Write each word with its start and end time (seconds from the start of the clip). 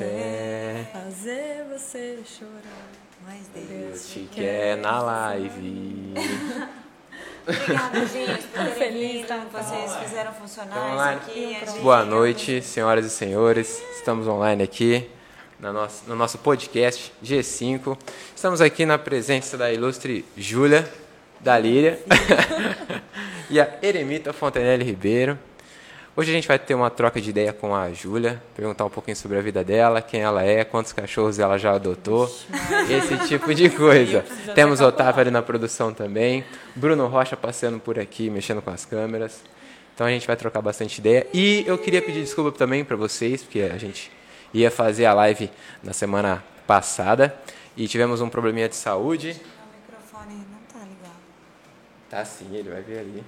até 0.00 0.86
fazer 0.92 1.64
você 1.72 2.18
chorar. 2.24 2.86
Mas 3.26 3.48
Deus. 3.54 4.08
te 4.12 4.28
quer 4.32 4.76
na 4.76 5.00
live. 5.00 6.12
Obrigada, 7.48 8.06
gente, 8.06 8.42
por 8.48 8.52
terem 8.60 8.74
Feliz 8.74 9.26
vindo. 9.26 9.50
Vocês 9.50 9.96
fizeram 9.96 10.32
funcionar 10.34 11.16
isso 11.16 11.30
aqui. 11.30 11.54
gente- 11.66 11.80
Boa 11.80 12.04
noite, 12.04 12.60
senhoras 12.62 13.06
e 13.06 13.10
senhores. 13.10 13.82
Estamos 13.96 14.28
online 14.28 14.62
aqui 14.62 15.08
na 15.58 15.72
nossa, 15.72 16.04
no 16.06 16.14
nosso 16.14 16.38
podcast 16.38 17.12
G5. 17.24 17.96
Estamos 18.34 18.60
aqui 18.60 18.84
na 18.84 18.98
presença 18.98 19.56
da 19.56 19.72
ilustre 19.72 20.24
Júlia 20.36 20.88
da 21.40 21.58
Líria 21.58 21.98
e 23.50 23.58
a 23.60 23.78
Eremita 23.82 24.32
Fontenelle 24.32 24.84
Ribeiro. 24.84 25.38
Hoje 26.18 26.30
a 26.30 26.34
gente 26.34 26.48
vai 26.48 26.58
ter 26.58 26.74
uma 26.74 26.88
troca 26.88 27.20
de 27.20 27.28
ideia 27.28 27.52
com 27.52 27.74
a 27.74 27.92
Júlia, 27.92 28.42
perguntar 28.54 28.86
um 28.86 28.88
pouquinho 28.88 29.14
sobre 29.14 29.36
a 29.36 29.42
vida 29.42 29.62
dela, 29.62 30.00
quem 30.00 30.22
ela 30.22 30.42
é, 30.42 30.64
quantos 30.64 30.90
cachorros 30.90 31.38
ela 31.38 31.58
já 31.58 31.74
adotou, 31.74 32.24
esse 32.88 33.28
tipo 33.28 33.54
de 33.54 33.68
coisa. 33.68 34.24
Temos 34.54 34.80
até 34.80 34.88
Otávio 34.88 35.20
ali 35.20 35.30
na 35.30 35.42
produção 35.42 35.92
também, 35.92 36.42
Bruno 36.74 37.06
Rocha 37.06 37.36
passeando 37.36 37.78
por 37.78 37.98
aqui, 37.98 38.30
mexendo 38.30 38.62
com 38.62 38.70
as 38.70 38.86
câmeras. 38.86 39.42
Então 39.94 40.06
a 40.06 40.10
gente 40.10 40.26
vai 40.26 40.36
trocar 40.36 40.62
bastante 40.62 41.00
ideia. 41.00 41.26
E 41.34 41.64
eu 41.66 41.76
queria 41.76 42.00
pedir 42.00 42.22
desculpa 42.22 42.50
também 42.50 42.82
para 42.82 42.96
vocês, 42.96 43.42
porque 43.42 43.60
a 43.60 43.76
gente 43.76 44.10
ia 44.54 44.70
fazer 44.70 45.04
a 45.04 45.12
live 45.12 45.50
na 45.82 45.92
semana 45.92 46.42
passada 46.66 47.38
e 47.76 47.86
tivemos 47.86 48.22
um 48.22 48.30
probleminha 48.30 48.70
de 48.70 48.76
saúde. 48.76 49.32
O 49.38 49.92
microfone 49.92 50.46
não 50.50 50.60
tá 50.72 50.78
ligado. 50.78 51.20
Tá 52.08 52.24
sim, 52.24 52.56
ele 52.56 52.70
vai 52.70 52.80
ver 52.80 53.00
ali. 53.00 53.22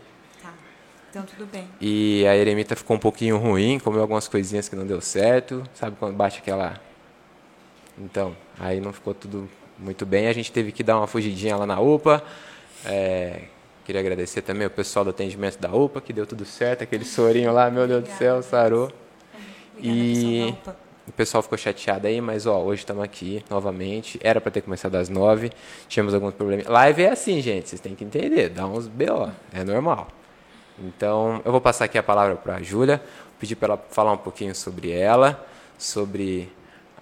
Então 1.10 1.22
tudo 1.22 1.46
bem. 1.46 1.66
E 1.80 2.26
a 2.26 2.36
eremita 2.36 2.76
ficou 2.76 2.96
um 2.96 3.00
pouquinho 3.00 3.38
ruim, 3.38 3.78
comeu 3.78 4.00
algumas 4.00 4.28
coisinhas 4.28 4.68
que 4.68 4.76
não 4.76 4.86
deu 4.86 5.00
certo. 5.00 5.64
Sabe 5.74 5.96
quando 5.98 6.14
bate 6.14 6.38
aquela. 6.38 6.80
Então, 7.98 8.37
aí 8.59 8.80
não 8.80 8.92
ficou 8.92 9.15
tudo 9.15 9.48
muito 9.78 10.04
bem. 10.04 10.28
A 10.28 10.32
gente 10.32 10.52
teve 10.52 10.70
que 10.70 10.82
dar 10.82 10.98
uma 10.98 11.06
fugidinha 11.06 11.56
lá 11.56 11.66
na 11.66 11.80
UPA. 11.80 12.23
É, 12.84 13.42
queria 13.84 14.00
agradecer 14.00 14.42
também 14.42 14.66
o 14.66 14.70
pessoal 14.70 15.04
do 15.04 15.10
atendimento 15.10 15.59
da 15.59 15.73
UPA, 15.73 16.00
que 16.00 16.12
deu 16.12 16.26
tudo 16.26 16.45
certo. 16.45 16.82
Aquele 16.82 17.04
sorinho 17.04 17.52
lá, 17.52 17.70
meu 17.70 17.87
Deus 17.87 18.04
do 18.04 18.10
céu, 18.10 18.43
sarou. 18.43 18.93
Obrigada, 19.76 19.80
E 19.80 20.54
o 21.09 21.12
pessoal 21.12 21.43
ficou 21.43 21.56
chateado 21.56 22.06
aí, 22.06 22.20
mas 22.20 22.46
ó, 22.46 22.60
hoje 22.60 22.82
estamos 22.82 23.02
aqui 23.02 23.43
novamente. 23.48 24.20
Era 24.22 24.40
para 24.40 24.50
ter 24.50 24.60
começado 24.60 24.95
às 24.96 25.09
nove. 25.09 25.50
Tínhamos 25.88 26.12
alguns 26.12 26.34
problemas. 26.34 26.66
Live 26.66 27.02
é 27.02 27.10
assim, 27.10 27.40
gente, 27.40 27.68
vocês 27.68 27.80
têm 27.80 27.95
que 27.95 28.04
entender, 28.04 28.50
dá 28.50 28.66
uns 28.66 28.87
BO, 28.87 29.30
é 29.52 29.65
normal. 29.65 30.09
Então, 30.82 31.43
eu 31.45 31.52
vou 31.52 31.60
passar 31.60 31.84
aqui 31.84 31.98
a 31.98 32.02
palavra 32.02 32.37
para 32.37 32.57
a 32.57 32.62
Júlia, 32.62 33.02
pedir 33.38 33.57
para 33.57 33.74
ela 33.74 33.84
falar 33.90 34.12
um 34.12 34.18
pouquinho 34.18 34.54
sobre 34.54 34.90
ela, 34.90 35.46
sobre 35.76 36.52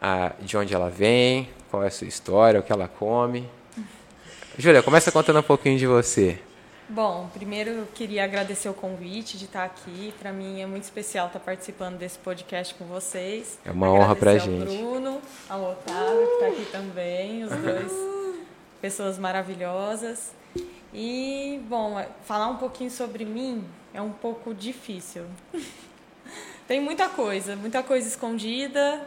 a, 0.01 0.33
de 0.41 0.57
onde 0.57 0.75
ela 0.75 0.91
vem, 0.91 1.49
qual 1.71 1.83
é 1.83 1.89
a 1.89 1.91
sua 1.91 2.07
história, 2.07 2.61
o 2.61 2.63
que 2.63 2.73
ela 2.73 2.89
come. 2.89 3.49
Júlia, 4.59 4.83
começa 4.83 5.13
contando 5.13 5.41
um 5.41 5.43
pouquinho 5.43 5.79
de 5.79 5.87
você. 5.87 6.39
Bom, 6.89 7.29
primeiro 7.35 7.71
eu 7.71 7.87
queria 7.93 8.23
agradecer 8.23 8.69
o 8.69 8.75
convite 8.75 9.37
de 9.37 9.47
estar 9.47 9.65
aqui. 9.65 10.15
Para 10.21 10.33
mim 10.33 10.61
é 10.61 10.67
muito 10.67 10.85
especial 10.85 11.27
estar 11.27 11.41
participando 11.41 11.99
desse 11.99 12.17
podcast 12.17 12.73
com 12.75 12.85
vocês. 12.85 13.59
É 13.65 13.73
uma 13.73 13.91
honra 13.93 14.15
pra 14.15 14.31
Agradecer 14.31 14.59
gente. 14.61 14.77
Ao 14.77 14.91
Bruno, 14.93 15.21
ao 15.49 15.73
Otávio, 15.73 16.27
que 16.27 16.35
está 16.35 16.47
aqui 16.47 16.65
também, 16.71 17.43
os 17.43 17.51
dois 17.51 17.93
pessoas 18.81 19.19
maravilhosas. 19.19 20.33
E, 20.99 21.61
bom, 21.69 22.03
falar 22.25 22.49
um 22.49 22.57
pouquinho 22.57 22.91
sobre 22.91 23.23
mim 23.27 23.63
é 23.93 24.01
um 24.01 24.13
pouco 24.13 24.55
difícil. 24.55 25.27
Tem 26.67 26.81
muita 26.81 27.07
coisa, 27.11 27.55
muita 27.55 27.83
coisa 27.83 28.09
escondida. 28.09 29.07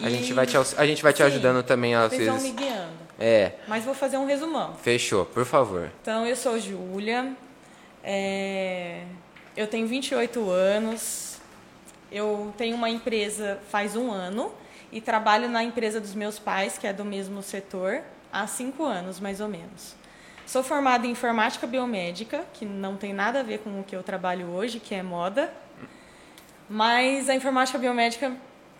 A 0.00 0.08
e 0.08 0.10
gente 0.10 0.32
vai 0.32 0.46
te, 0.46 0.56
a 0.56 0.86
gente 0.86 1.02
vai 1.02 1.12
te 1.12 1.16
Sim, 1.16 1.24
ajudando 1.24 1.64
também 1.64 1.96
às 1.96 2.12
Vocês 2.12 2.28
vão 2.28 2.40
me 2.40 2.52
guiando. 2.52 2.92
É, 3.18 3.54
Mas 3.66 3.84
vou 3.84 3.92
fazer 3.92 4.18
um 4.18 4.24
resumão. 4.24 4.74
fechou, 4.76 5.24
por 5.26 5.44
favor. 5.44 5.90
Então, 6.00 6.24
eu 6.24 6.36
sou 6.36 6.60
Júlia, 6.60 7.34
é, 8.04 9.02
eu 9.56 9.66
tenho 9.66 9.88
28 9.88 10.48
anos, 10.48 11.38
eu 12.12 12.54
tenho 12.56 12.76
uma 12.76 12.88
empresa 12.88 13.58
faz 13.68 13.96
um 13.96 14.12
ano 14.12 14.52
e 14.92 15.00
trabalho 15.00 15.48
na 15.48 15.64
empresa 15.64 16.00
dos 16.00 16.14
meus 16.14 16.38
pais, 16.38 16.78
que 16.78 16.86
é 16.86 16.92
do 16.92 17.04
mesmo 17.04 17.42
setor, 17.42 18.00
há 18.32 18.46
cinco 18.46 18.84
anos, 18.84 19.18
mais 19.18 19.40
ou 19.40 19.48
menos. 19.48 19.96
Sou 20.46 20.62
formada 20.62 21.08
em 21.08 21.10
informática 21.10 21.66
biomédica, 21.66 22.44
que 22.54 22.64
não 22.64 22.96
tem 22.96 23.12
nada 23.12 23.40
a 23.40 23.42
ver 23.42 23.58
com 23.58 23.80
o 23.80 23.82
que 23.82 23.96
eu 23.96 24.02
trabalho 24.04 24.46
hoje, 24.50 24.78
que 24.78 24.94
é 24.94 25.02
moda, 25.02 25.52
mas 26.70 27.28
a 27.28 27.34
informática 27.34 27.76
biomédica 27.76 28.32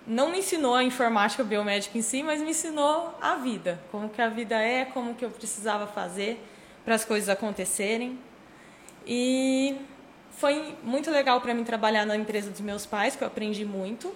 não 0.06 0.30
me 0.30 0.38
ensinou 0.38 0.76
a 0.76 0.84
informática 0.84 1.42
biomédica 1.42 1.98
em 1.98 2.02
si, 2.02 2.22
mas 2.22 2.40
me 2.40 2.50
ensinou 2.50 3.12
a 3.20 3.34
vida, 3.34 3.80
como 3.90 4.08
que 4.08 4.22
a 4.22 4.28
vida 4.28 4.54
é, 4.54 4.84
como 4.84 5.16
que 5.16 5.24
eu 5.24 5.30
precisava 5.30 5.88
fazer 5.88 6.40
para 6.84 6.94
as 6.94 7.04
coisas 7.04 7.28
acontecerem. 7.28 8.16
E 9.04 9.76
foi 10.30 10.76
muito 10.84 11.10
legal 11.10 11.40
para 11.40 11.52
mim 11.52 11.64
trabalhar 11.64 12.06
na 12.06 12.16
empresa 12.16 12.48
dos 12.48 12.60
meus 12.60 12.86
pais, 12.86 13.16
que 13.16 13.24
eu 13.24 13.26
aprendi 13.26 13.64
muito, 13.64 14.14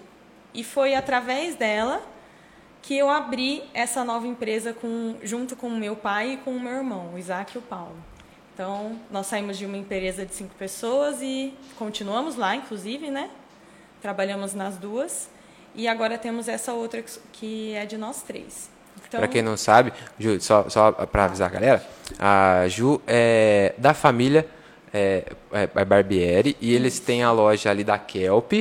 e 0.55 0.63
foi 0.63 0.95
através 0.95 1.57
dela 1.57 2.01
que 2.83 2.97
eu 2.97 3.09
abri 3.11 3.63
essa 3.75 4.05
nova 4.05 4.27
empresa 4.27 4.73
com, 4.73 5.17
junto 5.23 5.55
com 5.57 5.69
o 5.69 5.77
meu 5.77 5.95
pai 5.97 6.33
e 6.33 6.37
com 6.39 6.51
o 6.53 6.61
meu 6.61 6.73
irmão, 6.73 7.11
o 7.15 7.19
Isaac 7.19 7.55
e 7.55 7.59
o 7.59 7.63
Paulo. 7.63 7.97
Então, 8.55 8.99
nós 9.11 9.27
saímos 9.27 9.57
de 9.57 9.65
uma 9.67 9.77
empresa 9.77 10.25
de 10.27 10.35
cinco 10.35 10.55
pessoas 10.59 11.21
e 11.23 11.55
continuamos 11.79 12.37
lá, 12.37 12.55
inclusive, 12.57 13.11
né? 13.11 13.31
Trabalhamos 14.03 14.55
nas 14.55 14.77
duas. 14.77 15.29
E 15.75 15.87
agora 15.87 16.19
temos 16.19 16.49
essa 16.49 16.73
outra 16.73 17.03
que- 17.33 17.73
é 17.75 17.87
de 17.87 17.97
nós 17.97 18.23
três. 18.23 18.69
Então, 19.07 19.21
Pra 19.21 19.29
quem 19.29 19.41
não 19.41 19.57
sabe, 19.57 19.93
Ju, 20.19 20.41
só, 20.41 20.69
só 20.69 20.91
para 20.93 21.25
avisar 21.27 21.49
a 21.49 21.53
galera, 21.53 21.87
a 22.19 22.67
Ju 22.69 23.01
é 23.07 23.75
da 23.79 23.95
família 23.95 24.47
é, 24.93 25.25
é, 25.53 25.69
é 25.73 25.85
Barbieri 25.85 26.57
e 26.61 26.75
eles 26.75 26.99
têm 26.99 27.23
a 27.23 27.31
loja 27.31 27.71
ali 27.71 27.85
da 27.85 27.97
Kelp. 27.99 28.53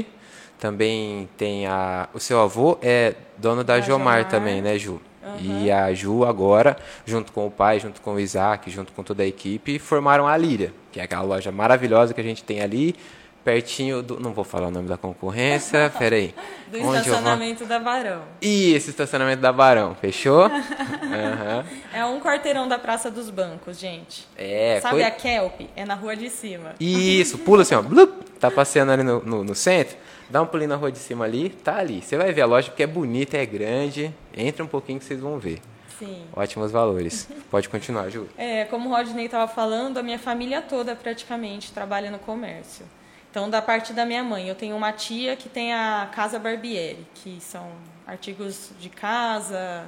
Também 0.59 1.29
tem 1.37 1.65
a. 1.67 2.09
O 2.13 2.19
seu 2.19 2.39
avô 2.41 2.77
é 2.81 3.15
dono 3.37 3.63
da 3.63 3.75
Da 3.75 3.81
Jomar, 3.81 4.17
Jomar. 4.19 4.29
também, 4.31 4.61
né, 4.61 4.77
Ju? 4.77 5.01
E 5.39 5.71
a 5.71 5.93
Ju 5.93 6.25
agora, 6.25 6.75
junto 7.05 7.31
com 7.31 7.45
o 7.47 7.51
pai, 7.51 7.79
junto 7.79 8.01
com 8.01 8.15
o 8.15 8.19
Isaac, 8.19 8.69
junto 8.71 8.91
com 8.91 9.03
toda 9.03 9.21
a 9.23 9.27
equipe, 9.27 9.77
formaram 9.79 10.27
a 10.27 10.35
Líria, 10.35 10.73
que 10.91 10.99
é 10.99 11.03
aquela 11.03 11.21
loja 11.21 11.51
maravilhosa 11.51 12.13
que 12.15 12.19
a 12.19 12.23
gente 12.23 12.43
tem 12.43 12.61
ali, 12.61 12.95
pertinho 13.43 14.01
do. 14.01 14.19
Não 14.19 14.33
vou 14.33 14.43
falar 14.43 14.67
o 14.67 14.71
nome 14.71 14.87
da 14.89 14.97
concorrência, 14.97 15.91
peraí. 15.99 16.33
do 16.71 16.77
Onde 16.77 16.85
vou? 16.87 16.95
estacionamento 16.95 17.65
da 17.65 17.79
Barão. 17.79 18.23
Ih, 18.41 18.73
esse 18.73 18.89
estacionamento 18.89 19.41
da 19.41 19.53
Barão, 19.53 19.95
fechou? 19.95 20.45
Aham. 21.03 21.65
É 21.93 22.05
um 22.05 22.19
quarteirão 22.19 22.67
da 22.67 22.79
Praça 22.79 23.09
dos 23.11 23.29
Bancos, 23.29 23.77
gente. 23.79 24.27
É, 24.35 24.79
Sabe 24.81 24.95
coi- 24.95 25.03
a 25.03 25.11
Kelp? 25.11 25.61
É 25.75 25.85
na 25.85 25.93
rua 25.95 26.15
de 26.15 26.29
cima. 26.29 26.73
Isso, 26.79 27.37
pula 27.37 27.61
assim, 27.61 27.75
ó. 27.75 27.81
blup, 27.81 28.23
tá 28.39 28.49
passeando 28.49 28.91
ali 28.91 29.03
no, 29.03 29.21
no, 29.23 29.43
no 29.43 29.55
centro, 29.55 29.95
dá 30.29 30.41
um 30.41 30.45
pulinho 30.45 30.69
na 30.69 30.75
rua 30.75 30.91
de 30.91 30.99
cima 30.99 31.25
ali, 31.25 31.49
tá 31.49 31.77
ali. 31.77 32.01
Você 32.01 32.17
vai 32.17 32.31
ver 32.31 32.41
a 32.41 32.45
loja 32.45 32.69
porque 32.69 32.83
é 32.83 32.87
bonita, 32.87 33.37
é 33.37 33.45
grande. 33.45 34.13
Entra 34.35 34.63
um 34.63 34.67
pouquinho 34.67 34.99
que 34.99 35.05
vocês 35.05 35.19
vão 35.19 35.39
ver. 35.39 35.59
Sim. 35.97 36.25
Ótimos 36.33 36.71
valores. 36.71 37.27
Pode 37.51 37.67
continuar, 37.67 38.09
Ju. 38.09 38.27
É, 38.37 38.65
como 38.65 38.89
o 38.89 38.93
Rodney 38.93 39.25
estava 39.25 39.51
falando, 39.51 39.97
a 39.97 40.03
minha 40.03 40.19
família 40.19 40.61
toda 40.61 40.95
praticamente 40.95 41.73
trabalha 41.73 42.09
no 42.09 42.19
comércio. 42.19 42.85
Então, 43.29 43.49
da 43.49 43.61
parte 43.61 43.93
da 43.93 44.05
minha 44.05 44.23
mãe, 44.23 44.47
eu 44.47 44.55
tenho 44.55 44.75
uma 44.75 44.91
tia 44.91 45.35
que 45.35 45.49
tem 45.49 45.73
a 45.73 46.09
Casa 46.11 46.39
Barbieri, 46.39 47.05
que 47.13 47.37
são 47.39 47.69
artigos 48.07 48.71
de 48.79 48.89
casa, 48.89 49.85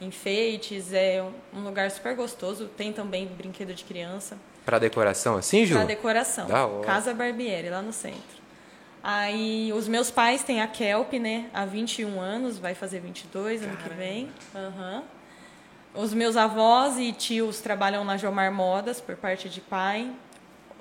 enfeites, 0.00 0.92
é 0.92 1.24
um 1.54 1.60
lugar 1.62 1.90
super 1.90 2.16
gostoso. 2.16 2.66
Tem 2.76 2.92
também 2.92 3.26
brinquedo 3.26 3.72
de 3.74 3.84
criança. 3.84 4.36
Pra 4.64 4.78
decoração 4.78 5.36
assim, 5.36 5.64
Ju? 5.64 5.74
Para 5.74 5.84
decoração. 5.84 6.46
Da 6.48 6.66
hora. 6.66 6.84
Casa 6.84 7.14
Barbieri, 7.14 7.68
lá 7.68 7.80
no 7.80 7.92
centro. 7.92 8.39
Aí, 9.02 9.72
os 9.74 9.88
meus 9.88 10.10
pais 10.10 10.42
têm 10.42 10.60
a 10.60 10.66
Kelp, 10.66 11.14
né? 11.14 11.48
Há 11.54 11.64
21 11.64 12.20
anos, 12.20 12.58
vai 12.58 12.74
fazer 12.74 13.00
22 13.00 13.62
ano 13.62 13.76
que 13.76 13.88
vem. 13.94 14.28
Aham. 14.54 15.02
Os 15.94 16.12
meus 16.14 16.36
avós 16.36 16.98
e 16.98 17.12
tios 17.12 17.60
trabalham 17.60 18.04
na 18.04 18.16
Jomar 18.16 18.52
Modas, 18.52 19.00
por 19.00 19.16
parte 19.16 19.48
de 19.48 19.60
pai. 19.60 20.10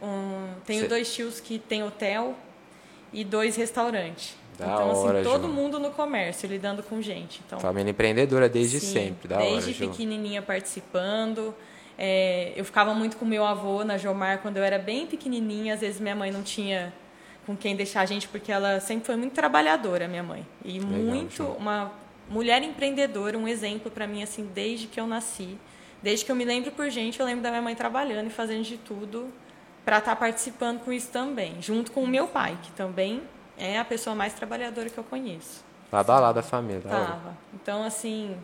Um, 0.02 0.54
tenho 0.66 0.82
Cê- 0.84 0.88
dois 0.88 1.14
tios 1.14 1.40
que 1.40 1.58
têm 1.58 1.82
hotel 1.84 2.36
e 3.12 3.24
dois 3.24 3.56
restaurantes. 3.56 4.36
Da 4.58 4.66
então, 4.66 4.92
assim, 4.92 5.08
hora, 5.08 5.24
todo 5.24 5.48
Ju. 5.48 5.54
mundo 5.54 5.80
no 5.80 5.90
comércio, 5.92 6.48
lidando 6.48 6.84
com 6.84 7.02
gente. 7.02 7.42
Então, 7.46 7.60
Família 7.60 7.90
empreendedora 7.92 8.50
desde 8.50 8.80
Sim, 8.82 8.94
sempre. 8.94 9.28
Da 9.30 9.38
desde 9.38 9.72
hora, 9.72 9.74
Ju. 9.74 9.90
pequenininha 9.90 10.42
participando. 10.42 11.56
É, 11.98 12.52
eu 12.56 12.64
ficava 12.66 12.94
muito 12.94 13.16
com 13.18 13.26
meu 13.26 13.46
avô 13.46 13.84
na 13.86 13.98
Jomar 13.98 14.40
quando 14.40 14.58
eu 14.58 14.64
era 14.64 14.78
bem 14.78 15.08
pequenininha. 15.08 15.74
Às 15.74 15.80
vezes 15.80 16.00
minha 16.02 16.16
mãe 16.16 16.30
não 16.32 16.44
tinha 16.44 16.94
com 17.50 17.58
quem 17.58 17.76
deixar 17.76 18.02
a 18.02 18.06
gente 18.06 18.28
porque 18.28 18.52
ela 18.52 18.80
sempre 18.80 19.08
foi 19.08 19.16
muito 19.16 19.34
trabalhadora, 19.34 20.08
minha 20.08 20.22
mãe. 20.22 20.46
E 20.64 20.80
muito 20.80 21.38
Ju. 21.38 21.56
uma 21.58 21.92
mulher 22.30 22.62
empreendedora, 22.62 23.36
um 23.40 23.48
exemplo 23.48 23.90
para 23.90 24.06
mim 24.06 24.22
assim 24.22 24.48
desde 24.54 24.86
que 24.86 25.00
eu 25.00 25.08
nasci. 25.08 25.58
Desde 26.00 26.24
que 26.24 26.32
eu 26.32 26.36
me 26.36 26.46
lembro 26.46 26.72
por 26.72 26.88
gente, 26.92 27.20
eu 27.20 27.26
lembro 27.26 27.42
da 27.42 27.50
minha 27.50 27.64
mãe 27.64 27.74
trabalhando 27.74 28.28
e 28.28 28.30
fazendo 28.30 28.62
de 28.62 28.78
tudo 28.78 29.34
para 29.84 29.98
estar 29.98 30.16
participando 30.16 30.82
com 30.82 30.94
isso 30.94 31.10
também, 31.10 31.60
junto 31.60 31.92
com 31.92 32.04
o 32.04 32.08
meu 32.08 32.28
pai, 32.28 32.56
que 32.62 32.72
também 32.74 33.24
é 33.58 33.80
a 33.80 33.84
pessoa 33.84 34.16
mais 34.16 34.34
trabalhadora 34.34 34.88
que 34.88 35.00
eu 35.00 35.04
conheço. 35.04 35.66
Lado 35.92 36.12
a 36.12 36.20
lado 36.20 36.36
da 36.36 36.44
família. 36.44 36.82
Tava. 36.82 37.36
Então, 37.52 37.84
assim, 37.84 38.38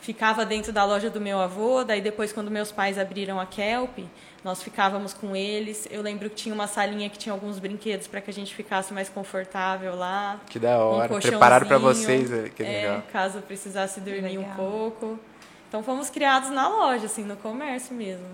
ficava 0.00 0.46
dentro 0.46 0.72
da 0.72 0.86
loja 0.86 1.10
do 1.10 1.20
meu 1.20 1.38
avô, 1.38 1.84
daí 1.84 2.00
depois 2.00 2.32
quando 2.32 2.50
meus 2.50 2.72
pais 2.72 2.98
abriram 2.98 3.38
a 3.38 3.44
Kelp, 3.44 3.98
nós 4.44 4.62
ficávamos 4.62 5.12
com 5.12 5.34
eles. 5.34 5.86
Eu 5.90 6.02
lembro 6.02 6.30
que 6.30 6.36
tinha 6.36 6.54
uma 6.54 6.66
salinha 6.66 7.08
que 7.10 7.18
tinha 7.18 7.32
alguns 7.32 7.58
brinquedos 7.58 8.06
para 8.06 8.20
que 8.20 8.30
a 8.30 8.32
gente 8.32 8.54
ficasse 8.54 8.92
mais 8.92 9.08
confortável 9.08 9.94
lá. 9.94 10.40
Que 10.48 10.58
da 10.58 10.78
Um 10.78 10.90
hora. 10.90 11.20
Prepararam 11.20 11.66
pra 11.66 11.78
colchãozinho, 11.78 12.26
vocês, 12.28 12.44
é, 12.46 12.48
que 12.48 12.62
é, 12.62 12.66
legal. 12.66 13.02
caso 13.12 13.40
precisasse 13.42 14.00
dormir 14.00 14.38
um 14.38 14.44
pouco. 14.54 15.18
Então 15.68 15.82
fomos 15.82 16.08
criados 16.08 16.50
na 16.50 16.68
loja, 16.68 17.06
assim, 17.06 17.24
no 17.24 17.36
comércio 17.36 17.94
mesmo. 17.94 18.26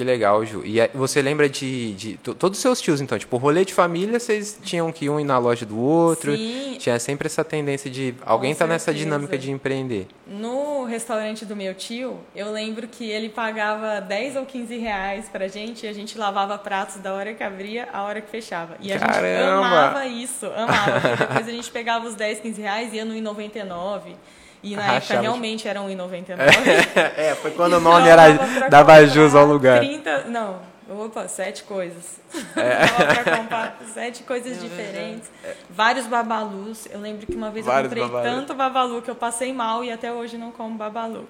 Que 0.00 0.04
legal, 0.04 0.42
Ju. 0.46 0.62
E 0.64 0.80
aí, 0.80 0.88
você 0.94 1.20
lembra 1.20 1.46
de, 1.46 1.92
de 1.92 2.16
to- 2.16 2.34
todos 2.34 2.58
os 2.58 2.62
seus 2.62 2.80
tios, 2.80 3.02
então? 3.02 3.18
Tipo, 3.18 3.36
rolê 3.36 3.66
de 3.66 3.74
família, 3.74 4.18
vocês 4.18 4.58
tinham 4.64 4.90
que 4.90 5.10
um 5.10 5.20
ir 5.20 5.24
na 5.24 5.36
loja 5.36 5.66
do 5.66 5.78
outro. 5.78 6.34
Sim. 6.34 6.76
Tinha 6.78 6.98
sempre 6.98 7.26
essa 7.26 7.44
tendência 7.44 7.90
de 7.90 8.14
alguém 8.24 8.54
tá 8.54 8.66
nessa 8.66 8.94
dinâmica 8.94 9.36
de 9.36 9.50
empreender. 9.50 10.06
No 10.26 10.84
restaurante 10.84 11.44
do 11.44 11.54
meu 11.54 11.74
tio, 11.74 12.16
eu 12.34 12.50
lembro 12.50 12.88
que 12.88 13.10
ele 13.10 13.28
pagava 13.28 14.00
10 14.00 14.36
ou 14.36 14.46
15 14.46 14.78
reais 14.78 15.28
pra 15.28 15.48
gente 15.48 15.84
e 15.84 15.88
a 15.90 15.92
gente 15.92 16.16
lavava 16.16 16.56
pratos 16.56 16.96
da 16.96 17.12
hora 17.12 17.34
que 17.34 17.42
abria 17.42 17.86
à 17.92 18.02
hora 18.04 18.22
que 18.22 18.30
fechava. 18.30 18.78
E 18.80 18.90
a 18.90 18.96
gente 18.96 19.06
Caramba! 19.06 19.66
amava 19.66 20.06
isso, 20.06 20.46
amava. 20.46 21.00
Depois 21.28 21.46
a 21.46 21.50
gente 21.52 21.70
pegava 21.70 22.06
os 22.08 22.14
10, 22.14 22.40
15 22.40 22.62
reais 22.62 22.92
e 22.94 22.96
ia 22.96 23.04
no 23.04 23.12
1,99. 23.12 24.14
E 24.62 24.76
na 24.76 24.82
época 24.82 24.94
Rachava 24.94 25.20
de- 25.20 25.26
realmente 25.26 25.66
era 25.68 25.80
1,99. 25.80 26.36
é, 27.16 27.34
foi 27.34 27.50
quando 27.52 27.74
o 27.74 27.80
nome 27.80 28.08
era 28.08 28.24
dava 28.68 29.04
jus 29.06 29.34
ao 29.34 29.46
lugar. 29.46 29.80
30, 29.80 30.24
não, 30.24 30.58
opa, 30.88 31.26
sete 31.28 31.62
coisas. 31.64 32.20
É. 32.56 32.86
Dava 32.86 33.22
pra 33.24 33.36
comprar 33.38 33.78
sete 33.92 34.22
coisas 34.22 34.60
diferentes. 34.60 35.30
Vários 35.68 36.06
babalus. 36.06 36.86
Eu 36.90 37.00
lembro 37.00 37.26
que 37.26 37.34
uma 37.34 37.50
vez 37.50 37.64
Vários 37.66 37.90
eu 37.92 37.98
comprei 37.98 38.20
babalu. 38.20 38.36
tanto 38.40 38.54
babalu 38.54 39.02
que 39.02 39.10
eu 39.10 39.14
passei 39.16 39.52
mal 39.52 39.82
e 39.82 39.90
até 39.90 40.12
hoje 40.12 40.36
não 40.38 40.52
como 40.52 40.76
babalu. 40.76 41.26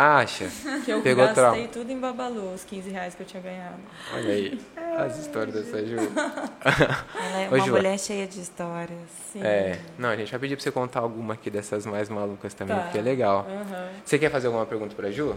Acha? 0.00 0.48
Que 0.84 0.92
eu 0.92 1.02
Pegou 1.02 1.24
gastei 1.26 1.42
trauma. 1.42 1.68
tudo 1.68 1.90
em 1.90 1.98
babalu, 1.98 2.54
os 2.54 2.62
15 2.64 2.88
reais 2.90 3.14
que 3.16 3.22
eu 3.22 3.26
tinha 3.26 3.42
ganhado. 3.42 3.78
Olha 4.14 4.28
aí. 4.32 4.60
As 4.96 5.18
histórias 5.18 5.54
dessa 5.54 5.84
Ju. 5.84 5.96
Ela 6.64 7.40
é 7.42 7.48
Ô, 7.50 7.54
uma 7.54 7.60
Ju. 7.60 7.72
mulher 7.72 7.98
cheia 7.98 8.26
de 8.26 8.40
histórias. 8.40 8.98
Sim. 9.32 9.42
É. 9.42 9.80
Não, 9.98 10.08
a 10.08 10.16
gente 10.16 10.30
vai 10.30 10.38
pedir 10.40 10.54
pra 10.56 10.62
você 10.62 10.70
contar 10.70 11.00
alguma 11.00 11.34
aqui 11.34 11.50
dessas 11.50 11.84
mais 11.84 12.08
malucas 12.08 12.54
também, 12.54 12.76
Tá. 12.76 12.82
porque 12.82 12.98
é 12.98 13.02
legal. 13.02 13.46
Aham. 13.48 13.88
Você 14.04 14.18
quer 14.18 14.30
fazer 14.30 14.46
alguma 14.46 14.64
pergunta 14.66 14.94
pra 14.94 15.10
Ju? 15.10 15.34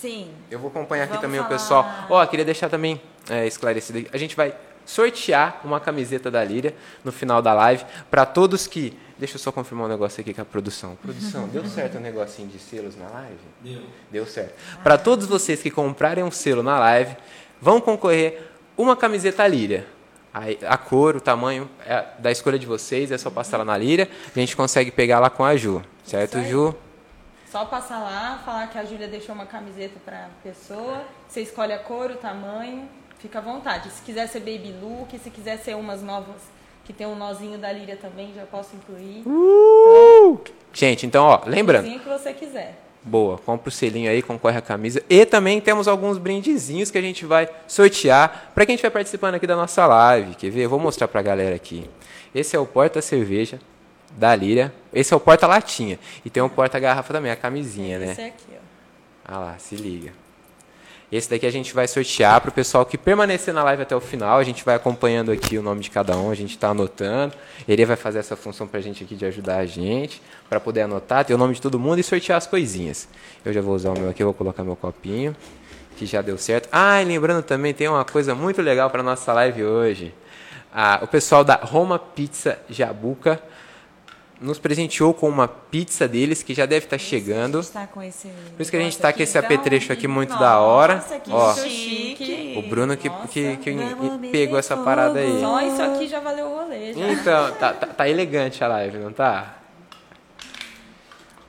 Sim. 0.00 0.30
Eu 0.50 0.58
vou 0.58 0.68
acompanhar 0.70 1.04
aqui 1.04 1.12
Vamos 1.14 1.22
também 1.22 1.40
o 1.40 1.44
falar- 1.44 1.54
pessoal. 1.56 1.86
Ó, 2.10 2.26
queria 2.26 2.44
deixar 2.44 2.68
também 2.68 3.00
é, 3.30 3.46
esclarecido. 3.46 4.00
aqui. 4.00 4.10
A 4.12 4.18
gente 4.18 4.36
vai 4.36 4.54
sortear 4.84 5.60
uma 5.64 5.80
camiseta 5.80 6.30
da 6.30 6.44
Líria 6.44 6.74
no 7.02 7.10
final 7.12 7.40
da 7.40 7.54
live 7.54 7.84
para 8.10 8.26
todos 8.26 8.66
que. 8.66 8.96
Deixa 9.18 9.36
eu 9.36 9.38
só 9.38 9.52
confirmar 9.52 9.86
um 9.86 9.88
negócio 9.88 10.20
aqui 10.20 10.34
com 10.34 10.42
a 10.42 10.44
produção. 10.44 10.96
Produção, 10.96 11.48
deu 11.48 11.64
certo 11.68 11.98
o 11.98 12.00
negocinho 12.00 12.48
de 12.48 12.58
selos 12.58 12.96
na 12.96 13.08
live? 13.08 13.38
Deu. 13.60 13.82
Deu 14.10 14.26
certo. 14.26 14.54
Para 14.82 14.98
todos 14.98 15.26
vocês 15.26 15.62
que 15.62 15.70
comprarem 15.70 16.24
um 16.24 16.30
selo 16.30 16.62
na 16.62 16.78
live, 16.78 17.16
vão 17.60 17.80
concorrer 17.80 18.50
uma 18.76 18.96
camiseta 18.96 19.46
Líria. 19.46 19.86
Aí, 20.32 20.58
A 20.66 20.76
cor, 20.76 21.14
o 21.14 21.20
tamanho 21.20 21.70
é 21.86 22.04
da 22.18 22.32
escolha 22.32 22.58
de 22.58 22.66
vocês, 22.66 23.12
é 23.12 23.18
só 23.18 23.30
passar 23.30 23.58
lá 23.58 23.64
na 23.64 23.78
Líria. 23.78 24.10
A 24.34 24.38
gente 24.38 24.56
consegue 24.56 24.90
pegar 24.90 25.20
lá 25.20 25.30
com 25.30 25.44
a 25.44 25.56
Ju. 25.56 25.80
Certo. 26.04 26.42
Ju? 26.42 26.74
Só 27.54 27.64
passar 27.64 28.00
lá, 28.00 28.42
falar 28.44 28.66
que 28.66 28.76
a 28.76 28.84
Júlia 28.84 29.06
deixou 29.06 29.32
uma 29.32 29.46
camiseta 29.46 29.94
pra 30.04 30.28
pessoa. 30.42 31.04
Você 31.28 31.40
escolhe 31.40 31.72
a 31.72 31.78
cor, 31.78 32.10
o 32.10 32.16
tamanho, 32.16 32.88
fica 33.20 33.38
à 33.38 33.42
vontade. 33.42 33.90
Se 33.90 34.02
quiser 34.02 34.26
ser 34.26 34.40
baby 34.40 34.74
look, 34.82 35.16
se 35.16 35.30
quiser 35.30 35.58
ser 35.58 35.76
umas 35.76 36.02
novas 36.02 36.42
que 36.84 36.92
tem 36.92 37.06
um 37.06 37.16
nozinho 37.16 37.58
da 37.58 37.72
Líria 37.72 37.96
também, 37.96 38.32
já 38.34 38.44
posso 38.44 38.76
incluir. 38.76 39.24
Gente, 40.72 41.06
então, 41.06 41.24
ó, 41.24 41.40
lembrando. 41.46 41.84
Nozinho 41.84 42.00
que 42.00 42.08
você 42.08 42.32
quiser. 42.32 42.80
Boa, 43.02 43.36
compra 43.36 43.68
o 43.68 43.72
selinho 43.72 44.10
aí, 44.10 44.22
concorre 44.22 44.56
a 44.56 44.62
camisa. 44.62 45.02
E 45.10 45.26
também 45.26 45.60
temos 45.60 45.86
alguns 45.86 46.16
brindezinhos 46.16 46.90
que 46.90 46.96
a 46.96 47.02
gente 47.02 47.26
vai 47.26 47.48
sortear 47.68 48.50
para 48.54 48.64
quem 48.64 48.74
estiver 48.74 48.90
participando 48.90 49.34
aqui 49.34 49.46
da 49.46 49.56
nossa 49.56 49.86
live. 49.86 50.34
Quer 50.34 50.50
ver? 50.50 50.62
Eu 50.62 50.70
vou 50.70 50.78
mostrar 50.78 51.06
para 51.06 51.20
a 51.20 51.22
galera 51.22 51.54
aqui. 51.54 51.88
Esse 52.34 52.56
é 52.56 52.58
o 52.58 52.64
porta-cerveja 52.64 53.60
da 54.12 54.34
Líria. 54.34 54.72
Esse 54.92 55.12
é 55.12 55.16
o 55.16 55.20
porta-latinha. 55.20 55.98
E 56.24 56.30
tem 56.30 56.42
o 56.42 56.48
porta-garrafa 56.48 57.12
também, 57.12 57.30
a 57.30 57.36
camisinha, 57.36 57.98
né? 57.98 58.12
Esse 58.12 58.22
é 58.22 58.26
aqui, 58.26 58.52
ó. 58.52 58.64
Ah 59.26 59.38
lá, 59.38 59.58
se 59.58 59.76
liga. 59.76 60.23
Esse 61.12 61.30
daqui 61.30 61.46
a 61.46 61.50
gente 61.50 61.72
vai 61.74 61.86
sortear 61.86 62.40
para 62.40 62.50
o 62.50 62.52
pessoal 62.52 62.84
que 62.84 62.98
permanecer 62.98 63.54
na 63.54 63.62
live 63.62 63.82
até 63.82 63.94
o 63.94 64.00
final. 64.00 64.38
A 64.38 64.44
gente 64.44 64.64
vai 64.64 64.74
acompanhando 64.74 65.30
aqui 65.30 65.56
o 65.56 65.62
nome 65.62 65.80
de 65.80 65.90
cada 65.90 66.16
um, 66.16 66.30
a 66.30 66.34
gente 66.34 66.50
está 66.50 66.70
anotando. 66.70 67.34
Ele 67.68 67.84
vai 67.84 67.96
fazer 67.96 68.18
essa 68.18 68.34
função 68.34 68.66
para 68.66 68.78
a 68.80 68.82
gente 68.82 69.04
aqui 69.04 69.14
de 69.14 69.24
ajudar 69.26 69.58
a 69.58 69.66
gente, 69.66 70.20
para 70.48 70.58
poder 70.58 70.82
anotar, 70.82 71.24
ter 71.24 71.34
o 71.34 71.38
nome 71.38 71.54
de 71.54 71.60
todo 71.60 71.78
mundo 71.78 71.98
e 71.98 72.02
sortear 72.02 72.38
as 72.38 72.46
coisinhas. 72.46 73.08
Eu 73.44 73.52
já 73.52 73.60
vou 73.60 73.74
usar 73.74 73.90
o 73.90 73.98
meu 73.98 74.10
aqui, 74.10 74.24
vou 74.24 74.34
colocar 74.34 74.64
meu 74.64 74.76
copinho, 74.76 75.36
que 75.96 76.06
já 76.06 76.20
deu 76.20 76.36
certo. 76.36 76.68
Ah, 76.72 77.00
e 77.00 77.04
lembrando 77.04 77.42
também, 77.42 77.72
tem 77.72 77.88
uma 77.88 78.04
coisa 78.04 78.34
muito 78.34 78.60
legal 78.60 78.90
para 78.90 79.02
nossa 79.02 79.32
live 79.32 79.62
hoje. 79.62 80.14
Ah, 80.72 80.98
o 81.02 81.06
pessoal 81.06 81.44
da 81.44 81.54
Roma 81.54 81.98
Pizza 81.98 82.58
Jabuca 82.68 83.40
nos 84.40 84.58
presenteou 84.58 85.14
com 85.14 85.28
uma 85.28 85.48
pizza 85.48 86.06
deles, 86.06 86.42
que 86.42 86.54
já 86.54 86.66
deve 86.66 86.86
estar 86.86 86.98
chegando. 86.98 87.64
Tá 87.64 87.88
esse... 88.06 88.28
Por 88.28 88.62
isso 88.62 88.70
que 88.70 88.76
a 88.76 88.80
gente 88.80 88.92
está 88.92 89.12
com 89.12 89.22
esse 89.22 89.38
apetrecho 89.38 89.92
aqui 89.92 90.06
muito 90.06 90.36
da 90.38 90.58
hora. 90.60 90.96
Nossa, 90.96 91.20
Ó, 91.30 91.54
chique. 91.68 92.54
o 92.58 92.68
Bruno 92.68 92.96
que, 92.96 93.08
Nossa. 93.08 93.28
que, 93.28 93.56
que 93.56 93.76
pegou 94.30 94.58
essa 94.58 94.76
parada 94.76 95.20
aí. 95.20 95.40
Só 95.40 95.60
isso 95.60 95.82
aqui 95.82 96.06
já 96.06 96.20
valeu 96.20 96.46
o 96.46 96.54
rolê, 96.56 96.92
já. 96.92 97.12
Então, 97.12 97.52
tá, 97.52 97.72
tá, 97.72 97.86
tá 97.86 98.08
elegante 98.08 98.62
a 98.62 98.68
live, 98.68 98.98
não 98.98 99.12
tá? 99.12 99.63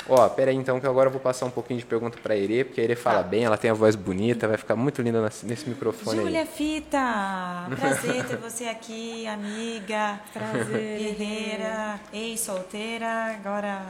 Ó, 0.08 0.30
pera 0.30 0.52
aí 0.52 0.58
então 0.58 0.80
que 0.80 0.86
agora 0.86 1.08
eu 1.08 1.12
vou 1.12 1.20
passar 1.20 1.48
um 1.48 1.50
pouquinho 1.50 1.80
de 1.80 1.86
pergunta 1.86 2.18
pra 2.22 2.38
Ere, 2.38 2.64
porque 2.64 2.80
a 2.80 2.84
Ere 2.84 2.96
fala 2.96 3.24
bem, 3.24 3.44
ela 3.44 3.58
tem 3.58 3.72
a 3.72 3.74
voz 3.74 3.96
bonita, 3.96 4.48
vai 4.48 4.58
ficar 4.58 4.76
muito 4.76 5.02
linda 5.02 5.20
nesse, 5.22 5.68
microfone 5.68 6.22
Júlia 6.22 6.42
aí. 6.42 6.48
Fita, 6.48 7.68
prazer 7.76 8.24
ter 8.26 8.38
você 8.38 8.66
aqui, 8.66 9.26
amiga. 9.26 10.20
Prazer, 10.32 11.00
Guerreira, 11.00 12.00
ex-solteira, 12.14 13.36
agora 13.36 13.82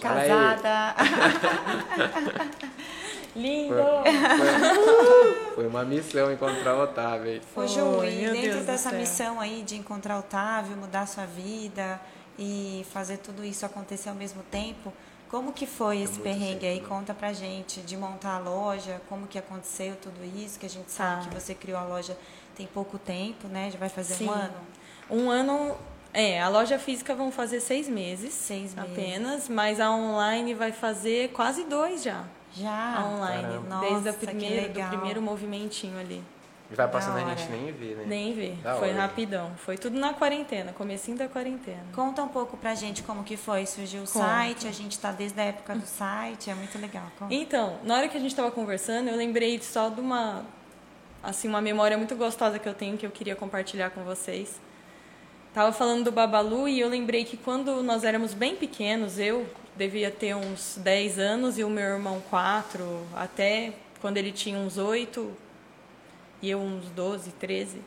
Fala 0.00 0.20
aí. 0.20 0.28
casada. 0.28 0.94
Lindo! 3.34 3.74
Foi, 3.74 5.54
foi 5.54 5.66
uma 5.66 5.84
missão 5.84 6.30
encontrar 6.32 6.74
o 6.76 6.82
Otávio 6.82 7.32
aí. 7.32 7.42
Ô, 7.56 7.66
Ju, 7.66 7.94
Foi, 7.96 8.08
e 8.08 8.30
dentro 8.30 8.40
Deus 8.40 8.66
dessa 8.66 8.92
missão 8.92 9.40
aí 9.40 9.62
de 9.62 9.76
encontrar 9.76 10.16
o 10.16 10.20
Otávio, 10.20 10.76
mudar 10.76 11.06
sua 11.06 11.24
vida 11.24 12.00
e 12.38 12.86
fazer 12.92 13.18
tudo 13.18 13.44
isso 13.44 13.66
acontecer 13.66 14.08
ao 14.08 14.14
mesmo 14.14 14.42
tempo, 14.50 14.92
como 15.28 15.52
que 15.52 15.66
foi 15.66 16.00
esse 16.00 16.18
perrengue 16.20 16.66
aí? 16.66 16.80
Conta 16.80 17.12
pra 17.12 17.32
gente, 17.32 17.80
de 17.82 17.96
montar 17.96 18.36
a 18.36 18.38
loja, 18.38 19.00
como 19.08 19.26
que 19.26 19.38
aconteceu 19.38 19.94
tudo 19.96 20.24
isso, 20.24 20.58
que 20.58 20.64
a 20.66 20.70
gente 20.70 20.90
sabe 20.90 21.24
Tá. 21.24 21.28
que 21.28 21.34
você 21.34 21.54
criou 21.54 21.78
a 21.78 21.84
loja 21.84 22.16
tem 22.56 22.66
pouco 22.66 22.98
tempo, 22.98 23.46
né? 23.48 23.70
Já 23.70 23.78
vai 23.78 23.88
fazer 23.88 24.14
Sim. 24.14 24.28
um 24.28 24.32
ano. 24.32 24.54
Um 25.10 25.30
ano. 25.30 25.76
É, 26.14 26.40
a 26.40 26.48
loja 26.48 26.78
física 26.78 27.14
vão 27.14 27.30
fazer 27.30 27.60
seis 27.60 27.86
meses. 27.88 28.32
Seis 28.32 28.74
meses. 28.74 28.90
Apenas, 28.92 29.48
mas 29.48 29.78
a 29.78 29.90
online 29.90 30.54
vai 30.54 30.72
fazer 30.72 31.28
quase 31.32 31.64
dois 31.64 32.02
já. 32.02 32.24
Já? 32.54 32.96
a 32.96 33.04
online. 33.06 33.42
Caramba. 33.42 33.80
desde 33.80 33.94
Nossa, 33.96 34.10
a 34.10 34.12
primeira, 34.14 34.68
do 34.68 34.88
primeiro 34.88 35.20
movimentinho 35.20 35.98
ali. 35.98 36.22
Vai 36.70 36.86
passando 36.88 37.16
a 37.16 37.34
gente 37.34 37.50
nem 37.50 37.72
vê, 37.72 37.94
né? 37.94 38.04
Nem 38.06 38.34
ver. 38.34 38.56
Da 38.62 38.76
Foi 38.76 38.90
hora. 38.90 39.00
rapidão. 39.00 39.52
Foi 39.56 39.78
tudo 39.78 39.98
na 39.98 40.12
quarentena, 40.12 40.72
comecinho 40.72 41.16
da 41.16 41.26
quarentena. 41.26 41.82
Conta 41.94 42.22
um 42.22 42.28
pouco 42.28 42.56
pra 42.58 42.74
gente 42.74 43.02
como 43.02 43.24
que 43.24 43.36
foi. 43.38 43.64
Surgiu 43.64 44.02
o 44.02 44.06
Conta. 44.06 44.26
site, 44.26 44.68
a 44.68 44.72
gente 44.72 44.98
tá 44.98 45.10
desde 45.10 45.40
a 45.40 45.44
época 45.44 45.74
do 45.74 45.86
site, 45.86 46.50
é 46.50 46.54
muito 46.54 46.78
legal. 46.78 47.04
Conta. 47.18 47.32
Então, 47.32 47.78
na 47.82 47.96
hora 47.96 48.08
que 48.08 48.16
a 48.16 48.20
gente 48.20 48.30
estava 48.30 48.50
conversando, 48.50 49.08
eu 49.08 49.16
lembrei 49.16 49.58
só 49.60 49.88
de 49.88 50.00
uma 50.00 50.44
assim 51.22 51.48
uma 51.48 51.60
memória 51.60 51.96
muito 51.96 52.14
gostosa 52.14 52.58
que 52.58 52.68
eu 52.68 52.74
tenho 52.74 52.96
que 52.96 53.04
eu 53.04 53.10
queria 53.10 53.34
compartilhar 53.34 53.90
com 53.90 54.04
vocês. 54.04 54.60
Tava 55.54 55.72
falando 55.72 56.04
do 56.04 56.12
Babalu 56.12 56.68
e 56.68 56.78
eu 56.78 56.88
lembrei 56.88 57.24
que 57.24 57.36
quando 57.36 57.82
nós 57.82 58.04
éramos 58.04 58.34
bem 58.34 58.54
pequenos, 58.54 59.18
eu 59.18 59.46
devia 59.74 60.10
ter 60.10 60.34
uns 60.34 60.76
10 60.78 61.18
anos 61.18 61.58
e 61.58 61.64
o 61.64 61.70
meu 61.70 61.84
irmão 61.84 62.22
4, 62.28 63.06
até 63.16 63.72
quando 64.00 64.18
ele 64.18 64.30
tinha 64.30 64.58
uns 64.58 64.76
8 64.76 65.47
e 66.42 66.50
eu 66.50 66.58
uns 66.60 66.86
12, 66.90 67.30
13, 67.32 67.82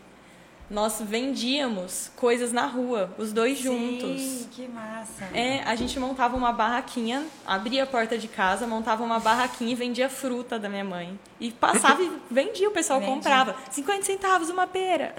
nós 0.70 1.02
vendíamos 1.02 2.10
coisas 2.16 2.54
na 2.54 2.66
rua, 2.66 3.14
os 3.18 3.34
dois 3.34 3.58
juntos. 3.60 4.22
Sim, 4.22 4.48
que 4.54 4.68
massa. 4.70 5.26
É, 5.34 5.62
a 5.64 5.76
gente 5.76 6.00
montava 6.00 6.38
uma 6.38 6.54
barraquinha, 6.54 7.26
abria 7.46 7.84
a 7.84 7.86
porta 7.86 8.18
de 8.18 8.30
casa, 8.30 8.66
montava 8.66 9.04
uma 9.04 9.20
barraquinha 9.20 9.74
e 9.74 9.76
vendia 9.76 10.08
fruta 10.10 10.58
da 10.58 10.70
minha 10.70 10.86
mãe. 10.86 11.20
E 11.42 11.52
passava 11.52 12.02
e 12.02 12.10
vendia, 12.32 12.70
o 12.70 12.72
pessoal 12.72 13.02
Vendia. 13.02 13.16
comprava. 13.16 13.56
50 13.70 14.04
centavos 14.04 14.50
uma 14.50 14.66
pera. 14.66 15.14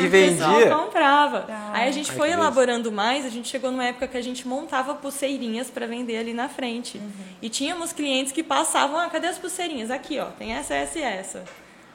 E 0.00 0.06
O 0.06 0.10
pessoal 0.10 0.54
vendia? 0.54 0.74
comprava. 0.74 1.40
Da 1.40 1.72
Aí 1.74 1.88
a 1.88 1.92
gente 1.92 2.10
Ai, 2.10 2.16
foi 2.16 2.30
elaborando 2.30 2.90
mais, 2.90 3.26
a 3.26 3.28
gente 3.28 3.48
chegou 3.48 3.70
numa 3.70 3.84
época 3.84 4.08
que 4.08 4.16
a 4.16 4.22
gente 4.22 4.48
montava 4.48 4.94
pulseirinhas 4.94 5.68
para 5.68 5.86
vender 5.86 6.16
ali 6.16 6.32
na 6.32 6.48
frente. 6.48 6.96
Uhum. 6.96 7.10
E 7.42 7.50
tínhamos 7.50 7.92
clientes 7.92 8.32
que 8.32 8.42
passavam, 8.42 8.98
ah, 8.98 9.10
cadê 9.10 9.26
as 9.26 9.36
pulseirinhas? 9.36 9.90
Aqui, 9.90 10.18
ó, 10.18 10.26
tem 10.38 10.54
essa, 10.54 10.72
essa 10.74 10.98
e 10.98 11.02
essa. 11.02 11.44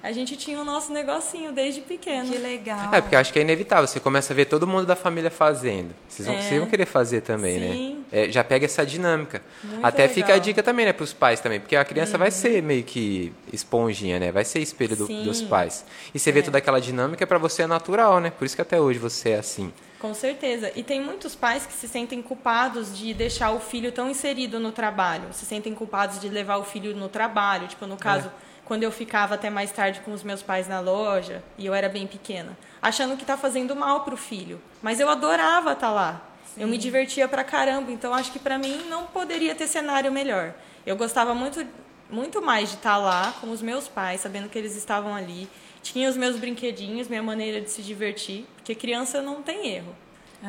A 0.04 0.12
gente 0.12 0.36
tinha 0.36 0.60
o 0.60 0.66
nosso 0.66 0.92
negocinho 0.92 1.52
desde 1.52 1.82
pequeno. 1.82 2.32
Que 2.32 2.38
legal. 2.38 2.94
É, 2.94 3.02
porque 3.02 3.14
eu 3.16 3.20
acho 3.20 3.32
que 3.32 3.38
é 3.38 3.44
inevitável. 3.44 3.86
Você 3.88 4.00
começa 4.00 4.34
a 4.34 4.36
ver 4.36 4.46
todo 4.46 4.66
mundo 4.66 4.86
da 4.86 4.96
família 4.96 5.30
fazendo. 5.30 5.94
Vocês 6.10 6.28
vão, 6.28 6.36
É. 6.36 6.42
vocês 6.42 6.60
vão 6.60 6.68
querer 6.70 6.86
fazer 6.88 7.22
também, 7.22 7.60
Sim. 7.60 7.96
né? 7.96 8.02
É, 8.12 8.32
já 8.32 8.44
pega 8.44 8.66
essa 8.66 8.84
dinâmica. 8.86 9.42
Muito 9.64 9.86
Até 9.86 10.08
fica 10.08 10.26
a 10.26 10.34
legal. 10.34 10.38
Uhum. 10.38 10.44
dica 10.44 10.64
também, 10.64 10.86
né, 10.88 10.94
pros 10.94 11.14
pais 11.14 11.40
também. 11.40 11.60
Porque 11.60 11.76
a 11.76 11.86
criança 11.86 12.18
vai 12.18 12.32
ser 12.32 12.64
meio 12.64 12.84
que 12.84 13.32
esponjinha, 13.54 14.20
né? 14.20 14.32
Vai 14.32 14.44
ser 14.44 14.60
espelho 14.60 14.96
do- 14.96 15.08
dos 15.24 15.42
pais. 15.44 15.86
E 16.14 16.20
você 16.20 16.32
vê 16.32 16.40
É. 16.40 16.44
toda 16.44 16.58
aquela 16.58 16.80
dinâmica, 16.82 17.26
pra 17.28 17.38
você 17.38 17.62
é 17.62 17.68
natural, 17.68 18.20
né? 18.20 18.32
Por 18.32 18.46
isso 18.46 18.56
que 18.56 18.62
até 18.62 18.82
hoje 18.82 18.98
você 18.98 19.30
é 19.32 19.38
assim. 19.38 19.72
Com 20.00 20.16
certeza. 20.16 20.72
E 20.76 20.82
tem 20.82 21.00
muitos 21.00 21.36
pais 21.36 21.66
que 21.68 21.74
se 21.74 21.88
sentem 21.88 22.24
culpados 22.24 22.98
de 22.98 23.14
deixar 23.14 23.52
o 23.52 23.60
filho 23.60 23.92
tão 23.92 24.10
inserido 24.10 24.60
no 24.60 24.72
trabalho. 24.72 25.26
Se 25.32 25.46
sentem 25.46 25.76
culpados 25.76 26.20
de 26.20 26.28
levar 26.28 26.58
o 26.58 26.64
filho 26.64 26.96
no 26.96 27.08
trabalho. 27.08 27.68
Tipo, 27.68 27.86
no 27.86 27.98
caso, 27.98 28.28
É. 28.28 28.51
quando 28.72 28.84
eu 28.84 28.92
ficava 28.94 29.36
até 29.36 29.50
mais 29.50 29.70
tarde 29.70 30.00
com 30.00 30.14
os 30.14 30.24
meus 30.24 30.42
pais 30.42 30.66
na 30.66 30.80
loja, 30.80 31.44
e 31.58 31.66
eu 31.66 31.74
era 31.74 31.90
bem 31.90 32.08
pequena, 32.08 32.58
achando 32.82 33.18
que 33.18 33.26
tá 33.26 33.36
fazendo 33.36 33.76
mal 33.76 34.06
pro 34.06 34.16
filho. 34.16 34.62
Mas 34.82 35.02
eu 35.02 35.10
adorava 35.10 35.74
estar 35.74 35.92
lá. 35.92 36.26
Eu 36.56 36.70
me 36.70 36.78
divertia 36.78 37.28
pra 37.28 37.44
caramba. 37.44 37.92
Então, 37.92 38.14
acho 38.14 38.32
que 38.32 38.40
pra 38.40 38.58
mim 38.58 38.86
não 38.90 39.08
poderia 39.08 39.54
ter 39.54 39.68
cenário 39.68 40.10
melhor. 40.10 40.54
Eu 40.86 40.96
gostava 40.96 41.36
muito, 41.36 41.68
muito 42.10 42.42
mais 42.42 42.70
de 42.70 42.76
estar 42.76 42.96
lá 42.96 43.34
com 43.42 43.52
os 43.52 43.62
meus 43.62 43.90
pais, 43.90 44.22
sabendo 44.22 44.48
que 44.48 44.58
eles 44.58 44.78
estavam 44.78 45.14
ali. 45.14 45.50
Tinha 45.84 46.10
os 46.10 46.16
meus 46.16 46.38
brinquedinhos, 46.38 47.10
minha 47.10 47.22
maneira 47.22 47.60
de 47.60 47.70
se 47.70 47.82
divertir, 47.82 48.46
porque 48.56 48.74
criança 48.74 49.22
não 49.22 49.42
tem 49.42 49.68
erro. 49.68 49.94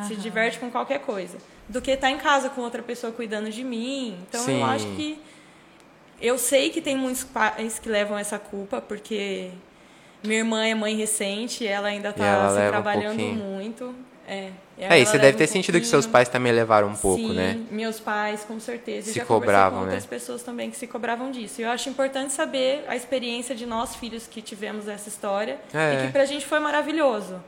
Se 0.06 0.14
diverte 0.14 0.60
com 0.60 0.70
qualquer 0.70 1.00
coisa. 1.00 1.38
Do 1.68 1.82
que 1.82 1.90
estar 1.90 2.08
em 2.08 2.18
casa 2.18 2.48
com 2.48 2.60
outra 2.60 2.84
pessoa 2.84 3.12
cuidando 3.12 3.50
de 3.50 3.64
mim. 3.64 4.16
Então 4.28 4.44
Sim. 4.44 4.60
eu 4.60 4.64
acho 4.64 4.86
que. 4.94 5.20
Eu 6.22 6.38
sei 6.38 6.70
que 6.70 6.80
tem 6.80 6.96
muitos 6.96 7.24
pais 7.24 7.78
que 7.80 7.88
levam 7.88 8.16
essa 8.16 8.38
culpa, 8.38 8.80
porque 8.80 9.50
minha 10.22 10.38
irmã 10.38 10.64
é 10.64 10.74
mãe 10.74 10.94
recente, 10.96 11.66
ela 11.66 11.88
ainda 11.88 12.10
está 12.10 12.48
se 12.50 12.60
um 12.64 12.68
trabalhando 12.68 13.16
pouquinho. 13.18 13.34
muito. 13.34 13.94
É, 14.26 14.50
É, 14.78 15.00
e 15.00 15.04
você 15.04 15.18
deve 15.18 15.34
um 15.34 15.38
ter 15.38 15.48
sentido 15.48 15.80
que 15.80 15.86
seus 15.86 16.06
pais 16.06 16.28
também 16.28 16.52
levaram 16.52 16.88
um 16.88 16.94
pouco, 16.94 17.20
Sim, 17.28 17.34
né? 17.34 17.58
meus 17.72 17.98
pais, 17.98 18.44
com 18.44 18.58
certeza. 18.60 19.08
Se 19.12 19.18
já 19.18 19.24
cobravam, 19.24 19.80
com 19.80 19.84
né? 19.86 19.90
outras 19.94 20.06
pessoas 20.06 20.44
também 20.44 20.70
que 20.70 20.76
se 20.76 20.86
cobravam 20.86 21.32
disso. 21.32 21.60
E 21.60 21.64
eu 21.64 21.70
acho 21.70 21.88
importante 21.88 22.32
saber 22.32 22.84
a 22.86 22.94
experiência 22.94 23.52
de 23.52 23.66
nós 23.66 23.96
filhos 23.96 24.28
que 24.28 24.40
tivemos 24.40 24.86
essa 24.86 25.08
história 25.08 25.58
É. 25.74 25.94
e 26.04 26.06
que 26.06 26.12
pra 26.12 26.24
gente 26.24 26.46
foi 26.46 26.60
maravilhoso. 26.60 27.42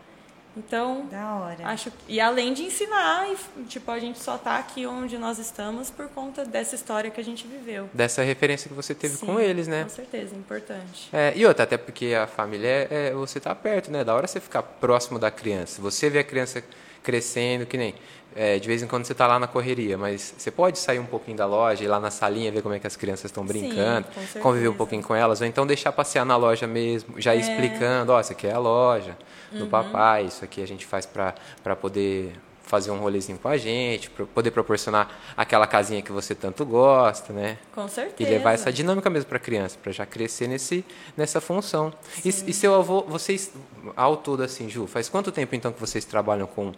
Então, 0.57 1.07
Da 1.11 1.35
hora. 1.35 1.67
acho 1.67 1.93
e 2.09 2.21
além 2.21 2.53
de 2.55 2.63
ensinar, 2.63 3.27
e, 3.29 3.63
tipo, 3.65 3.91
a 3.91 3.99
gente 3.99 4.19
só 4.21 4.39
tá 4.39 4.57
aqui 4.57 4.87
onde 4.87 5.19
nós 5.19 5.39
estamos 5.39 5.91
por 5.91 6.09
conta 6.09 6.45
dessa 6.45 6.75
história 6.75 7.11
que 7.11 7.21
a 7.21 7.25
gente 7.25 7.47
viveu. 7.47 7.89
Dessa 7.93 8.23
referência 8.23 8.69
que 8.69 8.75
você 8.75 8.95
teve 8.95 9.17
Sim, 9.17 9.27
com 9.27 9.41
eles, 9.41 9.67
né? 9.67 9.83
Com 9.83 9.89
certeza, 9.91 10.35
importante. 10.37 11.09
É, 11.13 11.33
e 11.35 11.45
outra, 11.45 11.65
até 11.65 11.77
porque 11.77 12.15
a 12.15 12.27
família 12.27 12.69
é, 12.69 12.89
é- 13.09 13.13
você 13.15 13.41
tá 13.41 13.55
perto, 13.55 13.91
né? 13.91 14.05
Da 14.05 14.15
hora 14.15 14.27
você 14.27 14.39
ficar 14.41 14.63
próximo 14.63 15.19
da 15.19 15.31
criança. 15.31 15.83
Você 15.83 16.09
vê 16.09 16.21
a 16.21 16.25
criança 16.25 16.63
crescendo, 17.03 17.67
que 17.67 17.77
nem. 17.77 17.95
É, 18.35 18.59
de 18.59 18.67
vez 18.67 18.83
em 18.83 18.87
quando 18.87 19.05
você 19.05 19.15
tá 19.15 19.27
lá 19.27 19.39
na 19.39 19.47
correria, 19.47 19.97
mas 19.97 20.35
você 20.37 20.51
pode 20.51 20.79
sair 20.79 20.99
um 20.99 21.07
pouquinho 21.07 21.37
da 21.37 21.47
loja, 21.47 21.85
ir 21.85 21.89
lá 21.89 22.01
na 22.01 22.11
salinha, 22.11 22.51
ver 22.51 22.63
como 22.63 22.75
é 22.75 22.79
que 22.81 22.87
as 22.87 22.97
crianças 22.97 23.27
estão 23.27 23.43
Sim, 23.43 23.49
brincando, 23.49 24.07
certeza. 24.15 24.41
conviver 24.41 24.69
um 24.69 24.75
pouquinho 24.75 25.03
com 25.03 25.15
elas, 25.15 25.41
ou 25.41 25.47
então 25.47 25.67
deixar 25.67 25.93
passear 25.93 26.25
na 26.27 26.37
loja 26.37 26.67
mesmo, 26.67 27.21
já 27.21 27.35
ir 27.35 27.41
explicando, 27.41 28.13
ó, 28.13 28.21
isso 28.21 28.33
aqui 28.33 28.47
é 28.47 28.53
a 28.53 28.59
loja 28.59 29.17
Uhum. 29.53 29.61
do 29.61 29.67
papai, 29.69 30.25
isso 30.25 30.45
aqui 30.45 30.61
a 30.63 30.67
gente 30.67 30.85
faz 30.85 31.07
para 31.07 31.77
poder 31.77 32.33
fazer 32.67 32.91
um 32.91 32.99
rolezinho 32.99 33.39
com 33.39 33.47
a 33.47 33.57
gente, 33.57 34.11
poder 34.11 34.51
proporcionar 34.51 35.09
aquela 35.37 35.67
casinha 35.67 36.01
que 36.03 36.11
você 36.11 36.35
tanto 36.35 36.65
gosta, 36.65 37.33
né? 37.33 37.59
Com 37.75 37.85
E 37.85 37.89
certeza. 37.91 38.31
levar 38.31 38.53
essa 38.53 38.73
dinâmica 38.73 39.09
mesmo 39.11 39.29
para 39.29 39.37
a 39.37 39.41
criança, 39.41 39.79
para 39.81 39.93
já 39.93 40.05
crescer 40.07 40.49
nesse, 40.49 40.85
nessa 41.17 41.41
função. 41.43 41.93
E, 42.25 42.29
e 42.31 42.53
seu 42.53 42.75
avô, 42.75 43.03
vocês, 43.03 43.53
ao 43.95 44.17
todo 44.17 44.43
assim, 44.43 44.69
Ju, 44.69 44.87
faz 44.89 45.09
quanto 45.11 45.31
tempo 45.31 45.55
então 45.55 45.71
que 45.73 45.79
vocês 45.81 46.05
trabalham 46.05 46.47
com. 46.47 46.73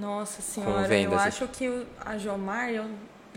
Nossa 0.00 0.40
senhora, 0.42 0.86
vendas, 0.86 1.12
eu 1.12 1.18
assim. 1.18 1.28
acho 1.28 1.48
que 1.48 1.68
o- 1.68 1.86
a 2.04 2.16
Jomar, 2.18 2.70
eu 2.70 2.84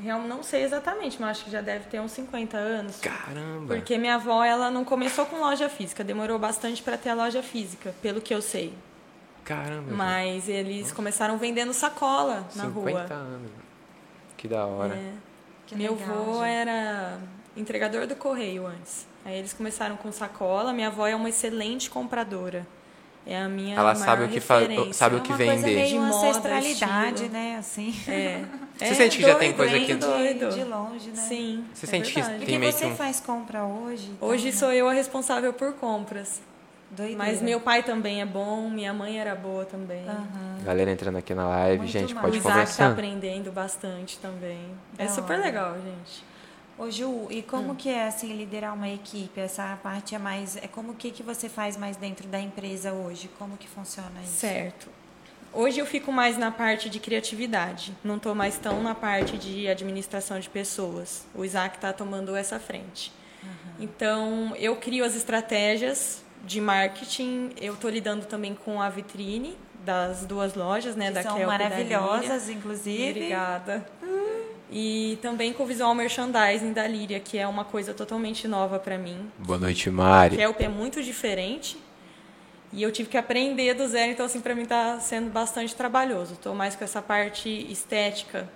realmente 0.02 0.30
não 0.30 0.44
sei 0.44 0.64
exatamente, 0.64 1.18
mas 1.20 1.32
acho 1.32 1.46
que 1.46 1.52
já 1.52 1.62
deve 1.62 1.86
ter 1.86 2.00
uns 2.00 2.12
50 2.12 2.58
anos. 2.58 3.00
Caramba! 3.00 3.76
Porque 3.76 3.98
minha 3.98 4.16
avó, 4.16 4.44
ela 4.44 4.70
não 4.72 4.84
começou 4.86 5.26
com 5.26 5.38
loja 5.40 5.70
física, 5.70 6.04
demorou 6.04 6.38
bastante 6.40 6.82
para 6.82 6.98
ter 6.98 7.10
a 7.10 7.14
loja 7.14 7.42
física, 7.44 7.94
pelo 8.02 8.22
que 8.22 8.34
eu 8.34 8.42
sei. 8.42 8.74
Caramba! 9.44 9.92
Mas 9.92 10.48
eles 10.48 10.92
começaram 10.92 11.38
vendendo 11.38 11.74
sacola 11.74 12.46
na 12.56 12.66
50 12.66 13.14
rua. 13.16 13.24
anos. 13.24 13.52
Que 14.38 14.48
da 14.48 14.66
hora. 14.66 14.94
É. 14.96 15.14
Que 15.68 15.76
Meu 15.76 15.94
avô 15.94 16.44
era 16.44 17.18
entregador 17.56 18.06
do 18.08 18.16
correio 18.16 18.66
antes. 18.68 19.06
Aí 19.24 19.38
eles 19.38 19.54
começaram 19.54 19.96
com 19.98 20.12
sacola. 20.12 20.74
Minha 20.74 20.88
avó 20.88 21.06
é 21.08 21.16
uma 21.16 21.30
excelente 21.30 21.90
compradora. 21.90 22.66
É 23.26 23.40
a 23.40 23.48
minha 23.48 23.76
Ela 23.78 23.94
sabe 23.94 24.24
o 24.24 24.30
que 24.30 24.40
sabe 24.42 24.66
o 25.16 25.20
É 25.20 25.22
que 25.22 25.30
uma 25.32 25.38
coisa 25.38 25.54
vender. 25.62 25.76
meio 25.76 25.88
De 25.90 25.98
ancestralidade, 25.98 27.14
estilo. 27.14 27.30
né? 27.34 27.56
Assim. 27.60 27.96
É. 28.08 28.44
Você 28.82 28.86
É 28.86 28.94
sente 28.96 29.18
que 29.18 29.24
já 29.24 29.36
tem 29.36 29.54
doido, 29.54 29.58
coisa 29.72 29.86
que- 29.86 29.94
doido. 29.96 30.50
De 30.50 30.64
longe, 30.64 31.10
né? 31.12 31.16
Sim. 31.16 31.66
Você 31.72 31.86
é 31.86 31.90
sente 31.90 32.10
que 32.14 32.20
verdade. 32.20 32.36
E 32.44 32.46
Tem 32.46 32.56
que 32.56 32.60
meio 32.60 32.74
que 32.74 32.80
você 32.80 32.86
um- 32.88 32.96
faz 32.96 33.20
compra 33.20 33.64
hoje? 33.64 34.10
então, 34.12 34.28
Hoje 34.28 34.46
né? 34.48 34.52
sou 34.54 34.74
eu 34.74 34.90
a 34.90 34.94
responsável 34.94 35.54
por 35.54 35.74
compras. 35.74 36.42
Doideira. 36.90 37.18
Mas 37.24 37.42
meu 37.44 37.62
pai 37.62 37.84
também 37.84 38.22
é 38.22 38.26
bom, 38.26 38.70
minha 38.70 38.92
mãe 38.94 39.20
era 39.20 39.36
boa 39.36 39.66
também. 39.66 40.04
Aham. 40.10 40.58
Galera 40.64 40.92
entrando 40.92 41.18
aqui 41.18 41.34
na 41.36 41.48
live, 41.48 41.78
Muito 41.78 41.92
gente, 41.92 42.14
massa. 42.16 42.28
pode 42.28 42.38
o 42.38 42.40
Isaac 42.42 42.76
tá 42.76 42.88
aprendendo 42.90 43.52
bastante 43.52 44.18
também. 44.20 44.60
É 44.98 45.06
Da 45.06 45.12
super 45.12 45.36
hora. 45.38 45.46
legal, 45.46 45.76
gente. 45.76 46.24
Ô 46.78 46.90
Ju, 46.90 47.28
e 47.30 47.40
Hum. 47.40 47.44
como 47.48 47.76
que 47.76 47.90
é 47.90 48.08
assim 48.08 48.34
liderar 48.36 48.74
uma 48.74 48.90
equipe? 48.90 49.40
Essa 49.40 49.78
parte 49.84 50.16
é 50.16 50.20
mais 50.20 50.56
é 50.58 50.68
como 50.68 50.96
que 50.96 51.12
que 51.12 51.22
você 51.22 51.48
faz 51.48 51.78
mais 51.78 51.96
dentro 51.98 52.28
da 52.28 52.40
empresa 52.40 52.92
hoje? 52.92 53.30
Como 53.38 53.56
que 53.58 53.68
funciona 53.68 54.22
isso? 54.24 54.34
Certo. 54.34 54.90
Hoje 55.54 55.80
eu 55.80 55.86
fico 55.86 56.12
mais 56.14 56.38
na 56.38 56.50
parte 56.50 56.90
de 56.90 56.98
criatividade. 57.00 57.94
Não 58.04 58.16
estou 58.16 58.34
mais 58.34 58.58
tão 58.58 58.82
na 58.82 58.96
parte 58.96 59.38
de 59.38 59.68
administração 59.68 60.40
de 60.40 60.50
pessoas. 60.50 61.26
O 61.36 61.44
Isaac 61.44 61.76
está 61.76 61.92
tomando 61.92 62.36
essa 62.36 62.58
frente. 62.60 63.12
Então, 63.80 64.56
eu 64.58 64.76
crio 64.78 65.04
as 65.04 65.14
estratégias 65.16 66.22
de 66.46 66.62
marketing. 66.62 67.50
Eu 67.60 67.74
estou 67.74 67.90
lidando 67.90 68.26
também 68.28 68.54
com 68.56 68.82
a 68.82 68.88
vitrine 68.90 69.58
das 69.84 70.26
duas 70.26 70.54
lojas, 70.54 70.96
né? 70.96 71.08
Que 71.08 71.14
da 71.14 71.24
são 71.24 71.36
Kelp 71.36 71.48
maravilhosas, 71.48 72.48
inclusive. 72.50 73.10
Obrigada. 73.20 73.86
E 74.72 75.20
também 75.22 75.52
com 75.52 75.64
o 75.64 75.66
visual 75.66 75.94
merchandising 75.94 76.72
da 76.72 76.88
Líria, 76.88 77.20
que 77.20 77.38
é 77.38 77.46
uma 77.46 77.66
coisa 77.66 77.94
totalmente 77.94 78.48
nova 78.48 78.80
para 78.80 78.98
mim. 78.98 79.30
Boa 79.38 79.60
noite, 79.60 79.90
Mari. 79.90 80.38
Kelp 80.38 80.62
é 80.62 80.70
muito 80.70 81.04
diferente. 81.04 81.78
E 82.72 82.82
eu 82.82 82.90
tive 82.90 83.10
que 83.10 83.18
aprender 83.18 83.74
do 83.74 83.86
zero, 83.86 84.14
então 84.14 84.26
assim 84.26 84.40
para 84.40 84.56
mim 84.56 84.62
está 84.64 84.98
sendo 85.02 85.30
bastante 85.30 85.76
trabalhoso. 85.76 86.34
Estou 86.34 86.56
mais 86.56 86.74
com 86.74 86.86
essa 86.86 87.02
parte 87.02 87.50
estética 87.70 88.48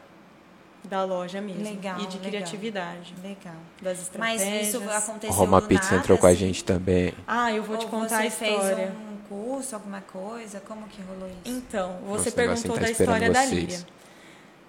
da 0.86 1.03
loja 1.03 1.41
mesmo 1.41 1.63
Legal, 1.63 1.95
e 2.00 2.05
de 2.05 2.15
legal. 2.17 2.22
criatividade 2.31 3.13
Legal. 3.22 3.55
das 3.81 4.10
Mas 4.17 4.41
estratégias. 4.41 4.67
isso 4.67 4.89
aconteceu 4.89 5.36
Roma 5.36 5.62
Pizza 5.62 5.86
nada, 5.86 5.98
entrou 5.98 6.17
com 6.17 6.27
a 6.27 6.29
assim? 6.29 6.39
gente 6.39 6.63
também. 6.63 7.13
Ah, 7.27 7.51
eu 7.51 7.63
vou 7.63 7.75
te 7.75 7.86
Ou 7.86 7.91
contar 7.91 8.17
você 8.17 8.24
a 8.24 8.25
história. 8.27 8.75
fez 8.75 8.89
um 8.89 9.17
curso, 9.27 9.75
alguma 9.75 10.00
coisa? 10.01 10.62
Como 10.62 10.88
que 10.88 11.01
rolou 11.01 11.27
isso? 11.27 11.39
Então, 11.57 11.98
você 12.05 12.29
Nossa, 12.29 12.31
perguntou 12.31 12.75
tá 12.75 12.81
da 12.81 12.91
esperando 12.91 13.15
história 13.15 13.34
da 13.34 13.41
vocês. 13.41 13.51
Líria. 13.51 13.79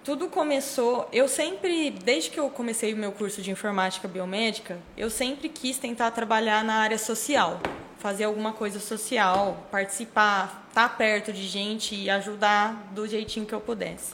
Tudo 0.07 0.29
começou, 0.29 1.05
eu 1.11 1.27
sempre, 1.27 1.91
desde 1.91 2.29
que 2.29 2.39
eu 2.39 2.49
comecei 2.49 2.93
o 2.93 2.95
meu 2.95 3.11
curso 3.11 3.41
de 3.41 3.51
informática 3.51 4.07
biomédica, 4.07 4.77
eu 4.95 5.09
sempre 5.09 5.49
quis 5.49 5.77
tentar 5.77 6.11
trabalhar 6.11 6.63
na 6.63 6.75
área 6.75 6.97
social, 6.97 7.59
fazer 7.97 8.23
alguma 8.23 8.53
coisa 8.53 8.79
social, 8.79 9.67
participar, 9.69 10.65
estar 10.69 10.97
perto 10.97 11.33
de 11.33 11.45
gente 11.45 11.93
e 11.93 12.09
ajudar 12.09 12.87
do 12.91 13.05
jeitinho 13.05 13.45
que 13.45 13.53
eu 13.53 13.59
pudesse. 13.59 14.13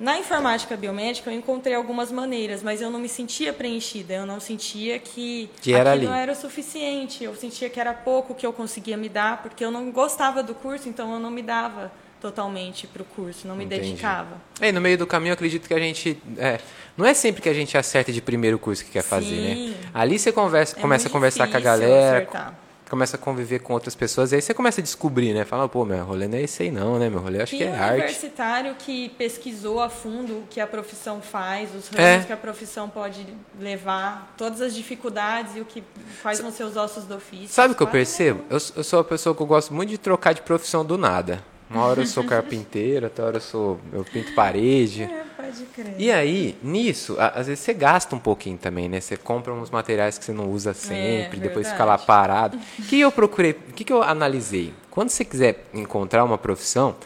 Na 0.00 0.18
informática 0.18 0.76
biomédica 0.76 1.30
eu 1.30 1.38
encontrei 1.38 1.76
algumas 1.76 2.10
maneiras, 2.10 2.60
mas 2.60 2.82
eu 2.82 2.90
não 2.90 2.98
me 2.98 3.08
sentia 3.08 3.52
preenchida, 3.52 4.14
eu 4.14 4.26
não 4.26 4.40
sentia 4.40 4.98
que, 4.98 5.48
Que 5.62 5.74
era 5.74 5.92
aquilo 5.92 6.10
ali. 6.10 6.22
era 6.22 6.32
o 6.32 6.34
suficiente, 6.34 7.22
eu 7.22 7.36
sentia 7.36 7.70
que 7.70 7.78
era 7.78 7.94
pouco 7.94 8.34
que 8.34 8.44
eu 8.44 8.52
conseguia 8.52 8.96
me 8.96 9.08
dar, 9.08 9.42
porque 9.42 9.64
eu 9.64 9.70
não 9.70 9.92
gostava 9.92 10.42
do 10.42 10.56
curso, 10.56 10.88
então 10.88 11.14
eu 11.14 11.20
não 11.20 11.30
me 11.30 11.42
dava 11.42 11.92
totalmente 12.20 12.86
para 12.86 13.02
o 13.02 13.04
curso, 13.04 13.46
não 13.46 13.54
me 13.56 13.64
Entendi. 13.64 13.90
dedicava. 13.90 14.40
Aí, 14.60 14.72
no 14.72 14.80
meio 14.80 14.98
do 14.98 15.06
caminho, 15.06 15.30
eu 15.30 15.34
acredito 15.34 15.66
que 15.68 15.74
a 15.74 15.78
gente. 15.78 16.20
é, 16.36 16.58
não 16.96 17.06
é 17.06 17.14
sempre 17.14 17.40
que 17.40 17.48
a 17.48 17.54
gente 17.54 17.76
acerta 17.78 18.12
de 18.12 18.20
primeiro 18.20 18.58
curso 18.58 18.84
que 18.84 18.90
quer 18.90 19.02
fazer, 19.02 19.26
Sim. 19.26 19.68
né? 19.70 19.76
Ali 19.94 20.18
você 20.18 20.32
conversa, 20.32 20.76
É 20.76 20.80
começa 20.80 21.08
a 21.08 21.10
conversar 21.10 21.46
com 21.48 21.56
a 21.56 21.60
galera, 21.60 22.16
acertar. 22.18 22.54
começa 22.90 23.16
a 23.16 23.18
conviver 23.20 23.58
com 23.60 23.72
outras 23.74 23.94
pessoas, 23.94 24.32
e 24.32 24.36
aí 24.36 24.40
você 24.42 24.52
começa 24.54 24.80
a 24.80 24.82
descobrir, 24.82 25.32
né? 25.34 25.44
Fala, 25.44 25.68
pô, 25.68 25.84
meu 25.84 26.02
rolê 26.04 26.26
não 26.26 26.38
é 26.38 26.42
esse 26.42 26.62
aí, 26.64 26.70
não, 26.72 26.98
né? 26.98 27.08
Meu 27.10 27.20
rolê 27.20 27.42
acho 27.42 27.54
que 27.56 27.62
é 27.62 27.68
um 27.70 27.74
arte. 27.74 27.94
universitário 27.96 28.74
que 28.76 29.10
pesquisou 29.10 29.80
a 29.80 29.88
fundo 29.90 30.38
o 30.38 30.44
que 30.50 30.58
a 30.60 30.66
profissão 30.66 31.20
faz, 31.20 31.68
os 31.74 31.88
ramos 31.88 32.22
É. 32.22 32.24
que 32.26 32.32
a 32.32 32.36
profissão 32.36 32.88
pode 32.88 33.24
levar, 33.60 34.34
todas 34.38 34.60
as 34.62 34.74
dificuldades 34.74 35.54
e 35.54 35.60
o 35.60 35.64
que, 35.66 35.84
quais 36.22 36.38
são 36.38 36.50
seus 36.50 36.76
ossos 36.76 37.04
do 37.04 37.14
ofício. 37.16 37.48
Sabe 37.48 37.74
o 37.74 37.76
que 37.76 37.82
eu 37.82 37.86
percebo? 37.88 38.42
Eu, 38.50 38.58
eu 38.76 38.82
sou 38.82 38.98
uma 38.98 39.04
pessoa 39.04 39.34
que 39.36 39.42
eu 39.42 39.46
gosto 39.46 39.72
muito 39.74 39.90
de 39.90 39.98
trocar 39.98 40.32
de 40.32 40.42
profissão 40.42 40.84
do 40.84 40.96
nada. 40.98 41.44
Uma 41.70 41.84
hora 41.84 42.00
eu 42.00 42.06
sou 42.06 42.24
carpinteiro, 42.24 43.06
outra 43.06 43.24
hora 43.26 43.36
eu 43.36 43.40
sou. 43.40 43.78
Eu 43.92 44.04
pinto 44.04 44.32
parede. 44.32 45.02
É, 45.02 45.22
Pode 45.36 45.64
crer. 45.66 45.94
E 45.98 46.10
aí, 46.10 46.56
nisso, 46.62 47.16
a- 47.18 47.28
às 47.28 47.46
vezes 47.46 47.62
você 47.62 47.74
gasta 47.74 48.16
um 48.16 48.18
pouquinho 48.18 48.56
também, 48.56 48.88
né? 48.88 49.00
Você 49.00 49.16
compra 49.16 49.52
uns 49.52 49.70
materiais 49.70 50.16
que 50.18 50.24
você 50.24 50.32
não 50.32 50.50
usa 50.50 50.72
sempre, 50.72 51.38
depois 51.38 51.70
fica 51.70 51.84
lá 51.84 51.98
parado. 51.98 52.58
O 52.78 52.82
que 52.82 52.98
eu 52.98 53.12
procurei, 53.12 53.52
o 53.52 53.72
que 53.72 53.84
que 53.84 53.92
eu 53.92 54.02
analisei? 54.02 54.72
Quando 54.90 55.10
você 55.10 55.24
quiser 55.24 55.64
encontrar 55.74 56.24
uma 56.24 56.38
profissão, 56.38 56.96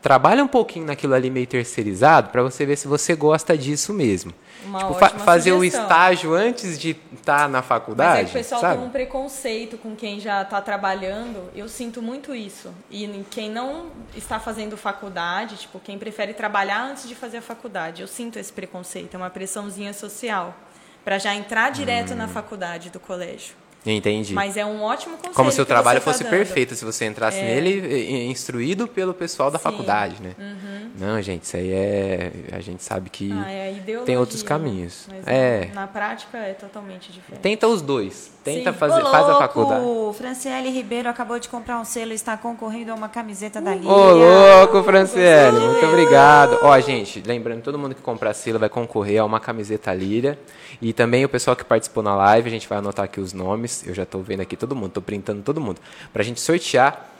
trabalha 0.00 0.44
um 0.44 0.48
pouquinho 0.48 0.86
naquilo 0.86 1.14
ali 1.14 1.28
meio 1.30 1.46
terceirizado 1.46 2.30
para 2.30 2.42
você 2.42 2.64
ver 2.64 2.76
se 2.76 2.86
você 2.86 3.14
gosta 3.16 3.56
disso 3.58 3.92
mesmo. 3.92 4.32
Uma 4.64 4.78
Tipo, 4.80 4.94
fa- 4.94 5.10
fazer 5.10 5.52
o 5.52 5.56
sugestão. 5.56 5.82
estágio 5.82 6.34
antes 6.34 6.78
de 6.78 6.96
estar 7.12 7.48
na 7.48 7.62
faculdade, 7.62 8.10
Mas 8.10 8.20
é 8.20 8.24
que 8.24 8.30
o 8.30 8.32
pessoal 8.42 8.60
sabe? 8.60 8.78
tem 8.78 8.86
um 8.86 8.90
preconceito 8.90 9.76
com 9.78 9.94
quem 9.94 10.18
já 10.20 10.42
está 10.42 10.60
trabalhando. 10.60 11.50
Eu 11.54 11.68
sinto 11.68 12.00
muito 12.02 12.34
isso. 12.34 12.72
E 12.90 13.04
em 13.04 13.22
quem 13.30 13.50
não 13.50 13.86
está 14.16 14.40
fazendo 14.40 14.76
faculdade, 14.76 15.56
tipo, 15.56 15.78
quem 15.80 15.98
prefere 15.98 16.32
trabalhar 16.34 16.82
antes 16.82 17.06
de 17.08 17.14
fazer 17.14 17.38
a 17.38 17.42
faculdade, 17.42 18.02
eu 18.02 18.08
sinto 18.08 18.38
esse 18.38 18.52
preconceito. 18.52 19.14
É 19.14 19.16
uma 19.16 19.30
pressãozinha 19.30 19.92
social 19.92 20.54
para 21.04 21.18
já 21.18 21.34
entrar 21.34 21.70
direto 21.70 22.12
Hum. 22.14 22.16
na 22.16 22.28
faculdade 22.28 22.88
do 22.90 22.98
colégio. 22.98 23.54
Entendi. 23.86 24.32
Mas 24.34 24.56
é 24.56 24.64
um 24.64 24.82
ótimo 24.82 25.16
conselho. 25.16 25.34
Como 25.34 25.52
se 25.52 25.60
o 25.60 25.66
trabalho 25.66 26.00
tá 26.00 26.04
fosse 26.04 26.22
dando. 26.22 26.30
perfeito, 26.30 26.74
se 26.74 26.84
você 26.84 27.04
entrasse 27.04 27.38
nele 27.40 27.70
e- 27.86 28.12
e 28.26 28.30
instruído 28.30 28.88
pelo 28.88 29.12
pessoal 29.12 29.50
da 29.50 29.58
Sim. 29.58 29.66
Uhum. 29.66 29.72
faculdade, 29.72 30.16
né? 30.22 30.34
Não, 30.98 31.20
gente, 31.20 31.42
isso 31.44 31.56
aí 31.56 31.70
é. 31.72 32.30
A 32.52 32.60
gente 32.60 32.82
sabe 32.82 33.10
que. 33.10 33.30
Ah, 33.32 33.50
é 33.50 33.74
tem 34.06 34.16
outros 34.16 34.42
né? 34.42 34.48
caminhos. 34.48 35.06
Mas 35.10 35.26
É. 35.26 35.68
na 35.74 35.86
prática 35.86 36.38
é 36.38 36.52
totalmente 36.54 37.10
diferente. 37.12 37.42
Tenta 37.42 37.66
os 37.68 37.82
dois. 37.82 38.32
Tenta 38.44 38.72
Sim. 38.72 38.78
fazer. 38.78 39.02
Ô, 39.02 39.10
Faz 39.10 39.28
a 39.28 39.38
faculdade. 39.38 39.84
Franciele 40.16 40.70
Ribeiro 40.70 41.08
acabou 41.08 41.38
de 41.38 41.48
comprar 41.48 41.78
um 41.80 41.84
selo 41.84 42.12
e 42.12 42.14
está 42.14 42.36
concorrendo 42.36 42.92
a 42.92 42.94
uma 42.94 43.08
camiseta 43.08 43.60
da 43.60 43.74
Líria. 43.74 43.90
Ô, 43.90 44.12
louco, 44.12 44.82
Franciele, 44.82 45.58
muito 45.58 45.84
obrigado. 45.86 46.58
Ó, 46.62 46.78
gente, 46.80 47.22
lembrando, 47.26 47.62
todo 47.62 47.78
mundo 47.78 47.94
que 47.94 48.02
comprar 48.02 48.32
selo 48.34 48.58
vai 48.58 48.68
concorrer 48.68 49.18
a 49.20 49.24
uma 49.24 49.40
camiseta 49.40 49.92
Líria. 49.92 50.38
E 50.80 50.92
também 50.92 51.24
o 51.24 51.28
pessoal 51.28 51.56
que 51.56 51.64
participou 51.64 52.02
na 52.02 52.14
live, 52.14 52.48
a 52.48 52.50
gente 52.50 52.68
vai 52.68 52.78
anotar 52.78 53.04
aqui 53.06 53.20
os 53.20 53.32
nomes. 53.32 53.73
Eu 53.82 53.94
já 53.94 54.04
tô 54.04 54.20
vendo 54.20 54.40
aqui 54.40 54.56
todo 54.56 54.76
mundo, 54.76 54.92
tô 54.92 55.02
printando 55.02 55.42
todo 55.42 55.60
mundo. 55.60 55.80
Pra 56.12 56.22
gente 56.22 56.40
sortear 56.40 57.10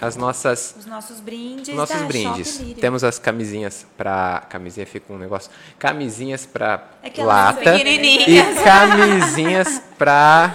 as 0.00 0.16
nossas 0.16 0.74
Os 0.78 0.86
nossos 0.86 1.20
brindes 1.20 1.74
nossos 1.74 2.00
da 2.00 2.06
brindes. 2.06 2.60
Temos 2.80 3.02
as 3.02 3.18
camisinhas 3.18 3.86
pra. 3.96 4.44
Camisinha 4.48 4.86
fica 4.86 5.12
um 5.12 5.18
negócio. 5.18 5.50
Camisinhas 5.78 6.44
pra 6.44 6.88
É 7.02 7.22
lata. 7.22 7.76
E 7.76 8.62
camisinhas 8.62 9.80
pra 9.96 10.54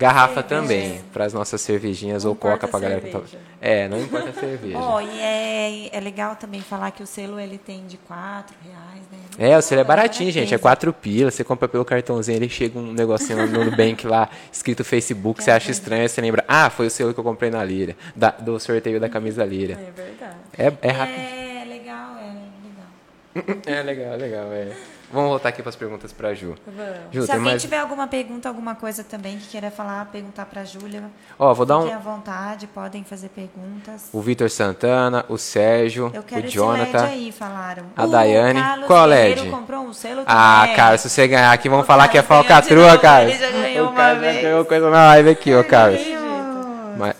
garrafa 0.00 0.42
também. 0.42 1.00
Para 1.12 1.24
as 1.26 1.32
nossas 1.32 1.60
cervejinhas 1.60 2.24
Não 2.24 2.30
ou 2.30 2.36
coca 2.36 2.66
importa 2.66 2.68
pra 2.68 2.78
a 2.78 2.80
galera. 2.82 3.00
que 3.00 3.10
tá- 3.10 3.18
cerveja. 3.18 3.38
É, 3.60 3.86
não 3.88 4.00
importa 4.00 4.30
a 4.30 4.32
cerveja. 4.32 4.78
Ó, 4.78 5.00
e 5.00 5.20
é, 5.20 5.96
é 5.96 6.00
legal 6.00 6.34
também 6.36 6.60
falar 6.62 6.90
que 6.90 7.02
o 7.02 7.06
selo 7.06 7.38
ele 7.38 7.58
tem 7.58 7.86
de 7.86 7.96
4 7.98 8.56
reais, 8.64 9.02
né? 9.12 9.18
É, 9.52 9.56
o 9.56 9.62
selo 9.62 9.82
é 9.82 9.84
baratinho, 9.84 10.30
gente. 10.32 10.54
É 10.54 10.58
quatro 10.58 10.92
pilas. 10.92 11.34
Você 11.34 11.44
compra 11.44 11.68
pelo 11.68 11.84
cartãozinho, 11.84 12.36
ele 12.36 12.48
chega 12.48 12.78
um 12.78 12.92
negocinho 12.92 13.46
no 13.46 13.64
Nubank 13.66 14.06
lá, 14.06 14.28
escrito 14.50 14.82
Facebook. 14.82 15.42
Você 15.42 15.50
acha 15.50 15.70
estranho, 15.70 16.08
você 16.08 16.20
lembra. 16.20 16.44
Ah, 16.48 16.70
foi 16.70 16.86
o 16.86 16.90
selo 16.90 17.12
que 17.14 17.20
eu 17.20 17.24
comprei 17.24 17.50
na 17.50 17.62
Lira. 17.62 17.94
da- 18.16 18.30
do 18.30 18.58
sorteio 18.58 18.98
da 18.98 19.08
camisa 19.08 19.44
Lira. 19.44 19.74
É 19.74 19.90
verdade. 19.90 20.36
É, 20.58 20.88
é 20.88 20.90
rápido. 20.90 21.20
É 21.40 21.64
legal, 21.64 22.16
é 22.18 23.42
legal. 23.44 23.60
É 23.66 23.82
legal, 23.82 24.16
legal. 24.16 24.52
É. 24.52 24.72
Vamos 25.12 25.28
voltar 25.30 25.48
aqui 25.48 25.60
para 25.60 25.70
as 25.70 25.74
perguntas 25.76 26.12
para 26.12 26.32
Ju. 26.34 26.54
Vamos. 26.64 26.94
Ju, 27.10 27.24
Se 27.26 27.32
alguém 27.32 27.46
mais. 27.50 27.62
tiver 27.62 27.78
alguma 27.78 28.06
pergunta, 28.06 28.48
alguma 28.48 28.76
coisa 28.76 29.02
também 29.02 29.38
que 29.38 29.48
queira 29.48 29.68
falar, 29.68 30.04
perguntar 30.06 30.46
pra 30.46 30.62
Júlia, 30.64 31.02
Ó, 31.36 31.52
vou 31.52 31.66
dar 31.66 31.78
fiquem 31.80 31.94
à 31.94 31.98
um. 31.98 32.00
vontade, 32.00 32.66
podem 32.68 33.02
fazer 33.02 33.28
perguntas. 33.30 34.08
O 34.12 34.20
Vitor 34.20 34.48
Santana, 34.48 35.24
o 35.28 35.36
Sérgio, 35.36 36.12
Eu 36.14 36.22
quero 36.22 36.46
o 36.46 36.48
Jonathan. 36.48 37.02
LED 37.02 37.12
aí, 37.12 37.32
falaram. 37.32 37.82
a 37.96 38.04
o 38.04 38.08
Daiane. 38.08 38.60
Carlos 38.60 38.86
Qual 38.86 39.06
LED? 39.06 39.50
comprou 39.50 39.80
um 39.84 39.92
selo 39.92 40.22
Ah, 40.26 40.60
também. 40.62 40.76
cara, 40.76 40.96
se 40.98 41.10
você 41.10 41.26
ganhar 41.26 41.50
aqui, 41.52 41.68
vamos 41.68 41.84
O 41.84 41.86
falar 41.88 42.06
que 42.06 42.16
é 42.16 42.22
Carlos 42.22 42.46
falcatrua, 42.46 42.96
cara. 42.98 43.24
ele 43.24 43.36
já 43.38 43.50
ganhou 43.50 43.86
O 43.86 43.90
uma 43.90 43.96
Carlos 43.96 44.24
já 44.24 44.30
vez. 44.30 44.42
ganhou 44.42 44.64
coisa 44.64 44.90
na 44.90 45.06
live 45.06 45.30
aqui, 45.30 45.54
ô 45.54 45.64
Carlos. 45.64 46.00
Ganhou. 46.00 46.96
Ma- 46.96 47.14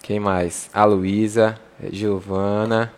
Quem 0.00 0.20
mais? 0.20 0.70
A 0.72 0.84
Luísa, 0.84 1.58
Giovana. 1.90 2.92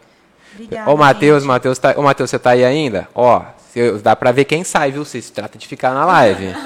Obrigada, 0.55 0.91
Ô, 0.91 0.97
Matheus. 0.99 1.45
Matheus, 1.45 1.79
tá... 1.79 1.95
Ô, 1.97 2.03
Matheus, 2.03 2.29
você 2.29 2.39
tá 2.39 2.51
aí 2.51 2.65
ainda? 2.65 3.09
Ó, 3.15 3.43
se- 3.73 3.93
dá 4.03 4.15
pra 4.17 4.33
ver 4.33 4.45
quem 4.45 4.65
sai, 4.65 4.91
viu? 4.93 5.05
Se 5.05 5.21
trata 5.33 5.59
de 5.59 5.67
ficar 5.67 5.93
na 5.95 6.05
live. 6.05 6.55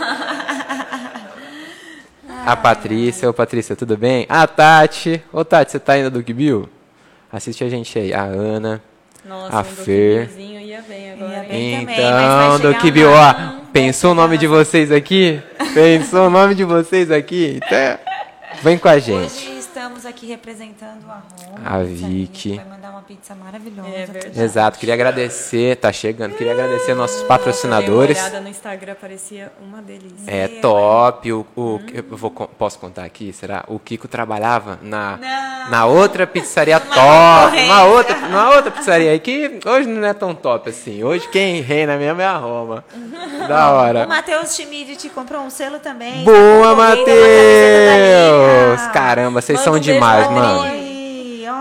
A 2.45 2.57
Patrícia, 2.57 3.31
ô 3.31 3.33
Patrícia, 3.33 3.77
tudo 3.77 3.97
bem? 3.97 4.27
A 4.29 4.47
Tati, 4.49 5.23
ô 5.33 5.45
Tati, 5.45 5.71
você 5.73 5.79
tá 5.79 5.93
ainda 5.93 6.11
do 6.11 6.21
Bill? 6.35 6.69
Assiste 7.33 7.63
a 7.63 7.69
gente 7.69 7.97
aí. 7.99 8.13
A 8.13 8.23
Ana. 8.23 8.83
Nossa, 9.25 9.57
A 9.59 9.61
um 9.61 9.65
Fer. 9.65 10.29
ia 10.37 10.83
bem 10.83 11.13
agora. 11.13 11.33
Ia 11.37 11.43
bem. 11.45 11.83
Então, 11.85 12.59
do 12.59 12.75
Bill, 12.91 13.11
ó, 13.13 13.33
pensou 13.73 14.11
o 14.11 14.15
nome 14.15 14.37
de 14.37 14.49
vocês 14.49 14.91
aqui? 14.91 15.41
Pensou 15.73 16.27
o 16.27 16.31
nome 16.31 16.55
de 16.57 16.65
vocês 16.65 17.11
aqui? 17.11 17.61
Então, 17.65 17.99
vem 18.63 18.77
com 18.77 18.89
a 18.89 18.99
gente. 18.99 19.23
Hoje 19.49 19.59
estamos 19.61 20.02
aqui 20.13 20.27
representando 20.27 21.05
a 21.09 21.15
Roma. 21.15 21.59
A 21.65 21.79
pizzaria, 21.85 22.09
Vicky. 22.09 22.57
Vai 22.57 22.65
mandar 22.67 22.91
uma 22.91 23.03
pizza 23.03 23.35
maravilhosa. 23.35 23.89
É 23.89 23.93
pra 24.05 24.13
verdade. 24.13 24.35
gente. 24.35 24.41
Exato, 24.45 24.79
queria 24.79 24.95
agradecer, 24.95 25.77
tá 25.77 25.91
chegando, 25.93 26.35
queria 26.37 26.53
agradecer 26.53 26.95
nossos 26.95 27.23
patrocinadores. 27.23 28.17
Eu 28.19 28.23
dei 28.23 28.23
uma 28.23 28.29
olhada 28.31 28.41
no 28.41 28.49
Instagram, 28.49 28.95
parecia 29.01 29.53
uma 29.61 29.81
delícia. 29.81 30.25
É 30.27 30.49
top. 30.49 31.33
O, 31.33 31.47
o, 31.57 31.81
eu 31.93 32.05
vou, 32.17 32.31
posso 32.31 32.79
contar 32.79 33.05
aqui? 33.05 33.33
Será? 33.33 33.65
O 33.69 33.79
Kiko 33.79 34.07
trabalhava 34.07 34.79
na, 34.83 35.17
Não. 35.17 35.71
na 35.71 35.87
outra 35.87 36.27
pizzaria 36.27 36.79
top. 36.79 36.95
concorrência. 36.95 37.73
Uma 37.73 37.85
outra, 37.85 38.17
uma 38.17 38.55
outra 38.57 38.71
pizzaria 38.71 39.11
aí 39.13 39.19
que 39.19 39.61
hoje 39.65 39.89
não 39.89 40.07
é 40.07 40.13
tão 40.13 40.35
top 40.35 40.69
assim. 40.71 41.03
Hoje 41.03 41.27
quem 41.29 41.61
reina 41.63 41.97
mesmo 41.97 42.21
é 42.21 42.27
a 42.27 42.37
Roma. 42.37 42.85
Da 43.49 43.73
O 43.73 43.75
hora. 43.77 44.07
Matheus 44.07 44.55
Schmidt 44.55 44.95
te 44.97 45.09
comprou 45.09 45.43
um 45.43 45.51
selo 45.51 45.79
também. 45.81 46.23
Boa, 46.25 46.73
uma 46.75 46.95
da 46.95 46.97
Matheus! 46.97 48.93
Caramba, 48.93 49.41
vocês 49.41 49.59
Manda 49.59 49.65
são 49.65 49.73
um 49.75 49.81
beijo 49.81 49.93
demais, 50.03 50.31
mano. 50.31 50.61
Adri. 50.63 50.83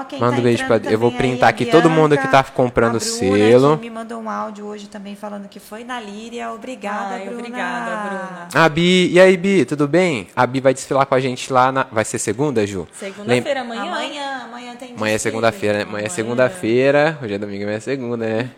Quem 0.10 0.20
Manda 0.20 0.34
tá 0.34 0.40
um 0.40 0.44
beijo 0.44 0.66
pra- 0.66 0.78
eu 0.92 0.98
vou 1.00 1.12
printar 1.12 1.50
aqui 1.50 1.68
a 1.68 1.72
todo 1.72 1.90
mundo 1.90 2.18
que 2.18 2.24
tá 2.28 2.42
Bianca, 2.42 2.52
comprando 2.54 2.98
Bruna, 3.00 3.06
selo. 3.06 3.78
que 3.78 3.84
me 3.84 3.90
mandou 3.90 4.20
um 4.22 4.30
áudio 4.30 4.66
hoje 4.66 4.88
também 4.88 5.16
falando 5.16 5.48
que 5.48 5.60
foi 5.60 5.84
na 5.84 6.00
Líria. 6.00 6.52
Obrigada, 6.52 7.16
Ai, 7.16 7.26
Bruna. 7.26 7.40
obrigada, 7.40 8.10
Bruna. 8.10 8.48
A 8.54 8.70
Bi, 8.70 9.10
e 9.12 9.20
aí, 9.20 9.38
Bi, 9.38 9.64
tudo 9.66 9.88
bem? 9.88 10.28
A 10.36 10.46
Bi 10.46 10.60
vai 10.60 10.74
desfilar 10.74 11.06
com 11.06 11.16
a 11.16 11.20
gente 11.20 11.52
lá 11.54 11.72
na. 11.72 11.86
Vai 11.92 12.04
ser 12.04 12.20
segunda, 12.20 12.66
Ju? 12.66 12.80
Lem- 12.80 13.12
Segunda-feira, 13.14 13.62
amanhã. 13.62 13.82
Amanhã, 13.84 14.42
amanhã 14.46 14.76
tem 14.76 14.94
Amanhã 14.96 15.16
é 15.16 15.18
segunda-feira, 15.18 15.78
né? 15.80 15.84
Amanhã 15.84 16.06
é 16.06 16.10
segunda-feira. 16.10 17.18
Hoje 17.22 17.34
é 17.34 17.38
domingo, 17.38 17.64
amanhã 17.64 17.78
é 17.78 17.80
segunda, 17.82 18.18
né? 18.26 18.50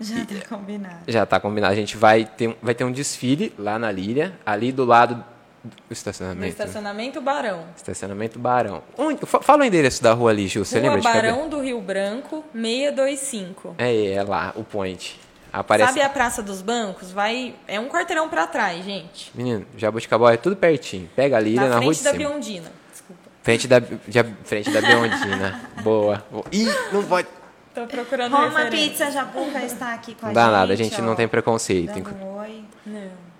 Já 0.00 0.16
tá 0.24 0.34
combinado. 0.48 0.94
Já 1.06 1.26
tá 1.26 1.40
combinado. 1.40 1.72
A 1.72 1.76
gente 1.76 1.96
vai 1.96 2.24
ter, 2.24 2.56
vai 2.62 2.74
ter 2.74 2.84
um 2.84 2.90
desfile 2.92 3.52
lá 3.58 3.78
na 3.78 3.90
Líria, 3.90 4.32
ali 4.44 4.72
do 4.72 4.84
lado 4.84 5.24
do 5.64 5.70
No 5.88 5.92
estacionamento. 5.92 6.48
estacionamento 6.48 7.20
Barão. 7.20 7.64
Estacionamento 7.76 8.38
Barão. 8.38 8.82
Onde, 8.98 9.24
fala 9.26 9.62
o 9.62 9.64
endereço 9.64 10.02
da 10.02 10.12
rua 10.12 10.30
ali, 10.30 10.48
Ju. 10.48 10.64
Você 10.64 10.78
Rua 10.80 10.94
lembra 10.94 11.00
de? 11.00 11.16
Barão 11.16 11.48
do 11.48 11.60
Rio 11.60 11.80
Branco, 11.80 12.44
625. 12.52 13.74
É, 13.78 14.12
é 14.12 14.22
lá, 14.22 14.52
o 14.56 14.64
point. 14.64 15.20
Aparece. 15.52 15.88
Sabe 15.90 16.00
a 16.00 16.08
Praça 16.08 16.42
dos 16.42 16.62
Bancos? 16.62 17.10
Vai, 17.12 17.54
é 17.68 17.78
um 17.78 17.88
quarteirão 17.88 18.28
pra 18.28 18.46
trás, 18.46 18.82
gente. 18.84 19.30
Menino, 19.34 19.66
Jabuticabal 19.76 20.30
é 20.30 20.36
tudo 20.38 20.56
pertinho. 20.56 21.10
Pega 21.14 21.36
a 21.36 21.40
Líria 21.40 21.68
na, 21.68 21.74
na 21.74 21.78
rua 21.78 21.92
de 21.92 22.00
frente 22.00 22.12
da. 22.12 22.18
Biondina. 22.18 22.72
Desculpa. 22.90 23.22
Frente 23.42 23.68
da, 23.68 23.78
de, 23.78 24.24
frente 24.44 24.70
da 24.70 24.80
Beondina. 24.80 25.60
Boa. 25.84 26.24
Ih, 26.50 26.66
não 26.90 27.04
pode. 27.04 27.28
Tô 27.74 27.86
procurando 27.86 28.32
Roma 28.34 28.60
referência. 28.60 28.88
Pizza 28.88 29.10
Jabuca 29.10 29.58
está 29.64 29.94
aqui 29.94 30.14
com 30.14 30.26
a 30.26 30.28
Não 30.28 30.34
gente. 30.34 30.44
dá 30.44 30.50
nada, 30.50 30.72
a 30.72 30.76
gente 30.76 31.00
ó, 31.00 31.04
não 31.04 31.14
tem 31.14 31.28
preconceito. 31.28 31.92
Dando 31.92 32.14
um 32.14 32.38
oi. 32.38 32.64
Não. 32.86 33.31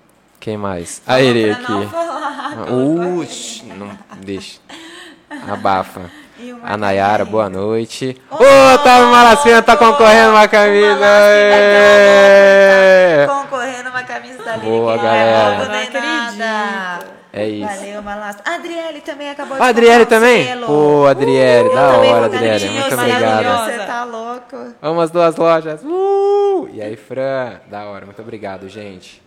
Quem 0.42 0.57
mais? 0.57 1.00
A 1.07 1.20
não 1.20 1.52
aqui. 1.52 1.87
falar. 1.88 2.57
Uxi, 3.20 3.64
não 3.64 3.96
deixa. 4.16 4.59
Abafa. 5.48 6.11
A 6.64 6.76
Nayara, 6.76 7.24
boa 7.24 7.48
noite. 7.48 8.20
Ô, 8.28 8.35
Ô, 8.42 8.74
Otávio 8.74 9.07
Malacena 9.12 9.62
tá 9.62 9.76
concorrendo 9.76 10.31
uma 10.31 10.48
camisa. 10.48 11.07
Ê! 11.31 13.24
tá 13.24 13.33
Concorrendo 13.40 13.90
uma 13.90 14.02
camisa 14.02 14.42
da 14.42 14.57
Líria. 14.57 14.68
Boa, 14.68 14.96
galera. 14.96 15.59
Não, 15.59 15.81
acredito. 15.81 16.42
É 17.33 17.48
isso. 17.48 17.76
Valeu, 17.76 18.02
Malassi. 18.02 18.40
A 18.44 18.55
Adriele 18.57 19.00
também 19.00 19.31
acabou 19.31 19.57
de 19.57 19.62
Adriele 19.62 20.07
também? 20.07 20.44
selo. 20.44 20.66
Pô, 20.66 21.07
Adriele, 21.07 21.68
Eu 21.68 21.74
da 21.74 21.88
hora, 21.98 22.26
Adriele. 22.26 22.68
Muito 22.68 22.94
obrigado. 22.94 23.64
Você 23.70 23.78
tá 23.87 24.02
louco? 24.02 24.74
Vamos 24.83 25.05
as 25.05 25.11
duas 25.12 25.37
lojas. 25.37 25.85
Uh! 25.85 26.68
E 26.72 26.83
aí, 26.83 26.96
Fran? 26.96 27.61
Da 27.70 27.85
hora, 27.85 28.05
muito 28.05 28.20
obrigado, 28.20 28.68
gente. 28.68 29.22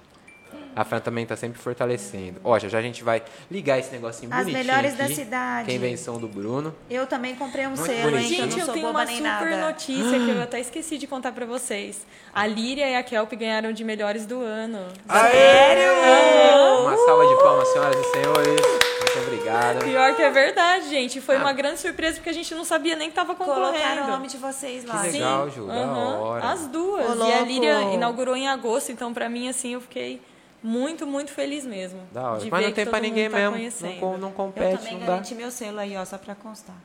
A 0.75 0.83
Fran 0.83 0.99
também 0.99 1.25
tá 1.25 1.35
sempre 1.37 1.57
fortalecendo. 1.57 2.41
Ó, 2.43 2.59
já 2.59 2.67
já 2.67 2.79
a 2.79 2.81
gente 2.81 3.03
vai 3.03 3.23
ligar 3.49 3.79
esse 3.79 3.91
negocinho 3.91 4.29
As 4.33 4.39
bonitinho 4.39 4.65
melhores 4.65 4.95
da 4.97 5.05
aqui. 5.05 5.15
cidade. 5.15 5.67
Quem 5.67 5.75
invenção 5.77 6.19
do 6.19 6.27
Bruno. 6.27 6.75
Eu 6.89 7.07
também 7.07 7.33
comprei 7.35 7.65
um 7.65 7.69
Muito 7.69 7.85
selo, 7.85 7.97
hein? 8.09 8.11
bonitinho. 8.11 8.35
Que 8.35 8.41
eu 8.41 8.49
Gente, 8.49 8.59
eu 8.59 8.65
sou 8.65 8.73
tenho 8.73 8.87
boba 8.87 8.99
uma 8.99 9.05
nem 9.05 9.15
super 9.17 9.29
nada. 9.51 9.57
notícia 9.67 10.19
que 10.19 10.29
eu 10.29 10.41
até 10.43 10.59
esqueci 10.59 10.97
de 10.97 11.07
contar 11.07 11.31
pra 11.31 11.45
vocês. 11.45 12.05
A 12.33 12.45
Líria 12.45 12.89
e 12.89 12.95
a 12.95 13.03
Kelp 13.03 13.31
ganharam 13.33 13.71
de 13.71 13.83
melhores 13.85 14.25
do 14.25 14.41
ano. 14.41 14.79
Sério? 15.09 16.81
Uma 16.81 16.97
salva 16.97 17.25
de 17.27 17.35
palmas, 17.41 17.67
senhoras 17.69 17.95
e 17.97 18.11
senhores. 18.11 18.61
Muito 18.61 19.27
obrigado. 19.27 19.83
Pior 19.85 20.15
que 20.15 20.21
é 20.21 20.29
verdade, 20.29 20.89
gente. 20.89 21.21
Foi 21.21 21.37
uma 21.37 21.53
grande 21.53 21.79
surpresa 21.79 22.15
porque 22.15 22.29
a 22.29 22.33
gente 22.33 22.53
não 22.53 22.65
sabia 22.65 22.95
nem 22.95 23.09
que 23.09 23.15
tava 23.15 23.33
concorrendo. 23.33 23.71
Colocaram 23.71 24.03
o 24.03 24.07
nome 24.11 24.27
de 24.27 24.37
vocês 24.37 24.83
lá. 24.83 25.01
Que 25.01 25.11
legal, 25.11 25.49
Ju, 25.49 25.67
da 25.67 25.73
Aham, 25.73 26.19
hora. 26.19 26.51
As 26.51 26.67
duas. 26.67 27.17
Ô, 27.19 27.25
e 27.27 27.33
a. 27.33 27.41
Líria 27.41 27.81
inaugurou 27.93 28.35
em 28.35 28.47
agosto, 28.47 28.91
então 28.91 29.13
pra 29.13 29.29
mim, 29.29 29.47
assim, 29.47 29.73
eu 29.73 29.81
fiquei 29.81 30.21
muito, 30.65 31.05
muito 31.07 31.31
feliz 31.31 31.65
mesmo. 31.65 31.99
Da 32.11 32.31
hora. 32.31 32.39
de 32.41 32.49
Mas 32.51 32.59
ver 32.61 32.67
não 32.67 32.73
tem 32.73 32.85
pra 32.85 32.99
ninguém 32.99 33.29
tá 33.29 33.35
mesmo. 33.37 33.51
Não, 33.51 33.57
conhecendo. 33.57 33.99
com- 33.99 34.17
não 34.17 34.29
Eu 34.29 34.33
compete, 34.33 34.77
também 34.77 34.93
não 34.93 34.99
dá. 35.01 35.05
garanti 35.07 35.35
meu 35.35 35.51
selo 35.51 35.79
aí, 35.79 35.95
ó, 35.95 36.03
só 36.03 36.17
pra 36.17 36.33
constar. 36.35 36.75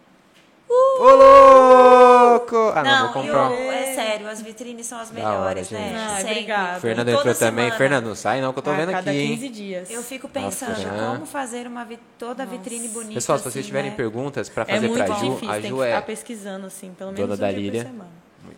Ô, 0.72 1.02
louco! 1.04 2.56
Ah, 2.76 2.82
não, 2.84 3.12
vou 3.12 3.22
e 3.24 3.26
comprar. 3.26 3.50
o- 3.50 3.54
é 3.54 3.92
sério, 3.94 4.28
as 4.28 4.40
vitrines 4.40 4.86
são 4.86 5.00
as 5.00 5.08
hora, 5.10 5.14
melhores, 5.18 5.68
gente. 5.68 5.80
né? 5.80 6.06
Ah, 6.16 6.20
obrigada. 6.20 6.78
O 6.78 6.80
Fernando 6.80 7.08
entrou 7.08 7.24
também. 7.34 7.64
semana. 7.64 7.76
Fernando, 7.76 8.06
não 8.06 8.14
sai 8.14 8.40
não, 8.40 8.52
que 8.52 8.58
eu 8.60 8.62
tô 8.62 8.70
A 8.70 8.74
vendo 8.74 8.92
cada 8.92 9.10
aqui, 9.10 9.26
15 9.26 9.46
hein? 9.46 9.50
dias. 9.52 9.90
Eu 9.90 10.02
fico 10.02 10.28
pensando 10.28 10.70
Nossa. 10.70 11.12
como 11.14 11.26
fazer 11.26 11.66
uma 11.66 11.84
vi- 11.84 11.98
toda 12.18 12.44
a 12.44 12.46
vitrine 12.46 12.86
bonita. 12.88 13.14
Pessoal, 13.14 13.38
se 13.38 13.42
assim, 13.48 13.52
vocês 13.54 13.66
tiverem 13.66 13.90
né? 13.90 13.96
perguntas 13.96 14.48
pra 14.48 14.62
é 14.62 14.66
fazer 14.74 14.86
muito 14.88 15.04
pra 15.04 15.14
Ju, 15.16 15.30
difícil, 15.30 15.48
a 15.50 15.52
tem 15.54 15.62
que 15.62 15.68
Ju 15.68 15.74
ficar 15.76 15.86
é 15.88 16.00
pesquisando, 16.02 16.66
assim, 16.66 16.94
pelo 16.96 17.10
dona 17.12 17.22
menos 17.22 17.38
um 17.38 17.40
da 17.40 17.46
por 17.48 17.52
semana. 17.88 18.10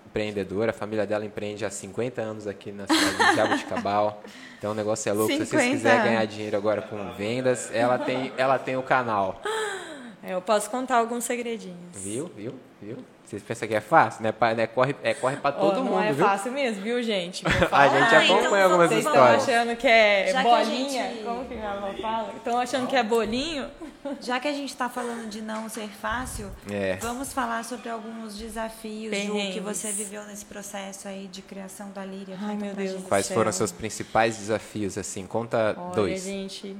Empreendedora, 0.06 0.70
a 0.70 0.74
família 0.74 1.06
dela 1.06 1.24
empreende 1.24 1.64
há 1.64 1.70
50 1.70 2.20
anos 2.20 2.46
aqui 2.46 2.70
na 2.72 2.86
cidade 2.86 3.30
de 3.30 3.36
Jabuticabal. 3.36 4.22
Então 4.58 4.72
o 4.72 4.74
negócio 4.74 5.08
é 5.08 5.12
louco. 5.12 5.32
Se 5.32 5.38
vocês 5.38 5.48
50 5.48 5.70
quiserem 5.70 6.02
ganhar 6.04 6.24
dinheiro 6.26 6.56
agora 6.56 6.82
com 6.82 7.12
vendas, 7.14 7.70
ela 7.72 7.98
tem, 7.98 8.32
ela 8.36 8.58
tem 8.58 8.76
o 8.76 8.82
canal. 8.82 9.40
Eu 10.22 10.40
posso 10.40 10.70
contar 10.70 10.98
alguns 10.98 11.24
segredinhos. 11.24 11.78
Viu? 11.94 12.30
Viu? 12.36 12.54
Viu? 12.80 12.98
Vocês 13.32 13.42
pensam 13.42 13.66
que 13.66 13.74
é 13.74 13.80
fácil? 13.80 14.22
Né? 14.22 14.30
Pa- 14.30 14.52
né? 14.52 14.66
Corre, 14.66 14.94
é, 15.02 15.14
corre 15.14 15.36
pra 15.36 15.50
todo 15.52 15.78
Ó, 15.80 15.82
mundo, 15.82 15.90
não 15.92 16.02
é 16.02 16.12
viu? 16.12 16.22
fácil 16.22 16.52
mesmo, 16.52 16.82
viu, 16.82 17.02
gente? 17.02 17.42
A 17.72 17.88
gente 17.88 18.14
Ah, 18.14 18.24
então 18.24 18.36
acompanha 18.38 18.64
algumas 18.64 18.90
vamos- 18.90 19.04
Vocês 19.04 19.06
estão 19.06 19.12
histórias. 19.14 19.42
achando 19.48 19.76
que 19.76 19.86
é 19.88 20.30
Já 20.32 20.42
que 20.44 20.48
bolinha? 20.50 21.02
gente- 21.08 21.24
Como 21.24 21.44
que 21.46 21.54
minha 21.54 21.70
avó 21.70 21.92
fala? 21.94 22.32
Estão 22.36 22.58
achando 22.58 22.86
que 22.86 22.94
é 22.96 23.02
bolinho? 23.02 23.70
Já 24.20 24.38
que 24.38 24.48
a 24.48 24.52
gente 24.52 24.68
está 24.68 24.88
falando 24.90 25.30
de 25.30 25.40
não 25.40 25.66
ser 25.70 25.88
fácil, 25.88 26.50
É. 26.70 26.96
vamos 27.00 27.32
falar 27.32 27.64
sobre 27.64 27.88
alguns 27.88 28.36
desafios, 28.36 29.16
Ju, 29.16 29.32
que 29.52 29.60
você 29.60 29.90
viveu 29.92 30.22
nesse 30.24 30.44
processo 30.44 31.08
aí 31.08 31.26
de 31.26 31.40
criação 31.40 31.90
da 31.92 32.04
Líria. 32.04 32.36
Ai, 32.38 32.52
Conta 32.54 32.64
meu 32.66 32.74
pra 32.74 32.84
Deus 32.84 33.02
Quais 33.04 33.28
foram 33.30 33.48
os 33.48 33.56
seus 33.56 33.72
principais 33.72 34.36
desafios, 34.36 34.98
assim? 34.98 35.26
Conta 35.26 35.74
Olha, 35.78 35.94
dois. 35.94 36.22
gente. 36.24 36.76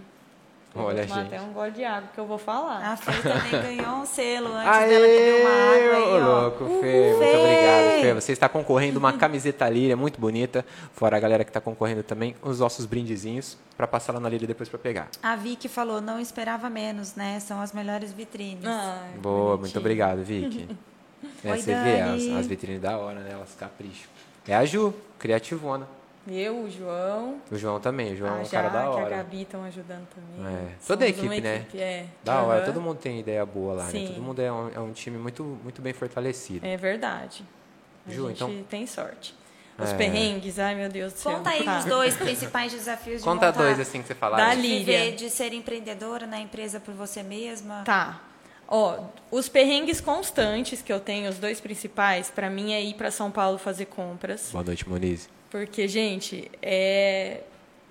Olha, 0.75 1.03
vou 1.03 1.07
tomar 1.09 1.23
gente. 1.25 1.35
até 1.35 1.41
um 1.45 1.53
gole 1.53 1.71
de 1.73 1.85
água 1.85 2.09
que 2.15 2.19
eu 2.21 2.27
vou 2.27 2.39
falar. 2.39 2.93
A 2.93 2.97
Fê 2.97 3.13
também 3.23 3.51
ganhou 3.77 3.97
um 3.99 4.07
selo 4.07 4.49
antes 4.55 4.65
dela 4.89 5.07
beber 5.07 5.41
uma 5.43 5.51
água 5.51 5.73
Aê, 5.73 5.95
aí, 5.95 6.03
ô 6.03 6.15
ó. 6.15 6.41
louco, 6.43 6.65
Fê, 6.65 6.71
muito 6.71 7.19
Fê! 7.19 7.37
obrigado, 7.37 8.01
Fê. 8.01 8.15
Você 8.15 8.33
está 8.33 8.49
concorrendo 8.49 8.99
uma 8.99 9.13
camiseta 9.13 9.69
Líria, 9.69 9.97
muito 9.97 10.21
bonita. 10.21 10.65
Fora 10.95 11.17
a 11.17 11.21
galera 11.21 11.45
que 11.45 11.51
está 11.51 11.61
concorrendo 11.61 12.03
também, 12.03 12.35
os 12.43 12.61
nossos 12.61 12.87
brindezinhos 12.87 13.57
para 13.77 13.87
passar 13.87 14.13
lá 14.15 14.21
na 14.21 14.29
Líria 14.29 14.47
depois 14.47 14.69
para 14.69 14.79
pegar. 14.79 15.09
A 15.23 15.37
Vicky 15.37 15.69
falou, 15.69 16.01
não 16.01 16.19
esperava 16.21 16.71
menos, 16.71 17.15
né? 17.15 17.39
São 17.41 17.61
as 17.61 17.73
melhores 17.73 18.13
vitrines. 18.13 18.65
Ai, 18.65 19.19
Boa, 19.19 19.51
muito 19.51 19.59
bonitinho. 19.61 19.81
obrigado, 19.81 20.23
Vicky. 20.23 20.69
É, 21.45 21.53
Oi, 21.53 21.59
você 21.61 21.73
vê 21.75 22.01
as, 22.01 22.23
Dani. 22.25 22.39
as 22.39 22.47
vitrines 22.49 22.81
da 22.81 22.99
hora, 22.99 23.21
né? 23.21 23.31
Elas 23.33 23.55
capricham. 23.59 24.09
É 24.47 24.57
a 24.57 24.65
Ju, 24.65 24.93
criativona. 25.21 25.87
Eu, 26.29 26.61
o 26.63 26.71
João, 26.71 27.41
O 27.51 27.57
João 27.57 27.81
também, 27.81 28.13
o 28.13 28.17
João 28.17 28.37
é 28.37 28.39
a 28.39 28.43
um 28.43 28.49
cara 28.49 28.69
Jaque, 28.71 28.73
da 28.77 28.83
a 28.85 28.91
hora. 28.91 29.17
Gabi 29.17 29.43
estão 29.43 29.65
ajudando 29.65 30.07
também. 30.09 30.55
É. 30.55 30.69
Toda 30.87 31.05
a 31.05 31.09
uma 31.09 31.11
equipe, 31.11 31.41
né? 31.41 31.57
equipe, 31.57 31.79
É. 31.81 32.07
Da 32.23 32.43
hora, 32.43 32.59
Aham. 32.59 32.67
todo 32.67 32.81
mundo 32.81 32.99
tem 32.99 33.19
ideia 33.19 33.45
boa 33.45 33.75
lá, 33.75 33.85
né? 33.87 33.91
Sim. 33.91 34.07
Todo 34.07 34.23
mundo 34.23 34.41
é 34.41 34.53
um, 34.53 34.71
é 34.75 34.79
um 34.79 34.93
time 34.93 35.19
muito, 35.19 35.43
muito 35.43 35.83
bem 35.83 35.93
fortalecido. 35.93 36.65
É 36.65 36.77
verdade. 36.77 37.45
A 38.07 38.11
Ju, 38.13 38.29
gente 38.29 38.37
então- 38.37 38.65
tem 38.71 38.87
sorte. 38.87 39.35
Os 39.79 39.91
É. 39.91 39.95
perrengues, 39.97 40.59
ai 40.61 40.75
meu 40.77 40.89
Deus 40.89 41.13
do 41.15 41.19
céu. 41.19 41.33
Conta 41.39 41.51
aí 41.51 41.65
Tá. 41.65 41.79
os 41.79 41.85
dois 41.87 42.15
principais 42.15 42.71
desafios 42.73 43.19
de 43.19 43.25
Conta 43.25 43.47
montar, 43.47 43.59
dois 43.63 43.81
assim 43.81 44.01
que 44.03 44.07
você 44.07 44.15
falar. 44.15 44.37
Da 44.37 44.55
de 44.55 44.61
viver, 44.61 45.17
de 45.17 45.29
ser 45.31 45.53
empreendedora 45.53 46.27
na 46.27 46.39
empresa 46.39 46.79
por 46.79 46.95
você 46.95 47.23
mesma. 47.25 47.83
Tá. 47.85 48.21
Ó, 48.69 49.07
os 49.31 49.49
perrengues 49.49 50.01
constantes 50.01 50.81
que 50.83 50.93
eu 50.93 51.01
tenho, 51.01 51.29
os 51.29 51.39
dois 51.39 51.61
principais, 51.61 52.31
pra 52.31 52.49
mim 52.49 52.73
é 52.73 52.81
ir 52.83 52.95
pra 52.95 53.11
São 53.11 53.31
Paulo 53.31 53.59
fazer 53.59 53.87
compras. 53.87 54.51
Boa 54.53 54.63
noite, 54.63 54.89
Moniz. 54.89 55.29
Porque, 55.53 55.87
gente, 55.87 56.51
é. 56.63 57.41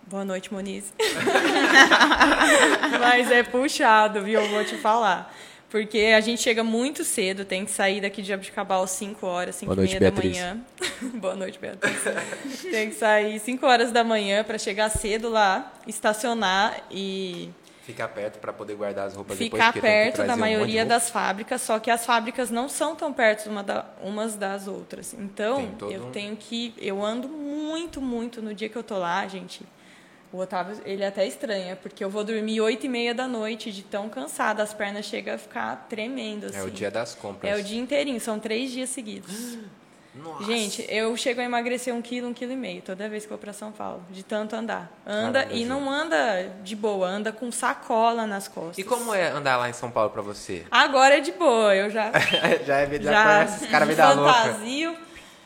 Boa 0.07 0.25
noite, 0.25 0.51
Moniz. 0.51 0.91
Mas 2.99 3.29
é 3.29 3.43
puxado, 3.43 4.23
viu? 4.23 4.41
Eu 4.41 4.49
vou 4.49 4.65
te 4.65 4.75
falar. 4.77 5.31
Porque 5.69 6.11
a 6.17 6.19
gente 6.19 6.41
chega 6.41 6.63
muito 6.63 7.03
cedo, 7.03 7.45
tem 7.45 7.63
que 7.63 7.71
sair 7.71 8.01
daqui 8.01 8.23
de 8.23 8.29
Jabuticabal 8.29 8.81
às 8.81 8.89
5 8.91 9.25
horas, 9.27 9.55
5 9.57 9.67
Boa 9.67 9.75
e 9.75 9.77
noite, 9.77 9.99
meia 9.99 10.11
da 10.11 10.21
Beatriz. 10.21 10.37
manhã. 10.37 10.59
Boa 11.21 11.35
noite, 11.35 11.59
Beatriz. 11.59 12.01
tem 12.63 12.89
que 12.89 12.95
sair 12.95 13.39
5 13.39 13.65
horas 13.65 13.91
da 13.91 14.03
manhã 14.03 14.43
para 14.43 14.57
chegar 14.57 14.89
cedo 14.89 15.29
lá, 15.29 15.71
estacionar 15.87 16.81
e 16.89 17.51
Ficar 17.91 18.07
perto 18.09 18.39
para 18.39 18.51
poder 18.51 18.75
guardar 18.75 19.07
as 19.07 19.15
roupas 19.15 19.37
depois, 19.37 19.61
ficar 19.61 19.73
porque 19.73 19.87
tem 19.87 19.97
que 20.11 20.17
perto 20.17 20.27
da 20.27 20.33
um 20.33 20.37
maioria 20.37 20.81
roupa. 20.81 20.95
das 20.95 21.09
fábricas, 21.09 21.61
só 21.61 21.79
que 21.79 21.89
as 21.91 22.05
fábricas 22.05 22.49
não 22.49 22.67
são 22.69 22.95
tão 22.95 23.11
perto 23.13 23.49
uma 23.49 23.63
da- 23.63 23.85
umas 24.01 24.35
das 24.35 24.67
outras. 24.67 25.13
Então, 25.13 25.75
eu 25.89 26.05
um- 26.07 26.11
tenho 26.11 26.35
que. 26.35 26.73
Eu 26.77 27.03
ando 27.03 27.27
muito, 27.27 28.01
muito 28.01 28.41
no 28.41 28.53
dia 28.53 28.67
que 28.69 28.75
eu 28.75 28.83
tô 28.83 28.97
lá, 28.97 29.27
gente. 29.27 29.63
O 30.33 30.37
Otávio, 30.37 30.77
ele 30.85 31.03
é 31.03 31.07
até 31.07 31.27
estranha, 31.27 31.75
porque 31.75 32.01
eu 32.01 32.09
vou 32.09 32.23
dormir 32.23 32.61
oito 32.61 32.85
e 32.85 32.89
meia 32.89 33.13
da 33.13 33.27
noite, 33.27 33.69
de 33.69 33.83
tão 33.83 34.07
cansada, 34.07 34.63
as 34.63 34.73
pernas 34.73 35.03
chegam 35.05 35.35
a 35.35 35.37
ficar 35.37 35.87
tremendo, 35.89 36.45
assim. 36.45 36.57
É 36.57 36.63
o 36.63 36.71
dia 36.71 36.89
das 36.89 37.13
compras. 37.13 37.51
É 37.51 37.59
o 37.59 37.61
dia 37.61 37.77
inteirinho, 37.77 38.19
são 38.21 38.39
três 38.39 38.71
dias 38.71 38.89
seguidos. 38.89 39.57
Nossa. 40.13 40.43
Gente, 40.43 40.85
eu 40.89 41.15
chego 41.15 41.39
a 41.39 41.43
emagrecer 41.45 41.93
um 41.95 42.01
quilo, 42.01 42.27
um 42.27 42.33
quilo 42.33 42.51
e 42.51 42.55
meio, 42.55 42.81
toda 42.81 43.07
vez 43.07 43.23
que 43.23 43.29
vou 43.29 43.37
pra 43.37 43.53
São 43.53 43.71
Paulo, 43.71 44.03
de 44.09 44.23
tanto 44.23 44.55
andar. 44.55 44.91
Anda 45.07 45.39
Caramba, 45.43 45.55
e 45.57 45.63
não 45.65 45.89
anda 45.89 46.51
de 46.63 46.75
boa, 46.75 47.07
anda 47.07 47.31
com 47.31 47.49
sacola 47.51 48.27
nas 48.27 48.47
costas. 48.49 48.77
E 48.77 48.83
como 48.83 49.13
é 49.13 49.29
andar 49.29 49.55
lá 49.55 49.69
em 49.69 49.73
São 49.73 49.89
Paulo 49.89 50.09
pra 50.09 50.21
você? 50.21 50.65
Agora 50.69 51.17
é 51.17 51.21
de 51.21 51.31
boa, 51.31 51.73
eu 51.73 51.89
já, 51.89 52.11
já 52.65 52.79
é 52.79 52.87
já, 52.99 53.11
já 53.11 53.23
conhece 53.23 53.55
esse 53.63 53.67
cara 53.71 53.85
vida 53.85 54.13
louca. 54.13 54.33
fantasio, 54.33 54.97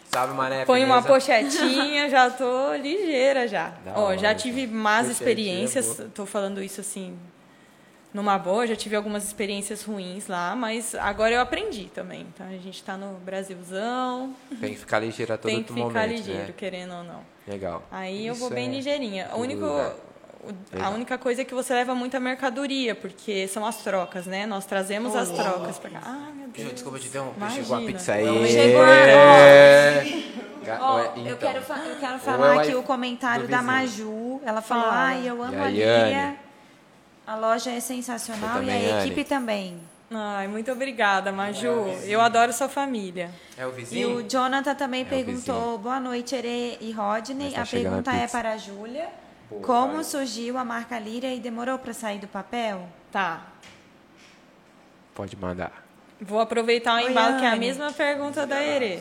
Salve, 0.10 0.34
mané. 0.34 0.66
põe 0.66 0.84
uma 0.84 1.02
pochetinha, 1.04 2.10
já 2.10 2.30
tô 2.32 2.74
ligeira 2.76 3.48
já. 3.48 3.72
Da 3.86 3.94
Ó, 3.98 4.06
hora, 4.06 4.18
já 4.18 4.34
tive 4.34 4.66
más 4.66 5.08
é 5.08 5.12
experiências, 5.12 5.98
boa. 5.98 6.10
tô 6.14 6.26
falando 6.26 6.64
isso 6.64 6.82
assim 6.82 7.16
numa 8.16 8.38
boa, 8.38 8.66
já 8.66 8.78
tive 8.78 8.96
algumas 8.96 9.26
experiências 9.26 9.84
ruins 9.84 10.28
lá, 10.28 10.56
mas 10.56 10.96
agora 10.96 11.34
eu 11.36 11.42
aprendi 11.42 11.92
também. 11.94 12.22
Então 12.34 12.48
a 12.48 12.52
gente 12.52 12.82
tá 12.82 12.96
no 12.96 13.16
Brasilzão, 13.20 14.34
Tem 14.62 14.72
que 14.74 14.80
ficar 14.80 15.00
ligeiro 15.00 15.34
a 15.34 15.38
todo 15.38 15.52
tem 15.52 15.62
que 15.62 15.74
ficar 15.74 15.84
momento, 15.86 16.10
ligeiro, 16.12 16.48
né? 16.48 16.54
querendo 16.56 16.94
ou 16.96 17.04
não. 17.04 17.20
Legal. 17.46 17.84
Aí 17.92 18.26
eu 18.26 18.32
Isso 18.34 18.40
vou 18.40 18.50
bem 18.50 18.70
é 18.70 18.72
ligeirinha. 18.72 19.30
O 19.34 19.42
único, 19.42 19.66
a 20.82 20.90
única 20.92 21.18
coisa 21.18 21.42
é 21.42 21.46
que 21.46 21.54
você 21.54 21.74
leva 21.74 21.94
muita 21.94 22.18
mercadoria, 22.18 22.96
porque 22.96 23.50
são 23.50 23.66
as 23.66 23.84
trocas, 23.84 24.26
né? 24.26 24.46
Nós 24.46 24.66
trazemos 24.66 25.14
as 25.14 25.30
trocas 25.32 25.78
pra 25.78 25.90
cá. 25.90 26.00
Ah, 26.06 26.32
meu 26.34 26.48
Deus. 26.48 26.72
Desculpa 26.72 26.98
te 26.98 27.08
interromper. 27.08 27.52
Chegou 27.52 27.76
a 27.76 27.82
pizza 27.82 28.14
aí. 28.14 28.48
Chegou 28.50 28.82
a- 28.82 28.86
Ó, 30.80 30.96
Ué, 30.96 31.06
eu, 31.18 31.22
então. 31.22 31.38
quero 31.38 31.60
eu 31.60 31.96
quero 32.00 32.20
falar 32.20 32.54
é 32.54 32.56
o 32.56 32.60
aqui 32.60 32.76
o 32.76 32.82
comentário 32.82 33.48
da. 33.48 33.62
Maju. 33.62 34.42
Ela 34.44 34.62
falou: 34.62 34.86
Fala. 34.86 34.96
Ai, 34.98 35.30
eu 35.30 35.44
amo 35.44 35.62
a 35.62 35.66
a 35.66 35.70
Líria. 35.70 35.86
Yane? 35.86 36.45
A 37.26 37.36
loja 37.36 37.72
é 37.72 37.80
sensacional 37.80 38.58
Eu 38.58 38.64
e 38.64 38.66
também, 38.68 38.94
a 38.94 39.06
equipe 39.06 39.24
também. 39.24 39.80
Ai, 40.12 40.48
muito 40.48 40.72
obrigada, 40.72 41.32
Maju. 41.32 41.88
Eu 42.04 42.22
adoro 42.22 42.54
sua 42.54 42.70
família. 42.70 43.32
É 43.58 43.66
o 43.66 43.70
E 43.70 43.74
vizinho? 43.74 44.18
o 44.18 44.24
Jonathan 44.30 44.76
também 44.76 45.02
É 45.02 45.06
perguntou. 45.06 45.78
Boa 45.80 46.00
noite, 46.00 46.36
Ere 46.36 46.78
e 46.80 46.92
Rodney. 46.92 47.52
Tá 47.52 47.64
a 47.64 47.66
chegando 47.66 48.00
a 48.00 48.04
pergunta 48.04 48.12
é 48.12 48.28
para 48.28 48.52
a 48.52 48.58
Júlia: 48.58 49.10
Como 49.64 49.96
vai. 49.96 50.04
surgiu 50.04 50.58
a 50.60 50.64
marca 50.64 51.00
Líria 51.00 51.34
e 51.34 51.40
demorou 51.40 51.80
para 51.80 51.94
sair 51.94 52.20
do 52.20 52.28
papel? 52.28 52.88
Tá. 53.12 53.48
Pode 55.16 55.36
mandar. 55.36 55.84
Vou 56.22 56.40
aproveitar 56.40 57.02
o 57.02 57.06
Oi, 57.06 57.12
embalo, 57.12 57.40
que 57.40 57.46
é 57.46 57.50
a 57.50 57.56
mesma 57.56 57.92
pergunta 57.92 58.46
da 58.46 58.62
Erê. 58.62 59.00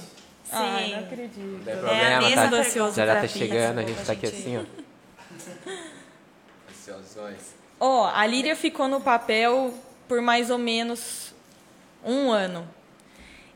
Ai, 0.50 0.84
Sim. 0.86 0.92
não 0.92 0.98
acredito. 1.00 1.40
Não 1.40 1.64
tem 1.64 1.72
É 1.72 1.76
a 1.76 1.80
problema, 1.80 2.20
mesma 2.22 2.34
tá? 2.34 2.40
pergunta 2.42 2.56
ansioso 2.68 2.96
Já 2.96 3.06
tá 3.14 3.20
pizza, 3.20 3.38
chegando, 3.38 3.78
a 3.78 3.82
gente 3.82 4.04
tá 4.04 4.12
aqui 4.12 4.26
assim, 4.26 4.58
ó. 4.58 4.64
Ansiosões. 6.70 7.53
Ó, 7.78 8.06
a 8.06 8.26
Líria 8.26 8.54
ficou 8.54 8.88
no 8.88 9.00
papel 9.00 9.74
por 10.08 10.20
mais 10.20 10.50
ou 10.50 10.58
menos 10.58 11.34
um 12.04 12.30
ano. 12.30 12.68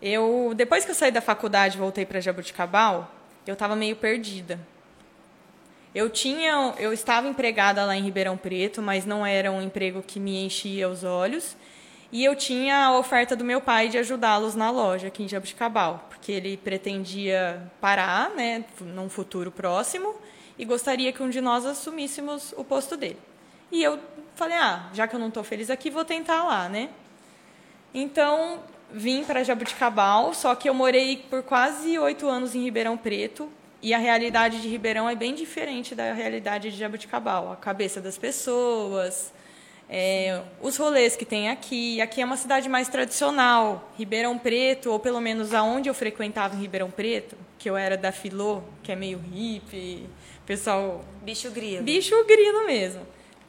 Eu, 0.01 0.53
depois 0.55 0.85
que 0.85 0.91
eu 0.91 0.95
saí 0.95 1.11
da 1.11 1.21
faculdade 1.21 1.77
e 1.77 1.81
voltei 1.81 2.07
para 2.07 2.21
Jabuticabal, 2.21 3.13
eu 3.47 3.55
estava 3.55 3.75
meio 3.75 3.97
perdida. 3.97 4.59
Eu 5.95 6.09
tinha, 6.11 6.75
eu 6.79 6.93
estava 6.93 7.27
empregada 7.29 7.85
lá 7.85 7.97
em 7.97 8.03
Ribeirão 8.03 8.37
Preto, 8.37 8.81
mas 8.81 9.05
não 9.05 9.25
era 9.25 9.51
um 9.51 9.61
emprego 9.61 10.03
que 10.03 10.21
me 10.21 10.45
enchia 10.45 10.89
os 10.89 11.03
olhos. 11.03 11.57
E 12.13 12.25
eu 12.25 12.35
tinha 12.37 12.87
a 12.87 12.99
oferta 12.99 13.35
do 13.35 13.45
meu 13.45 13.61
pai 13.61 13.89
de 13.89 13.99
ajudá-los 13.99 14.55
na 14.55 14.71
loja 14.71 15.09
aqui 15.09 15.23
em 15.23 15.29
Jabuticabal, 15.29 16.07
porque 16.09 16.33
ele 16.33 16.57
pretendia 16.57 17.71
parar, 17.81 18.31
né, 18.31 18.65
num 18.81 19.11
futuro 19.11 19.51
próximo, 19.51 20.15
e 20.59 20.65
gostaria 20.65 21.13
que 21.13 21.23
um 21.23 21.29
de 21.29 21.41
nós 21.41 21.67
assumíssemos 21.67 22.55
o 22.57 22.65
posto 22.65 22.97
dele. 22.97 23.19
E 23.71 23.83
eu 23.83 23.99
falei, 24.35 24.57
ah, 24.57 24.89
já 24.93 25.07
que 25.07 25.15
eu 25.15 25.21
não 25.21 25.29
estou 25.29 25.45
feliz 25.45 25.71
aqui, 25.71 25.91
vou 25.91 26.05
tentar 26.05 26.45
lá, 26.45 26.69
né? 26.69 26.89
Então, 27.93 28.61
vim 28.93 29.25
para 29.25 29.43
Jabuticabal, 29.43 30.33
só 30.35 30.55
que 30.55 30.69
eu 30.69 30.75
morei 30.75 31.25
por 31.31 31.43
quase 31.43 31.99
oito 31.99 32.29
anos 32.29 32.55
em 32.55 32.63
Ribeirão 32.63 32.97
Preto, 32.97 33.51
e 33.83 33.95
a 33.95 33.99
realidade 33.99 34.61
de 34.61 34.69
Ribeirão 34.69 35.09
é 35.09 35.15
bem 35.15 35.35
diferente 35.35 35.95
da 35.95 36.13
realidade 36.13 36.71
de 36.71 36.77
Jabuticabal. 36.77 37.53
A 37.53 37.57
cabeça 37.57 38.01
das 38.01 38.19
pessoas, 38.19 39.33
É, 39.91 40.43
os 40.61 40.77
rolês 40.77 41.17
que 41.17 41.25
tem 41.25 41.49
aqui. 41.49 41.99
Aqui 42.01 42.21
é 42.21 42.25
uma 42.25 42.37
cidade 42.37 42.69
mais 42.69 42.89
tradicional. 42.89 43.91
Ribeirão 43.97 44.37
Preto, 44.39 44.91
ou 44.91 44.99
pelo 44.99 45.21
menos 45.21 45.55
aonde 45.55 45.89
eu 45.89 45.95
frequentava 45.95 46.55
em 46.55 46.61
Ribeirão 46.61 46.91
Preto, 46.91 47.37
que 47.59 47.71
eu 47.71 47.77
era 47.77 47.97
da 47.97 48.13
Filô, 48.13 48.63
que 48.83 48.93
é 48.93 48.97
meio 48.97 49.19
hippie, 49.19 50.07
pessoal. 50.45 51.03
Bicho 51.23 51.51
grilo. 51.51 51.85
Bicho 51.85 52.23
grilo 52.27 52.67
mesmo. 52.67 53.01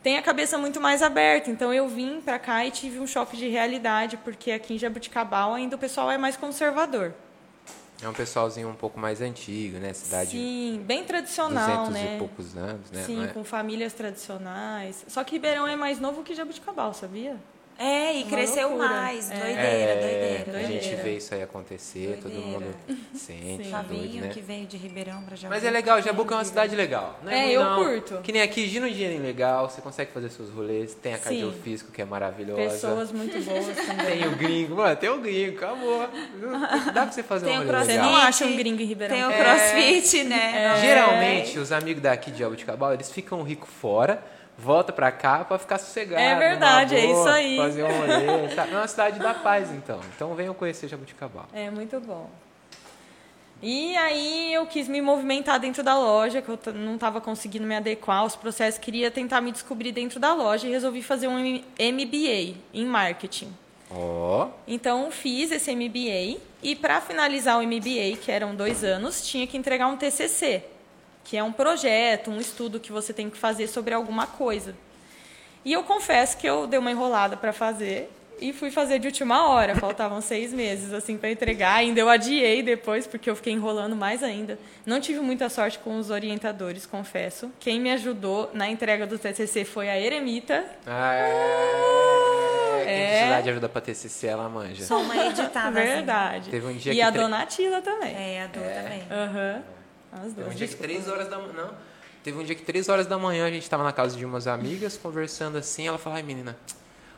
Tem 0.02 0.18
a 0.18 0.22
cabeça 0.22 0.58
muito 0.58 0.80
mais 0.80 1.02
aberta. 1.02 1.50
Então 1.50 1.74
eu 1.74 1.88
vim 1.88 2.22
pra 2.22 2.40
cá 2.40 2.66
e 2.66 2.72
tive 2.72 3.00
um 3.00 3.08
choque 3.08 3.36
de 3.36 3.48
realidade, 3.48 4.18
porque 4.18 4.52
aqui 4.52 4.76
em 4.76 4.78
Jabuticabal 4.78 5.54
ainda 5.54 5.76
o 5.76 5.80
pessoal 5.80 6.10
é 6.10 6.18
mais 6.18 6.38
conservador. 6.38 7.14
É 8.02 8.08
um 8.08 8.14
pessoalzinho 8.14 8.70
um 8.70 8.76
pouco 8.76 8.98
mais 8.98 9.20
antigo, 9.20 9.78
né? 9.78 9.92
Cidade 9.92 10.32
Sim, 10.32 10.82
bem 10.86 11.04
tradicional, 11.04 11.88
200 11.88 11.90
né? 11.90 12.16
e 12.16 12.20
poucos 12.20 12.56
anos, 12.56 12.92
né? 12.92 13.04
Sim, 13.04 13.26
é? 13.26 13.28
com 13.28 13.44
famílias 13.44 13.92
tradicionais. 13.92 15.04
Só 15.10 15.22
que 15.24 15.34
Ribeirão 15.34 15.68
é 15.68 15.76
mais 15.76 16.00
novo 16.00 16.24
que 16.24 16.34
Jabuticabal, 16.34 16.94
sabia? 16.94 17.36
É, 17.80 18.14
e 18.18 18.24
Uma 18.24 18.30
cresceu 18.30 18.68
loucura. 18.70 18.90
mais. 18.90 19.32
É. 19.32 19.36
Doideira, 19.36 19.62
É, 19.62 19.96
doideira. 19.96 20.60
a 20.60 20.62
gente 20.64 20.80
Doideira. 20.82 21.04
vê 21.04 21.16
isso 21.16 21.34
aí 21.34 21.42
acontecer, 21.42 22.20
todo 22.22 22.32
Doideira. 22.34 22.60
mundo 22.60 22.76
sente, 23.16 23.40
Sim. 23.40 23.58
doido, 23.58 23.70
Fabinho 23.72 24.22
né? 24.24 24.30
que 24.34 24.42
veio 24.42 24.66
de 24.66 24.76
Ribeirão 24.76 25.22
pra 25.22 25.36
Jabuticabal. 25.38 25.58
Mas 25.58 25.64
é 25.64 25.72
legal, 25.72 26.02
Jabuca 26.02 26.36
é 26.36 26.38
uma 26.40 26.44
cidade 26.44 26.76
legal. 26.76 27.18
Não 27.24 27.32
É, 27.32 27.44
ruim, 27.44 27.52
eu 27.54 27.64
não. 27.64 27.76
curto. 27.84 28.18
Que 28.22 28.32
nem 28.34 28.42
aqui, 28.42 28.68
gira 28.68 28.86
um 28.86 28.92
dinheirinho 28.92 29.24
legal, 29.24 29.70
você 29.70 29.80
consegue 29.82 30.12
fazer 30.12 30.30
seus 30.30 30.50
rolês, 30.50 30.94
tem 30.94 31.14
a 31.14 31.18
Sim. 31.18 31.24
cardiofísico 31.24 31.92
que 31.92 32.02
é 32.02 32.06
maravilhosa. 32.06 32.62
Pessoas 32.70 33.12
muito 33.14 33.40
boas 33.46 33.66
também. 33.88 34.06
Tem 34.20 34.28
o 34.28 34.36
gringo, 34.36 34.76
mano, 34.76 34.96
tem 34.98 35.10
o 35.10 35.18
gringo, 35.20 35.56
acabou. 35.58 36.00
Dá 36.94 37.04
pra 37.04 37.12
você 37.14 37.24
fazer 37.24 37.46
Tem 37.46 37.60
um 37.60 37.66
rolê 37.66 37.86
Você 37.86 37.98
não 37.98 38.16
acha 38.16 38.46
um 38.46 38.58
gringo 38.58 38.82
em 38.82 38.86
Ribeirão 38.86 39.16
Tem 39.16 39.26
o 39.26 39.30
Preto. 39.30 39.42
crossfit, 39.42 40.24
né? 40.26 40.78
Geralmente, 40.82 41.58
os 41.58 41.72
amigos 41.72 42.04
daqui 42.04 42.30
de 42.30 42.40
Jabuticabal, 42.40 42.94
eles 42.94 43.10
ficam 43.10 43.42
ricos 43.42 43.70
fora, 43.70 44.22
volta 44.60 44.92
pra 44.92 45.12
cá 45.12 45.46
pra 45.46 45.58
ficar 45.58 45.78
sossegado. 45.78 46.22
É 46.22 46.36
verdade, 46.36 46.96
é 46.96 47.08
boa, 47.08 47.20
isso 47.20 47.30
aí. 47.30 47.58
Fazer 47.58 47.84
um 47.84 47.88
rolê, 47.88 48.56
sabe? 48.56 48.74
É 48.74 48.76
uma 48.76 48.88
cidade 48.88 49.20
da 49.20 49.34
paz, 49.34 49.72
então. 49.72 50.00
Então 50.16 50.36
venham 50.36 50.54
conhecer 50.54 50.88
Jabuticabal. 50.88 51.48
É 51.54 51.70
muito 51.70 52.00
bom. 52.00 52.30
E 53.62 53.96
aí 53.98 54.54
eu 54.54 54.66
quis 54.66 54.88
me 54.88 55.02
movimentar 55.02 55.60
dentro 55.60 55.84
da 55.84 55.98
loja, 55.98 56.42
que 56.42 56.48
eu 56.50 56.58
não 56.74 56.96
estava 56.96 57.20
conseguindo 57.20 57.66
me 57.68 57.76
adequar 57.76 58.20
aos 58.20 58.36
processos, 58.36 58.80
queria 58.80 59.12
tentar 59.12 59.42
me 59.42 59.52
descobrir 59.52 59.92
dentro 59.92 60.18
da 60.18 60.34
loja 60.34 60.66
e 60.66 60.72
resolvi 60.72 61.02
fazer 61.02 61.28
um 61.28 61.38
MBA 61.38 62.56
em 62.74 62.86
marketing. 62.86 63.54
Ó, 63.92 64.50
Então 64.68 65.10
fiz 65.12 65.52
esse 65.52 65.76
MBA 65.76 66.40
e 66.62 66.76
para 66.76 67.02
finalizar 67.02 67.60
o 67.60 67.64
MBA, 67.64 68.18
que 68.22 68.32
eram 68.32 68.56
dois 68.56 68.84
anos, 68.84 69.28
tinha 69.28 69.46
que 69.48 69.58
entregar 69.58 69.88
um 69.88 69.98
TCC, 69.98 70.64
que 71.24 71.38
é 71.38 71.44
um 71.44 71.52
projeto, 71.52 72.32
um 72.32 72.40
estudo 72.40 72.80
que 72.80 72.92
você 72.92 73.14
tem 73.14 73.30
que 73.30 73.38
fazer 73.38 73.68
sobre 73.68 73.94
alguma 73.94 74.26
coisa. 74.28 74.74
E 75.64 75.74
eu 75.74 75.84
confesso 75.84 76.38
que 76.38 76.48
eu 76.48 76.66
dei 76.66 76.80
uma 76.80 76.90
enrolada 76.92 77.36
para 77.38 77.52
fazer 77.54 78.10
e 78.42 78.54
fui 78.54 78.72
fazer 78.72 78.98
de 79.00 79.08
última 79.08 79.48
hora. 79.50 79.76
Faltavam 79.76 80.22
seis 80.22 80.54
meses 80.54 80.94
assim 80.94 81.18
para 81.18 81.30
entregar. 81.30 81.76
Ainda 81.76 82.00
eu 82.00 82.08
adiei 82.10 82.64
depois 82.64 83.06
porque 83.06 83.30
eu 83.30 83.36
fiquei 83.36 83.52
enrolando 83.54 83.96
mais 83.96 84.24
ainda. 84.24 84.58
Não 84.86 85.00
tive 85.02 85.20
muita 85.20 85.50
sorte 85.50 85.78
com 85.80 86.00
os 86.00 86.10
orientadores, 86.10 86.86
confesso. 86.86 87.52
Quem 87.60 87.80
me 87.80 87.92
ajudou 87.92 88.50
na 88.54 88.70
entrega 88.70 89.06
do 89.06 89.20
TCC 89.20 89.66
foi 89.66 89.90
a 89.90 90.00
Eremita. 90.00 90.66
Ah, 90.88 91.14
é. 91.16 92.84
Quem 92.86 92.94
É. 92.94 93.18
precisar 93.18 93.42
de 93.42 93.50
ajuda 93.50 93.70
pra 93.70 93.82
TCC, 93.82 94.28
ela 94.28 94.48
manja. 94.50 94.84
Só 94.86 95.00
uma 95.02 95.16
editada. 95.28 95.72
Verdade. 95.72 96.50
Teve 96.50 96.66
um 96.66 96.74
dia 96.76 96.94
e 96.94 96.96
que 96.96 97.02
a 97.02 97.12
tre- 97.12 97.22
dona 97.22 97.42
Atila 97.42 97.82
também. 97.82 98.16
É, 98.16 98.44
a 98.44 98.48
dor 98.48 98.64
também. 98.64 99.04
Aham. 99.12 99.62
As 100.12 100.22
Teve 100.34 100.34
duas. 100.42 100.48
um 100.54 100.56
dia 100.56 100.68
que 100.68 100.76
três 100.76 101.08
horas 101.08 101.28
da 101.30 101.38
manhã. 101.38 101.54
Não. 101.54 101.74
Teve 102.24 102.38
um 102.38 102.44
dia 102.44 102.56
que 102.56 102.64
três 102.64 102.90
horas 102.90 103.08
da 103.08 103.18
manhã 103.18 103.46
a 103.48 103.52
gente 103.52 103.70
tava 103.70 103.84
na 103.84 103.94
casa 103.94 104.18
de 104.18 104.26
umas 104.26 104.46
amigas 104.48 104.98
conversando 104.98 105.58
assim. 105.58 105.88
Ela 105.88 105.98
falou: 105.98 106.18
ai 106.18 106.24
menina, 106.24 106.58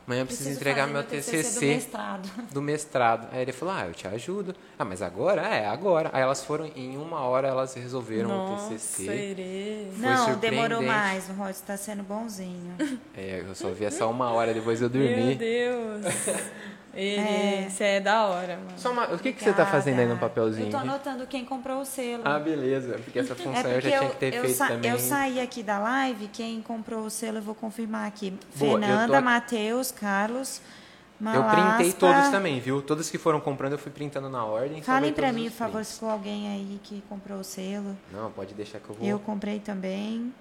amanhã 0.06 0.22
eu 0.22 0.26
preciso, 0.28 0.50
Preciso 0.50 0.62
entregar 0.70 0.88
meu 0.88 1.02
do 1.02 1.08
TCC. 1.08 1.66
mestrado. 1.66 2.30
do 2.52 2.62
mestrado. 2.62 3.28
Aí 3.32 3.42
ele 3.42 3.52
falou: 3.52 3.74
Ah, 3.74 3.88
eu 3.88 3.94
te 3.94 4.08
ajudo. 4.08 4.56
Ah, 4.78 4.86
mas 4.86 5.02
agora? 5.02 5.42
É, 5.42 5.66
agora. 5.68 6.10
Aí 6.14 6.22
elas 6.22 6.44
foram, 6.44 6.66
em 6.76 6.98
uma 6.98 7.22
hora 7.22 7.48
elas 7.48 7.74
resolveram 7.74 8.30
Nossa, 8.30 8.66
o 8.66 8.70
TCC. 8.70 9.04
Herê. 9.12 9.88
Foi 9.92 10.00
Não, 10.02 10.36
demorou 10.38 10.82
mais. 10.84 11.28
O 11.30 11.34
Rod 11.34 11.50
está 11.52 11.76
sendo 11.78 12.04
bonzinho. 12.04 12.76
É, 13.18 13.44
eu 13.48 13.56
só 13.56 13.70
vi 13.70 13.86
essa 13.86 14.06
uma 14.06 14.32
hora, 14.32 14.54
depois 14.54 14.82
eu 14.82 14.90
Meu 14.90 15.08
dormi. 15.08 15.36
Deus. 16.94 17.04
Herê, 17.06 17.68
É. 17.80 17.96
é 17.98 18.00
da 18.00 18.26
hora, 18.28 18.58
mano. 18.58 18.72
Só 18.78 18.92
uma- 18.92 19.06
o 19.14 19.18
que, 19.20 19.32
que 19.34 19.44
você 19.44 19.54
tá 19.54 19.66
fazendo 19.66 20.00
aí 20.00 20.08
no 20.08 20.18
papelzinho? 20.18 20.68
Eu 20.68 20.72
tô 20.72 20.78
anotando 20.78 21.26
quem 21.28 21.46
comprou 21.46 21.82
o 21.82 21.86
selo. 21.86 22.24
Ah, 22.26 22.38
beleza. 22.40 23.00
Porque 23.04 23.20
essa 23.20 23.36
função 23.36 23.54
É 23.54 23.60
eu 23.60 23.64
porque 23.74 23.82
já 23.90 23.98
tinha 23.98 24.04
eu, 24.04 24.10
que 24.12 24.18
ter 24.18 24.34
eu, 24.34 24.42
feito 24.44 24.58
também. 24.58 24.92
eu 24.92 25.00
saí 25.00 25.40
aqui 25.40 25.64
da 25.64 25.80
live, 25.80 26.28
quem 26.28 26.62
comprou 26.62 27.06
o 27.06 27.10
selo 27.10 27.38
eu 27.38 27.42
vou 27.42 27.56
confirmar 27.56 28.08
aqui. 28.08 28.32
Boa, 28.56 28.72
eu 28.72 28.80
tô 28.80 28.80
Fernanda, 28.88 29.16
aqui- 29.18 29.26
Matheus, 29.26 29.92
Carlos, 29.92 30.62
Eu 31.20 31.26
Malaspa. 31.26 31.76
printei 31.78 31.94
todos 31.94 32.30
também, 32.30 32.60
viu? 32.60 32.82
Todos 32.82 33.10
que 33.10 33.18
foram 33.18 33.40
comprando 33.40 33.74
eu 33.74 33.78
fui 33.78 33.92
printando 33.92 34.28
na 34.30 34.44
ordem. 34.44 34.82
Falem 34.82 35.14
todos 35.14 35.32
mim, 35.32 35.50
por 35.50 35.56
favor, 35.56 35.86
se 35.86 36.00
for 36.00 36.10
alguém 36.10 36.50
aí 36.50 36.80
que 36.84 37.04
comprou 37.08 37.38
o 37.40 37.44
selo. 37.44 37.96
Não, 38.12 38.32
pode 38.32 38.54
deixar 38.56 38.80
que 38.80 38.90
eu 38.90 38.96
vou. 38.96 39.08
Eu 39.08 39.20
comprei 39.20 39.60
também. 39.60 40.34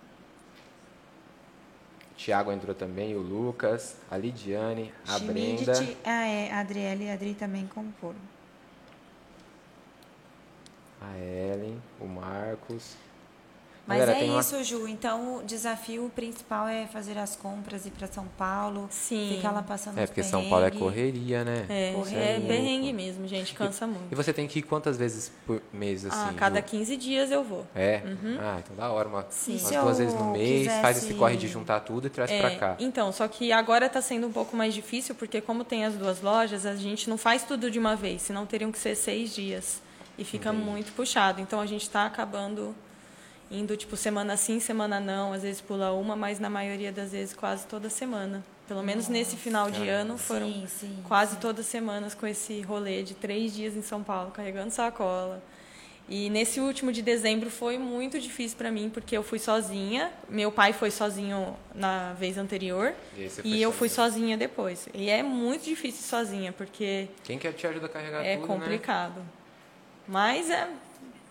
Tiago 2.21 2.53
entrou 2.53 2.75
também, 2.75 3.17
o 3.17 3.19
Lucas, 3.19 3.97
a 4.11 4.19
Lidiane, 4.19 4.93
a 5.09 5.19
Schmidt, 5.19 5.65
Brenda. 5.65 5.97
Ah, 6.05 6.27
é, 6.27 6.53
a 6.53 6.61
Adriele 6.61 7.05
e 7.05 7.09
a 7.09 7.15
Adri 7.15 7.33
também 7.33 7.67
comprou. 7.67 8.15
A 11.01 11.19
Ellen, 11.19 11.81
o 11.99 12.05
Marcos. 12.05 12.95
Mas 13.87 13.99
Galera, 13.99 14.19
é 14.19 14.21
tem 14.21 14.31
uma- 14.31 14.41
isso, 14.41 14.63
Ju. 14.63 14.87
Então, 14.87 15.39
o 15.39 15.43
desafio 15.43 16.09
principal 16.15 16.69
é 16.69 16.87
fazer 16.87 17.19
as 17.19 17.35
compras, 17.35 17.87
ir 17.87 17.91
pra 17.91 18.07
São 18.07 18.25
Paulo. 18.39 18.87
Sim. 18.89 19.33
Ficar 19.37 19.51
lá 19.51 19.63
passando 19.63 19.99
É, 19.99 20.07
porque 20.07 20.23
São 20.23 20.49
Paulo 20.49 20.65
é 20.65 20.71
correria, 20.71 21.43
né? 21.43 21.67
É, 21.69 21.93
Correr 21.95 22.17
é 22.17 22.33
louco. 22.35 22.47
perrengue 22.47 22.93
mesmo, 22.93 23.27
gente. 23.27 23.53
Cansa 23.55 23.87
E 23.87 23.89
muito. 23.89 24.15
você 24.15 24.33
tem 24.33 24.47
que 24.47 24.61
ir 24.61 24.63
quantas 24.63 24.97
vezes 24.97 25.33
por 25.45 25.61
mês, 25.73 26.05
assim? 26.07 26.17
Ah, 26.31 26.33
cada 26.37 26.61
Ju? 26.61 26.67
15 26.67 26.97
dias 26.97 27.33
eu 27.33 27.43
vou. 27.43 27.67
É? 27.75 28.03
Ah, 28.41 28.61
então 28.63 28.77
da 28.77 28.91
hora. 28.93 29.09
Uma, 29.09 29.27
Sim. 29.29 29.59
umas 29.59 29.71
duas 29.71 29.99
vezes 29.99 30.15
no 30.15 30.31
mês, 30.33 30.67
faz 30.81 30.97
esse 30.99 31.07
quisesse- 31.07 31.19
corre 31.19 31.37
de 31.37 31.49
juntar 31.49 31.81
tudo 31.81 32.07
e 32.07 32.11
traz 32.11 32.31
É, 32.31 32.39
pra 32.39 32.57
cá. 32.57 32.77
Então, 32.79 33.11
só 33.11 33.27
que 33.27 33.51
agora 33.51 33.87
está 33.87 34.01
sendo 34.01 34.27
um 34.29 34.33
pouco 34.33 34.57
mais 34.57 34.73
difícil, 34.73 35.15
porque 35.17 35.41
como 35.41 35.65
tem 35.65 35.85
as 35.85 35.95
duas 35.95 36.21
lojas, 36.23 36.65
a 36.65 36.77
gente 36.77 37.11
não 37.11 37.19
faz 37.19 37.43
tudo 37.43 37.69
de 37.71 37.79
uma 37.79 37.97
vez, 37.97 38.23
senão 38.23 38.47
teriam 38.47 38.71
que 38.71 38.79
ser 38.79 38.95
seis 38.95 39.35
dias. 39.35 39.81
E 40.17 40.25
fica 40.25 40.51
Entendi. 40.51 40.65
muito 40.65 40.93
puxado. 40.93 41.41
Então 41.41 41.61
a 41.61 41.67
gente 41.67 41.83
está 41.83 42.05
acabando 42.07 42.73
indo, 43.51 43.77
tipo, 43.77 43.97
semana 43.97 44.37
sim, 44.37 44.61
semana 44.61 45.01
não. 45.01 45.33
Às 45.33 45.43
vezes 45.43 45.61
pula 45.61 45.93
uma, 45.93 46.15
mas 46.17 46.39
na 46.39 46.49
maioria 46.51 46.93
das 46.93 47.13
vezes 47.13 47.35
quase 47.35 47.67
toda 47.67 47.91
semana. 47.91 48.45
Pelo 48.69 48.83
menos 48.85 49.09
nesse 49.09 49.37
final 49.37 49.69
de 49.71 49.89
ano 49.89 50.17
foram 50.17 50.47
Sim, 50.47 50.67
sim. 50.69 50.99
quase 51.09 51.39
todas 51.39 51.67
semanas 51.67 52.15
com 52.15 52.25
esse 52.25 52.61
rolê 52.61 53.03
de 53.03 53.15
três 53.15 53.53
dias 53.53 53.75
em 53.75 53.83
São 53.83 54.01
Paulo, 54.03 54.31
carregando 54.31 54.71
sacola. 54.71 55.43
E 56.09 56.29
nesse 56.31 56.61
último 56.61 56.91
de 56.93 57.03
dezembro 57.03 57.51
foi 57.51 57.79
muito 57.79 58.19
difícil 58.21 58.57
para 58.59 58.71
mim, 58.71 58.89
porque 58.89 59.17
eu 59.17 59.23
fui 59.25 59.39
sozinha. 59.41 60.13
Meu 60.29 60.51
pai 60.53 60.73
foi 60.73 60.91
sozinho 60.91 61.57
na 61.75 62.13
vez 62.15 62.37
anterior. 62.39 62.93
E 63.17 63.29
E, 63.45 63.63
eu 63.63 63.71
fui 63.73 63.89
sozinha. 63.89 64.37
depois. 64.37 64.89
E 64.95 65.09
é 65.09 65.23
muito 65.23 65.65
difícil 65.65 66.03
sozinha, 66.05 66.53
porque 66.53 67.09
Quem 67.25 67.39
quer 67.39 67.53
te 67.53 67.65
ajuda 67.67 67.87
a 67.87 67.89
carregar 67.89 68.25
é 68.25 68.37
tudo, 68.37 68.49
né? 68.49 68.55
complicado. 68.57 69.21
Mas 70.07 70.51
é 70.51 70.69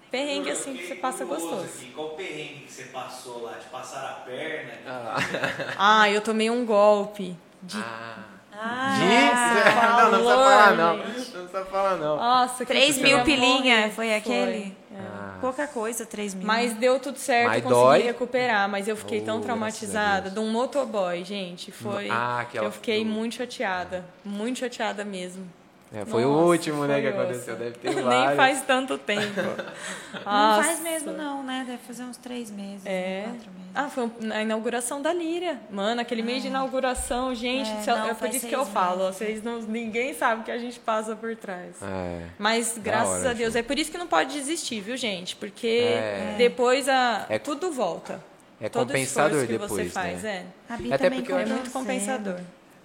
perrengue 0.09 0.49
assim 0.51 0.75
que 0.75 0.83
você 0.85 0.95
passa 0.95 1.23
gostoso. 1.25 1.63
Aqui, 1.63 1.91
qual 1.93 2.09
perrengue 2.09 2.63
que 2.65 2.71
você 2.71 2.83
passou 2.85 3.43
lá? 3.43 3.53
De 3.53 3.65
passar 3.67 4.03
a 4.05 4.13
perna? 4.25 4.73
Ah. 4.87 5.15
Ah, 5.77 6.09
eu 6.09 6.21
tomei 6.21 6.49
um 6.49 6.65
golpe 6.65 7.35
de 7.63 7.77
Ah. 7.77 8.15
Ah, 8.61 8.89
Disso? 8.99 9.69
Não, 9.79 10.11
não 10.11 10.19
precisa 10.19 10.35
falar, 10.35 10.75
não. 10.75 10.97
Não 10.97 11.03
precisa 11.13 11.65
falar, 11.65 11.95
não. 11.97 12.17
Nossa, 12.17 12.57
que 12.65 12.73
3 12.73 12.97
eu 12.97 13.03
mil 13.03 13.23
pilinha, 13.23 13.89
foi 13.91 14.13
aquele? 14.13 14.75
Ah. 14.93 15.37
Pouca 15.39 15.65
coisa, 15.65 16.05
3 16.05 16.33
mil. 16.33 16.45
Mas 16.45 16.73
deu 16.73 16.99
tudo 16.99 17.17
certo, 17.17 17.47
Mas 17.47 17.63
consegui 17.63 17.79
dói? 17.81 18.01
recuperar, 18.01 18.67
mas 18.67 18.89
eu 18.89 18.97
fiquei 18.97 19.21
Oh, 19.21 19.25
tão 19.25 19.39
traumatizada 19.39 20.29
de 20.29 20.37
um 20.39 20.51
motoboy, 20.51 21.23
gente. 21.23 21.71
Foi. 21.71 22.09
Ah, 22.09 22.41
aquela 22.41 22.67
eu 22.67 22.71
fiquei 22.73 23.05
do- 23.05 23.09
muito 23.09 23.35
chateada. 23.35 24.03
Muito 24.25 24.59
chateada 24.59 25.05
mesmo. 25.05 25.49
É, 25.91 26.05
foi 26.05 26.23
o 26.23 26.29
Nossa, 26.29 26.45
último, 26.45 26.85
né, 26.85 27.01
que 27.01 27.07
aconteceu. 27.07 27.55
Deve 27.55 27.71
ter 27.71 27.89
Nem 27.95 28.03
vários. 28.03 28.35
faz 28.35 28.61
tanto 28.61 28.95
tempo. 28.97 29.41
Não 30.23 30.63
faz 30.63 30.79
mesmo, 30.81 31.11
não, 31.13 31.41
né? 31.43 31.63
Deve 31.65 31.79
fazer 31.79 32.03
uns 32.03 32.15
3 32.17 32.51
meses, 32.51 32.85
É. 32.85 33.23
4 33.23 33.37
meses. 33.51 33.69
Ah, 33.73 33.87
foi 33.89 34.09
a 34.31 34.41
inauguração 34.43 35.01
da 35.01 35.11
Líria. 35.13 35.59
Mano, 35.71 35.99
aquele 36.01 36.21
mês 36.21 36.41
de 36.43 36.47
inauguração, 36.47 37.33
gente, 37.33 37.69
É, 37.69 37.83
não, 37.87 38.09
é 38.09 38.13
por 38.13 38.29
isso 38.29 38.47
que 38.47 38.55
eu 38.55 38.65
falo, 38.65 39.05
meses. 39.05 39.15
vocês 39.17 39.43
não, 39.43 39.61
ninguém 39.61 40.13
sabe 40.13 40.41
o 40.41 40.43
que 40.43 40.51
a 40.51 40.57
gente 40.59 40.79
passa 40.79 41.15
por 41.15 41.35
trás. 41.35 41.75
É. 41.81 42.21
Mas 42.37 42.77
graças 42.77 43.21
hora, 43.21 43.31
a 43.31 43.33
Deus, 43.33 43.53
Ju. 43.53 43.59
é 43.59 43.63
por 43.63 43.77
isso 43.77 43.89
que 43.91 43.97
não 43.97 44.07
pode 44.07 44.31
desistir, 44.33 44.81
viu, 44.81 44.95
gente? 44.97 45.35
Porque 45.35 45.67
É. 45.87 46.35
depois 46.37 46.87
a, 46.87 47.25
É- 47.29 47.39
tudo 47.39 47.71
volta. 47.71 48.19
É 48.61 48.67
Todo 48.69 48.87
compensador 48.87 49.29
esforço 49.39 49.47
que 49.47 49.53
depois, 49.53 49.71
você 49.71 49.89
faz, 49.89 50.21
né? 50.23 50.45
é. 50.69 50.73
Até 50.93 50.97
também 51.05 51.21
porque 51.21 51.31
É 51.33 51.45
muito 51.45 51.71
compensador. 51.71 52.39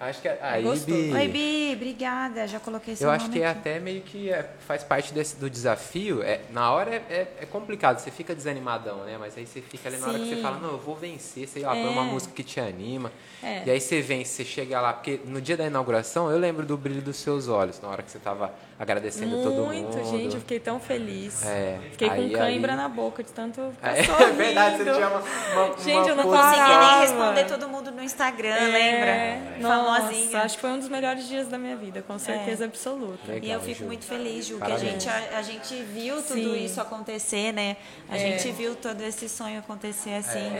Acho 0.05 0.21
que 0.21 0.27
a, 0.27 0.37
a 0.41 0.59
É 0.59 0.61
gostoso. 0.61 0.91
Ibi- 0.97 1.13
Oi, 1.13 1.27
Bi, 1.27 1.73
obrigada. 1.75 2.47
Já 2.47 2.59
coloquei 2.59 2.95
seu 2.95 3.07
Eu 3.07 3.11
nome 3.13 3.23
acho 3.23 3.31
que 3.31 3.41
é 3.41 3.47
aqui. 3.47 3.59
até 3.59 3.79
meio 3.79 4.01
que 4.01 4.29
é, 4.29 4.49
faz 4.67 4.83
parte 4.83 5.13
desse, 5.13 5.35
do 5.37 5.49
desafio. 5.49 6.21
É, 6.23 6.41
na 6.51 6.71
hora 6.71 6.95
é, 6.95 7.03
é, 7.09 7.27
é 7.41 7.45
complicado, 7.45 7.99
você 7.99 8.11
fica 8.11 8.33
desanimadão, 8.35 9.03
né? 9.05 9.17
Mas 9.19 9.37
aí 9.37 9.45
você 9.45 9.61
fica 9.61 9.89
ali 9.89 9.97
na 9.97 10.07
hora 10.07 10.19
que 10.19 10.27
você 10.29 10.35
Sim. 10.35 10.41
fala, 10.41 10.57
não, 10.59 10.71
eu 10.71 10.77
vou 10.79 10.95
vencer, 10.95 11.47
sei 11.47 11.63
lá, 11.63 11.71
põe 11.71 11.85
É. 11.85 11.89
uma 11.89 12.03
música 12.03 12.33
que 12.33 12.43
te 12.43 12.59
anima. 12.59 13.11
É. 13.43 13.63
E 13.65 13.71
aí 13.71 13.79
você 13.81 14.01
vence, 14.01 14.31
você 14.31 14.45
chega 14.45 14.79
lá, 14.81 14.93
porque 14.93 15.19
no 15.25 15.41
dia 15.41 15.57
da 15.57 15.65
inauguração 15.65 16.29
eu 16.31 16.37
lembro 16.37 16.65
do 16.65 16.77
brilho 16.77 17.01
dos 17.01 17.17
seus 17.17 17.47
olhos, 17.47 17.79
na 17.81 17.89
hora 17.89 18.01
que 18.03 18.11
você 18.11 18.19
tava 18.19 18.53
agradecendo 18.77 19.37
todo 19.41 19.53
mundo. 19.53 19.65
Muito, 19.67 20.03
gente, 20.11 20.33
eu 20.35 20.39
fiquei 20.41 20.59
tão 20.59 20.79
feliz. 20.79 21.45
É, 21.45 21.77
Fiquei 21.91 22.09
com 22.09 22.13
aí- 22.15 22.29
cãibra 22.31 22.73
aí- 22.73 22.77
na 22.77 22.89
boca 22.89 23.23
de 23.23 23.31
tanto 23.31 23.61
ficar 23.75 23.97
É, 23.97 24.03
sorrindo. 24.03 24.33
verdade, 24.33 24.77
você 24.77 24.83
tinha 24.83 25.07
uma, 25.07 25.19
uma 25.19 25.77
Gente, 25.77 26.09
eu 26.09 26.15
não 26.15 26.23
Conseguia 26.25 26.79
nem 26.79 26.99
responder 27.01 27.45
todo 27.45 27.69
mundo 27.69 27.91
no 27.91 28.03
Instagram, 28.03 28.49
É, 28.55 29.39
lembra? 29.59 29.67
Famosinha. 29.69 30.41
acho 30.41 30.55
que 30.55 30.61
foi 30.61 30.69
um 30.71 30.79
dos 30.79 30.89
melhores 30.89 31.27
dias 31.27 31.47
da 31.47 31.57
minha 31.57 31.75
vida, 31.77 32.01
com 32.05 32.19
certeza 32.19 32.65
absoluta. 32.65 33.31
Legal, 33.31 33.47
E 33.47 33.51
eu 33.51 33.59
fico 33.61 33.79
Ju. 33.79 33.85
muito 33.85 34.03
feliz, 34.05 34.45
Ju, 34.45 34.57
que 34.59 34.71
a 34.71 34.77
gente, 34.77 35.07
a, 35.07 35.37
a 35.37 35.41
gente 35.41 35.73
viu 35.83 36.21
tudo 36.21 36.33
Sim. 36.53 36.65
isso 36.65 36.81
acontecer, 36.81 37.53
né? 37.53 37.77
A 38.09 38.17
É. 38.17 38.19
gente 38.19 38.51
viu 38.51 38.75
todo 38.75 39.01
esse 39.01 39.29
sonho 39.29 39.59
acontecer 39.59 40.15
assim. 40.15 40.51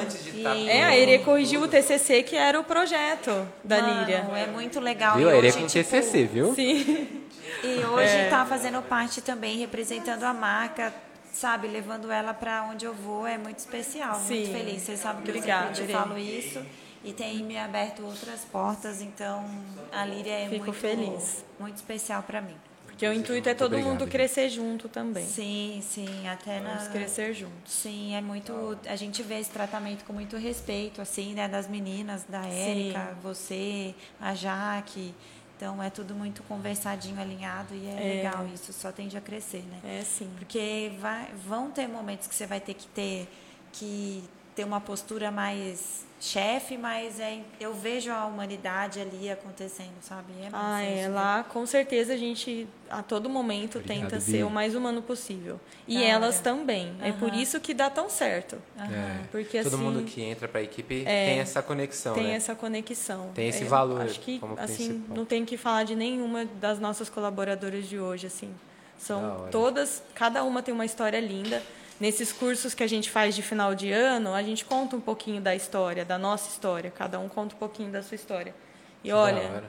Antes 0.00 0.22
de 0.24 0.36
estar. 0.38 0.54
E- 0.56 0.68
É, 0.68 0.84
a 0.84 0.96
Ere 0.96 1.18
corrigiu 1.20 1.62
o 1.62 1.68
TCC, 1.68 2.22
que 2.22 2.36
era 2.36 2.58
o 2.58 2.64
projeto 2.64 3.46
da 3.64 3.80
Mano, 3.80 4.00
Líria. 4.00 4.26
É 4.36 4.46
muito 4.46 4.78
legal. 4.80 5.16
Viu? 5.16 5.28
A 5.28 5.34
Ere 5.36 5.52
com 5.52 5.66
tipo, 5.66 5.72
TCC, 5.72 6.24
viu? 6.24 6.54
Sim. 6.54 7.23
E 7.62 7.84
hoje 7.84 8.16
É. 8.16 8.28
tá 8.28 8.44
fazendo 8.44 8.82
parte 8.82 9.20
também, 9.20 9.58
representando 9.58 10.24
a 10.24 10.34
marca, 10.34 10.92
sabe? 11.32 11.68
Levando 11.68 12.10
ela 12.10 12.34
para 12.34 12.64
onde 12.64 12.84
eu 12.84 12.94
vou 12.94 13.26
é 13.26 13.38
muito 13.38 13.58
especial, 13.58 14.14
Sim. 14.20 14.40
muito 14.46 14.52
feliz. 14.52 14.82
Você 14.82 14.96
sabe 14.96 15.22
que 15.22 15.30
Obrigada, 15.30 15.68
eu 15.70 15.74
sempre 15.74 15.92
falo 15.92 16.18
isso. 16.18 16.62
E 17.02 17.12
tem 17.12 17.42
me 17.42 17.58
aberto 17.58 18.02
outras 18.04 18.40
portas, 18.46 19.02
então 19.02 19.44
a 19.92 20.06
Líria 20.06 20.32
é 20.32 20.48
Fico 20.48 20.64
muito 20.64 20.72
feliz. 20.80 21.44
muito 21.60 21.76
especial 21.76 22.22
para 22.22 22.40
mim. 22.40 22.56
Porque 22.86 23.06
o 23.08 23.12
intuito 23.12 23.48
é 23.48 23.54
todo 23.54 23.72
obrigado, 23.72 23.90
mundo 23.90 24.06
crescer 24.06 24.48
junto 24.48 24.88
também. 24.88 25.26
Sim, 25.26 25.80
sim, 25.82 26.28
até 26.28 26.60
na 26.60 26.74
Vamos 26.76 26.88
crescer 26.88 27.34
juntos. 27.34 27.72
Sim, 27.72 28.14
é 28.14 28.20
muito. 28.20 28.78
A 28.86 28.94
gente 28.94 29.20
vê 29.20 29.40
esse 29.40 29.50
tratamento 29.50 30.04
com 30.04 30.12
muito 30.12 30.36
respeito, 30.36 31.02
assim, 31.02 31.34
né? 31.34 31.48
Das 31.48 31.66
meninas, 31.68 32.22
da 32.28 32.46
Érica, 32.46 33.16
você, 33.20 33.94
a 34.20 34.32
Jaque. 34.34 35.12
Então 35.56 35.82
é 35.82 35.88
tudo 35.90 36.14
muito 36.14 36.42
conversadinho, 36.44 37.20
alinhado 37.20 37.74
e 37.74 37.86
é, 37.86 37.90
É. 37.92 38.14
legal 38.16 38.46
isso, 38.52 38.72
só 38.72 38.90
tende 38.90 39.16
a 39.16 39.20
crescer, 39.20 39.62
né? 39.70 40.00
É 40.00 40.02
sim. 40.04 40.28
Porque 40.38 40.92
vai, 41.00 41.30
vão 41.46 41.70
ter 41.70 41.86
momentos 41.88 42.26
que 42.26 42.34
você 42.34 42.46
vai 42.46 42.60
ter 42.60 42.74
que 42.74 42.86
ter 42.88 43.28
que 43.72 44.24
ter 44.54 44.64
uma 44.64 44.80
postura 44.80 45.30
mais 45.30 46.04
chefe, 46.24 46.78
mas 46.78 47.20
é, 47.20 47.40
eu 47.60 47.74
vejo 47.74 48.10
a 48.10 48.24
humanidade 48.24 48.98
ali 48.98 49.30
acontecendo, 49.30 49.92
sabe? 50.00 50.32
É 50.42 50.48
Ah, 50.52 50.80
é. 50.82 51.02
né? 51.02 51.08
Lá, 51.08 51.44
com 51.44 51.66
certeza, 51.66 52.14
a 52.14 52.16
gente, 52.16 52.66
a 52.88 53.02
todo 53.02 53.28
momento, 53.28 53.76
Obrigado, 53.78 54.00
tenta 54.02 54.16
Bi. 54.16 54.22
ser 54.22 54.42
o 54.44 54.48
mais 54.50 54.74
humano 54.74 55.02
possível. 55.02 55.60
E 55.86 55.98
Da 55.98 56.04
elas 56.04 56.36
hora. 56.36 56.44
também. 56.44 56.96
É 57.02 57.12
por 57.12 57.34
isso 57.34 57.60
que 57.60 57.74
dá 57.74 57.90
tão 57.90 58.08
certo. 58.08 58.56
É. 58.78 59.24
Porque, 59.30 59.62
Todo 59.62 59.74
assim, 59.74 59.82
mundo 59.84 60.02
que 60.04 60.22
entra 60.22 60.48
pra 60.48 60.62
equipe 60.62 61.02
é, 61.06 61.26
tem 61.26 61.38
essa 61.40 61.62
conexão, 61.62 62.14
tem 62.14 62.24
né? 62.24 62.34
essa 62.36 62.54
conexão. 62.54 63.30
Tem 63.34 63.48
esse 63.48 63.64
É, 63.64 63.66
valor 63.66 64.00
Acho 64.00 64.18
que, 64.20 64.38
como 64.38 64.54
assim, 64.58 64.86
principal. 64.94 65.16
não 65.18 65.24
tem 65.26 65.44
que 65.44 65.58
falar 65.58 65.84
de 65.84 65.94
nenhuma 65.94 66.46
das 66.46 66.78
nossas 66.78 67.10
colaboradoras 67.10 67.86
de 67.86 67.98
hoje, 67.98 68.28
assim. 68.28 68.50
São 68.96 69.48
todas, 69.50 70.02
cada 70.14 70.42
uma 70.42 70.62
tem 70.62 70.72
uma 70.72 70.86
história 70.86 71.20
linda. 71.20 71.62
Nesses 72.00 72.32
cursos 72.32 72.74
que 72.74 72.82
a 72.82 72.86
gente 72.86 73.10
faz 73.10 73.34
de 73.34 73.42
final 73.42 73.74
de 73.74 73.92
ano, 73.92 74.34
a 74.34 74.42
gente 74.42 74.64
conta 74.64 74.96
um 74.96 75.00
pouquinho 75.00 75.40
da 75.40 75.54
história, 75.54 76.04
da 76.04 76.18
nossa 76.18 76.48
história. 76.50 76.90
Cada 76.90 77.18
um 77.20 77.28
conta 77.28 77.54
um 77.54 77.58
pouquinho 77.58 77.90
da 77.90 78.02
sua 78.02 78.14
história. 78.16 78.54
E 79.02 79.08
Que 79.08 79.12
olha, 79.12 79.64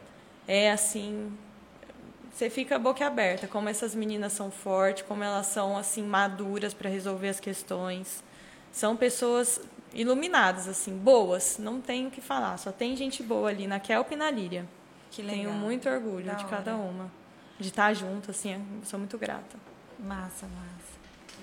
é 0.48 0.72
assim, 0.72 1.32
você 2.32 2.50
fica 2.50 2.78
boca 2.78 3.06
aberta, 3.06 3.48
como 3.48 3.70
essas 3.70 3.96
meninas 3.96 4.34
são 4.34 4.52
fortes, 4.52 5.04
como 5.08 5.24
elas 5.24 5.48
são 5.48 5.78
assim 5.78 6.04
maduras 6.04 6.74
para 6.74 6.90
resolver 6.90 7.30
as 7.30 7.40
questões. 7.40 8.24
São 8.72 8.98
pessoas 8.98 9.62
iluminadas 9.94 10.68
assim, 10.68 10.98
boas, 10.98 11.58
não 11.58 11.80
tem 11.80 12.08
o 12.08 12.12
que 12.12 12.20
falar, 12.20 12.58
só 12.58 12.72
tem 12.72 12.96
gente 12.98 13.24
boa 13.24 13.50
ali 13.50 13.68
na 13.68 13.80
Kelp 13.80 14.12
e 14.12 14.16
na 14.18 14.30
Líria. 14.30 14.66
Que 15.12 15.22
legal. 15.22 15.38
Tenho 15.38 15.52
muito 15.54 15.88
orgulho 15.88 16.26
Da 16.26 16.34
de 16.34 16.44
cada 16.46 16.76
hora. 16.76 16.90
uma, 16.90 17.12
de 17.58 17.70
estar 17.70 17.94
junto 17.94 18.32
assim, 18.32 18.62
sou 18.84 19.00
muito 19.00 19.18
grata. 19.18 19.56
Massa, 19.98 20.46
massa. 20.48 20.96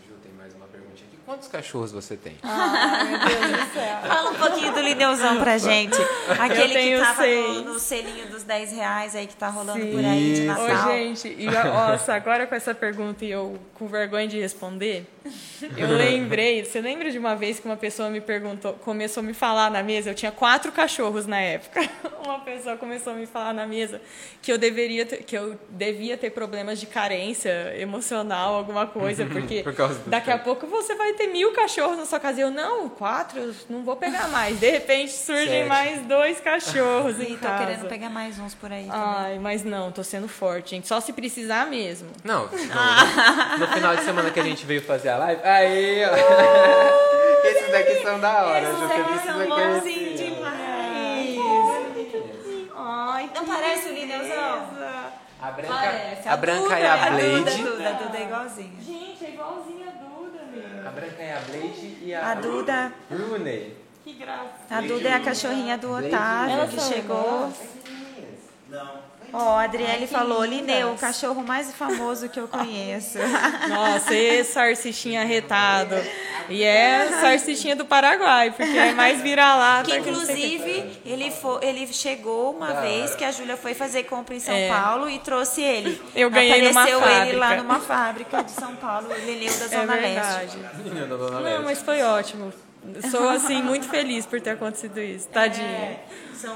Ju, 0.06 0.14
tem 0.22 0.32
mais 0.32 0.52
uma 0.54 0.66
perguntinha 0.66 1.08
aqui. 1.08 1.11
Quantos 1.24 1.46
cachorros 1.48 1.92
você 1.92 2.16
tem? 2.16 2.36
Ai, 2.42 3.04
meu 3.04 3.18
Deus 3.20 3.66
do 3.68 3.74
céu. 3.74 3.98
Fala 4.06 4.30
um 4.30 4.34
pouquinho 4.34 4.72
do 4.72 4.80
Lineuzão 4.80 5.38
pra 5.38 5.56
gente. 5.56 5.96
Aquele 6.38 6.74
que 6.74 7.00
tava 7.00 7.26
no, 7.26 7.64
no 7.74 7.78
selinho 7.78 8.28
dos 8.42 8.44
10 8.44 8.72
reais 8.72 9.16
aí 9.16 9.26
que 9.26 9.36
tá 9.36 9.48
rolando 9.48 9.86
por 9.86 10.04
aí 10.04 10.34
de. 10.34 10.44
Natal. 10.44 10.64
Ô, 10.64 10.92
gente, 10.92 11.28
e 11.38 11.46
nossa, 11.46 12.14
agora 12.14 12.46
com 12.46 12.54
essa 12.54 12.74
pergunta 12.74 13.24
e 13.24 13.30
eu 13.30 13.58
com 13.74 13.86
vergonha 13.86 14.26
de 14.28 14.38
responder, 14.38 15.06
eu 15.76 15.88
lembrei. 15.96 16.64
Você 16.64 16.80
lembra 16.80 17.10
de 17.10 17.18
uma 17.18 17.34
vez 17.34 17.58
que 17.58 17.66
uma 17.66 17.76
pessoa 17.76 18.10
me 18.10 18.20
perguntou, 18.20 18.74
começou 18.74 19.22
a 19.22 19.24
me 19.24 19.34
falar 19.34 19.70
na 19.70 19.82
mesa? 19.82 20.10
Eu 20.10 20.14
tinha 20.14 20.32
quatro 20.32 20.70
cachorros 20.72 21.26
na 21.26 21.40
época. 21.40 21.80
Uma 22.24 22.38
pessoa 22.38 22.76
começou 22.76 23.12
a 23.14 23.16
me 23.16 23.26
falar 23.26 23.52
na 23.52 23.66
mesa 23.66 24.00
que 24.40 24.52
eu 24.52 24.56
deveria 24.56 25.04
ter, 25.04 25.24
que 25.24 25.36
eu 25.36 25.58
devia 25.68 26.16
ter 26.16 26.30
problemas 26.30 26.78
de 26.78 26.86
carência 26.86 27.74
emocional, 27.76 28.54
alguma 28.54 28.86
coisa, 28.86 29.26
porque 29.32 29.64
Por 29.64 29.74
daqui 30.06 30.30
a 30.30 30.38
pouco 30.38 30.68
você 30.68 30.94
vai 30.94 31.14
ter 31.14 31.26
mil 31.26 31.52
cachorros 31.52 31.98
na 31.98 32.06
sua 32.06 32.20
casa. 32.20 32.38
E 32.38 32.42
eu, 32.42 32.50
não, 32.50 32.88
quatro, 32.88 33.40
eu 33.40 33.54
não 33.68 33.82
vou 33.82 33.96
pegar 33.96 34.28
mais. 34.28 34.60
De 34.60 34.70
repente 34.70 35.10
surgem 35.10 35.48
Sete. 35.48 35.68
mais 35.68 36.02
dois 36.02 36.38
cachorros 36.40 37.18
E 37.18 37.32
em 37.32 37.36
tô 37.36 37.48
casa. 37.48 37.64
querendo 37.66 37.88
pegar 37.88 38.08
mais 38.08 38.31
uns 38.38 38.54
por 38.54 38.70
aí 38.72 38.86
também. 38.86 39.00
Ai, 39.00 39.38
mas 39.38 39.62
não, 39.64 39.90
tô 39.92 40.02
sendo 40.04 40.28
forte, 40.28 40.70
gente. 40.70 40.86
Só 40.88 41.00
se 41.00 41.12
precisar 41.12 41.66
mesmo. 41.66 42.08
Não, 42.24 42.46
no, 42.46 43.58
no 43.58 43.66
final 43.68 43.96
de 43.96 44.04
semana 44.04 44.30
que 44.30 44.40
a 44.40 44.44
gente 44.44 44.64
veio 44.66 44.82
fazer 44.82 45.10
a 45.10 45.16
live. 45.18 45.42
Aí, 45.42 46.02
ó. 46.04 46.12
Esses 47.46 47.72
daqui 47.72 48.02
são 48.02 48.20
da 48.20 48.44
hora, 48.46 48.66
Ju, 48.66 48.76
você 48.76 49.02
precisa 49.02 49.32
conhecer. 49.46 50.38
Ai, 52.76 53.30
não 53.34 53.44
parece 53.44 53.88
o 53.88 53.92
Lineuzão? 53.94 54.68
A 55.40 55.50
branca, 55.50 55.74
Parece, 55.74 56.28
a 56.28 56.32
a 56.32 56.36
branca 56.36 56.62
Duda, 56.62 56.78
é 56.78 56.86
a 56.86 56.92
a 56.94 57.10
Duda, 57.10 57.40
Blade. 57.40 57.62
Duda, 57.62 57.92
Duda 57.94 58.18
é 58.18 58.22
igualzinha. 58.22 58.72
Gente, 58.80 59.24
é 59.24 59.30
igualzinha 59.30 59.86
a 59.88 59.90
Duda, 59.90 60.38
meu. 60.52 60.88
A 60.88 60.90
branca 60.92 61.20
é 61.22 61.36
a 61.36 61.40
Blade 61.40 61.98
e 62.00 62.14
a, 62.14 62.30
A 62.30 62.34
Duda, 62.34 62.92
Brune. 63.10 63.76
Que 64.04 64.12
graça. 64.14 64.50
a 64.70 64.80
Duda 64.80 65.08
é 65.08 65.14
a 65.14 65.20
cachorrinha 65.20 65.76
do 65.78 65.88
Blade. 65.88 66.06
Otávio 66.08 66.68
que 66.68 66.80
são 66.80 66.92
chegou. 66.92 67.52
Não. 68.72 69.12
Ó, 69.34 69.56
a 69.58 69.62
Adriele 69.62 70.02
Ai, 70.02 70.06
falou. 70.06 70.44
Lineu, 70.44 70.92
o 70.92 70.98
cachorro 70.98 71.42
mais 71.42 71.72
famoso 71.72 72.28
que 72.28 72.38
eu 72.38 72.46
conheço. 72.48 73.16
Nossa, 73.68 74.14
esse 74.14 74.52
salsichinha 74.52 75.24
retado. 75.24 75.94
E 76.50 76.62
é 76.62 77.08
salsichinha 77.20 77.74
do 77.74 77.86
Paraguai, 77.86 78.50
porque 78.50 78.76
é 78.76 78.92
mais 78.92 79.22
vira-lata. 79.22 79.84
Que 79.90 79.92
não 79.92 80.00
inclusive 80.00 81.00
ele, 81.06 81.30
foi, 81.30 81.64
ele 81.64 81.86
chegou 81.92 82.50
uma 82.54 82.74
Da 82.74 82.80
vez 82.82 83.14
que 83.14 83.24
a 83.24 83.30
Júlia 83.32 83.56
foi 83.56 83.72
fazer 83.72 84.02
compra 84.02 84.34
em 84.34 84.40
São 84.40 84.54
É. 84.54 84.68
Paulo 84.68 85.08
e 85.08 85.18
trouxe 85.18 85.62
ele. 85.62 85.98
Eu 86.14 86.28
ganhei 86.28 86.60
numa 86.68 86.82
Apareceu 86.82 87.00
ele 87.08 87.36
lá 87.38 87.46
fábrica. 87.48 87.62
numa 87.62 87.80
fábrica 87.80 88.42
de 88.42 88.50
São 88.50 88.76
Paulo, 88.76 89.12
ele 89.14 89.46
leu 89.46 89.58
da 89.58 89.64
É 89.64 89.68
Zona 89.68 89.96
verdade. 89.96 90.56
Leste. 90.58 90.76
Menina 90.82 91.06
da 91.06 91.16
Não, 91.16 91.40
Leste. 91.40 91.62
mas 91.64 91.80
foi 91.80 92.02
ótimo. 92.02 92.52
Sou, 93.10 93.28
assim, 93.28 93.62
muito 93.62 93.88
feliz 93.88 94.26
por 94.26 94.40
ter 94.40 94.50
acontecido 94.50 95.00
isso. 95.00 95.28
Tadinho. 95.28 95.96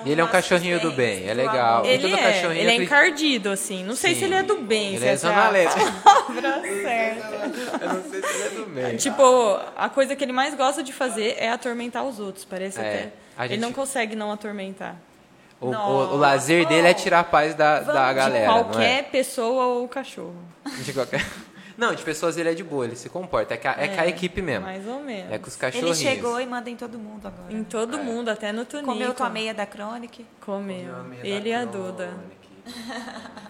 E 0.05 0.11
ele 0.11 0.21
é 0.21 0.25
um 0.25 0.29
cachorrinho 0.29 0.81
do 0.81 0.91
bem, 0.91 1.29
é 1.29 1.33
legal. 1.33 1.85
E 1.85 1.89
Ele 1.89 2.03
todo 2.11 2.17
é, 2.17 2.33
cachorrinho 2.33 2.61
ele 2.63 2.71
é 2.71 2.75
encardido, 2.83 3.51
assim. 3.51 3.85
Não 3.85 3.95
sei 3.95 4.15
Sim. 4.15 4.19
se 4.19 4.25
ele 4.25 4.35
é 4.35 4.43
do 4.43 4.57
bem. 4.57 4.89
Ele 4.89 4.99
se 4.99 5.05
é 5.07 5.09
essa 5.13 5.29
Zona 5.29 5.49
Leste. 5.51 5.79
palavra 6.03 6.63
certa. 6.63 7.37
Eu 7.85 7.89
não 7.95 8.03
sei 8.11 8.23
se 8.23 8.35
ele 8.35 8.43
é 8.45 8.51
do 8.51 8.67
bem. 8.67 8.97
Tipo, 8.99 9.61
a 9.77 9.89
coisa 9.89 10.17
que 10.17 10.25
ele 10.25 10.33
mais 10.33 10.55
gosta 10.55 10.83
de 10.83 10.93
fazer 10.93 11.37
é 11.39 11.49
atormentar 11.51 12.05
os 12.05 12.19
outros. 12.19 12.45
Parece 12.45 12.81
É, 12.81 12.83
até. 12.83 13.13
a 13.39 13.45
Ele 13.45 13.55
gente- 13.55 13.63
não 13.63 13.73
consegue 13.73 14.17
não 14.17 14.33
atormentar. 14.33 14.97
O, 15.61 15.69
o- 15.69 16.15
o 16.15 16.17
lazer 16.17 16.67
dele 16.67 16.89
é 16.89 16.93
tirar 16.95 17.21
a 17.21 17.25
paz 17.25 17.55
da, 17.55 17.79
da 17.81 17.93
Vamos 17.93 18.09
de 18.09 18.15
galera. 18.15 18.47
Qualquer 18.47 19.05
pessoa 19.11 19.67
ou 19.67 19.87
cachorro. 19.89 20.35
É? 20.67 20.83
de 20.83 20.93
qualquer... 20.93 21.25
não, 21.77 21.95
de 21.95 22.03
pessoas 22.03 22.37
ele 22.37 22.49
é 22.51 22.55
de 22.55 22.65
boa, 22.65 22.85
ele 22.85 22.97
se 22.97 23.09
comporta. 23.09 23.55
É 23.55 23.57
com 23.57 23.69
a, 23.69 23.73
é 23.73 23.89
com 23.89 24.01
a 24.01 24.07
equipe 24.07 24.41
mesmo. 24.43 24.65
Mais 24.65 24.87
ou 24.87 25.01
menos. 25.03 25.33
É 25.33 25.39
com 25.39 25.47
os 25.49 25.55
Ele 25.55 25.61
cachorrinhos. 25.61 25.99
chegou 25.99 26.41
e 26.41 26.47
manda 26.47 26.71
em 26.71 26.77
todo 26.77 26.99
mundo 26.99 27.27
agora. 27.27 27.53
Em 27.53 27.63
todo 27.65 27.99
mundo, 27.99 28.29
até 28.31 28.53
no 28.53 28.65
Tunico. 28.65 28.89
Comeu 28.93 29.13
tua 29.15 29.29
meia 29.31 29.53
da 29.55 29.67
Crônica. 29.67 30.23
Comeu. 30.41 30.85
Meu, 30.95 31.05
meia 31.05 31.23
da 31.23 31.29
Ele 31.29 31.49
e 31.51 31.55
a. 31.55 31.65
Duda. 31.65 32.11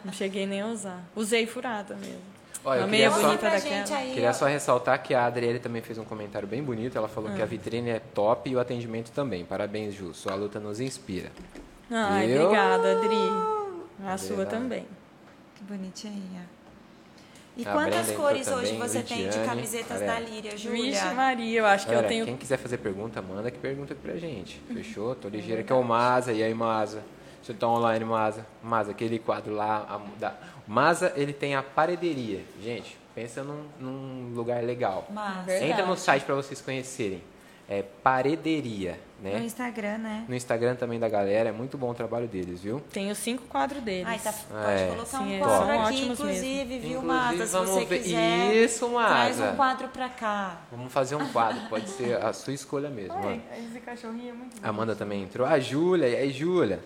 Não 0.05 0.13
cheguei 0.13 0.47
nem 0.47 0.61
a 0.61 0.67
usar. 0.67 1.03
Usei 1.15 1.47
furada 1.47 1.95
mesmo. 1.97 2.21
Olha, 2.65 2.81
eu 2.81 2.89
queria 2.89 3.11
só- 3.13 3.95
aí, 3.95 4.13
Queria 4.13 4.33
só 4.33 4.47
ressaltar 4.47 5.01
que 5.01 5.15
a 5.15 5.25
Adriele 5.25 5.61
também 5.61 5.81
fez 5.83 5.99
um 5.99 6.05
comentário 6.05 6.49
bem 6.49 6.63
bonito. 6.63 6.99
Ela 6.99 7.07
falou 7.09 7.31
que 7.31 7.41
Ah. 7.41 7.45
a 7.45 7.47
vitrine 7.47 7.91
é 7.91 8.01
top 8.01 8.51
e 8.51 8.57
o 8.57 8.61
atendimento 8.61 9.13
também. 9.13 9.45
Parabéns, 9.45 9.95
Ju. 9.95 10.13
Sua 10.13 10.35
luta 10.35 10.59
nos 10.59 10.81
inspira. 10.81 11.31
Ai, 11.89 12.27
Viu? 12.27 12.43
obrigada, 12.43 12.93
Adri. 12.99 13.17
A 14.05 14.19
sua 14.19 14.37
Verdade. 14.39 14.51
também. 14.63 14.87
Que 15.55 15.63
bonitinha. 15.63 16.56
E 17.57 17.67
A 17.67 17.73
quantas 17.73 18.07
Brenda 18.07 18.21
cores 18.23 18.49
hoje 18.49 18.73
também, 18.73 18.89
você 18.89 19.03
tem 19.03 19.17
de 19.17 19.25
Lidiane. 19.25 19.49
camisetas 19.49 19.97
Olha. 19.99 20.07
da 20.07 20.21
Líria, 20.21 20.51
Vixe 20.51 20.69
Júlia? 20.69 21.05
Maria, 21.15 21.59
eu 21.61 21.67
acho 21.67 21.87
que 21.87 21.91
Galera, 21.93 22.07
eu 22.07 22.09
tenho... 22.11 22.25
quem 22.27 22.37
quiser 22.37 22.59
fazer 22.59 22.77
pergunta, 22.77 23.23
manda 23.23 23.51
que 23.51 23.59
pergunta 23.59 23.95
aqui 23.95 24.03
pra 24.03 24.17
gente. 24.17 24.61
Fechou? 24.73 25.15
Tô 25.15 25.29
ligeira 25.29 25.63
que 25.63 25.73
é 25.73 25.75
o 25.77 25.83
Maza. 25.83 26.33
E 26.33 26.43
aí, 26.43 26.53
Maza? 26.53 27.03
Você 27.43 27.55
tá 27.55 27.67
online, 27.67 28.05
Maza. 28.05 28.45
Maza, 28.63 28.91
aquele 28.91 29.19
quadro 29.19 29.55
lá. 29.55 29.87
A, 29.89 30.19
da, 30.21 30.35
Maza, 30.67 31.13
ele 31.17 31.33
tem 31.33 31.55
a 31.55 31.63
parederia. 31.63 32.41
Gente, 32.63 32.99
pensa 33.15 33.43
num, 33.43 33.65
num 33.81 34.35
lugar 34.35 34.63
legal. 34.63 35.07
Mas, 35.11 35.47
Verdade. 35.47 35.71
Entra 35.71 35.87
no 35.87 35.97
site 35.97 36.25
para 36.25 36.35
vocês 36.35 36.61
conhecerem. 36.61 37.23
É 37.69 37.83
parederia, 37.83 38.99
no 39.21 39.29
né? 39.29 39.41
Instagram, 39.41 39.99
né? 39.99 40.25
No 40.29 40.35
Instagram 40.37 40.77
também 40.77 41.01
da 41.01 41.09
galera. 41.09 41.49
É 41.49 41.53
muito 41.53 41.77
bom 41.77 41.91
o 41.91 41.95
trabalho 41.95 42.29
deles, 42.29 42.61
viu? 42.63 42.81
Tem 42.93 43.11
os 43.11 43.19
cinco 43.19 43.45
quadros 43.49 43.83
deles. 43.83 44.07
Ai, 44.07 44.19
tá, 44.21 44.33
pode 44.33 44.83
É. 44.83 44.87
colocar 44.89 45.19
Sim, 45.19 45.37
um 45.37 45.39
quadro 45.41 45.79
aqui, 45.81 46.09
inclusive, 46.09 46.79
viu, 46.79 47.03
Mata? 47.03 47.47
Se 47.47 47.53
vamos 47.53 47.71
você 47.71 47.85
ver- 47.87 48.03
quiser, 48.03 48.55
Isso, 48.55 48.89
traz 48.89 49.39
Mata. 49.39 49.53
um 49.53 49.57
quadro 49.57 49.89
pra 49.89 50.09
cá. 50.09 50.61
Vamos 50.71 50.93
fazer 50.93 51.17
um 51.17 51.27
quadro. 51.33 51.61
Pode 51.69 51.89
ser 51.91 52.17
a 52.23 52.33
sua 52.33 52.53
escolha 52.53 52.89
mesmo, 52.89 53.19
mano. 53.19 53.43
esse 53.59 53.81
cachorrinho 53.81 54.31
é 54.31 54.33
muito 54.33 54.57
A 54.65 54.69
Amanda 54.69 54.95
também 54.95 55.23
entrou. 55.25 55.47
A 55.47 55.59
Júlia. 55.59 56.09
E 56.09 56.17
aí, 56.17 56.31
Júlia? 56.31 56.81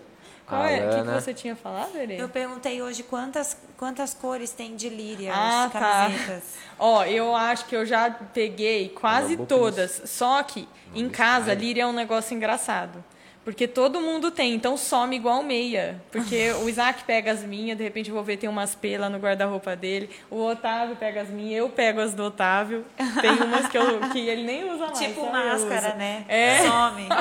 Qual 0.51 0.65
é? 0.65 0.85
O 0.85 0.89
que, 0.89 1.01
que 1.03 1.11
você 1.21 1.33
tinha 1.33 1.55
falado, 1.55 1.95
Ere? 1.97 2.17
Eu 2.17 2.27
perguntei 2.27 2.81
hoje 2.81 3.03
quantas, 3.03 3.55
quantas 3.77 4.13
cores 4.13 4.51
tem 4.51 4.75
de 4.75 4.89
líria 4.89 5.31
Ah, 5.33 5.63
as 5.65 5.71
tá. 5.71 5.79
camisetas. 5.79 6.43
Ó, 6.77 7.05
eu 7.05 7.33
acho 7.33 7.65
que 7.67 7.75
eu 7.75 7.85
já 7.85 8.11
peguei 8.11 8.89
quase 8.89 9.37
todas. 9.37 10.01
Só 10.05 10.43
que 10.43 10.67
em 10.93 11.09
casa, 11.09 11.53
líria 11.53 11.83
é 11.83 11.87
um 11.87 11.93
negócio 11.93 12.35
engraçado. 12.35 13.01
Porque 13.43 13.67
todo 13.67 13.99
mundo 13.99 14.29
tem, 14.29 14.53
então 14.53 14.77
some 14.77 15.15
igual 15.15 15.41
meia. 15.41 16.01
Porque 16.11 16.51
o 16.63 16.69
Isaac 16.69 17.03
pega 17.05 17.31
as 17.31 17.43
minhas, 17.43 17.75
de 17.75 17.83
repente 17.83 18.09
eu 18.09 18.15
vou 18.15 18.23
ver 18.23 18.37
tem 18.37 18.47
umas 18.47 18.75
pelas 18.75 19.11
no 19.11 19.17
guarda-roupa 19.17 19.75
dele. 19.75 20.09
O 20.29 20.43
Otávio 20.43 20.95
pega 20.95 21.21
as 21.21 21.29
minhas, 21.29 21.59
eu 21.59 21.69
pego 21.69 22.01
as 22.01 22.13
do 22.13 22.23
Otávio. 22.23 22.85
Tem 23.19 23.31
umas 23.31 23.67
que, 23.67 23.77
eu, 23.77 23.99
que 24.11 24.19
ele 24.19 24.43
nem 24.43 24.71
usa 24.71 24.85
mais. 24.85 24.99
tipo 24.99 25.25
máscara, 25.31 25.95
né? 25.95 26.23
É. 26.27 26.59
Some. 26.59 27.07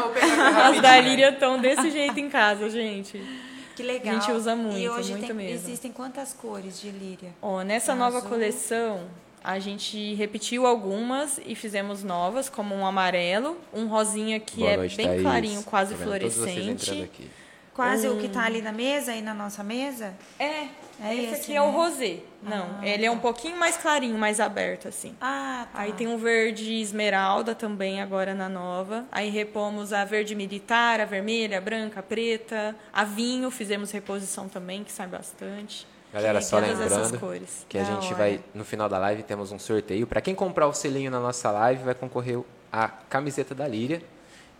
As 0.62 0.80
da 0.80 1.00
Líria 1.00 1.30
estão 1.30 1.58
desse 1.58 1.90
jeito 1.90 2.20
em 2.20 2.28
casa, 2.28 2.68
gente. 2.68 3.20
Que 3.74 3.82
legal. 3.82 4.14
A 4.14 4.18
gente 4.20 4.32
usa 4.32 4.54
muito, 4.54 4.78
e 4.78 4.88
hoje 4.88 5.12
muito 5.12 5.26
tem, 5.26 5.34
mesmo. 5.34 5.54
existem 5.54 5.90
quantas 5.90 6.34
cores 6.34 6.78
de 6.80 6.90
líria? 6.90 7.30
Ó, 7.40 7.62
nessa 7.62 7.94
nova 7.94 8.18
Azul. 8.18 8.28
coleção, 8.28 9.08
a 9.42 9.58
gente 9.58 10.14
repetiu 10.14 10.66
algumas 10.66 11.40
e 11.46 11.54
fizemos 11.54 12.02
novas, 12.04 12.48
como 12.48 12.74
um 12.74 12.86
amarelo, 12.86 13.56
um 13.72 13.86
rosinha 13.86 14.38
que 14.40 14.58
Boa 14.58 14.70
é 14.70 14.76
noite, 14.76 14.96
bem 14.96 15.06
Thaís. 15.06 15.22
clarinho, 15.22 15.62
quase 15.62 15.94
Tá 15.94 16.00
entrando 16.02 16.30
fluorescente. 16.30 17.02
aqui. 17.02 17.30
Quase 17.72 18.08
Um 18.08 18.18
o 18.18 18.20
que 18.20 18.28
tá 18.28 18.42
ali 18.44 18.60
na 18.60 18.72
mesa, 18.72 19.12
aí 19.12 19.22
na 19.22 19.32
nossa 19.32 19.62
mesa? 19.62 20.12
É, 20.38 20.66
É 21.02 21.14
esse, 21.14 21.24
esse, 21.32 21.34
aqui 21.42 21.54
é 21.56 21.62
o 21.62 21.66
né? 21.66 21.72
rosé. 21.72 22.16
Não, 22.42 22.82
ele 22.84 23.06
é 23.06 23.10
um 23.10 23.18
pouquinho 23.18 23.56
mais 23.56 23.76
clarinho, 23.76 24.18
mais 24.18 24.38
aberto 24.40 24.88
assim. 24.88 25.16
Ah, 25.20 25.66
tá. 25.72 25.78
Aí 25.80 25.92
tem 25.94 26.06
um 26.06 26.18
verde 26.18 26.74
esmeralda 26.80 27.54
também 27.54 28.02
agora 28.02 28.34
na 28.34 28.48
nova. 28.50 29.06
Aí 29.10 29.30
repomos 29.30 29.94
a 29.94 30.04
verde 30.04 30.34
militar, 30.34 31.00
a 31.00 31.06
vermelha, 31.06 31.56
a 31.56 31.60
branca, 31.60 32.00
a 32.00 32.02
preta, 32.02 32.76
a 32.92 33.04
vinho, 33.04 33.50
fizemos 33.50 33.90
reposição 33.92 34.46
também, 34.48 34.84
que 34.84 34.92
sai 34.92 35.06
bastante. 35.06 35.86
Galera, 36.12 36.40
só 36.40 36.58
lembrando 36.58 37.18
que 37.68 37.78
a 37.78 37.82
Da 37.82 37.86
gente 37.92 38.06
hora. 38.08 38.16
vai, 38.16 38.40
no 38.52 38.64
final 38.64 38.88
da 38.88 38.98
live, 38.98 39.22
temos 39.22 39.52
um 39.52 39.58
sorteio. 39.58 40.06
Para 40.06 40.20
quem 40.20 40.34
comprar 40.34 40.66
o 40.66 40.72
selinho 40.74 41.10
na 41.10 41.20
nossa 41.20 41.50
live, 41.52 41.84
vai 41.84 41.94
concorrer 41.94 42.40
a 42.72 42.88
camiseta 42.88 43.54
da 43.54 43.66
Líria. 43.68 44.02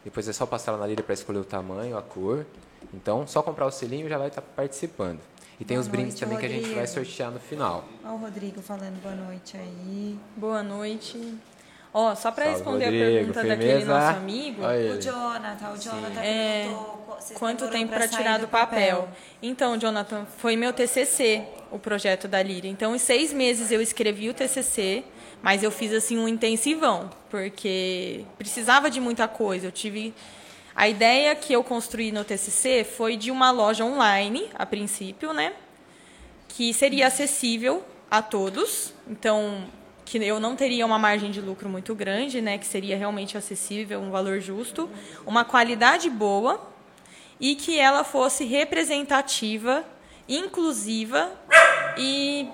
Depois 0.05 0.29
é 0.29 0.33
só 0.33 0.47
passar 0.47 0.73
lá 0.73 0.79
na 0.79 0.87
Líria 0.87 1.03
para 1.03 1.13
escolher 1.15 1.39
o 1.41 1.45
tamanho, 1.45 1.99
a 1.99 2.03
cor. 2.03 2.47
Então, 2.95 3.27
só 3.27 3.43
comprar 3.43 3.67
o 3.67 3.71
selinho 3.71 4.09
já 4.09 4.17
vai 4.17 4.29
estar 4.29 4.43
participando. 4.43 5.19
E 5.59 5.65
tem 5.65 5.77
Boa 5.77 5.83
os 5.83 5.89
brindes 5.89 6.15
noite, 6.15 6.21
também 6.25 6.39
que 6.39 6.47
a 6.47 6.49
gente 6.49 6.69
vai 6.75 6.87
Rodrigo. 6.87 7.07
sortear 7.07 7.31
no 7.31 7.41
final. 7.41 7.85
Ó 8.05 8.13
o 8.13 8.17
Rodrigo 8.17 8.63
falando 8.63 9.03
boa 9.03 9.15
noite 9.15 9.57
aí. 9.59 10.19
Boa 10.37 10.63
noite. 10.63 11.35
Ó, 11.93 12.15
só 12.15 12.31
para 12.31 12.51
responder 12.51 12.85
Rodrigo. 12.85 13.05
a 13.05 13.09
pergunta 13.09 13.45
daquele 13.45 13.85
nosso 13.85 14.17
amigo, 14.17 14.63
Olha 14.63 14.79
O 14.79 14.95
ele. 14.95 15.03
Jonathan, 15.03 15.71
o 15.71 15.77
Jonathan 15.77 16.21
É, 16.21 16.69
quanto 17.35 17.69
tempo 17.69 17.93
para 17.93 18.07
tirar 18.07 18.39
do 18.39 18.47
papel? 18.47 19.09
Então, 19.43 19.77
Jonathan, 19.77 20.25
foi 20.39 20.55
meu 20.55 20.73
TCC, 20.73 21.43
o 21.71 21.79
projeto 21.79 22.29
da 22.29 22.43
Líria. 22.43 22.69
Então, 22.69 22.95
em 22.95 22.99
seis 22.99 23.33
meses 23.33 23.73
eu 23.73 23.83
escrevi 23.83 24.29
o 24.29 24.35
TCC, 24.35 25.03
mas 25.43 25.63
eu 25.65 25.71
fiz 25.71 25.93
assim 25.93 26.17
um 26.17 26.29
intensivão, 26.29 27.11
porque 27.29 28.25
precisava 28.39 28.89
de 28.89 29.01
muita 29.01 29.27
coisa. 29.27 29.67
Eu 29.67 29.73
tive 29.73 30.15
a 30.77 30.89
ideia 30.89 31.35
que 31.35 31.53
eu 31.53 31.65
construí 31.65 32.13
no 32.13 32.25
TCC 32.25 32.85
foi 32.85 33.17
de 33.17 33.31
uma 33.33 33.51
loja 33.51 33.85
online, 33.85 34.49
a 34.55 34.65
princípio, 34.65 35.33
né? 35.33 35.53
que 36.61 36.75
seria 36.75 37.07
acessível 37.07 37.83
a 38.11 38.21
todos. 38.21 38.93
Então, 39.09 39.65
que 40.11 40.19
eu 40.19 40.41
não 40.41 40.57
teria 40.57 40.85
uma 40.85 40.99
margem 40.99 41.31
de 41.31 41.41
lucro 41.41 41.69
muito 41.69 41.95
grande, 41.95 42.41
né? 42.41 42.59
Que 42.59 42.67
seria 42.67 42.97
realmente 42.97 43.39
acessível, 43.39 44.01
um 44.01 44.11
valor 44.11 44.41
justo, 44.41 44.91
uma 45.25 45.45
qualidade 45.45 46.11
boa 46.11 46.61
e 47.39 47.55
que 47.55 47.79
ela 47.79 48.03
fosse 48.03 48.45
representativa, 48.45 49.85
inclusiva 50.29 51.31
e 51.97 52.49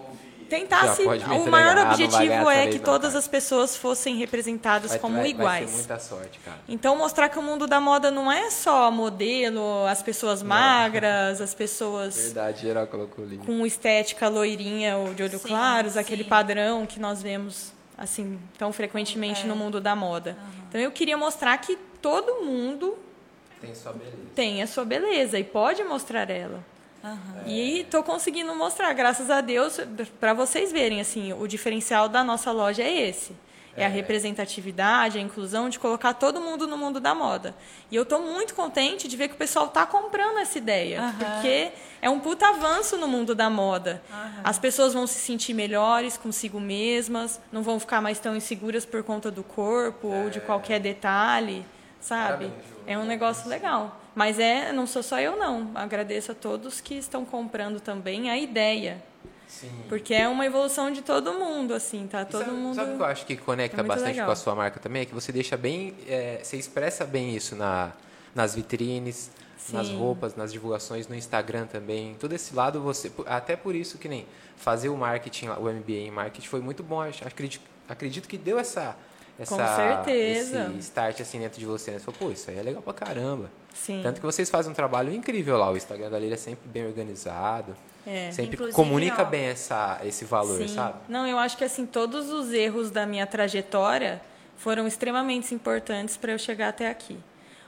pode 1.05 1.29
me 1.29 1.37
O 1.39 1.51
maior 1.51 1.75
não 1.77 1.91
objetivo 1.91 2.51
é 2.51 2.67
que 2.69 2.79
não, 2.79 2.85
todas 2.85 3.09
cara. 3.11 3.19
as 3.19 3.29
pessoas 3.29 3.77
fossem 3.77 4.17
representadas 4.17 4.91
Vai, 4.93 4.99
como 4.99 5.17
vai, 5.17 5.29
iguais. 5.29 5.65
Vai 5.71 5.75
muita 5.77 5.99
sorte, 5.99 6.39
cara. 6.45 6.59
Então, 6.69 6.97
mostrar 6.97 7.29
que 7.29 7.39
o 7.39 7.43
mundo 7.43 7.67
da 7.67 7.81
moda 7.81 8.11
não 8.11 8.31
é 8.31 8.51
só 8.51 8.91
modelo, 8.91 9.87
as 9.87 10.03
pessoas 10.03 10.43
magras, 10.43 11.41
as 11.41 11.55
pessoas 11.55 12.17
Verdade, 12.17 12.63
geral 12.63 12.87
colocou 12.87 13.25
com 13.45 13.67
estética 13.67 14.29
loirinha 14.29 14.97
ou 14.97 15.13
de 15.15 15.23
olho 15.23 15.39
Sim, 15.39 15.49
claros, 15.49 15.97
aquele 15.97 16.23
sim. 16.25 16.29
padrão 16.29 16.87
que 16.87 16.99
nós 17.01 17.23
vemos 17.23 17.73
assim 17.99 18.39
tão 18.59 18.73
frequentemente 18.73 19.43
É. 19.43 19.47
no 19.47 19.57
mundo 19.57 19.81
da 19.81 19.97
moda. 19.97 20.37
Então 20.69 20.81
eu 20.81 20.91
queria 20.91 21.17
mostrar 21.17 21.57
que 21.59 21.77
todo 22.03 22.45
mundo 22.45 22.97
Tem 23.61 23.75
sua 23.75 23.93
beleza. 23.93 24.17
tem 24.35 24.63
a 24.63 24.67
sua 24.67 24.85
beleza 24.85 25.39
e 25.39 25.45
pode 25.45 25.83
mostrar 25.85 26.29
ela. 26.31 26.63
Aham. 27.07 27.45
E 27.47 27.81
estou 27.81 28.03
conseguindo 28.03 28.53
mostrar, 28.57 28.93
graças 28.93 29.31
a 29.31 29.41
Deus, 29.41 29.79
para 30.19 30.35
vocês 30.35 30.73
verem 30.73 31.01
assim, 31.01 31.33
o 31.33 31.47
diferencial 31.47 32.09
da 32.09 32.25
nossa 32.25 32.51
loja 32.51 32.83
é 32.83 33.09
esse. 33.09 33.33
É 33.79 33.85
a 33.85 33.91
representatividade, 33.91 35.19
a 35.19 35.21
inclusão 35.21 35.69
de 35.69 35.79
colocar 35.79 36.15
todo 36.15 36.41
mundo 36.41 36.67
no 36.67 36.79
mundo 36.79 36.99
da 36.99 37.15
moda. 37.15 37.55
E 37.91 37.95
eu 37.95 38.05
estou 38.05 38.23
muito 38.23 38.55
contente 38.55 39.07
de 39.07 39.15
ver 39.19 39.29
que 39.29 39.35
o 39.35 39.37
pessoal 39.37 39.67
está 39.67 39.85
comprando 39.85 40.39
essa 40.39 40.57
ideia, 40.57 41.03
Aham. 41.03 41.13
porque 41.13 41.73
é 42.01 42.09
um 42.09 42.19
puta 42.19 42.49
avanço 42.49 42.97
no 42.97 43.07
mundo 43.07 43.35
da 43.35 43.51
moda. 43.51 44.03
As 44.43 44.59
pessoas 44.59 44.95
vão 44.95 45.07
se 45.07 45.19
sentir 45.19 45.53
melhores 45.53 46.17
consigo 46.17 46.59
mesmas, 46.59 47.39
não 47.53 47.63
vão 47.63 47.79
ficar 47.79 48.01
mais 48.01 48.19
tão 48.19 48.35
inseguras 48.35 48.87
por 48.87 49.03
conta 49.03 49.31
do 49.31 49.45
corpo 49.45 50.09
ou 50.09 50.31
de 50.31 50.41
qualquer 50.41 50.81
detalhe, 50.81 51.63
sabe? 52.01 52.47
Parabéns. 52.47 52.65
É 52.87 52.97
um 52.97 53.05
negócio 53.05 53.47
legal. 53.47 54.01
Mas 54.17 54.39
é, 54.39 54.73
não 54.73 54.87
sou 54.87 55.03
só 55.03 55.21
eu 55.21 55.37
não. 55.37 55.71
Agradeço 55.75 56.33
a 56.33 56.35
todos 56.35 56.81
que 56.81 56.95
estão 56.95 57.23
comprando 57.27 57.81
também 57.81 58.31
a 58.31 58.39
ideia. 58.39 59.05
Sim. 59.47 59.71
Porque 59.91 60.15
é 60.15 60.27
uma 60.27 60.47
evolução 60.47 60.91
de 60.91 61.03
todo 61.03 61.35
mundo, 61.35 61.75
assim, 61.75 62.07
tá? 62.07 62.25
Todo 62.25 62.47
sabe, 62.47 62.57
mundo. 62.57 62.75
Sabe 62.75 62.93
o 62.93 62.97
que 62.97 63.03
eu 63.03 63.07
acho 63.07 63.27
que 63.27 63.37
conecta 63.37 63.83
é 63.83 63.85
bastante 63.85 64.13
legal. 64.13 64.25
com 64.25 64.33
a 64.33 64.37
sua 64.37 64.55
marca 64.55 64.81
também? 64.81 65.03
É 65.03 65.05
que 65.05 65.15
você 65.15 65.31
deixa 65.31 65.55
bem. 65.55 65.95
é, 66.09 66.41
você 66.43 66.57
expressa 66.57 67.05
bem 67.05 67.37
isso 67.37 67.55
na, 67.55 67.93
nas 68.35 68.55
vitrines, 68.55 69.31
nas 69.71 69.89
Sim. 69.89 69.99
roupas, 69.99 70.35
nas 70.35 70.51
divulgações, 70.51 71.07
no 71.09 71.15
Instagram 71.15 71.67
também. 71.67 72.17
Todo 72.19 72.33
esse 72.33 72.55
lado 72.55 72.81
você. 72.81 73.13
Até 73.27 73.55
por 73.55 73.75
isso 73.75 73.99
que 73.99 74.09
nem 74.09 74.27
fazer 74.57 74.89
o 74.89 74.97
marketing, 74.97 75.49
o 75.49 75.71
MBA 75.71 75.93
em 75.93 76.11
marketing 76.11 76.49
foi 76.49 76.61
muito 76.63 76.83
bom. 76.83 77.03
Acredito, 77.03 77.63
acredito 77.87 78.27
que 78.27 78.39
deu 78.39 78.59
essa. 78.59 78.97
Essa 79.39 79.57
Com 79.57 79.77
certeza. 79.77 80.69
Esse 80.71 80.79
start 80.81 81.21
assim 81.21 81.39
dentro 81.41 81.59
de 81.59 81.67
você. 81.67 81.91
Né? 81.91 81.99
Você 81.99 82.05
falou, 82.05 82.19
pô, 82.19 82.31
isso 82.31 82.51
aí 82.51 82.59
é 82.59 82.63
legal 82.63 82.83
pra 82.83 82.93
caramba. 82.95 83.51
Sim. 83.75 84.01
Tanto 84.03 84.21
que 84.21 84.27
vocês 84.27 84.49
fazem 84.49 84.73
um 84.73 84.75
trabalho 84.75 85.13
incrível 85.13 85.57
lá. 85.59 85.71
O 85.71 85.77
Instagram 85.77 86.11
da 86.11 86.19
Lília 86.19 86.35
é 86.35 86.39
sempre 86.39 86.69
bem 86.69 86.87
organizado. 86.87 87.77
É. 88.07 88.31
Sempre 88.31 88.55
Inclusive, 88.55 88.75
comunica 88.75 89.23
ó, 89.23 89.25
bem 89.25 89.47
essa, 89.47 90.01
esse 90.05 90.25
valor, 90.25 90.59
Sim. 90.59 90.69
sabe? 90.69 90.99
Não, 91.09 91.27
eu 91.27 91.39
acho 91.39 91.57
que 91.57 91.65
assim, 91.65 91.85
todos 91.85 92.31
os 92.31 92.53
erros 92.53 92.91
da 92.91 93.05
minha 93.05 93.27
trajetória 93.27 94.23
foram 94.57 94.87
extremamente 94.87 95.55
importantes 95.55 96.17
para 96.17 96.33
eu 96.33 96.39
chegar 96.39 96.69
até 96.69 96.89
aqui. 96.89 97.19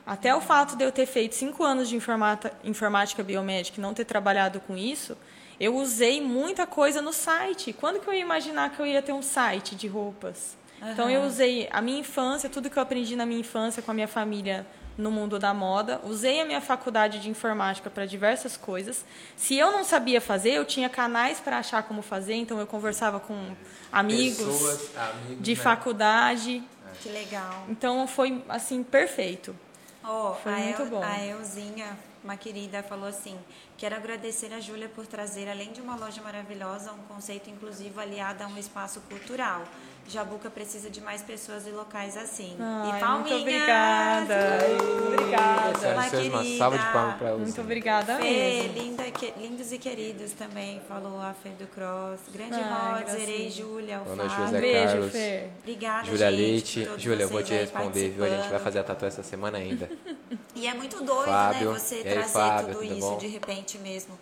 Até 0.07 0.35
o 0.35 0.41
fato 0.41 0.75
de 0.77 0.85
eu 0.85 0.91
ter 0.91 1.05
feito 1.07 1.35
cinco 1.35 1.63
anos 1.63 1.89
de 1.89 1.97
informata- 1.97 2.53
informática 2.65 3.23
biomédica 3.23 3.79
e 3.79 3.83
não 3.83 3.93
ter 3.93 4.05
trabalhado 4.07 4.59
com 4.61 4.75
isso, 4.77 5.17
eu 5.61 5.77
usei 5.77 6.21
muita 6.21 6.67
coisa 6.67 7.03
no 7.03 7.13
site. 7.13 7.73
Quando 7.75 8.01
que 8.01 8.09
eu 8.09 8.15
ia 8.15 8.21
imaginar 8.23 8.71
que 8.71 8.81
eu 8.81 8.87
ia 8.87 9.03
ter 9.03 9.13
um 9.13 9.21
site 9.23 9.75
de 9.75 9.87
roupas? 9.87 10.57
Então 10.83 11.09
eu 11.11 11.23
usei 11.23 11.69
a 11.73 11.81
minha 11.81 11.99
infância, 12.01 12.49
tudo 12.49 12.71
que 12.71 12.79
eu 12.79 12.83
aprendi 12.83 13.17
na 13.17 13.27
minha 13.27 13.41
infância 13.41 13.83
com 13.83 13.91
a 13.91 13.95
minha 13.95 14.09
família 14.09 14.67
no 14.97 15.11
mundo 15.13 15.39
da 15.39 15.55
moda, 15.55 16.01
usei 16.05 16.41
a 16.41 16.45
minha 16.45 16.61
faculdade 16.61 17.21
de 17.21 17.31
informática 17.31 17.89
para 17.89 18.05
diversas 18.05 18.57
coisas. 18.57 19.05
Se 19.37 19.57
eu 19.57 19.71
não 19.71 19.85
sabia 19.85 20.21
fazer, 20.21 20.51
eu 20.55 20.65
tinha 20.65 20.89
canais 20.89 21.39
para 21.39 21.59
achar 21.59 21.83
como 21.85 22.03
fazer, 22.03 22.35
então 22.35 22.59
eu 22.59 22.67
conversava 22.67 23.21
com 23.21 23.55
amigos 23.93 24.37
Pessoas, 24.39 24.91
amigos, 24.97 25.43
de 25.43 25.55
né? 25.55 25.63
faculdade. 25.63 26.63
Que 27.01 27.09
legal. 27.11 27.65
Então 27.69 28.07
foi 28.09 28.43
assim 28.49 28.83
perfeito. 28.83 29.55
Ó, 30.03 30.35
Foi 30.35 30.53
muito 30.53 30.83
El- 30.83 30.89
bom. 30.89 31.03
a 31.03 31.25
Elzinha, 31.25 31.97
uma 32.25 32.37
querida, 32.37 32.83
falou 32.83 33.07
assim: 33.09 33.39
Quero 33.77 33.95
agradecer 33.95 34.53
a 34.53 34.59
Júlia 34.59 34.89
por 34.89 35.07
trazer, 35.07 35.49
além 35.49 35.71
de 35.71 35.81
uma 35.81 35.95
loja 35.97 36.21
maravilhosa, 36.23 36.93
um 36.93 37.03
conceito 37.15 37.49
inclusivo 37.51 38.01
aliado 38.01 38.43
a 38.43 38.47
um 38.47 38.57
espaço 38.59 39.01
cultural. 39.03 39.63
Jabuca 40.09 40.49
precisa 40.51 40.89
de 40.91 41.01
mais 41.01 41.23
pessoas 41.23 41.67
e 41.67 41.71
locais 41.71 42.17
assim. 42.17 42.57
Ai, 42.59 42.97
e 42.97 43.01
palminhas! 43.01 43.31
muito 43.31 43.43
obrigada. 43.43 44.59
Obrigada. 45.07 46.07
E 46.07 46.11
senhores, 46.11 46.29
uma 46.33 46.45
salva 46.59 46.79
de 46.79 46.93
palmas 46.93 47.17
para 47.17 47.35
os 47.35 47.41
Muito 47.43 47.61
obrigada 47.61 48.17
Fê, 48.17 48.23
mesmo. 48.23 48.73
linda, 48.75 49.05
que- 49.11 49.33
lindos 49.37 49.73
e 49.73 49.79
queridos 49.79 50.33
também, 50.33 50.81
falou 50.89 51.21
a 51.21 51.35
Fê 51.35 51.51
do 51.51 51.67
Cross. 51.67 52.21
Grande 52.33 52.55
Ai, 52.55 53.03
Rod, 53.05 53.09
Zerei. 53.11 53.51
Júlia, 53.51 54.01
o 54.01 54.17
Fábio. 54.17 54.31
José 54.47 54.61
Beijo, 54.61 54.87
Carlos. 54.89 55.13
Fê. 55.13 55.49
Obrigada, 55.61 56.05
Júlia 56.07 56.31
gente, 56.31 56.41
Leite. 56.81 56.91
Júlia, 56.99 57.23
eu 57.25 57.29
vou 57.29 57.43
te 57.43 57.53
responder, 57.53 58.09
viu? 58.11 58.25
A 58.25 58.29
gente 58.29 58.49
vai 58.49 58.59
fazer 58.59 58.79
a 58.79 58.85
tatu 58.85 59.05
essa 59.05 59.23
semana 59.23 59.59
ainda. 59.59 59.89
E 60.55 60.67
é 60.67 60.75
muito 60.75 61.05
doido, 61.05 61.27
Fábio. 61.27 61.73
né? 61.73 61.79
Você 61.79 61.95
E 61.95 61.99
aí, 62.09 62.15
trazer 62.15 62.33
Fábio, 62.33 62.75
tudo 62.75 62.83
tudo 62.83 62.99
isso 62.99 63.11
bom? 63.11 63.17
de 63.19 63.29
repente 63.29 63.79
mesmo 63.79 64.19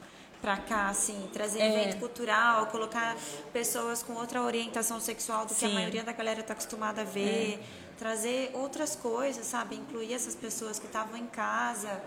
pra 0.46 0.56
cá, 0.58 0.86
assim, 0.90 1.28
trazer 1.32 1.58
É. 1.60 1.66
evento 1.82 1.98
cultural, 1.98 2.66
colocar 2.68 3.16
pessoas 3.52 4.00
com 4.00 4.12
outra 4.12 4.40
orientação 4.42 5.00
sexual 5.00 5.44
do 5.44 5.52
que 5.52 5.64
a 5.64 5.68
Sim. 5.68 5.72
É. 5.74 5.74
maioria 5.74 6.04
da 6.04 6.12
galera 6.12 6.40
tá 6.40 6.52
acostumada 6.52 7.00
a 7.00 7.04
ver, 7.04 7.58
trazer 7.98 8.52
outras 8.54 8.94
coisas, 8.94 9.44
sabe? 9.44 9.74
Incluir 9.74 10.14
essas 10.14 10.36
pessoas 10.36 10.78
que 10.78 10.86
estavam 10.86 11.16
em 11.16 11.26
casa. 11.26 12.00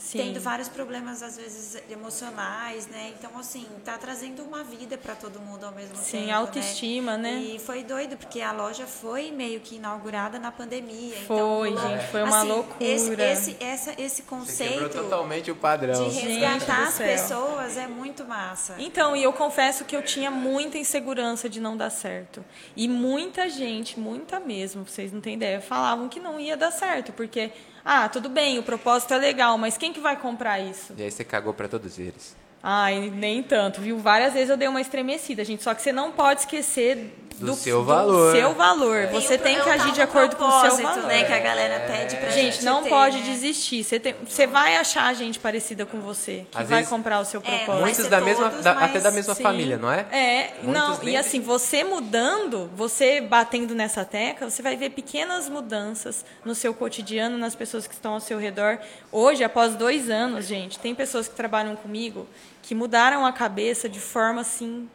Sim. 0.00 0.18
Tendo 0.18 0.40
vários 0.40 0.66
problemas, 0.66 1.22
às 1.22 1.36
vezes, 1.36 1.76
emocionais, 1.90 2.86
né? 2.86 3.12
Então, 3.18 3.38
assim, 3.38 3.66
tá 3.84 3.98
trazendo 3.98 4.42
uma 4.42 4.64
vida 4.64 4.96
para 4.96 5.14
todo 5.14 5.38
mundo 5.40 5.64
ao 5.64 5.72
mesmo 5.72 5.90
tempo. 5.90 6.02
Sim, 6.02 6.30
autoestima, 6.30 7.18
né? 7.18 7.34
E 7.34 7.58
foi 7.58 7.84
doido, 7.84 8.16
porque 8.16 8.40
a 8.40 8.50
loja 8.50 8.86
foi 8.86 9.30
meio 9.30 9.60
que 9.60 9.76
inaugurada 9.76 10.38
na 10.38 10.50
pandemia. 10.50 11.16
Foi, 11.26 11.68
então, 11.68 11.88
gente, 11.88 12.06
foi 12.06 12.22
uma 12.22 12.38
assim, 12.38 12.48
loucura. 12.48 12.82
Esse, 12.84 13.12
esse, 13.12 13.56
essa, 13.60 14.02
esse 14.02 14.22
conceito 14.22 14.88
totalmente 14.88 15.50
o 15.50 15.54
padrão. 15.54 16.08
de 16.08 16.14
Gente 16.14 16.26
resgatar 16.26 16.88
as 16.88 16.96
pessoas 16.96 17.76
é 17.76 17.86
muito 17.86 18.24
massa. 18.24 18.76
Então, 18.78 19.14
e 19.14 19.22
eu 19.22 19.34
confesso 19.34 19.84
que 19.84 19.94
eu 19.94 20.02
tinha 20.02 20.30
muita 20.30 20.78
insegurança 20.78 21.46
de 21.46 21.60
não 21.60 21.76
dar 21.76 21.90
certo. 21.90 22.42
E 22.74 22.88
muita 22.88 23.50
gente, 23.50 24.00
muita 24.00 24.40
mesmo, 24.40 24.86
vocês 24.86 25.12
não 25.12 25.20
têm 25.20 25.34
ideia, 25.34 25.60
falavam 25.60 26.08
que 26.08 26.18
não 26.18 26.40
ia 26.40 26.56
dar 26.56 26.70
certo, 26.70 27.12
porque, 27.12 27.52
ah, 27.84 28.08
tudo 28.08 28.28
bem, 28.28 28.58
o 28.58 28.62
propósito 28.62 29.14
é 29.14 29.18
legal, 29.18 29.56
mas 29.58 29.76
quem 29.76 29.92
que 29.92 30.00
vai 30.00 30.16
comprar 30.16 30.60
isso? 30.60 30.94
E 30.96 31.02
aí 31.02 31.10
você 31.10 31.24
cagou 31.24 31.54
para 31.54 31.68
todos 31.68 31.98
eles. 31.98 32.36
Ai, 32.62 33.10
nem 33.14 33.42
tanto, 33.42 33.80
viu? 33.80 33.98
Várias 33.98 34.34
vezes 34.34 34.50
eu 34.50 34.56
dei 34.56 34.68
uma 34.68 34.80
estremecida, 34.80 35.44
gente. 35.44 35.62
Só 35.62 35.72
que 35.74 35.80
você 35.82 35.92
não 35.92 36.12
pode 36.12 36.40
esquecer 36.40 37.16
Do 37.38 37.54
seu 37.54 37.82
valor. 37.82 38.36
seu 38.36 38.52
valor. 38.52 39.06
Você 39.06 39.38
tem 39.38 39.58
que 39.58 39.66
é 39.66 39.72
agir 39.72 39.92
de 39.92 39.96
do 39.96 40.02
acordo 40.02 40.36
com 40.36 40.44
o 40.44 40.60
seu 40.60 40.76
valor. 40.76 41.04
né, 41.06 41.24
que 41.24 41.32
a 41.32 41.38
galera 41.38 41.80
pede 41.86 42.16
pra 42.16 42.28
gente 42.28 42.56
Gente, 42.56 42.64
não 42.66 42.82
ter, 42.82 42.90
pode 42.90 43.16
né? 43.16 43.22
desistir. 43.24 43.82
Você, 43.82 43.98
tem- 43.98 44.14
você 44.28 44.46
vai 44.46 44.76
achar 44.76 45.14
gente 45.14 45.38
parecida 45.38 45.86
com 45.86 46.00
você 46.02 46.44
que 46.50 46.58
Às 46.58 46.68
vai 46.68 46.78
vezes- 46.80 46.90
comprar 46.90 47.18
o 47.20 47.24
seu 47.24 47.40
É, 47.40 47.42
propósito. 47.44 47.66
Vai 47.72 47.80
Muitos 47.80 48.08
da 48.08 48.20
mesma, 48.20 48.50
todos, 48.50 48.62
da- 48.64 48.74
mas 48.74 48.90
até 48.90 49.00
da 49.00 49.10
mesma 49.10 49.34
Sim. 49.34 49.42
família, 49.42 49.78
não 49.78 49.90
é? 49.90 50.00
É, 50.12 50.50
Muitos 50.62 50.82
não, 50.82 50.98
nem- 50.98 51.14
e 51.14 51.16
assim, 51.16 51.40
você 51.40 51.82
mudando, 51.82 52.70
você 52.76 53.22
batendo 53.22 53.74
nessa 53.74 54.04
tecla, 54.04 54.50
você 54.50 54.60
vai 54.60 54.76
ver 54.76 54.90
pequenas 54.90 55.48
mudanças 55.48 56.26
no 56.44 56.54
seu 56.54 56.74
cotidiano, 56.74 57.38
nas 57.38 57.54
pessoas 57.54 57.86
que 57.86 57.94
estão 57.94 58.12
ao 58.12 58.20
seu 58.20 58.38
redor. 58.38 58.78
Hoje, 59.10 59.42
após 59.42 59.74
dois 59.74 60.10
anos, 60.10 60.44
gente, 60.44 60.78
tem 60.78 60.94
pessoas 60.94 61.26
que 61.26 61.34
trabalham 61.34 61.74
comigo 61.74 62.26
que 62.62 62.74
mudaram 62.74 63.24
a 63.26 63.32
cabeça 63.32 63.88
de 63.88 64.00
forma 64.00 64.40
assim 64.40 64.88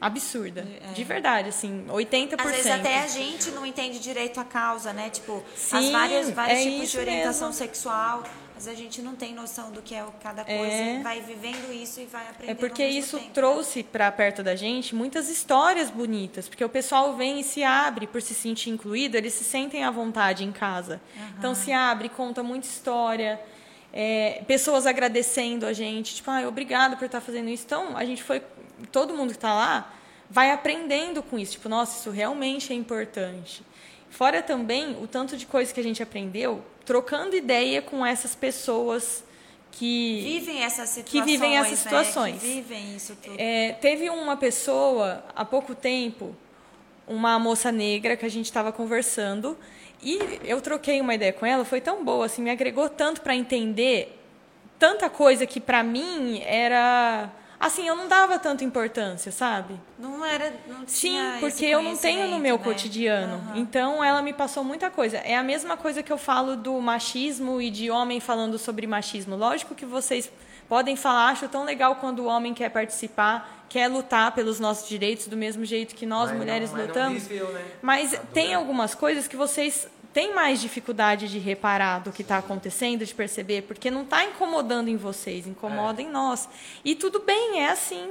absurda. 0.00 0.66
De 0.94 1.04
verdade, 1.04 1.48
assim, 1.50 1.86
80%. 1.88 2.40
Às 2.40 2.50
vezes 2.50 2.70
até 2.72 3.02
a 3.02 3.06
gente 3.06 3.50
não 3.52 3.64
entende 3.64 4.00
direito 4.00 4.40
a 4.40 4.44
causa, 4.44 4.92
né? 4.92 5.08
Tipo, 5.10 5.44
as 5.54 5.60
Sim, 5.60 5.92
várias, 5.92 6.30
vários 6.30 6.58
é 6.58 6.62
tipos 6.64 6.90
de 6.90 6.98
orientação 6.98 7.48
mesmo. 7.48 7.58
sexual. 7.64 8.24
Mas 8.54 8.68
a 8.68 8.74
gente 8.74 9.02
não 9.02 9.16
tem 9.16 9.34
noção 9.34 9.72
do 9.72 9.82
que 9.82 9.92
é 9.94 10.04
cada 10.22 10.44
coisa. 10.44 10.60
É. 10.60 10.98
e 11.00 11.02
Vai 11.02 11.20
vivendo 11.20 11.72
isso 11.72 12.00
e 12.00 12.06
vai 12.06 12.22
aprendendo 12.28 12.50
É 12.50 12.54
porque 12.54 12.84
isso 12.86 13.18
tempo. 13.18 13.30
trouxe 13.32 13.82
para 13.82 14.12
perto 14.12 14.42
da 14.42 14.54
gente 14.54 14.94
muitas 14.94 15.28
histórias 15.28 15.90
bonitas, 15.90 16.48
porque 16.48 16.64
o 16.64 16.68
pessoal 16.68 17.16
vem 17.16 17.40
e 17.40 17.44
se 17.44 17.64
abre 17.64 18.06
por 18.06 18.22
se 18.22 18.34
sentir 18.34 18.70
incluído, 18.70 19.16
eles 19.16 19.32
se 19.34 19.42
sentem 19.42 19.82
à 19.82 19.90
vontade 19.90 20.44
em 20.44 20.52
casa. 20.52 21.00
Então 21.38 21.56
se 21.56 21.72
abre, 21.72 22.08
conta 22.08 22.42
muita 22.42 22.66
história, 22.68 23.40
é, 23.92 24.42
pessoas 24.46 24.86
agradecendo 24.86 25.66
a 25.66 25.72
gente, 25.72 26.14
tipo, 26.14 26.30
ah, 26.30 26.46
obrigado 26.48 26.96
por 26.96 27.04
estar 27.04 27.20
fazendo 27.20 27.48
isso. 27.50 27.64
Então 27.66 27.96
a 27.96 28.04
gente 28.04 28.22
foi, 28.22 28.42
todo 28.90 29.14
mundo 29.14 29.30
que 29.30 29.36
está 29.36 29.52
lá 29.52 29.92
vai 30.30 30.50
aprendendo 30.50 31.22
com 31.22 31.38
isso, 31.38 31.52
tipo, 31.52 31.68
nossa, 31.68 31.98
isso 31.98 32.10
realmente 32.10 32.72
é 32.72 32.76
importante. 32.76 33.62
Fora 34.10 34.42
também 34.42 34.96
o 35.02 35.06
tanto 35.06 35.36
de 35.36 35.46
coisa 35.46 35.72
que 35.72 35.80
a 35.80 35.82
gente 35.82 36.02
aprendeu 36.02 36.62
trocando 36.84 37.36
ideia 37.36 37.80
com 37.80 38.04
essas 38.04 38.34
pessoas 38.34 39.24
que 39.72 40.20
Vivem 40.22 40.62
essas 40.62 40.90
situações. 40.90 41.24
que 41.24 41.32
vivem 41.32 41.56
essas 41.56 41.70
né? 41.70 41.76
situações. 41.76 42.40
Que 42.40 42.46
vivem 42.46 42.96
isso 42.96 43.16
tudo. 43.22 43.36
É, 43.38 43.72
teve 43.80 44.10
uma 44.10 44.36
pessoa, 44.36 45.24
há 45.34 45.44
pouco 45.44 45.74
tempo, 45.74 46.36
uma 47.06 47.38
moça 47.38 47.72
negra 47.72 48.16
que 48.16 48.24
a 48.24 48.28
gente 48.28 48.46
estava 48.46 48.70
conversando, 48.70 49.56
e 50.02 50.40
eu 50.44 50.60
troquei 50.60 51.00
uma 51.00 51.14
ideia 51.14 51.32
com 51.32 51.46
ela, 51.46 51.64
foi 51.64 51.80
tão 51.80 52.04
boa, 52.04 52.26
assim, 52.26 52.42
me 52.42 52.50
agregou 52.50 52.88
tanto 52.88 53.20
para 53.20 53.34
entender 53.34 54.18
tanta 54.78 55.08
coisa 55.08 55.46
que 55.46 55.60
para 55.60 55.82
mim 55.82 56.42
era. 56.44 57.30
Assim, 57.60 57.86
eu 57.86 57.94
não 57.94 58.08
dava 58.08 58.40
tanta 58.40 58.64
importância, 58.64 59.30
sabe? 59.30 59.74
Não 59.96 60.24
era. 60.24 60.52
Não 60.66 60.80
Sim, 60.84 61.10
tinha 61.10 61.30
esse 61.30 61.40
porque 61.40 61.64
eu 61.66 61.80
não 61.80 61.96
tenho 61.96 62.26
no 62.26 62.40
meu 62.40 62.58
né? 62.58 62.64
cotidiano. 62.64 63.34
Aham. 63.34 63.52
Então, 63.58 64.02
ela 64.02 64.20
me 64.20 64.32
passou 64.32 64.64
muita 64.64 64.90
coisa. 64.90 65.18
É 65.18 65.36
a 65.36 65.44
mesma 65.44 65.76
coisa 65.76 66.02
que 66.02 66.12
eu 66.12 66.18
falo 66.18 66.56
do 66.56 66.80
machismo 66.80 67.62
e 67.62 67.70
de 67.70 67.88
homem 67.88 68.18
falando 68.18 68.58
sobre 68.58 68.84
machismo. 68.88 69.36
Lógico 69.36 69.76
que 69.76 69.86
vocês 69.86 70.28
podem 70.68 70.96
falar, 70.96 71.28
acho 71.28 71.46
tão 71.48 71.62
legal 71.62 71.96
quando 71.96 72.20
o 72.20 72.24
homem 72.24 72.52
quer 72.52 72.70
participar, 72.70 73.61
quer 73.72 73.88
lutar 73.88 74.32
pelos 74.34 74.60
nossos 74.60 74.86
direitos 74.86 75.26
do 75.28 75.36
mesmo 75.36 75.64
jeito 75.64 75.94
que 75.94 76.04
nós 76.04 76.24
Mas 76.24 76.30
não- 76.32 76.38
mulheres 76.38 76.70
mas 76.70 76.78
não 76.80 76.86
lutamos. 76.88 77.22
viveu, 77.26 77.50
né? 77.52 77.64
Mas 77.80 78.12
Ah, 78.12 78.18
tem 78.34 78.52
algumas 78.52 78.94
coisas 78.94 79.26
que 79.26 79.34
vocês 79.34 79.88
têm 80.12 80.34
mais 80.34 80.60
dificuldade 80.60 81.26
de 81.26 81.38
reparar 81.38 82.00
do 82.00 82.12
que 82.12 82.20
está 82.20 82.36
acontecendo, 82.36 83.02
de 83.06 83.14
perceber, 83.14 83.62
porque 83.62 83.90
não 83.90 84.02
está 84.02 84.24
incomodando 84.26 84.88
em 84.88 84.96
vocês, 84.98 85.46
incomoda 85.46 86.02
É. 86.02 86.04
em 86.04 86.10
nós. 86.10 86.46
E 86.84 86.94
tudo 86.94 87.20
bem, 87.20 87.60
é 87.62 87.70
assim. 87.70 88.10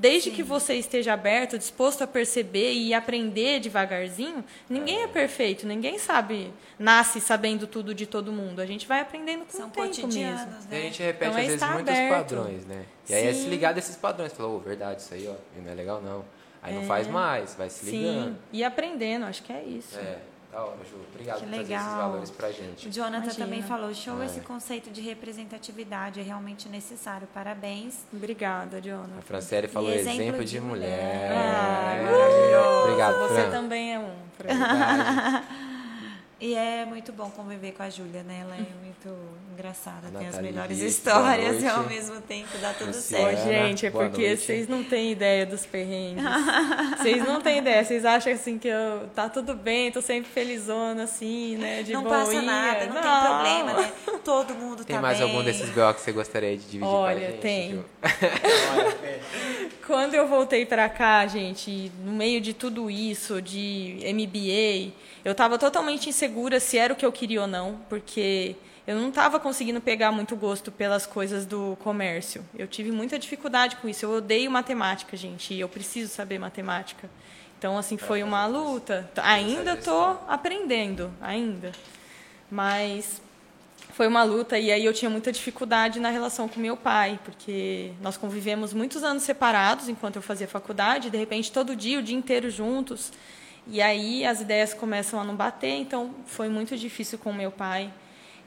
Desde 0.00 0.30
que 0.30 0.42
você 0.42 0.76
esteja 0.76 1.12
aberto, 1.12 1.58
disposto 1.58 2.00
a 2.02 2.06
perceber 2.06 2.72
e 2.72 2.94
aprender 2.94 3.60
devagarzinho, 3.60 4.42
ninguém 4.66 5.02
é 5.02 5.06
perfeito, 5.06 5.66
ninguém 5.66 5.98
sabe, 5.98 6.50
nasce 6.78 7.20
sabendo 7.20 7.66
tudo 7.66 7.94
de 7.94 8.06
todo 8.06 8.32
mundo. 8.32 8.60
A 8.62 8.66
gente 8.66 8.86
vai 8.86 9.00
aprendendo 9.00 9.44
com 9.44 9.52
São 9.52 9.68
o 9.68 9.70
tempo 9.70 10.06
mesmo. 10.06 10.16
E 10.16 10.24
a 10.24 10.34
né? 10.70 10.80
gente 10.80 11.02
repete, 11.02 11.28
Então, 11.30 11.38
é 11.38 11.42
às 11.42 11.46
vezes, 11.46 11.54
estar 11.62 11.74
muitos 11.74 11.94
aberto. 11.94 12.10
padrões, 12.16 12.64
né? 12.64 12.86
E 13.10 13.14
aí 13.14 13.26
é 13.26 13.32
se 13.34 13.42
Sim. 13.42 13.50
ligar 13.50 13.74
desses 13.74 13.94
padrões. 13.94 14.32
Falou, 14.32 14.56
oh, 14.56 14.58
verdade, 14.58 15.02
isso 15.02 15.12
aí, 15.12 15.28
ó, 15.28 15.34
não 15.60 15.70
é 15.70 15.74
legal 15.74 16.00
não. 16.00 16.24
Aí 16.62 16.74
não 16.74 16.84
faz 16.84 17.06
mais, 17.06 17.54
vai 17.54 17.68
se 17.68 17.84
ligando. 17.90 18.28
Sim, 18.28 18.36
e 18.54 18.64
aprendendo, 18.64 19.26
acho 19.26 19.42
que 19.42 19.52
é 19.52 19.62
isso. 19.62 19.98
É, 19.98 20.16
da 20.52 20.62
hora, 20.64 20.76
Ju. 20.84 20.96
Obrigado 21.12 21.36
Que 21.38 21.42
por 21.44 21.48
trazer 21.54 21.62
esses 21.62 21.68
legal. 21.86 21.96
valores 22.10 22.30
pra 22.30 22.50
gente. 22.52 22.88
O 22.88 22.92
Jonathan 22.92 23.24
Imagina. 23.24 23.44
também 23.44 23.62
falou, 23.62 23.94
show 23.94 24.20
É. 24.22 24.26
esse 24.26 24.40
conceito 24.40 24.90
de 24.90 25.00
representatividade, 25.00 26.18
é 26.20 26.22
realmente 26.22 26.68
necessário. 26.68 27.28
Parabéns. 27.32 28.04
Obrigada, 28.12 28.78
A 28.78 28.80
Jonathan. 28.80 29.20
Franciele 29.22 29.68
falou 29.68 29.90
exemplo, 29.92 30.20
exemplo 30.22 30.44
de, 30.44 30.50
de 30.50 30.60
mulher. 30.60 30.88
mulher. 30.90 31.32
Ah, 31.36 31.94
É. 31.96 32.82
Obrigado, 32.84 33.18
Você 33.28 33.34
Fran. 33.42 33.50
também 33.50 33.94
é 33.94 33.98
um. 33.98 34.10
Fran. 34.36 35.42
E 36.40 36.54
é 36.54 36.84
muito 36.86 37.12
bom 37.12 37.30
conviver 37.30 37.72
com 37.72 37.82
a 37.82 37.90
Júlia, 37.90 38.22
né? 38.22 38.40
Ela 38.42 38.56
é 38.56 38.66
muito 38.82 39.14
engraçada, 39.52 40.08
tem 40.16 40.26
as 40.28 40.38
melhores 40.40 40.78
histórias 40.78 41.62
e 41.62 41.66
ao 41.66 41.84
mesmo 41.84 42.20
tempo 42.20 42.48
dá 42.60 42.72
tudo 42.72 42.88
Luciana. 42.88 43.36
Certo. 43.36 43.48
gente, 43.48 43.86
é 43.86 43.90
porque 43.90 44.26
noite. 44.28 44.42
vocês 44.44 44.68
não 44.68 44.82
têm 44.84 45.12
ideia 45.12 45.44
dos 45.46 45.66
perrengues. 45.66 46.24
Vocês 47.00 47.24
não 47.24 47.40
têm 47.40 47.58
ideia. 47.58 47.84
Vocês 47.84 48.04
acham 48.04 48.32
assim 48.32 48.58
que 48.58 48.68
eu 48.68 49.08
tá 49.14 49.28
tudo 49.28 49.54
bem, 49.54 49.90
tô 49.90 50.02
sempre 50.02 50.30
felizona, 50.30 51.04
assim, 51.04 51.56
né? 51.56 51.82
De 51.82 51.92
não 51.92 52.02
boinha. 52.02 52.18
passa 52.18 52.42
nada, 52.42 52.86
não, 52.86 52.92
tem 52.94 53.02
problema, 53.02 53.72
né? 53.80 53.92
Todo 54.24 54.54
mundo 54.54 54.84
Tem 54.84 54.96
tá 54.96 55.02
mais 55.02 55.18
bem. 55.18 55.28
algum 55.28 55.42
desses 55.42 55.70
BO 55.70 55.94
que 55.94 56.00
você 56.00 56.12
gostaria 56.12 56.56
de 56.56 56.64
dividir 56.64 56.84
Olha, 56.84 57.20
com 57.20 57.26
a 57.26 57.30
gente? 57.30 57.40
tem. 57.40 57.70
Ju? 57.72 57.84
Quando 59.86 60.14
eu 60.14 60.28
voltei 60.28 60.64
pra 60.66 60.88
cá, 60.88 61.26
gente, 61.26 61.90
no 62.04 62.12
meio 62.12 62.40
de 62.40 62.52
tudo 62.54 62.90
isso, 62.90 63.40
de 63.42 63.98
MBA, 64.14 64.92
eu 65.24 65.34
tava 65.34 65.58
totalmente 65.58 66.08
insegura 66.08 66.60
se 66.60 66.78
era 66.78 66.92
o 66.92 66.96
que 66.96 67.04
eu 67.04 67.12
queria 67.12 67.42
ou 67.42 67.46
não, 67.46 67.80
porque 67.88 68.54
eu 68.90 68.98
não 68.98 69.10
estava 69.10 69.38
conseguindo 69.38 69.80
pegar 69.80 70.10
muito 70.10 70.34
gosto 70.34 70.72
pelas 70.72 71.06
coisas 71.06 71.46
do 71.46 71.78
comércio. 71.80 72.44
Eu 72.58 72.66
tive 72.66 72.90
muita 72.90 73.20
dificuldade 73.20 73.76
com 73.76 73.88
isso. 73.88 74.04
Eu 74.04 74.14
odeio 74.14 74.50
matemática, 74.50 75.16
gente, 75.16 75.54
e 75.54 75.60
eu 75.60 75.68
preciso 75.68 76.12
saber 76.12 76.40
matemática. 76.40 77.08
Então, 77.56 77.78
assim, 77.78 77.96
foi 77.96 78.24
uma 78.24 78.44
luta. 78.46 79.08
Ainda 79.22 79.74
estou 79.74 80.20
aprendendo, 80.26 81.08
ainda. 81.20 81.70
Mas 82.50 83.22
foi 83.92 84.08
uma 84.08 84.24
luta 84.24 84.58
e 84.58 84.72
aí 84.72 84.84
eu 84.84 84.92
tinha 84.92 85.08
muita 85.08 85.30
dificuldade 85.30 86.00
na 86.00 86.10
relação 86.10 86.48
com 86.48 86.58
meu 86.58 86.76
pai, 86.76 87.20
porque 87.24 87.92
nós 88.00 88.16
convivemos 88.16 88.74
muitos 88.74 89.04
anos 89.04 89.22
separados 89.22 89.88
enquanto 89.88 90.16
eu 90.16 90.22
fazia 90.22 90.48
faculdade, 90.48 91.06
e 91.06 91.10
de 91.12 91.18
repente 91.18 91.52
todo 91.52 91.76
dia, 91.76 92.00
o 92.00 92.02
dia 92.02 92.16
inteiro 92.16 92.50
juntos. 92.50 93.12
E 93.68 93.80
aí 93.80 94.26
as 94.26 94.40
ideias 94.40 94.74
começam 94.74 95.20
a 95.20 95.22
não 95.22 95.36
bater, 95.36 95.76
então 95.76 96.12
foi 96.26 96.48
muito 96.48 96.76
difícil 96.76 97.20
com 97.20 97.32
meu 97.32 97.52
pai. 97.52 97.92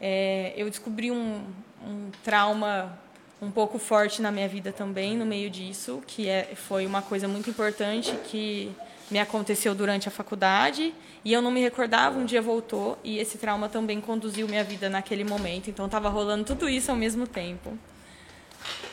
É, 0.05 0.51
eu 0.57 0.69
descobri 0.69 1.11
um, 1.11 1.41
um 1.87 2.11
trauma 2.25 2.99
um 3.41 3.49
pouco 3.49 3.79
forte 3.79 4.21
na 4.21 4.33
minha 4.33 4.49
vida 4.49 4.73
também 4.73 5.15
no 5.15 5.25
meio 5.25 5.49
disso, 5.49 6.03
que 6.05 6.27
é, 6.27 6.49
foi 6.55 6.85
uma 6.85 7.01
coisa 7.01 7.25
muito 7.25 7.49
importante 7.49 8.13
que 8.25 8.69
me 9.09 9.17
aconteceu 9.17 9.73
durante 9.73 10.09
a 10.09 10.11
faculdade 10.11 10.93
e 11.23 11.31
eu 11.31 11.41
não 11.41 11.49
me 11.49 11.61
recordava, 11.61 12.19
um 12.19 12.25
dia 12.25 12.41
voltou 12.41 12.99
e 13.01 13.17
esse 13.17 13.37
trauma 13.37 13.69
também 13.69 14.01
conduziu 14.01 14.45
minha 14.45 14.63
vida 14.65 14.89
naquele 14.89 15.23
momento. 15.23 15.69
Então 15.69 15.85
estava 15.85 16.09
rolando 16.09 16.43
tudo 16.43 16.67
isso 16.67 16.91
ao 16.91 16.97
mesmo 16.97 17.25
tempo. 17.25 17.77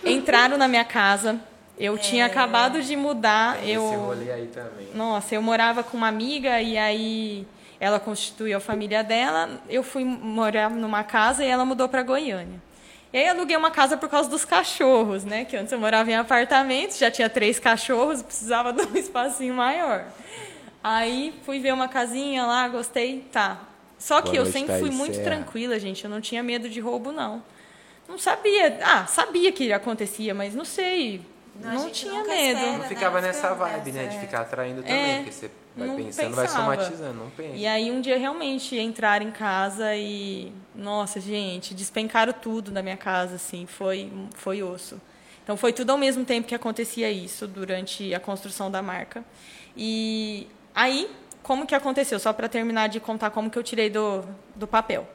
Entraram 0.05 0.57
na 0.57 0.69
minha 0.69 0.85
casa, 0.85 1.41
eu 1.77 1.99
tinha 1.99 2.25
acabado 2.25 2.81
de 2.81 2.95
mudar, 2.95 3.67
eu 3.67 3.85
Esse 3.85 3.97
rolê 3.97 4.31
aí 4.31 4.47
também. 4.47 4.91
nossa, 4.95 5.35
eu 5.35 5.43
morava 5.43 5.83
com 5.83 5.97
uma 5.97 6.07
amiga 6.07 6.63
e 6.63 6.79
aí 6.79 7.45
ela 7.81 7.99
constituiu 7.99 8.59
a 8.59 8.61
família 8.61 9.03
dela. 9.03 9.61
Eu 9.69 9.83
fui 9.83 10.05
morar 10.05 10.71
numa 10.71 11.03
casa 11.03 11.43
e 11.43 11.49
ela 11.49 11.65
mudou 11.65 11.89
para 11.89 12.03
Goiânia. 12.03 12.61
E 13.13 13.19
aí 13.19 13.29
aluguei 13.29 13.57
uma 13.57 13.71
casa 13.73 13.97
por 13.97 14.09
causa 14.09 14.29
dos 14.31 14.45
cachorros, 14.45 15.25
né? 15.25 15.45
Que 15.45 15.57
antes 15.57 15.73
eu 15.73 15.81
morava 15.81 16.09
em 16.11 16.15
apartamento, 16.15 16.97
já 16.97 17.11
tinha 17.11 17.29
três 17.29 17.59
cachorros, 17.59 18.23
precisava 18.23 18.71
de 18.75 18.83
um 18.83 18.95
espacinho 18.97 19.55
maior. 19.55 20.05
Aí 20.85 21.35
fui 21.45 21.59
ver 21.59 21.73
uma 21.73 21.89
casinha 21.89 22.45
lá, 22.47 22.69
gostei, 22.69 23.27
tá. 23.33 23.61
Só 23.99 24.23
que 24.23 24.31
Boa 24.31 24.39
eu 24.43 24.47
sempre 24.47 24.79
fui 24.79 24.91
muito 24.91 25.15
Serra. 25.17 25.25
tranquila, 25.27 25.79
gente. 25.79 26.05
Eu 26.05 26.11
não 26.11 26.21
tinha 26.21 26.43
medo 26.43 26.69
de 26.71 26.81
roubo, 26.81 27.11
não. 27.13 27.43
Não 28.09 28.19
sabia. 28.19 28.79
Ah, 28.83 29.07
sabia 29.07 29.53
que 29.53 29.73
acontecia, 29.73 30.33
mas 30.35 30.55
não 30.55 30.65
sei. 30.65 31.21
Não, 31.61 31.75
Não, 31.75 31.91
tinha 31.91 32.25
medo. 32.25 32.59
espera, 32.59 32.73
Não 32.73 32.79
né? 32.79 32.89
ficava 32.89 33.21
Não 33.21 33.29
nessa 33.29 33.53
vibe, 33.55 33.93
né? 33.93 34.07
De 34.07 34.17
é. 34.17 34.21
ficar 34.21 34.41
atraindo 34.41 34.83
também, 34.83 34.97
É, 35.11 35.17
porque 35.19 35.33
você 35.33 35.51
vai 35.77 35.89
não 35.89 35.97
pensando, 35.97 36.35
vai 36.35 36.47
pensava. 36.47 36.75
somatizando, 36.75 37.15
não 37.15 37.31
pensa. 37.31 37.55
E 37.55 37.67
aí 37.67 37.91
um 37.91 38.01
dia 38.01 38.19
realmente 38.19 38.79
entraram 38.79 39.27
em 39.27 39.31
casa 39.31 39.95
e 39.95 40.53
nossa, 40.75 41.21
gente, 41.21 41.75
despencaram 41.75 42.33
tudo 42.33 42.71
da 42.71 42.83
minha 42.83 42.97
casa 42.97 43.37
assim, 43.37 43.67
foi 43.67 44.11
foi 44.35 44.63
osso. 44.63 45.01
Então 45.43 45.57
foi 45.57 45.73
tudo 45.73 45.91
ao 45.91 45.99
mesmo 45.99 46.25
tempo 46.25 46.47
que 46.47 46.55
acontecia 46.55 47.11
isso 47.11 47.47
durante 47.47 48.15
a 48.15 48.21
construção 48.21 48.71
da 48.71 48.83
marca. 48.83 49.25
E 49.77 50.47
aí, 50.75 51.11
como 51.43 51.67
que 51.67 51.75
aconteceu? 51.75 52.19
Só 52.19 52.33
para 52.33 52.49
terminar 52.49 52.89
de 52.89 53.01
contar 53.01 53.31
como 53.31 53.51
que 53.51 53.59
eu 53.59 53.63
tirei 53.63 53.91
do, 53.91 54.23
do 54.55 54.67
papel. 54.67 55.09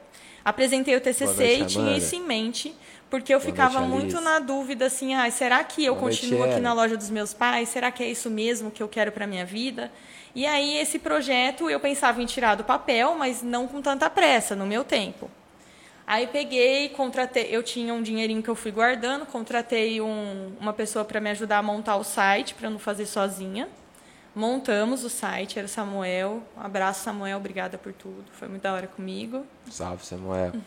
Apresentei 0.44 0.94
o 0.94 1.00
TCC 1.00 1.24
noite, 1.24 1.62
e 1.62 1.66
tinha 1.66 1.96
isso 1.96 2.14
em 2.14 2.22
mente, 2.22 2.74
porque 3.10 3.34
eu 3.34 3.38
Boa 3.38 3.50
ficava 3.50 3.80
noite, 3.80 3.90
muito 3.90 4.20
na 4.20 4.38
dúvida 4.38 4.86
assim, 4.86 5.14
ah, 5.14 5.28
será 5.30 5.64
que 5.64 5.84
eu 5.84 5.94
Boa 5.94 6.04
noite, 6.04 6.20
continuo 6.20 6.42
aqui 6.42 6.52
Ellen. 6.52 6.62
na 6.62 6.72
loja 6.72 6.96
dos 6.96 7.10
meus 7.10 7.34
pais? 7.34 7.68
Será 7.68 7.90
que 7.90 8.02
é 8.02 8.08
isso 8.08 8.30
mesmo 8.30 8.70
que 8.70 8.82
eu 8.82 8.88
quero 8.88 9.10
para 9.10 9.26
minha 9.26 9.44
vida? 9.44 9.90
E 10.36 10.44
aí 10.46 10.76
esse 10.76 10.98
projeto 10.98 11.70
eu 11.70 11.80
pensava 11.80 12.20
em 12.22 12.26
tirar 12.26 12.56
do 12.56 12.62
papel, 12.62 13.14
mas 13.16 13.42
não 13.42 13.66
com 13.66 13.80
tanta 13.80 14.10
pressa, 14.10 14.54
no 14.54 14.66
meu 14.66 14.84
tempo. 14.84 15.30
Aí 16.06 16.26
peguei, 16.26 16.90
contratei, 16.90 17.48
eu 17.50 17.62
tinha 17.62 17.94
um 17.94 18.02
dinheirinho 18.02 18.42
que 18.42 18.50
eu 18.50 18.54
fui 18.54 18.70
guardando, 18.70 19.24
contratei 19.24 19.98
um- 20.00 20.52
uma 20.60 20.74
pessoa 20.74 21.06
para 21.06 21.20
me 21.22 21.30
ajudar 21.30 21.58
a 21.58 21.62
montar 21.62 21.96
o 21.96 22.04
site, 22.04 22.52
para 22.54 22.68
não 22.68 22.78
fazer 22.78 23.06
sozinha. 23.06 23.66
Montamos 24.34 25.02
o 25.04 25.08
site, 25.08 25.58
era 25.58 25.64
o 25.64 25.68
Samuel. 25.70 26.42
Um 26.54 26.60
abraço, 26.60 27.02
Samuel, 27.02 27.38
obrigada 27.38 27.78
por 27.78 27.94
tudo. 27.94 28.26
Foi 28.32 28.46
muito 28.46 28.60
da 28.62 28.74
hora 28.74 28.86
comigo. 28.86 29.44
Salve, 29.70 30.04
Samuel. 30.04 30.52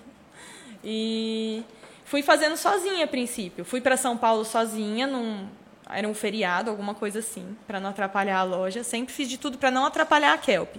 E 0.84 1.62
fui 2.06 2.22
fazendo 2.24 2.56
sozinha 2.56 3.04
a 3.04 3.08
princípio. 3.08 3.66
Fui 3.66 3.82
para 3.82 3.98
São 3.98 4.18
Paulo 4.18 4.46
sozinha, 4.46 5.06
num, 5.06 5.46
era 5.90 6.08
um 6.08 6.14
feriado, 6.14 6.70
alguma 6.70 6.94
coisa 6.94 7.20
assim, 7.20 7.58
para 7.66 7.80
não 7.80 7.90
atrapalhar 7.90 8.40
a 8.40 8.44
loja. 8.44 8.84
Sempre 8.84 9.14
fiz 9.14 9.28
de 9.28 9.38
tudo 9.38 9.58
para 9.58 9.72
não 9.72 9.86
atrapalhar 9.86 10.34
a 10.34 10.38
Kelp. 10.38 10.76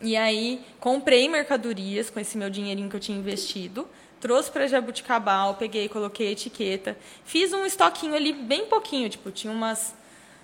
E 0.00 0.16
aí 0.16 0.64
comprei 0.80 1.28
mercadorias 1.28 2.10
com 2.10 2.20
esse 2.20 2.36
meu 2.36 2.50
dinheirinho 2.50 2.90
que 2.90 2.96
eu 2.96 3.00
tinha 3.00 3.16
investido, 3.16 3.88
trouxe 4.20 4.50
para 4.50 4.66
Jabuticabal, 4.66 5.54
peguei, 5.54 5.88
coloquei 5.88 6.28
a 6.28 6.30
etiqueta, 6.32 6.96
fiz 7.24 7.52
um 7.52 7.64
estoquinho 7.64 8.14
ali 8.14 8.32
bem 8.32 8.66
pouquinho, 8.66 9.08
tipo 9.08 9.30
tinha 9.30 9.52
umas 9.52 9.94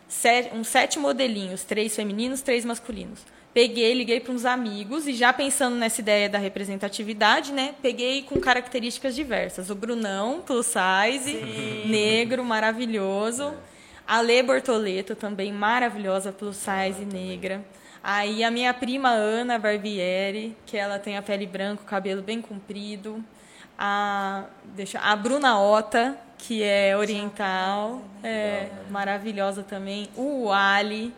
sete, 0.09 0.55
uns 0.55 0.69
sete 0.69 0.99
modelinhos, 0.99 1.64
três 1.64 1.95
femininos, 1.95 2.41
três 2.41 2.64
masculinos. 2.64 3.21
Peguei, 3.59 3.93
liguei 3.93 4.21
para 4.21 4.33
uns 4.33 4.45
amigos 4.45 5.09
e 5.09 5.13
já 5.13 5.33
pensando 5.33 5.75
nessa 5.75 6.01
ideia 6.01 6.29
da 6.29 6.39
representatividade, 6.39 7.53
né? 7.53 7.75
Peguei 7.83 8.23
com 8.23 8.39
características 8.39 9.17
diversas. 9.17 9.69
O 9.69 9.75
Brunão, 9.75 10.41
plus 10.47 10.67
size, 10.67 11.35
negro, 11.85 12.45
maravilhoso. 12.45 13.53
A 14.07 14.21
Lê 14.21 14.45
Bortoleto, 14.45 15.17
também 15.17 15.53
maravilhosa, 15.53 16.31
plus 16.31 16.57
size, 16.57 17.05
negra. 17.05 17.65
Aí 18.01 18.45
a 18.45 18.51
minha 18.53 18.73
prima 18.73 19.09
Ana 19.09 19.59
Barbieri, 19.59 20.57
que 20.65 20.77
ela 20.77 21.01
tem 21.01 21.17
a 21.17 21.23
pele 21.23 21.45
branca, 21.45 21.83
o 21.83 21.85
cabelo 21.85 22.23
bem 22.23 22.41
comprido. 22.41 23.25
A, 23.77 24.45
deixa, 24.67 25.01
a 25.01 25.17
Bruna 25.17 25.61
Ota, 25.61 26.17
que 26.39 26.63
é 26.63 26.97
oriental, 26.97 28.03
é 28.23 28.69
maravilhosa 28.89 29.65
também. 29.65 30.09
O 30.15 30.53
Ali, 30.53 31.13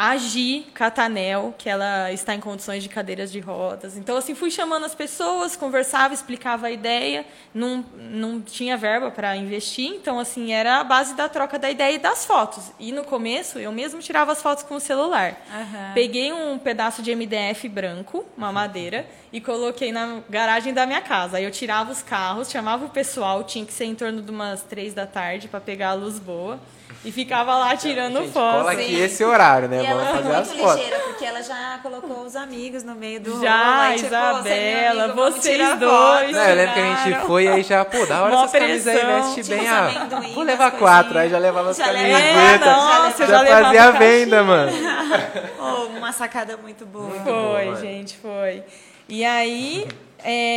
a 0.00 0.16
Gi 0.16 0.66
Catanel, 0.72 1.54
que 1.58 1.68
ela 1.68 2.10
está 2.10 2.34
em 2.34 2.40
condições 2.40 2.82
de 2.82 2.88
cadeiras 2.88 3.30
de 3.30 3.38
rodas. 3.38 3.98
Então, 3.98 4.16
assim, 4.16 4.34
fui 4.34 4.50
chamando 4.50 4.86
as 4.86 4.94
pessoas, 4.94 5.56
conversava, 5.56 6.14
explicava 6.14 6.68
a 6.68 6.70
ideia. 6.70 7.26
Não, 7.52 7.84
não 7.98 8.40
tinha 8.40 8.78
verba 8.78 9.10
para 9.10 9.36
investir, 9.36 9.92
então, 9.92 10.18
assim, 10.18 10.54
era 10.54 10.80
a 10.80 10.84
base 10.84 11.14
da 11.14 11.28
troca 11.28 11.58
da 11.58 11.70
ideia 11.70 11.96
e 11.96 11.98
das 11.98 12.24
fotos. 12.24 12.72
E 12.80 12.92
no 12.92 13.04
começo, 13.04 13.58
eu 13.58 13.70
mesmo 13.72 14.00
tirava 14.00 14.32
as 14.32 14.40
fotos 14.40 14.64
com 14.64 14.76
o 14.76 14.80
celular. 14.80 15.36
Aham. 15.52 15.90
Peguei 15.92 16.32
um 16.32 16.58
pedaço 16.58 17.02
de 17.02 17.14
MDF 17.14 17.68
branco, 17.68 18.24
uma 18.38 18.50
madeira, 18.50 19.06
e 19.30 19.38
coloquei 19.38 19.92
na 19.92 20.22
garagem 20.30 20.72
da 20.72 20.86
minha 20.86 21.02
casa. 21.02 21.36
Aí 21.36 21.44
eu 21.44 21.50
tirava 21.50 21.92
os 21.92 22.00
carros, 22.00 22.50
chamava 22.50 22.86
o 22.86 22.88
pessoal, 22.88 23.44
tinha 23.44 23.66
que 23.66 23.72
ser 23.74 23.84
em 23.84 23.94
torno 23.94 24.22
de 24.22 24.30
umas 24.30 24.62
três 24.62 24.94
da 24.94 25.06
tarde 25.06 25.46
para 25.46 25.60
pegar 25.60 25.90
a 25.90 25.94
luz 25.94 26.18
boa. 26.18 26.58
E 27.02 27.10
ficava 27.10 27.56
lá 27.56 27.74
tirando 27.76 28.18
foto. 28.24 28.58
cola 28.58 28.72
aqui 28.72 28.94
esse 29.00 29.24
horário, 29.24 29.68
né? 29.68 29.82
E 29.82 29.86
ela 29.86 30.04
Vamos 30.04 30.10
foi 30.10 30.22
fazer 30.22 30.36
as 30.36 30.48
muito 30.48 30.60
fotos. 30.62 30.76
ligeira, 30.84 30.98
porque 31.04 31.24
ela 31.24 31.42
já 31.42 31.78
colocou 31.82 32.24
os 32.26 32.36
amigos 32.36 32.82
no 32.84 32.94
meio 32.94 33.18
do 33.20 33.40
Já, 33.40 33.84
rolo, 33.84 33.94
tipo, 33.94 34.06
Isabela, 34.06 34.42
você 34.42 34.48
é 34.50 34.88
amigo, 34.88 35.14
vamos 35.16 35.34
vocês 35.36 35.58
dois. 35.78 35.92
foto. 35.92 36.32
Não, 36.32 36.44
eu 36.44 36.56
lembro 36.56 36.74
que 36.74 36.80
a 36.80 36.94
gente 36.96 37.26
foi 37.26 37.48
aí 37.48 37.62
já, 37.62 37.84
pô, 37.86 38.04
da 38.04 38.22
hora 38.22 38.34
Mó 38.34 38.44
essas 38.44 38.60
camisas 38.60 38.86
aí, 38.94 39.06
veste 39.06 39.42
Tinha 39.44 39.56
bem. 39.58 39.68
Ah, 39.68 40.08
vou 40.34 40.44
levar 40.44 40.70
quatro, 40.72 41.18
aí 41.18 41.30
já 41.30 41.38
levava 41.38 41.70
as 41.70 41.78
Já 41.78 41.86
camisetas. 41.86 42.22
É, 42.22 42.58
nossa, 42.58 43.26
já, 43.26 43.44
já 43.46 43.62
fazia 43.62 43.84
a 43.84 43.90
venda, 43.92 44.42
mano. 44.44 44.72
Oh, 45.58 45.86
uma 45.98 46.12
sacada 46.12 46.56
muito 46.56 46.84
boa. 46.84 47.10
Foi, 47.22 47.64
boa, 47.64 47.76
gente, 47.76 48.16
foi. 48.18 48.62
E 49.08 49.24
aí, 49.24 49.86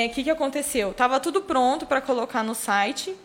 o 0.09 0.13
que, 0.13 0.23
que 0.25 0.29
aconteceu? 0.29 0.93
Tava 0.93 1.19
tudo 1.19 1.41
pronto 1.41 1.85
para 1.85 2.01
colocar 2.01 2.43
no 2.43 2.53
site. 2.55 3.15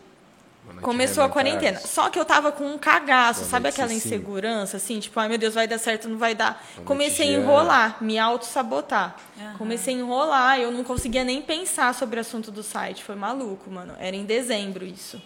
Noite, 0.79 0.85
Começou 0.85 1.21
a 1.23 1.25
Renan 1.27 1.33
quarentena. 1.33 1.79
Só 1.79 2.09
que 2.09 2.17
eu 2.19 2.25
tava 2.25 2.51
com 2.51 2.65
um 2.65 2.77
cagaço, 2.77 3.45
sabe 3.45 3.69
aquela 3.69 3.87
Cecília. 3.89 4.17
insegurança, 4.17 4.77
assim, 4.77 4.99
tipo, 4.99 5.19
ai 5.19 5.27
meu 5.29 5.37
Deus, 5.37 5.53
vai 5.53 5.67
dar 5.67 5.77
certo, 5.77 6.07
não 6.09 6.17
vai 6.17 6.33
dar. 6.35 6.63
Comecei 6.85 7.27
a 7.27 7.31
Jean. 7.31 7.41
enrolar, 7.41 7.97
me 8.03 8.17
auto-sabotar. 8.17 9.15
Comecei 9.57 9.93
a 9.95 9.97
enrolar, 9.97 10.59
eu 10.59 10.71
não 10.71 10.83
conseguia 10.83 11.23
nem 11.23 11.41
pensar 11.41 11.93
sobre 11.93 12.17
o 12.17 12.21
assunto 12.21 12.51
do 12.51 12.63
site. 12.63 13.03
Foi 13.03 13.15
maluco, 13.15 13.69
mano. 13.69 13.93
Era 13.99 14.15
em 14.15 14.25
dezembro 14.25 14.85
isso. 14.85 15.21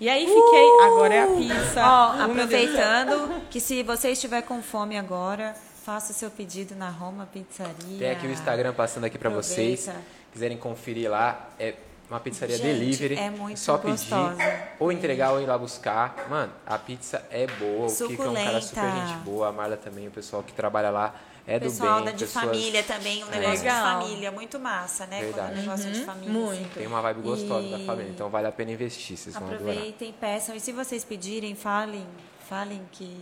E 0.00 0.08
aí 0.08 0.26
fiquei. 0.26 0.86
Agora 0.86 1.14
é 1.14 1.22
a 1.22 1.26
pizza. 1.26 1.82
Ó, 1.84 2.14
Oh, 2.18 2.22
aproveitando 2.30 3.42
que 3.50 3.60
se 3.60 3.82
você 3.82 4.10
estiver 4.12 4.42
com 4.42 4.62
fome 4.62 4.96
agora, 4.96 5.54
faça 5.84 6.12
o 6.12 6.14
seu 6.14 6.30
pedido 6.30 6.74
na 6.76 6.88
Roma 6.88 7.26
Pizzaria. 7.32 7.98
Tem 7.98 8.10
aqui 8.10 8.26
o 8.26 8.30
Instagram 8.30 8.72
passando 8.74 9.04
aqui 9.04 9.18
pra 9.18 9.30
vocês. 9.30 9.88
Quiserem 10.32 10.56
conferir 10.56 11.10
lá, 11.10 11.48
é 11.58 11.74
uma 12.10 12.20
pizzaria 12.20 12.56
Gente, 12.56 12.66
delivery. 12.66 13.14
é 13.16 13.30
muito 13.30 13.58
só 13.60 13.76
gostosa. 13.76 14.34
pedir 14.36 14.62
ou 14.78 14.90
entregar 14.92 15.32
ou 15.32 15.40
ir 15.42 15.46
lá 15.46 15.58
buscar. 15.58 16.26
Mano, 16.28 16.52
a 16.66 16.78
pizza 16.78 17.22
é 17.30 17.46
boa. 17.46 17.86
O 17.88 17.94
Kiko 18.08 18.22
é 18.22 18.28
um 18.30 18.34
cara 18.34 18.60
super 18.62 18.82
gente 18.90 19.14
boa. 19.24 19.48
A 19.48 19.52
Marla 19.52 19.76
também, 19.76 20.08
o 20.08 20.10
pessoal 20.10 20.42
que 20.42 20.52
trabalha 20.52 20.90
lá 20.90 21.14
é 21.46 21.58
do 21.58 21.64
Pessoal 21.66 21.96
bem. 21.96 22.04
da 22.06 22.10
de 22.12 22.24
pessoas- 22.26 22.44
família 22.44 22.82
também, 22.82 23.24
um 23.24 23.28
negócio 23.28 23.58
Legal. 23.64 23.98
de 24.00 24.04
família, 24.06 24.30
muito 24.32 24.58
massa, 24.58 25.06
né? 25.06 25.18
Quando 25.18 25.24
Verdade. 25.34 25.52
é 25.52 25.54
um 25.54 25.60
negócio 25.62 25.90
de 25.92 26.04
família. 26.04 26.30
muito. 26.32 26.60
assim. 26.60 26.68
Tem 26.74 26.86
uma 26.86 27.00
vibe 27.00 27.22
gostosa 27.22 27.68
da 27.68 27.78
E- 27.78 27.86
família, 27.86 28.10
então 28.10 28.28
vale 28.28 28.46
a 28.48 28.52
pena 28.52 28.70
investir, 28.72 29.16
vocês 29.16 29.34
vão 29.34 29.46
adorar. 29.48 29.62
Aproveitem, 29.72 30.14
peçam. 30.20 30.54
E 30.54 30.60
se 30.60 30.72
vocês 30.72 31.04
pedirem, 31.04 31.54
falem, 31.54 32.06
falem 32.48 32.82
que 32.92 33.16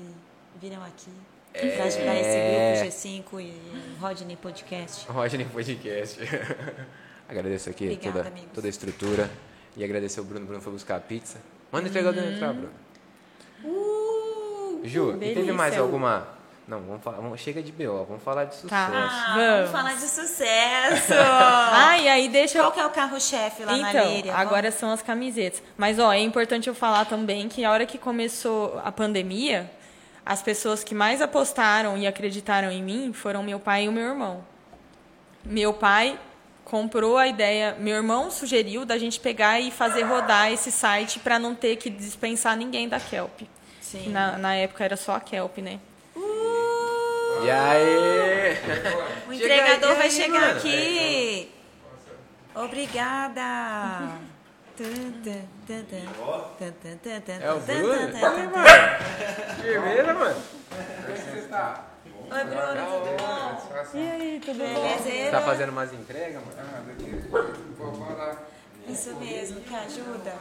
viram 0.60 0.82
aqui. 0.84 1.10
É. 1.54 1.68
Pra 1.76 1.84
ajudar 1.86 2.14
esse 2.16 2.82
grupo 2.82 3.36
G5 3.38 3.40
e 3.40 3.98
Rodney 4.00 4.36
Podcast. 4.36 5.06
Rodney 5.08 5.46
Podcast. 5.46 6.18
Agradeço 7.28 7.68
aqui 7.70 7.84
Obrigada, 7.84 8.12
toda, 8.18 8.28
amigos. 8.28 8.50
toda 8.54 8.66
a 8.66 8.70
estrutura. 8.70 9.30
E 9.76 9.84
agradecer 9.84 10.20
o 10.20 10.24
Bruno. 10.24 10.44
O 10.44 10.46
Bruno 10.46 10.62
foi 10.62 10.72
buscar 10.72 10.96
a 10.96 11.00
pizza. 11.00 11.38
Manda 11.70 11.88
entregar 11.88 12.12
dentro 12.12 12.30
entrar, 12.32 12.52
Bruno. 12.52 12.72
Ju, 14.84 15.16
e 15.20 15.34
teve 15.34 15.52
mais 15.52 15.76
alguma. 15.76 16.28
Não, 16.68 16.80
vamos 16.80 17.02
falar. 17.02 17.18
Vamos, 17.18 17.40
chega 17.40 17.62
de 17.62 17.70
BO, 17.70 18.04
vamos 18.08 18.22
falar 18.22 18.44
de 18.44 18.54
sucesso. 18.56 18.68
Tá. 18.68 18.90
Ah, 18.92 19.34
Vamos. 19.36 19.56
vamos 19.56 19.70
falar 19.70 19.94
de 19.94 20.00
sucesso! 20.08 21.12
Ah, 21.78 21.98
e 21.98 22.08
aí 22.08 22.28
deixa 22.28 22.58
eu 22.58 22.62
Qual 22.64 22.72
que 22.72 22.80
é 22.80 22.86
o 22.86 22.90
carro-chefe 22.90 23.64
lá 23.64 23.76
na 23.76 23.90
Então, 23.90 24.12
Líria? 24.12 24.34
agora 24.34 24.70
são 24.72 24.90
as 24.90 25.00
camisetas. 25.00 25.62
Mas, 25.76 25.98
ó, 26.00 26.12
é 26.12 26.20
importante 26.20 26.68
eu 26.68 26.74
falar 26.74 27.04
também 27.04 27.48
que 27.48 27.64
a 27.64 27.70
hora 27.70 27.86
que 27.86 27.98
começou 27.98 28.80
a 28.84 28.90
pandemia, 28.90 29.70
as 30.24 30.42
pessoas 30.42 30.82
que 30.82 30.92
mais 30.94 31.22
apostaram 31.22 31.96
e 31.96 32.04
acreditaram 32.06 32.70
em 32.72 32.82
mim 32.82 33.12
foram 33.12 33.42
meu 33.44 33.60
pai 33.60 33.84
e 33.84 33.88
o 33.88 33.92
meu 33.92 34.02
irmão. 34.08 34.44
Meu 35.44 35.72
pai 35.72 36.18
comprou 36.66 37.16
a 37.16 37.28
ideia, 37.28 37.76
meu 37.78 37.94
irmão 37.94 38.28
sugeriu 38.28 38.84
da 38.84 38.98
gente 38.98 39.20
pegar 39.20 39.60
e 39.60 39.70
fazer 39.70 40.02
rodar 40.02 40.52
esse 40.52 40.72
site 40.72 41.20
para 41.20 41.38
não 41.38 41.54
ter 41.54 41.76
que 41.76 41.88
dispensar 41.88 42.56
ninguém 42.56 42.88
da 42.88 42.98
Kelp. 42.98 43.42
Sim. 43.80 44.08
Na, 44.08 44.36
na 44.36 44.54
época 44.56 44.84
era 44.84 44.96
só 44.96 45.14
a 45.14 45.20
Kelp, 45.20 45.58
né? 45.58 45.78
E 47.44 47.50
aí? 47.50 48.56
O 49.28 49.32
entregador 49.32 49.90
aí, 49.90 49.96
vai 49.96 50.10
chegar 50.10 50.40
mano. 50.40 50.58
aqui. 50.58 51.52
Obrigada. 52.54 53.42
É 57.40 57.52
o 57.52 57.60
Bruno? 57.60 57.98
tum, 57.98 58.10
tum, 58.10 58.20
tum, 58.20 58.50
tum. 58.50 59.62
Firmeza, 59.62 60.14
mano. 60.14 60.42
Oi, 62.28 62.44
Bruno, 62.44 62.86
tudo 62.90 63.16
bom? 63.16 63.98
E 63.98 64.10
aí, 64.10 64.40
tudo 64.44 64.58
Beleza? 64.58 65.30
Tá 65.30 65.40
fazendo 65.42 65.70
umas 65.70 65.92
entregas, 65.92 66.42
mano? 66.42 66.56
Isso 68.88 69.14
mesmo, 69.16 69.60
que 69.60 69.74
ajuda. 69.74 70.34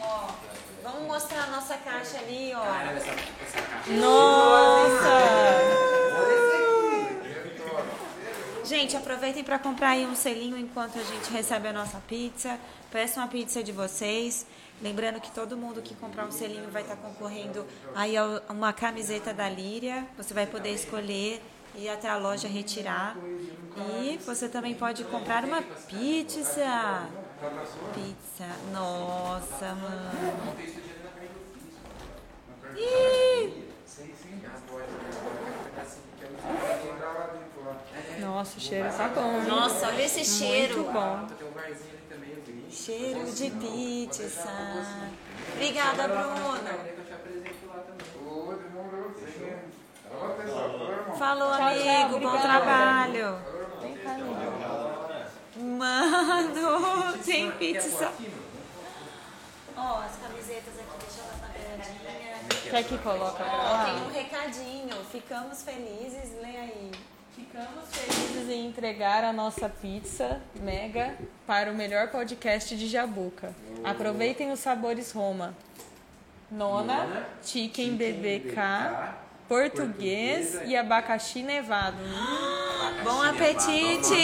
Ó, 0.00 0.28
vamos 0.82 1.02
mostrar 1.06 1.44
a 1.44 1.46
nossa 1.46 1.76
caixa 1.78 2.18
ali, 2.18 2.52
ó. 2.54 2.64
Nossa! 3.92 5.14
Gente, 8.64 8.96
aproveitem 8.96 9.44
para 9.44 9.58
comprar 9.58 9.90
aí 9.90 10.06
um 10.06 10.14
selinho 10.14 10.58
enquanto 10.58 10.98
a 10.98 11.02
gente 11.02 11.30
recebe 11.30 11.68
a 11.68 11.72
nossa 11.72 11.98
pizza. 12.06 12.58
Peçam 12.90 13.22
a 13.22 13.26
pizza 13.26 13.62
de 13.62 13.72
vocês. 13.72 14.46
Lembrando 14.84 15.18
que 15.18 15.30
todo 15.30 15.56
mundo 15.56 15.80
que 15.80 15.94
comprar 15.94 16.26
um 16.26 16.30
selinho 16.30 16.70
vai 16.70 16.82
estar 16.82 16.96
concorrendo 16.96 17.64
aí 17.94 18.18
a 18.18 18.42
uma 18.50 18.70
camiseta 18.70 19.32
da 19.32 19.48
Líria. 19.48 20.06
Você 20.18 20.34
vai 20.34 20.46
poder 20.46 20.72
escolher 20.74 21.42
e 21.74 21.84
ir 21.84 21.88
até 21.88 22.06
a 22.06 22.18
loja 22.18 22.46
retirar. 22.46 23.16
E 23.98 24.18
você 24.18 24.46
também 24.46 24.74
pode 24.74 25.02
comprar 25.04 25.42
uma 25.42 25.62
pizza. 25.62 27.08
Pizza. 27.94 28.46
Nossa, 28.74 29.74
mano. 29.74 30.54
Ih! 32.76 33.64
Nossa, 38.20 38.58
o 38.58 38.60
cheiro 38.60 38.88
tá 38.94 39.08
bom. 39.08 39.40
hein? 39.40 39.46
Nossa, 39.48 39.86
olha 39.88 40.02
esse 40.02 40.22
cheiro. 40.26 40.80
Muito 40.80 40.92
bom. 40.92 41.26
Tem 41.38 41.48
um 41.48 41.52
barzinho 41.52 41.90
ali 41.90 42.02
também, 42.06 42.30
eu 42.32 42.42
vi. 42.44 42.63
Cheiro 42.74 43.30
de 43.30 43.50
pizza. 43.50 44.50
Obrigada, 45.54 46.08
Bruno. 46.08 46.94
Eu. 50.16 51.14
Falou, 51.16 51.50
Tchau, 51.50 51.58
tchau, 51.58 51.68
amigo. 51.68 52.20
Bom 52.20 52.38
trabalho. 52.40 53.38
Mano, 55.56 57.18
tem 57.24 57.50
pizza. 57.52 58.12
Ó, 59.76 60.00
as 60.00 60.16
camisetas 60.16 60.74
aqui, 60.78 60.98
deixa 61.00 61.20
elas 61.20 61.40
na 61.40 61.48
beiradinha. 61.48 62.70
Quer 62.70 62.84
que 62.84 62.98
coloca 62.98 63.44
Ó, 63.44 63.84
tem 63.84 63.94
um 64.02 64.10
recadinho. 64.10 65.04
Ficamos 65.12 65.62
felizes. 65.62 66.32
Lê 66.42 66.56
aí. 66.56 66.90
Ficamos 67.34 67.88
felizes 67.90 68.48
em 68.48 68.66
entregar 68.66 69.24
a 69.24 69.32
nossa 69.32 69.68
pizza 69.68 70.40
mega 70.60 71.16
para 71.46 71.70
o 71.70 71.74
melhor 71.74 72.08
podcast 72.08 72.76
de 72.76 72.86
Jabuca. 72.88 73.52
Aproveitem 73.82 74.52
os 74.52 74.60
sabores 74.60 75.10
Roma. 75.10 75.52
Nona, 76.50 77.04
Nona, 77.04 77.26
Chicken 77.42 77.92
Chicken 77.92 77.96
BBK, 77.96 78.44
BBK, 78.44 78.60
português 79.48 80.52
portuguesa 80.52 80.64
e 80.64 80.76
abacaxi 80.76 81.42
nevado. 81.42 81.96
Bom 83.02 83.20
apetite! 83.20 84.14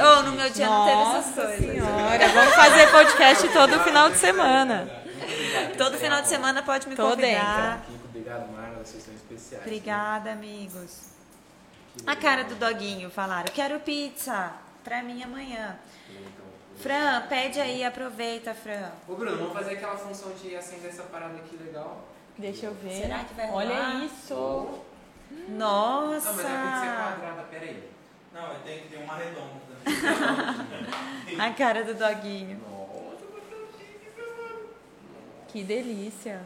Ô, 0.00 0.22
no 0.22 0.32
meu 0.32 0.50
dia 0.50 0.66
não 0.66 0.84
teve 0.84 1.00
essas 1.02 1.26
Nossa 1.26 1.42
coisas. 1.42 1.58
senhora, 1.58 2.28
vamos 2.28 2.54
fazer 2.54 2.90
podcast 2.90 3.48
todo 3.52 3.80
final 3.84 4.10
de 4.10 4.16
semana. 4.16 4.88
Todo 5.78 5.96
final 5.96 6.22
de 6.22 6.28
semana 6.28 6.60
pode 6.62 6.88
me 6.88 6.96
Tô 6.96 7.10
convidar. 7.10 7.82
Kiko, 7.86 8.00
obrigado, 8.08 8.50
Marla. 8.52 8.84
Vocês 8.84 9.02
são 9.04 9.14
especiais. 9.14 9.62
Obrigada, 9.64 10.32
amigos. 10.32 11.13
A 12.06 12.16
cara 12.16 12.44
do 12.44 12.54
doguinho 12.56 13.10
falaram: 13.10 13.52
quero 13.52 13.78
pizza 13.80 14.52
pra 14.82 15.02
mim 15.02 15.22
amanhã. 15.22 15.78
Fran, 16.76 17.22
pede 17.28 17.60
aí, 17.60 17.84
aproveita, 17.84 18.52
Fran. 18.52 18.90
Ô, 19.08 19.14
Bruno, 19.14 19.36
vamos 19.36 19.52
fazer 19.52 19.74
aquela 19.74 19.96
função 19.96 20.32
de 20.32 20.56
acender 20.56 20.90
essa 20.90 21.04
parada 21.04 21.36
aqui 21.36 21.56
legal. 21.56 22.04
Deixa 22.36 22.66
eu 22.66 22.74
ver. 22.74 23.02
Será 23.02 23.24
que 23.24 23.34
vai 23.34 23.46
rolar? 23.46 23.64
Olha 23.64 24.04
isso. 24.04 24.84
Nossa! 25.48 26.28
Ah, 26.28 26.32
mas 26.32 26.44
é 26.44 26.48
pizza 26.48 26.96
quadrada, 26.96 27.42
peraí. 27.50 27.90
Não, 28.34 28.48
mas 28.48 28.62
tem 28.64 28.80
que 28.80 28.88
ter 28.88 28.96
uma 28.96 29.14
redonda. 29.14 29.74
A 31.38 31.50
cara 31.52 31.84
do 31.84 31.94
doguinho. 31.94 32.60
Que 35.48 35.62
delícia. 35.62 36.42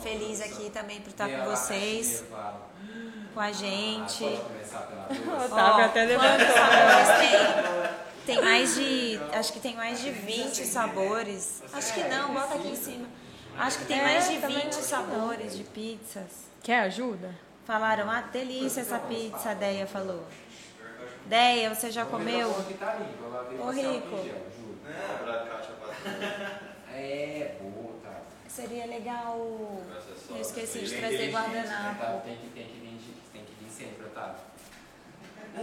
Feliz 0.00 0.40
aqui 0.40 0.70
também 0.70 1.00
por 1.00 1.10
estar 1.10 1.28
com 1.28 1.44
vocês, 1.50 2.22
abacaxi 2.22 2.22
nevado. 2.22 2.60
Com 3.32 3.40
a 3.40 3.52
gente. 3.52 4.24
Ah, 4.24 4.28
pode 4.28 4.40
começar 4.42 4.78
pela. 4.80 5.44
Otávio 5.44 5.54
Ó, 5.54 5.80
até 5.84 6.06
quantos 6.16 6.46
levantou. 6.46 7.18
tem? 7.20 8.34
Tem 8.36 8.44
mais 8.44 8.74
de. 8.74 9.20
Acho 9.32 9.52
que 9.52 9.60
tem 9.60 9.74
mais 9.74 10.00
de 10.00 10.10
20 10.10 10.64
sabores. 10.66 11.62
Acho 11.72 11.94
que 11.94 12.02
não, 12.04 12.32
bota 12.34 12.54
aqui 12.54 12.68
em 12.68 12.76
cima. 12.76 13.06
Acho 13.58 13.78
que 13.78 13.84
tem 13.86 13.98
É, 13.98 14.02
mais 14.02 14.28
de 14.28 14.36
também 14.38 14.56
20 14.58 14.66
acho 14.68 14.78
que 14.78 14.84
sabores 14.84 15.56
de 15.56 15.64
pizzas. 15.64 16.48
Quer 16.62 16.80
ajuda? 16.80 17.34
Falaram, 17.66 18.10
ah, 18.10 18.20
delícia 18.32 18.80
essa 18.80 18.98
pizza, 18.98 19.50
a 19.50 19.54
Deia 19.54 19.86
falou. 19.86 20.24
Deia, 21.26 21.72
você 21.74 21.90
já 21.90 22.04
comeu? 22.04 22.48
Ô, 22.50 23.70
Rico. 23.70 24.16
juro. 24.16 24.78
É, 26.92 27.54
boa, 27.60 27.94
tá. 28.02 28.20
Seria 28.48 28.86
legal. 28.86 29.36
Eu 30.30 30.40
esqueci 30.40 30.80
de 30.80 30.96
trazer 30.96 31.30
guardanapo. 31.30 32.00
Tá, 32.00 32.20
Tem 32.24 32.36
que, 32.36 32.48
tem 32.48 32.64
que 32.66 32.80
vir, 32.80 32.96
de- 32.98 33.12
tem 33.32 33.44
que 33.44 33.52
vir 33.64 33.69
sempre, 33.80 34.06
Otávio. 34.06 34.40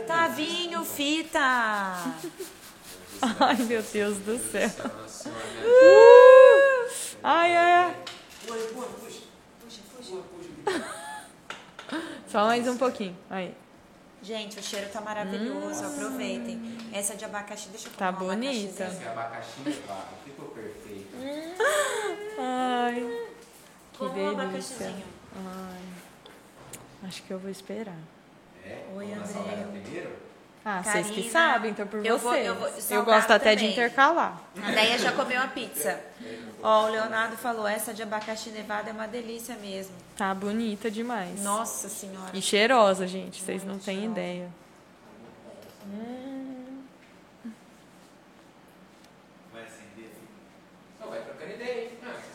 Tavinho, 0.06 0.84
fita! 0.84 1.40
Ai, 3.40 3.56
meu 3.68 3.82
Deus 3.82 4.18
do 4.18 4.38
céu. 4.38 4.70
Nossa 4.70 5.24
senhora, 5.24 5.44
né? 5.46 5.64
Uh! 5.66 6.90
Ai, 7.24 7.56
ai, 7.56 7.72
ai. 7.72 7.96
Só 12.28 12.46
mais 12.46 12.68
um 12.68 12.78
pouquinho. 12.78 13.18
Aí. 13.30 13.54
Gente, 14.22 14.60
o 14.60 14.64
cheiro 14.64 14.90
tá 14.92 15.00
maravilhoso, 15.00 15.86
aproveitem. 15.86 16.78
Essa 16.92 17.16
de 17.16 17.24
abacaxi, 17.24 17.70
deixa 17.70 17.88
eu 17.88 17.94
Tá 17.94 18.10
um 18.10 18.14
bonita. 18.14 18.84
Esse 18.84 19.08
abacaxi 19.08 19.52
levado, 19.64 20.24
ficou 20.26 20.50
perfeito. 20.50 21.16
Ai. 22.40 23.28
Que 23.94 23.98
Como 23.98 24.12
um 24.12 24.14
delícia. 24.14 24.42
abacaxizinho. 24.44 25.06
Ai. 25.36 25.97
Acho 27.04 27.22
que 27.24 27.32
eu 27.32 27.40
vou 27.40 27.50
esperar. 27.52 27.96
É? 28.66 28.84
Oi, 28.96 29.14
André. 29.14 29.66
primeiro? 29.84 30.28
Ah, 30.66 30.84
vocês 30.84 31.10
que 31.10 31.30
sabem, 31.30 31.72
então 31.72 31.88
por 31.88 32.06
eu 32.06 32.18
vou- 32.18 32.32
vocês. 32.32 32.46
eu 32.46 32.56
vou- 32.56 32.70
eu 32.90 33.06
gosto 33.06 33.32
até 33.32 33.52
de 33.56 33.62
também. 33.62 33.72
intercalar. 33.72 34.42
A 34.62 34.72
Deia 34.72 34.98
já 34.98 35.14
comeu 35.14 35.42
a 35.42 35.48
pizza. 35.48 35.98
Ó, 36.62 36.88
o 36.88 36.90
Leonardo 36.90 37.38
falou, 37.38 37.66
essa 37.66 37.94
de 37.94 38.04
abacaxi 38.04 38.50
nevado 38.50 38.90
é 38.90 38.92
uma 38.92 39.08
delícia 39.08 39.56
mesmo. 39.56 39.96
Tá 40.18 40.34
bonita 40.36 40.92
demais. 40.92 41.42
Nossa 41.42 41.88
senhora. 41.88 42.32
E 42.34 42.42
cheirosa, 42.42 43.08
gente. 43.08 43.42
Vocês 43.42 43.64
não 43.64 43.80
têm 43.80 44.04
ideia. 44.06 44.50
Vai 49.54 49.64
acender. 49.64 50.12
Não, 51.00 51.10
vai 51.10 51.22
trocando 51.22 51.52
ideia, 51.54 51.84
hein? 51.84 51.90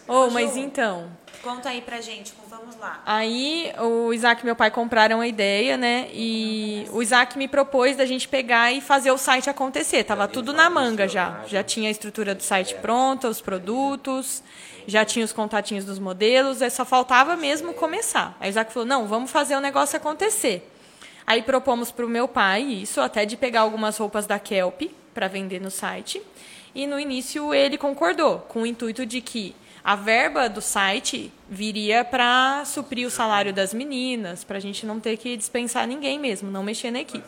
Oh, 0.08 0.30
mas 0.30 0.56
então, 0.56 1.10
Conta 1.42 1.70
aí 1.70 1.80
pra 1.80 2.00
gente, 2.00 2.32
vamos 2.48 2.76
lá. 2.76 3.02
Aí 3.04 3.72
o 3.80 4.12
Isaac 4.12 4.42
e 4.42 4.44
meu 4.44 4.54
pai 4.54 4.70
compraram 4.70 5.20
a 5.20 5.26
ideia, 5.26 5.76
né? 5.76 6.08
E 6.12 6.86
o 6.92 7.02
Isaac 7.02 7.36
me 7.36 7.48
propôs 7.48 7.96
da 7.96 8.06
gente 8.06 8.28
pegar 8.28 8.70
e 8.70 8.80
fazer 8.80 9.10
o 9.10 9.18
site 9.18 9.50
acontecer. 9.50 10.04
Tava 10.04 10.28
tudo 10.28 10.52
na 10.52 10.70
manga 10.70 11.08
já. 11.08 11.42
Já 11.48 11.64
tinha 11.64 11.88
a 11.88 11.90
estrutura 11.90 12.32
do 12.32 12.44
site 12.44 12.76
pronta, 12.76 13.28
os 13.28 13.40
produtos, 13.40 14.40
já 14.86 15.04
tinha 15.04 15.24
os 15.24 15.32
contatinhos 15.32 15.84
dos 15.84 15.98
modelos, 15.98 16.62
aí 16.62 16.70
só 16.70 16.84
faltava 16.84 17.36
mesmo 17.36 17.74
começar. 17.74 18.36
Aí 18.38 18.48
o 18.48 18.50
Isaac 18.50 18.72
falou: 18.72 18.86
"Não, 18.86 19.08
vamos 19.08 19.28
fazer 19.30 19.56
o 19.56 19.60
negócio 19.60 19.96
acontecer". 19.96 20.70
Aí 21.26 21.42
propomos 21.42 21.90
para 21.90 22.06
o 22.06 22.08
meu 22.08 22.28
pai 22.28 22.62
isso, 22.62 23.00
até 23.00 23.24
de 23.24 23.36
pegar 23.36 23.62
algumas 23.62 23.96
roupas 23.96 24.26
da 24.26 24.38
Kelp 24.38 24.82
para 25.12 25.26
vender 25.26 25.60
no 25.60 25.72
site. 25.72 26.22
E 26.72 26.86
no 26.86 27.00
início 27.00 27.52
ele 27.52 27.76
concordou, 27.76 28.38
com 28.48 28.62
o 28.62 28.66
intuito 28.66 29.04
de 29.04 29.20
que 29.20 29.54
a 29.84 29.96
verba 29.96 30.48
do 30.48 30.60
site 30.60 31.32
viria 31.48 32.04
para 32.04 32.64
suprir 32.64 33.06
o 33.06 33.10
salário 33.10 33.52
das 33.52 33.74
meninas, 33.74 34.44
para 34.44 34.58
a 34.58 34.60
gente 34.60 34.86
não 34.86 35.00
ter 35.00 35.16
que 35.16 35.36
dispensar 35.36 35.86
ninguém 35.86 36.18
mesmo, 36.18 36.50
não 36.50 36.62
mexer 36.62 36.90
na 36.90 37.00
equipe. 37.00 37.26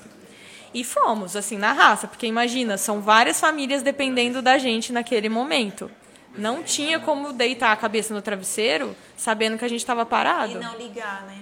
E 0.73 0.83
fomos, 0.85 1.37
assim, 1.37 1.57
na 1.59 1.73
raça, 1.73 2.07
porque 2.09 2.27
imagina, 2.27 2.77
são 2.77 3.01
várias 3.01 3.39
famílias 3.41 3.83
dependendo 3.83 4.43
da 4.43 4.59
gente 4.59 4.93
naquele 4.93 5.29
momento. 5.29 5.91
Não 6.37 6.63
tinha 6.65 6.99
como 6.99 7.33
deitar 7.33 7.71
a 7.73 7.77
cabeça 7.77 8.13
no 8.13 8.21
travesseiro 8.21 8.97
sabendo 9.17 9.57
que 9.57 9.65
a 9.65 9.69
gente 9.69 9.81
estava 9.81 10.03
E 10.03 10.07
parado. 10.07 10.59
não 10.61 10.77
ligar, 10.77 11.23
né? 11.27 11.39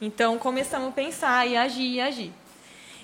Então 0.00 0.38
começamos 0.38 0.88
a 0.88 0.92
pensar 0.92 1.46
e 1.46 1.56
agir 1.56 1.94
e 1.94 2.00
agir. 2.00 2.32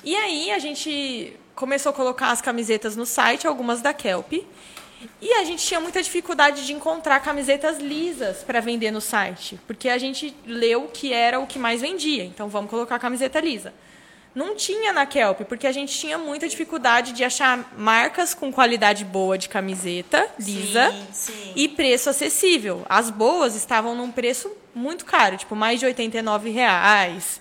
E 0.02 0.16
aí 0.16 0.50
a 0.50 0.58
gente 0.58 1.36
começou 1.54 1.90
a 1.90 1.92
colocar 1.92 2.30
as 2.30 2.40
camisetas 2.40 2.96
no 2.96 3.04
site, 3.04 3.46
algumas 3.46 3.82
da 3.82 3.92
Kelp. 3.92 4.32
E 5.20 5.32
a 5.34 5.44
gente 5.44 5.64
tinha 5.64 5.80
muita 5.80 6.02
dificuldade 6.02 6.66
de 6.66 6.72
encontrar 6.72 7.20
camisetas 7.20 7.78
lisas 7.78 8.42
para 8.42 8.60
vender 8.60 8.90
no 8.90 9.00
site, 9.00 9.58
porque 9.66 9.88
a 9.88 9.98
gente 9.98 10.34
leu 10.46 10.88
que 10.92 11.12
era 11.12 11.38
o 11.40 11.46
que 11.46 11.58
mais 11.58 11.80
vendia. 11.80 12.24
Então 12.24 12.48
vamos 12.48 12.70
colocar 12.70 12.98
camiseta 12.98 13.40
lisa. 13.40 13.72
Não 14.34 14.54
tinha 14.54 14.92
na 14.92 15.06
Kelp, 15.06 15.40
porque 15.42 15.66
a 15.66 15.72
gente 15.72 15.98
tinha 15.98 16.16
muita 16.16 16.48
dificuldade 16.48 17.12
de 17.12 17.24
achar 17.24 17.74
marcas 17.76 18.32
com 18.32 18.52
qualidade 18.52 19.04
boa 19.04 19.36
de 19.36 19.48
camiseta 19.48 20.28
lisa 20.38 20.92
Sim, 20.92 21.06
sim. 21.12 21.52
e 21.56 21.66
preço 21.66 22.08
acessível. 22.08 22.86
As 22.88 23.10
boas 23.10 23.56
estavam 23.56 23.94
num 23.94 24.12
preço 24.12 24.50
muito 24.72 25.04
caro, 25.04 25.36
tipo 25.36 25.56
mais 25.56 25.80
de 25.80 25.86
89 25.86 26.50
reais, 26.50 27.40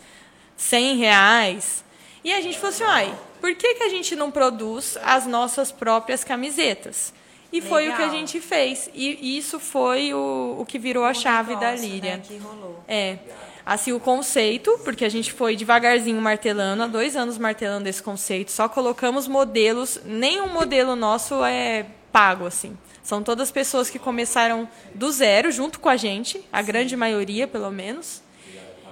100 0.57 0.97
reais. 0.97 1.84
E 2.24 2.34
a 2.34 2.41
gente 2.41 2.57
falou 2.57 2.70
assim, 2.70 2.84
ai, 2.84 3.20
por 3.39 3.53
que, 3.55 3.76
que 3.76 3.84
a 3.84 3.89
gente 3.89 4.16
não 4.16 4.32
produz 4.32 4.97
as 5.03 5.28
nossas 5.28 5.72
próprias 5.72 6.24
camisetas? 6.24 7.14
E 7.52 7.62
foi 7.62 7.89
o 7.89 7.95
que 7.95 8.02
a 8.02 8.06
Legal. 8.06 8.18
gente 8.18 8.39
fez. 8.39 8.89
E 8.93 9.38
isso 9.38 9.60
foi 9.60 10.14
o, 10.14 10.58
o 10.60 10.66
que 10.66 10.78
virou 10.78 11.04
a 11.04 11.12
Um 11.12 11.14
chave 11.14 11.56
da 11.56 11.72
negócio, 11.72 11.89
Líria. 11.89 12.18
Né, 12.18 12.24
que 12.26 12.38
rolou. 12.38 12.84
É. 12.88 13.18
Assim, 13.66 13.91
o 13.91 14.00
conceito, 14.00 14.80
porque 14.84 15.06
a 15.06 15.10
gente 15.10 15.32
foi 15.32 15.56
devagarzinho 15.56 16.20
martelando, 16.22 16.84
há 16.84 16.88
dois 16.88 17.16
anos 17.16 17.38
martelando 17.38 17.88
esse 17.88 18.02
conceito, 18.02 18.52
só 18.52 18.68
colocamos 18.68 19.28
modelos, 19.28 20.00
nenhum 20.06 20.47
modelo 20.47 20.95
nosso 20.95 21.43
é 21.43 21.86
pago, 22.12 22.47
assim. 22.47 22.76
São 23.04 23.22
todas 23.24 23.52
pessoas 23.52 23.89
que 23.89 24.00
começaram 24.00 24.68
do 24.93 25.12
zero, 25.12 25.52
junto 25.52 25.80
com 25.80 25.89
a 25.89 25.97
gente, 25.97 26.43
a 26.52 26.62
grande 26.62 26.95
maioria, 26.95 27.47
pelo 27.47 27.72
menos. 27.72 28.22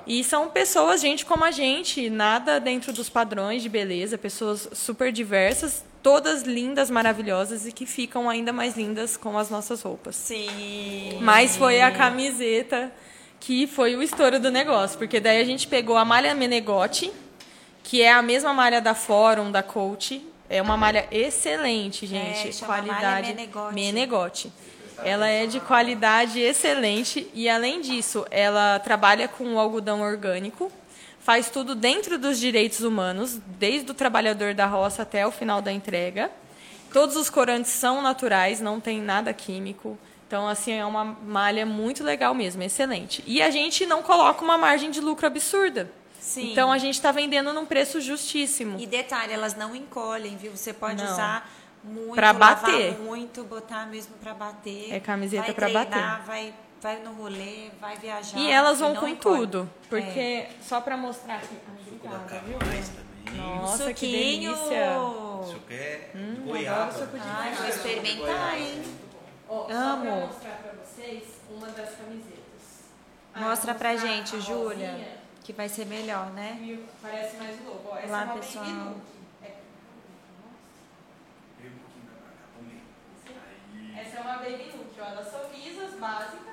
E 0.06 0.24
são 0.24 0.48
pessoas, 0.48 1.02
gente 1.02 1.26
como 1.26 1.44
a 1.44 1.52
gente, 1.52 2.10
nada 2.10 2.60
dentro 2.60 2.94
dos 2.94 3.10
padrões 3.10 3.62
de 3.62 3.70
beleza, 3.70 4.18
pessoas 4.18 4.70
super 4.74 5.12
diversas, 5.12 5.84
todas 6.08 6.44
lindas, 6.44 6.90
maravilhosas 6.90 7.68
e 7.68 7.72
que 7.74 7.86
ficam 7.86 8.30
ainda 8.30 8.54
mais 8.54 8.78
lindas 8.78 9.18
com 9.18 9.38
as 9.38 9.50
nossas 9.50 9.82
roupas. 9.82 10.16
Sim. 10.16 11.20
Mas 11.20 11.58
foi 11.58 11.82
a 11.82 11.92
camiseta 11.92 12.90
que 13.42 13.68
foi 13.68 13.94
o 13.98 14.02
estouro 14.02 14.40
do 14.40 14.50
negócio, 14.50 14.98
porque 14.98 15.20
daí 15.20 15.42
a 15.42 15.44
gente 15.44 15.68
pegou 15.68 15.98
a 15.98 16.06
malha 16.06 16.34
Menegote, 16.34 17.12
que 17.84 18.02
é 18.02 18.10
a 18.10 18.22
mesma 18.22 18.54
malha 18.54 18.80
da 18.80 18.96
Fórum, 18.96 19.52
da 19.52 19.62
Coach. 19.62 20.26
É 20.50 20.62
uma 20.62 20.78
malha 20.78 21.06
excelente, 21.12 22.08
gente. 22.08 22.48
É, 22.48 22.52
chama 22.54 22.78
malha 22.78 22.86
qualidade 22.86 23.28
Menegote. 23.28 23.76
Menegote. 23.76 24.54
Ela 25.04 25.28
é 25.28 25.46
de 25.46 25.60
qualidade 25.60 26.40
excelente 26.40 27.30
e 27.34 27.50
além 27.50 27.82
disso, 27.82 28.26
ela 28.32 28.80
trabalha 28.80 29.28
com 29.28 29.56
o 29.56 29.60
algodão 29.60 30.00
orgânico, 30.00 30.72
faz 31.28 31.50
tudo 31.50 31.76
dentro 31.76 32.18
dos 32.18 32.40
direitos 32.40 32.80
humanos, 32.80 33.38
desde 33.60 33.92
o 33.92 33.94
trabalhador 33.94 34.54
da 34.54 34.66
roça 34.66 35.02
até 35.02 35.28
o 35.28 35.32
final 35.32 35.62
da 35.62 35.74
entrega. 35.74 36.32
Todos 36.94 37.18
os 37.18 37.30
corantes 37.30 37.70
são 37.70 38.02
naturais, 38.02 38.62
não 38.62 38.80
tem 38.80 39.02
nada 39.02 39.34
químico. 39.34 39.98
Então, 40.26 40.48
assim, 40.48 40.72
é 40.72 40.86
uma 40.86 41.04
malha 41.04 41.66
muito 41.66 42.02
legal 42.02 42.34
mesmo, 42.34 42.64
excelente. 42.64 43.22
E 43.28 43.42
a 43.42 43.52
gente 43.52 43.86
não 43.86 44.02
coloca 44.02 44.42
uma 44.42 44.58
margem 44.58 44.90
de 44.90 45.02
lucro 45.02 45.28
absurda. 45.28 45.92
Sim. 46.18 46.54
Então, 46.54 46.72
a 46.72 46.78
gente 46.78 46.94
está 46.96 47.12
vendendo 47.12 47.52
num 47.52 47.66
preço 47.66 48.00
justíssimo. 48.00 48.80
E 48.80 48.88
detalhe, 48.88 49.34
elas 49.34 49.54
não 49.54 49.76
encolhem, 49.76 50.38
viu? 50.38 50.56
Você 50.56 50.72
pode 50.72 51.04
Não. 51.04 51.12
usar 51.12 51.50
muito, 51.84 52.14
Pra 52.16 52.32
lavar 52.32 52.56
bater. 52.62 52.98
muito, 53.02 53.44
botar 53.44 53.86
mesmo 53.88 54.16
pra 54.24 54.34
bater. 54.34 54.94
É 54.94 55.00
camiseta 55.02 55.54
treinar, 55.54 55.88
bater. 55.90 56.26
Vai, 56.26 56.54
vai 56.82 57.00
no 57.02 57.12
rolê, 57.14 57.70
vai 57.80 57.96
viajar. 57.98 58.38
E 58.38 58.50
elas 58.52 58.80
vão 58.80 58.96
com 58.96 59.08
encolhe. 59.08 59.40
tudo. 59.42 59.70
Porque, 59.90 60.20
É. 60.20 60.50
só 60.62 60.82
para 60.82 60.96
mostrar 60.98 61.36
aqui. 61.38 61.56
Ai, 61.68 61.76
obrigada, 61.88 62.40
viu? 62.46 62.58
mais 62.66 62.90
também. 62.90 63.08
Nossa, 63.38 63.94
que 63.94 64.06
Suquinho. 64.06 64.56
delícia. 64.56 64.88
Isso 65.44 65.56
aqui 65.58 65.74
é 65.74 66.12
adoro 66.14 66.42
goiaba. 66.46 66.92
suco 66.92 67.18
de 67.20 67.28
Ai, 67.28 67.54
vou 67.56 67.68
experimentar, 67.68 68.58
hein? 68.60 68.84
Só 69.48 69.68
Amo. 69.70 70.02
pra 70.06 70.16
mostrar 70.28 70.52
pra 70.62 70.72
vocês 70.84 71.24
uma 71.50 71.68
das 71.68 71.96
camisetas. 71.96 72.38
Ah, 73.34 73.40
Mostra 73.42 73.76
pra 73.76 73.96
gente, 73.96 74.40
Júlia. 74.42 75.18
Que 75.44 75.54
vai 75.54 75.70
ser 75.70 75.86
melhor, 75.86 76.30
né? 76.32 76.58
que 76.60 76.84
Parece 77.02 77.38
mais 77.38 77.58
o 77.62 77.64
logo. 77.70 77.90
Ó, 77.92 77.98
essa 77.98 78.08
Olá, 78.08 78.22
é 78.22 78.26
uma 78.26 78.34
pessoal. 78.34 78.66
É- 78.66 78.70
um 78.70 78.74
pra. 83.86 84.02
Essa 84.02 84.18
é 84.18 84.22
uma 84.22 84.34
Baby 84.38 84.72
Look. 84.76 84.96
Ó, 85.00 85.06
elas 85.06 85.32
são 85.32 85.42
lisas, 85.54 85.94
básicas 86.00 86.47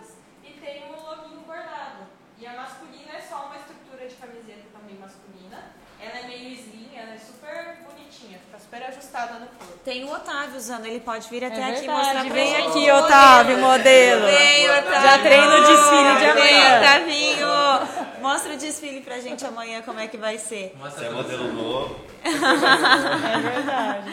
tem 0.65 0.85
um 0.91 1.03
loginho 1.05 1.41
bordado. 1.47 2.07
E 2.39 2.47
a 2.47 2.53
masculina 2.55 3.13
é 3.17 3.21
só 3.21 3.47
uma 3.47 3.57
estrutura 3.57 4.09
de 4.09 4.15
camiseta 4.15 4.65
também 4.73 4.97
masculina. 4.97 5.63
Ela 6.01 6.19
é 6.21 6.27
meio 6.27 6.49
slim, 6.51 6.91
ela 6.95 7.15
é 7.15 7.19
super 7.19 7.77
bonitinha, 7.87 8.39
fica 8.39 8.59
super 8.59 8.83
ajustada 8.83 9.35
no 9.39 9.47
corpo. 9.47 9.79
Tem 9.85 10.05
o 10.05 10.13
Otávio 10.13 10.57
usando, 10.57 10.87
ele 10.87 11.01
pode 11.01 11.29
vir 11.29 11.45
até 11.45 11.61
É 11.61 11.65
aqui 11.65 11.81
verdade, 11.87 11.89
mostrar 11.89 12.25
pra 12.25 12.35
vem 12.35 12.57
aqui, 12.57 12.91
Otávio, 12.91 13.59
modelo. 13.59 14.27
Vem, 14.27 14.71
Otávio. 14.71 14.93
Já 14.93 15.19
treino 15.19 15.55
o 15.55 15.61
desfile 15.61 16.19
de 16.19 16.25
amanhã. 16.27 16.35
Vem, 16.35 16.79
Otavinho. 16.79 18.21
Mostra 18.21 18.55
o 18.55 18.57
desfile 18.57 19.01
pra 19.01 19.21
gente 19.21 19.47
amanhã, 19.47 19.83
como 19.83 20.01
é 20.01 20.09
que 20.09 20.17
vai 20.17 20.39
ser. 20.39 20.75
Você 20.79 21.05
é 21.05 21.11
modelo 21.11 21.53
novo. 21.53 22.01
É 22.25 23.41
verdade. 23.41 24.11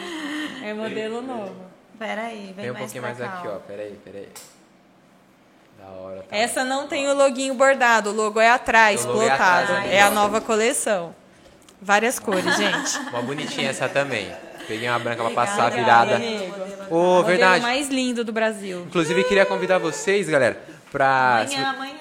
É 0.64 0.74
modelo 0.74 1.22
novo. 1.22 1.72
Pera 1.98 2.22
aí, 2.22 2.52
vem 2.54 2.54
Vem 2.54 2.70
um 2.70 2.74
mais 2.74 2.84
pouquinho 2.92 3.02
pra 3.02 3.14
mais 3.14 3.32
cá. 3.32 3.38
aqui, 3.38 3.48
ó. 3.48 3.56
ó. 3.56 3.58
Peraí, 3.58 3.98
peraí. 4.04 4.28
Da 5.84 5.90
hora, 6.00 6.22
tá? 6.28 6.36
Essa 6.36 6.64
não 6.64 6.86
tem 6.86 7.08
o 7.08 7.14
loginho 7.14 7.54
bordado, 7.54 8.10
o 8.10 8.12
logo 8.12 8.40
é 8.40 8.48
atrás, 8.50 9.04
O 9.04 9.08
logo 9.08 9.22
é 9.22 9.28
plotado. 9.28 9.72
atrás, 9.72 9.90
É 9.92 10.00
a 10.02 10.10
nova 10.10 10.40
coleção. 10.40 11.14
Várias 11.80 12.18
cores, 12.18 12.56
gente. 12.56 12.98
Uma 13.10 13.22
bonitinha 13.22 13.70
essa 13.70 13.88
também. 13.88 14.30
Peguei 14.68 14.88
uma 14.88 14.98
branca 15.00 15.16
pra 15.22 15.28
Legal, 15.30 15.44
passar 15.46 15.72
legal, 15.72 16.06
virada. 16.06 16.22
Ô, 16.88 16.94
Modelo 16.94 17.24
verdade. 17.24 17.62
mais 17.62 17.88
lindo 17.88 18.24
do 18.24 18.32
Brasil. 18.32 18.82
Inclusive, 18.86 19.24
queria 19.24 19.44
convidar 19.44 19.78
vocês, 19.78 20.28
galera, 20.28 20.60
pra. 20.92 21.40
Amanhã, 21.40 21.68
amanhã. 21.70 21.94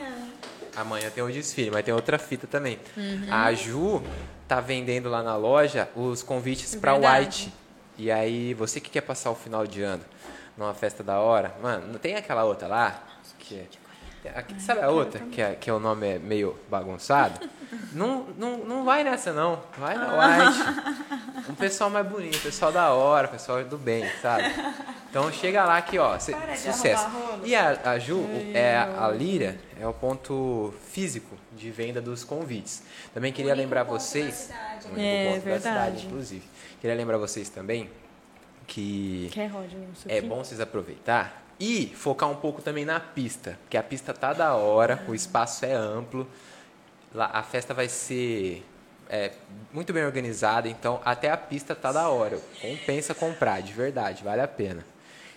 Amanhã 0.75 1.09
tem 1.09 1.23
um 1.23 1.31
desfile, 1.31 1.71
mas 1.71 1.83
tem 1.83 1.93
outra 1.93 2.19
fita 2.19 2.45
também. 2.45 2.77
Uhum. 2.95 3.25
A 3.31 3.51
Ju 3.53 4.03
tá 4.47 4.61
vendendo 4.61 5.09
lá 5.09 5.23
na 5.23 5.35
loja 5.35 5.89
os 5.95 6.21
convites 6.21 6.75
pra 6.75 6.93
Verdade. 6.93 7.25
White. 7.45 7.53
E 7.97 8.11
aí, 8.11 8.53
você 8.53 8.79
que 8.79 8.89
quer 8.91 9.01
passar 9.01 9.31
o 9.31 9.35
final 9.35 9.65
de 9.65 9.81
ano 9.81 10.03
numa 10.57 10.73
festa 10.73 11.03
da 11.03 11.19
hora, 11.19 11.53
mano, 11.61 11.87
não 11.93 11.99
tem 11.99 12.15
aquela 12.15 12.43
outra 12.43 12.67
lá? 12.67 13.03
Que 13.39 13.67
é- 14.23 14.29
aqui, 14.37 14.61
sabe 14.61 14.81
a 14.81 14.89
outra, 14.89 15.19
que, 15.19 15.41
é, 15.41 15.55
que 15.55 15.71
o 15.71 15.79
nome 15.79 16.07
é 16.07 16.19
meio 16.19 16.55
bagunçado? 16.69 17.39
Não, 17.93 18.25
não, 18.37 18.57
não 18.57 18.83
vai 18.83 19.01
nessa, 19.01 19.31
não. 19.31 19.61
Vai 19.77 19.95
na 19.95 20.07
White. 20.11 20.59
Um 21.49 21.55
pessoal 21.55 21.89
mais 21.89 22.05
bonito, 22.05 22.37
pessoal 22.41 22.69
da 22.71 22.91
hora, 22.93 23.27
pessoal 23.29 23.63
do 23.63 23.77
bem, 23.77 24.05
sabe? 24.21 24.43
Então 25.09 25.31
chega 25.31 25.63
lá 25.65 25.81
que, 25.81 25.97
ó, 25.97 26.19
cê- 26.19 26.35
sucesso. 26.57 27.07
E 27.45 27.55
a, 27.55 27.79
a 27.91 27.97
Ju, 27.99 28.25
é, 28.53 28.77
a 28.77 29.07
Lira 29.09 29.57
é 29.79 29.87
o 29.87 29.93
ponto 29.93 30.73
físico 30.91 31.35
de 31.53 31.71
venda 31.71 32.01
dos 32.01 32.23
convites. 32.25 32.83
Também 33.13 33.31
queria 33.33 33.53
lembrar 33.55 33.85
ponto 33.85 33.93
da 33.95 33.99
vocês. 33.99 34.33
cidade, 34.35 34.87
né? 34.87 34.91
único 34.91 34.99
É, 35.01 35.25
ponto 35.33 35.39
da 35.45 35.51
verdade. 35.51 35.61
cidade, 35.89 36.05
inclusive. 36.07 36.43
Queria 36.81 36.95
lembrar 36.95 37.17
vocês 37.17 37.47
também 37.49 37.89
que 38.71 39.29
Roger? 39.47 39.79
Um 39.79 39.91
é 39.91 39.95
suquinho? 39.95 40.27
bom 40.27 40.43
vocês 40.43 40.61
aproveitar 40.61 41.43
e 41.59 41.87
focar 41.87 42.29
um 42.29 42.35
pouco 42.35 42.61
também 42.61 42.85
na 42.85 42.99
pista, 42.99 43.59
porque 43.63 43.77
a 43.77 43.83
pista 43.83 44.13
tá 44.13 44.33
da 44.33 44.55
hora, 44.55 45.03
o 45.07 45.13
espaço 45.13 45.65
é 45.65 45.73
amplo, 45.73 46.27
lá, 47.13 47.29
a 47.33 47.43
festa 47.43 47.73
vai 47.73 47.89
ser 47.89 48.65
é, 49.09 49.33
muito 49.73 49.91
bem 49.91 50.05
organizada, 50.05 50.69
então 50.69 51.01
até 51.03 51.29
a 51.29 51.37
pista 51.37 51.75
tá 51.75 51.91
da 51.91 52.07
hora. 52.09 52.39
Compensa 52.61 53.13
comprar, 53.13 53.61
de 53.61 53.73
verdade, 53.73 54.23
vale 54.23 54.41
a 54.41 54.47
pena. 54.47 54.85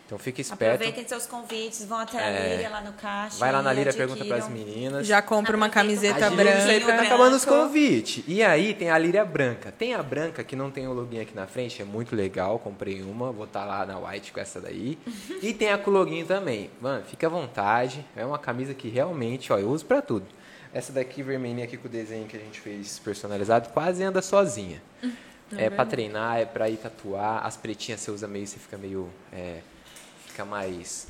Então 0.07 0.19
fique 0.19 0.43
esperto. 0.43 0.75
Aproveitem 0.75 1.09
seus 1.09 1.25
convites, 1.27 1.83
vão 1.87 1.99
até 1.99 2.19
a 2.19 2.27
É. 2.27 2.51
Líria 2.57 2.69
lá 2.69 2.83
no 2.83 2.93
caixa. 2.93 3.39
Vai 3.39 3.51
lá 3.51 3.63
na 3.63 3.73
e 3.73 3.77
Lira, 3.77 3.89
adquiram. 3.91 4.09
pergunta 4.15 4.29
pras 4.29 4.49
meninas. 4.51 5.07
Já 5.07 5.23
compra 5.23 5.57
uma 5.57 5.71
camiseta 5.71 6.27
A 6.27 6.29
Líria 6.29 6.57
branca. 6.61 6.87
tá 6.87 7.03
acabando 7.03 7.37
os 7.37 7.45
convites. 7.47 8.23
E 8.29 8.43
aí 8.43 8.75
tem 8.75 8.91
a 8.91 8.99
Líria 8.99 9.25
branca. 9.25 9.73
Tem 9.73 9.95
a 9.95 10.03
branca 10.03 10.45
que 10.45 10.55
não 10.55 10.71
tem 10.71 10.87
o 10.87 10.93
login 10.93 11.21
aqui 11.21 11.35
na 11.35 11.47
frente, 11.47 11.81
é 11.81 11.87
muito 11.87 12.15
legal. 12.15 12.59
Comprei 12.59 13.01
uma, 13.03 13.33
vou 13.33 13.47
estar 13.47 13.65
lá 13.65 13.87
na 13.87 13.99
White 13.99 14.31
com 14.33 14.41
essa 14.41 14.61
daí. 14.61 14.99
E 15.41 15.55
tem 15.55 15.71
a 15.73 15.79
com 15.79 15.91
login 15.91 16.25
também. 16.27 16.71
Mano, 16.83 17.03
fica 17.07 17.27
à 17.27 17.31
vontade. 17.31 18.05
É 18.15 18.27
uma 18.27 18.39
camisa 18.39 18.75
que 18.75 18.89
realmente, 18.91 19.51
ó, 19.55 19.59
eu 19.59 19.71
uso 19.71 19.87
pra 19.87 20.03
tudo. 20.03 20.27
Essa 20.75 20.93
daqui 20.93 21.23
vermelhinha 21.23 21.65
aqui 21.65 21.79
com 21.79 21.89
o 21.89 21.91
desenho 21.91 22.27
que 22.27 22.37
a 22.37 22.41
gente 22.41 22.61
fez 22.61 22.99
personalizado, 22.99 23.71
quase 23.71 24.03
anda 24.05 24.21
sozinha. 24.21 24.83
É 25.57 25.71
pra 25.71 25.87
treinar, 25.87 26.39
é 26.41 26.45
pra 26.45 26.69
ir 26.69 26.77
tatuar. 26.77 27.47
As 27.47 27.57
pretinhas 27.57 28.01
você 28.01 28.11
usa 28.11 28.27
meio, 28.29 28.47
você 28.47 28.59
fica 28.59 28.77
meio. 28.77 29.09
é, 29.33 29.61
fica 30.35 30.45
mais. 30.45 31.07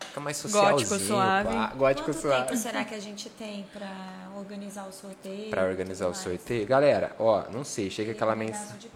Fica 0.00 0.20
mais 0.20 0.42
Gótico, 0.42 0.88
socialzinho. 0.88 1.08
suave. 1.08 1.48
pá. 1.48 1.72
Gótico 1.76 2.10
Quanto 2.10 2.20
suave. 2.20 2.46
tempo 2.48 2.56
será 2.56 2.84
que 2.84 2.94
a 2.94 3.00
gente 3.00 3.30
tem 3.30 3.64
pra 3.72 3.90
organizar 4.36 4.86
o 4.86 4.92
sorteio? 4.92 5.50
Pra 5.50 5.62
e 5.62 5.70
organizar 5.70 6.08
o 6.08 6.14
sorteio. 6.14 6.66
Galera, 6.66 7.14
ó, 7.18 7.44
não 7.52 7.64
sei, 7.64 7.88
chega 7.88 8.12
aquela 8.12 8.34
mensagem. 8.34 8.90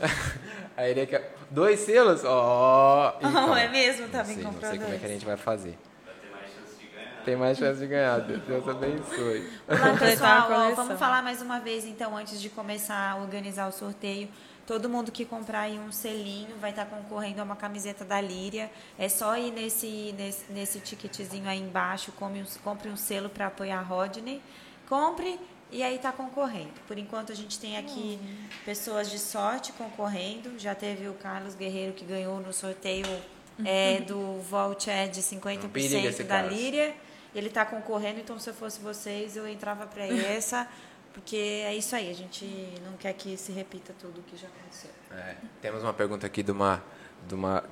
Aí 0.76 0.90
ele 0.90 1.06
quer. 1.06 1.36
Dois 1.50 1.80
selos? 1.80 2.22
Ó. 2.24 3.16
então, 3.22 3.56
é 3.56 3.68
mesmo? 3.68 4.08
Tá 4.08 4.18
não 4.18 4.24
bem 4.24 4.34
sei, 4.34 4.44
não 4.44 4.60
sei 4.60 4.78
como 4.78 4.94
é 4.94 4.98
que 4.98 5.06
a 5.06 5.08
gente 5.08 5.24
vai 5.24 5.36
fazer. 5.36 5.78
tem 7.24 7.36
mais 7.36 7.56
chance 7.58 7.78
de 7.78 7.86
ganhar. 7.86 8.18
Deus 8.20 8.68
abençoe. 8.68 9.48
Olá, 9.68 9.96
pessoal. 9.98 10.48
Ó, 10.50 10.74
vamos 10.74 10.98
falar 10.98 11.22
mais 11.22 11.40
uma 11.40 11.60
vez, 11.60 11.84
então, 11.84 12.16
antes 12.16 12.40
de 12.40 12.48
começar 12.48 13.12
a 13.12 13.16
organizar 13.16 13.68
o 13.68 13.72
sorteio. 13.72 14.28
Todo 14.70 14.88
mundo 14.88 15.10
que 15.10 15.24
comprar 15.24 15.62
aí 15.62 15.80
um 15.80 15.90
selinho 15.90 16.56
vai 16.60 16.70
estar 16.70 16.86
concorrendo 16.86 17.40
a 17.40 17.42
uma 17.44 17.56
camiseta 17.56 18.04
da 18.04 18.20
Líria. 18.20 18.70
É 18.96 19.08
só 19.08 19.36
ir 19.36 19.50
nesse, 19.50 20.14
nesse, 20.16 20.44
nesse 20.52 20.78
ticketzinho 20.78 21.48
aí 21.48 21.58
embaixo, 21.58 22.12
come 22.12 22.40
um- 22.40 22.46
compre 22.62 22.88
um 22.88 22.96
selo 22.96 23.28
para 23.28 23.48
apoiar 23.48 23.80
a 23.80 23.82
Rodney. 23.82 24.40
Compre 24.88 25.40
e 25.72 25.82
aí 25.82 25.96
está 25.96 26.12
concorrendo. 26.12 26.70
Por 26.86 26.96
enquanto 26.98 27.32
a 27.32 27.34
gente 27.34 27.58
tem 27.58 27.78
aqui 27.78 28.16
pessoas 28.64 29.10
de 29.10 29.18
sorte 29.18 29.72
concorrendo. 29.72 30.56
Já 30.56 30.72
teve 30.72 31.08
o 31.08 31.14
Carlos 31.14 31.56
Guerreiro 31.56 31.92
que 31.92 32.04
ganhou 32.04 32.38
no 32.38 32.52
sorteio 32.52 33.08
é, 33.64 34.00
do 34.02 34.38
de 35.08 35.18
Um 35.66 35.68
perigo 35.68 36.06
esse 36.06 36.22
50% 36.22 36.26
da. 36.28 36.42
Líria. 36.42 36.94
Ele 37.34 37.46
está 37.46 37.64
concorrendo, 37.64 38.18
então 38.20 38.38
se 38.38 38.50
eu 38.50 38.54
fosse 38.54 38.80
vocês, 38.80 39.36
eu 39.36 39.46
entrava 39.46 39.86
para 39.86 40.04
essa, 40.04 40.66
porque 41.12 41.36
é 41.36 41.74
isso 41.74 41.94
aí, 41.96 42.10
a 42.10 42.14
gente 42.14 42.44
não 42.84 42.92
quer 42.98 43.12
que 43.14 43.36
se 43.36 43.52
repita 43.52 43.92
tudo 44.00 44.20
o 44.20 44.22
que 44.22 44.36
já 44.36 44.46
aconteceu. 44.48 44.90
É, 45.12 45.34
temos 45.60 45.82
uma 45.82 45.92
pergunta 45.92 46.26
aqui 46.26 46.42
de 46.42 46.52
uma, 46.52 46.82
de 47.28 47.34
uma, 47.34 47.64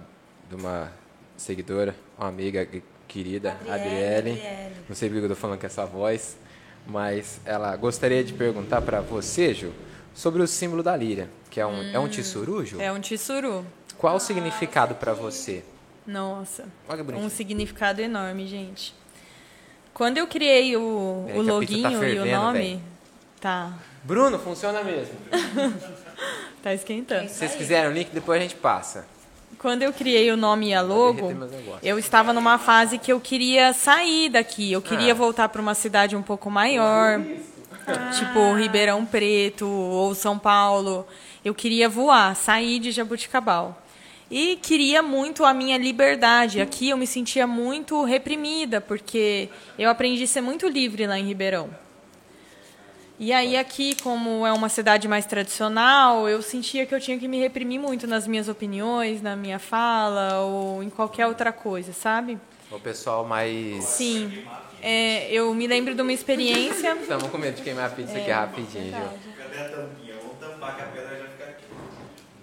de 0.49 0.55
uma 0.57 0.93
seguidora, 1.37 1.95
uma 2.19 2.29
amiga 2.29 2.67
que- 2.67 2.83
querida, 3.07 3.57
Adriele. 3.69 4.43
Não 4.89 4.95
sei 4.95 5.09
porque 5.09 5.21
eu 5.21 5.25
estou 5.27 5.37
falando 5.37 5.59
com 5.61 5.67
essa 5.67 5.87
voz, 5.87 6.37
mas 6.87 7.41
ela 7.45 7.75
gostaria 7.77 8.23
de 8.23 8.33
perguntar 8.35 8.83
para 8.83 9.01
você, 9.01 9.55
Ju, 9.55 9.73
sobre 10.15 10.43
o 10.43 10.47
símbolo 10.47 10.83
da 10.83 10.97
líria, 10.97 11.31
que 11.51 11.61
é 11.61 11.67
um, 11.67 11.83
é 11.95 11.99
um 11.99 12.09
tissuru, 12.09 12.65
Ju? 12.67 12.81
É 12.81 12.93
um 12.93 13.01
tissuru. 13.01 13.65
Qual 13.97 14.17
o 14.17 14.21
significado 14.21 14.95
para 14.95 15.13
você? 15.13 15.65
Nossa. 16.07 16.67
Olha 16.89 17.05
que. 17.05 17.13
Um 17.13 17.29
significado 17.29 18.01
enorme, 18.01 18.47
gente. 18.47 18.95
Quando 19.93 20.19
eu 20.19 20.27
criei 20.27 20.77
o, 20.77 20.81
o 20.81 21.45
tá 21.45 21.53
loginho 21.53 22.05
e 22.05 22.19
o 22.19 22.27
nome. 22.27 22.83
Tá. 23.41 23.73
Bruno, 24.05 24.39
funciona 24.39 24.83
mesmo. 24.83 25.15
Tá 26.61 26.75
esquentando. 26.75 27.29
Se 27.29 27.37
vocês 27.37 27.55
quiserem 27.55 27.89
o 27.89 27.95
link, 27.95 28.11
depois 28.11 28.41
a 28.41 28.43
gente 28.43 28.57
passa. 28.57 29.07
Quando 29.59 29.83
eu 29.85 29.93
criei 29.93 30.31
o 30.33 30.37
nome 30.37 30.71
e 30.71 30.75
a 30.75 30.81
logo, 30.83 31.33
eu 31.83 31.97
estava 32.01 32.33
numa 32.33 32.59
fase 32.59 32.99
que 32.99 33.13
eu 33.13 33.21
queria 33.21 33.73
sair 33.73 34.29
daqui. 34.29 34.73
Eu 34.73 34.83
queria 34.83 35.13
Ah. 35.13 35.15
voltar 35.15 35.49
para 35.49 35.63
uma 35.63 35.75
cidade 35.75 36.17
um 36.17 36.23
pouco 36.23 36.51
maior, 36.51 37.21
tipo 38.19 38.55
Ribeirão 38.55 39.07
Preto 39.07 39.69
ou 39.69 40.15
São 40.17 40.37
Paulo. 40.37 41.07
Eu 41.45 41.55
queria 41.55 41.89
voar, 41.89 42.35
sair 42.35 42.81
de 42.81 42.91
Jabuticabal. 42.91 43.81
E 44.29 44.57
queria 44.57 45.01
muito 45.01 45.45
a 45.45 45.55
minha 45.55 45.79
liberdade. 45.79 46.61
Aqui 46.61 46.91
eu 46.91 46.97
me 46.97 47.07
sentia 47.07 47.47
muito 47.47 48.03
reprimida, 48.03 48.81
porque 48.81 49.49
eu 49.79 49.89
aprendi 49.89 50.25
a 50.25 50.27
ser 50.27 50.41
muito 50.41 50.67
livre 50.69 51.07
lá 51.07 51.17
em 51.19 51.25
Ribeirão. 51.25 51.71
E 53.21 53.33
aí 53.33 53.57
aqui, 53.57 53.97
como 54.01 54.47
é 54.47 54.53
uma 54.53 54.69
cidade 54.69 55.09
mais 55.09 55.27
tradicional, 55.27 56.29
eu 56.29 56.41
sentia 56.41 56.87
que 56.87 56.95
eu 56.95 57.01
tinha 57.01 57.19
que 57.19 57.27
me 57.27 57.39
reprimir 57.41 57.81
muito 57.81 58.07
nas 58.07 58.29
minhas 58.29 58.49
opiniões, 58.49 59.21
na 59.21 59.35
minha 59.35 59.59
fala 59.59 60.41
ou 60.43 60.85
em 60.85 60.89
qualquer 60.89 61.27
outra 61.27 61.51
coisa, 61.51 61.93
sabe? 61.93 62.39
O 62.71 62.79
pessoal 62.79 63.25
mais... 63.25 63.83
Sim. 63.85 64.45
É, 64.81 65.29
eu 65.33 65.53
me 65.53 65.67
lembro 65.67 65.97
de 65.97 66.01
uma 66.01 66.13
experiência. 66.13 66.93
Estamos 67.03 67.29
com 67.29 67.39
medo 67.39 67.57
de 67.57 67.63
queimar 67.63 67.87
a 67.87 67.91
pizza 67.91 68.17
aqui 68.17 68.31
rapidinho, 68.31 68.95
Ju. 68.95 69.11
Cadê 69.37 69.59
a 69.59 69.69
tampinha? 69.69 70.15
Vamos 70.23 70.39
tampar 70.39 70.77
que 70.77 70.83
a 70.83 70.87
pedra 70.87 71.19
já 71.19 71.25
fica 71.25 71.45
aqui. 71.45 71.65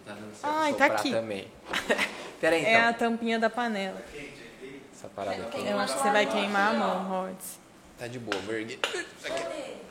Tá 0.05 0.13
dando 0.13 0.36
certo 0.36 0.55
Ai, 0.57 0.73
tá 0.73 0.86
aqui. 0.88 1.11
também. 1.11 1.47
Pera 2.41 2.55
aí, 2.57 2.61
então. 2.63 2.73
É 2.73 2.84
a 2.84 2.93
tampinha 2.93 3.39
da 3.39 3.49
panela. 3.49 4.03
Essa 4.93 5.07
parada 5.07 5.41
aqui. 5.41 5.65
Eu 5.65 5.80
acho 5.80 5.95
que 5.95 6.03
você 6.03 6.11
vai 6.11 6.26
queimar 6.26 6.76
a 6.76 6.78
mão, 6.78 7.03
Rods. 7.05 7.64
Tá 7.98 8.08
de 8.08 8.20
boa. 8.20 8.38
Isso 8.62 8.78
aqui. 9.26 9.41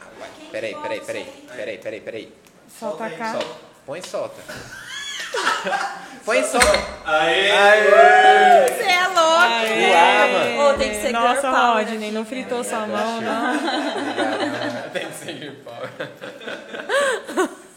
Ah, 0.00 0.04
vai. 0.18 0.28
Peraí, 0.50 0.74
peraí, 0.74 1.00
peraí. 1.00 1.24
Peraí, 1.56 1.78
peraí, 1.78 2.00
peraí. 2.00 2.32
Solta 2.78 3.06
a 3.06 3.10
cara. 3.10 3.40
Solta. 3.40 3.56
Põe 3.86 3.98
e 3.98 4.02
solta. 4.06 4.42
Põe 6.24 6.38
e 6.40 6.44
solta. 6.44 6.66
Você 6.66 8.82
é 8.82 9.08
louco! 9.08 9.74
Voar, 9.74 10.28
mano. 10.32 10.60
Ou 10.62 10.74
tem 10.78 10.90
que 10.90 10.96
ser 10.96 11.12
Nossa, 11.12 11.40
girl 11.40 11.52
power 11.52 11.74
Rodney, 11.76 11.96
aqui, 11.96 12.10
não 12.12 12.20
né? 12.22 12.26
fritou 12.28 12.64
sua 12.64 12.86
mão, 12.86 13.20
não. 13.20 13.58
Tem 14.92 15.08
que 15.08 15.14
ser 15.14 15.32
de 15.40 15.50
pau. 15.50 15.74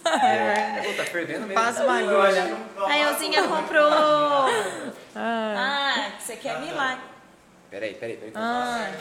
Pô, 0.04 0.94
tá 0.94 1.04
perdendo 1.12 1.48
mesmo. 1.48 1.54
Faz 1.54 1.80
uma 1.80 2.00
agulha. 2.00 2.58
A 2.88 2.98
Elzinha 2.98 3.44
comprou. 3.48 3.90
Ah, 5.16 6.12
você 6.20 6.36
quer 6.36 6.60
milagre. 6.60 7.02
Peraí, 7.70 7.94
peraí, 7.96 8.18
peraí. 8.18 8.32
Ah, 8.36 8.92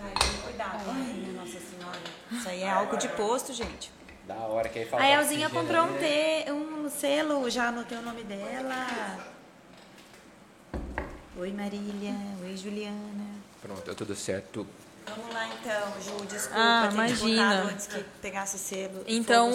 Ai, 0.00 0.12
cuidado. 0.44 0.84
Ai, 0.90 1.32
nossa 1.34 1.58
senhora. 1.60 1.98
Isso 2.32 2.48
aí 2.48 2.62
é 2.62 2.70
álcool 2.70 2.96
de 2.96 3.08
posto, 3.08 3.52
gente. 3.52 3.90
Da 4.26 4.34
hora 4.34 4.68
que 4.68 4.80
aí 4.80 4.84
fala. 4.86 5.02
A 5.02 5.08
Elzinha 5.08 5.48
comprou 5.48 5.84
um, 5.84 5.92
te, 5.98 6.50
um 6.50 6.90
selo, 6.90 7.48
já 7.48 7.68
anotei 7.68 7.96
o 7.98 8.02
nome 8.02 8.24
dela. 8.24 9.18
Oi, 11.38 11.52
Marília. 11.52 12.14
Oi, 12.42 12.56
Juliana. 12.56 13.36
Pronto, 13.62 13.94
tudo 13.94 14.14
certo. 14.16 14.66
Vamos 15.08 15.32
lá 15.32 15.46
então, 15.46 15.92
Ju, 16.02 16.24
desculpa 16.26 16.56
Ah, 16.60 16.88
ter 16.88 16.94
imagina. 16.94 17.62
te 17.62 17.72
antes 17.72 17.86
que 17.86 18.04
pegasse 18.20 18.58
selo. 18.58 19.04
então 19.06 19.52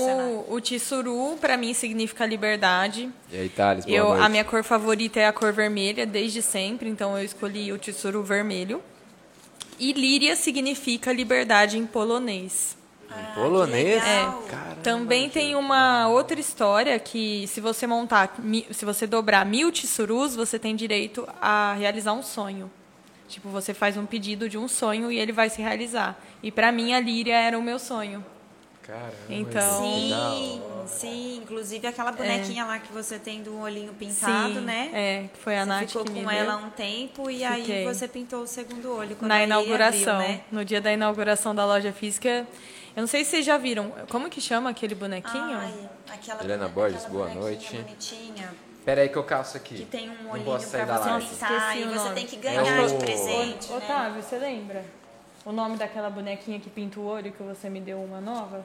o, 0.47 0.53
o 0.53 0.61
tissuru 0.61 1.37
pra 1.41 1.57
mim 1.57 1.73
significa 1.73 2.25
liberdade. 2.25 3.11
E 3.29 3.37
aí, 3.37 3.49
Thales, 3.49 3.83
boa 3.83 3.97
Eu, 3.97 4.09
noite. 4.09 4.23
a 4.23 4.29
minha 4.29 4.45
cor 4.45 4.63
favorita 4.63 5.19
é 5.19 5.27
a 5.27 5.33
cor 5.33 5.51
vermelha 5.51 6.05
desde 6.05 6.41
sempre, 6.41 6.87
então 6.87 7.17
eu 7.17 7.25
escolhi 7.25 7.73
o 7.73 7.77
tissuru 7.77 8.23
vermelho. 8.23 8.81
E 9.81 9.93
líria 9.93 10.35
significa 10.35 11.11
liberdade 11.11 11.75
em 11.75 11.87
polonês. 11.87 12.77
Em 13.09 13.33
polonês? 13.33 14.03
legal. 14.03 14.43
Caramba, 14.47 14.81
Também 14.83 15.27
tem 15.27 15.55
uma 15.55 16.07
outra 16.07 16.39
história 16.39 16.99
que 16.99 17.47
se 17.47 17.59
você 17.59 17.87
montar, 17.87 18.35
se 18.69 18.85
você 18.85 19.07
dobrar 19.07 19.43
mil 19.43 19.71
tissurus, 19.71 20.35
você 20.35 20.59
tem 20.59 20.75
direito 20.75 21.27
a 21.41 21.73
realizar 21.73 22.13
um 22.13 22.21
sonho. 22.21 22.69
Tipo, 23.27 23.49
você 23.49 23.73
faz 23.73 23.97
um 23.97 24.05
pedido 24.05 24.47
de 24.47 24.55
um 24.55 24.67
sonho 24.67 25.11
e 25.11 25.17
ele 25.17 25.31
vai 25.31 25.49
se 25.49 25.63
realizar. 25.63 26.15
E 26.43 26.51
pra 26.51 26.71
mim 26.71 26.93
a 26.93 26.99
líria 26.99 27.35
era 27.35 27.57
o 27.57 27.63
meu 27.63 27.79
sonho. 27.79 28.23
Caramba. 28.83 29.13
Então- 29.29 30.09
da 30.09 30.29
Sim, 30.31 30.61
sim. 30.87 31.37
Inclusive 31.43 31.85
aquela 31.87 32.11
bonequinha 32.11 32.65
lá 32.65 32.79
que 32.79 32.91
você 32.91 33.19
tem 33.19 33.41
do 33.43 33.59
olhinho 33.59 33.93
pintado, 33.93 34.55
Sim, 34.55 34.61
né? 34.61 34.89
É, 34.93 35.27
que 35.33 35.39
foi 35.39 35.55
a 35.57 35.61
Você 35.63 35.69
Nath 35.69 35.87
ficou 35.87 36.03
que 36.05 36.11
me 36.11 36.23
com 36.23 36.29
deu. 36.29 36.37
ela 36.39 36.57
um 36.57 36.69
tempo 36.71 37.29
e 37.29 37.43
aí 37.43 37.61
Fiquei. 37.61 37.85
você 37.85 38.07
pintou 38.07 38.41
o 38.41 38.47
segundo 38.47 38.91
olho. 38.95 39.15
quando 39.15 39.29
na 39.29 39.43
inauguração, 39.43 40.15
abriu, 40.19 40.29
né? 40.35 40.41
no 40.51 40.65
dia 40.65 40.81
da 40.81 40.91
inauguração 40.91 41.53
da 41.53 41.65
loja 41.65 41.91
física. 41.93 42.47
Eu 42.95 43.01
não 43.01 43.07
sei 43.07 43.23
se 43.23 43.31
vocês 43.31 43.45
já 43.45 43.57
viram. 43.57 43.91
Como 44.09 44.29
que 44.29 44.41
chama 44.41 44.69
aquele 44.69 44.95
bonequinho? 44.95 45.57
Ai, 45.57 45.89
aquela 46.09 46.43
Helena 46.43 46.67
Borges, 46.67 47.05
boa 47.05 47.29
noite. 47.33 47.77
bonitinha, 47.77 48.49
Pera 48.83 49.01
aí 49.01 49.09
que 49.09 49.15
eu 49.15 49.23
calço 49.23 49.55
aqui. 49.57 49.75
que 49.75 49.85
tem 49.85 50.09
um 50.09 50.23
Não 50.23 50.31
olhinho 50.31 50.45
posso 50.45 50.65
sair 50.67 50.85
pra 50.87 50.97
da 50.97 51.19
você 51.19 51.27
pintar 51.35 51.77
e 51.77 51.83
você 51.85 52.09
tem 52.13 52.25
que 52.25 52.35
É 52.35 52.39
ganhar 52.39 52.83
o- 52.83 52.87
de 52.87 52.95
presente, 52.95 53.69
né? 53.71 53.77
Otávio, 53.77 54.23
você 54.23 54.37
lembra? 54.39 54.83
O 55.45 55.51
nome 55.51 55.75
daquela 55.77 56.09
bonequinha 56.09 56.59
que 56.59 56.69
pinta 56.69 56.99
o 56.99 57.05
olho 57.05 57.31
que 57.31 57.41
você 57.41 57.69
me 57.69 57.79
deu 57.81 58.01
uma 58.03 58.21
nova? 58.21 58.63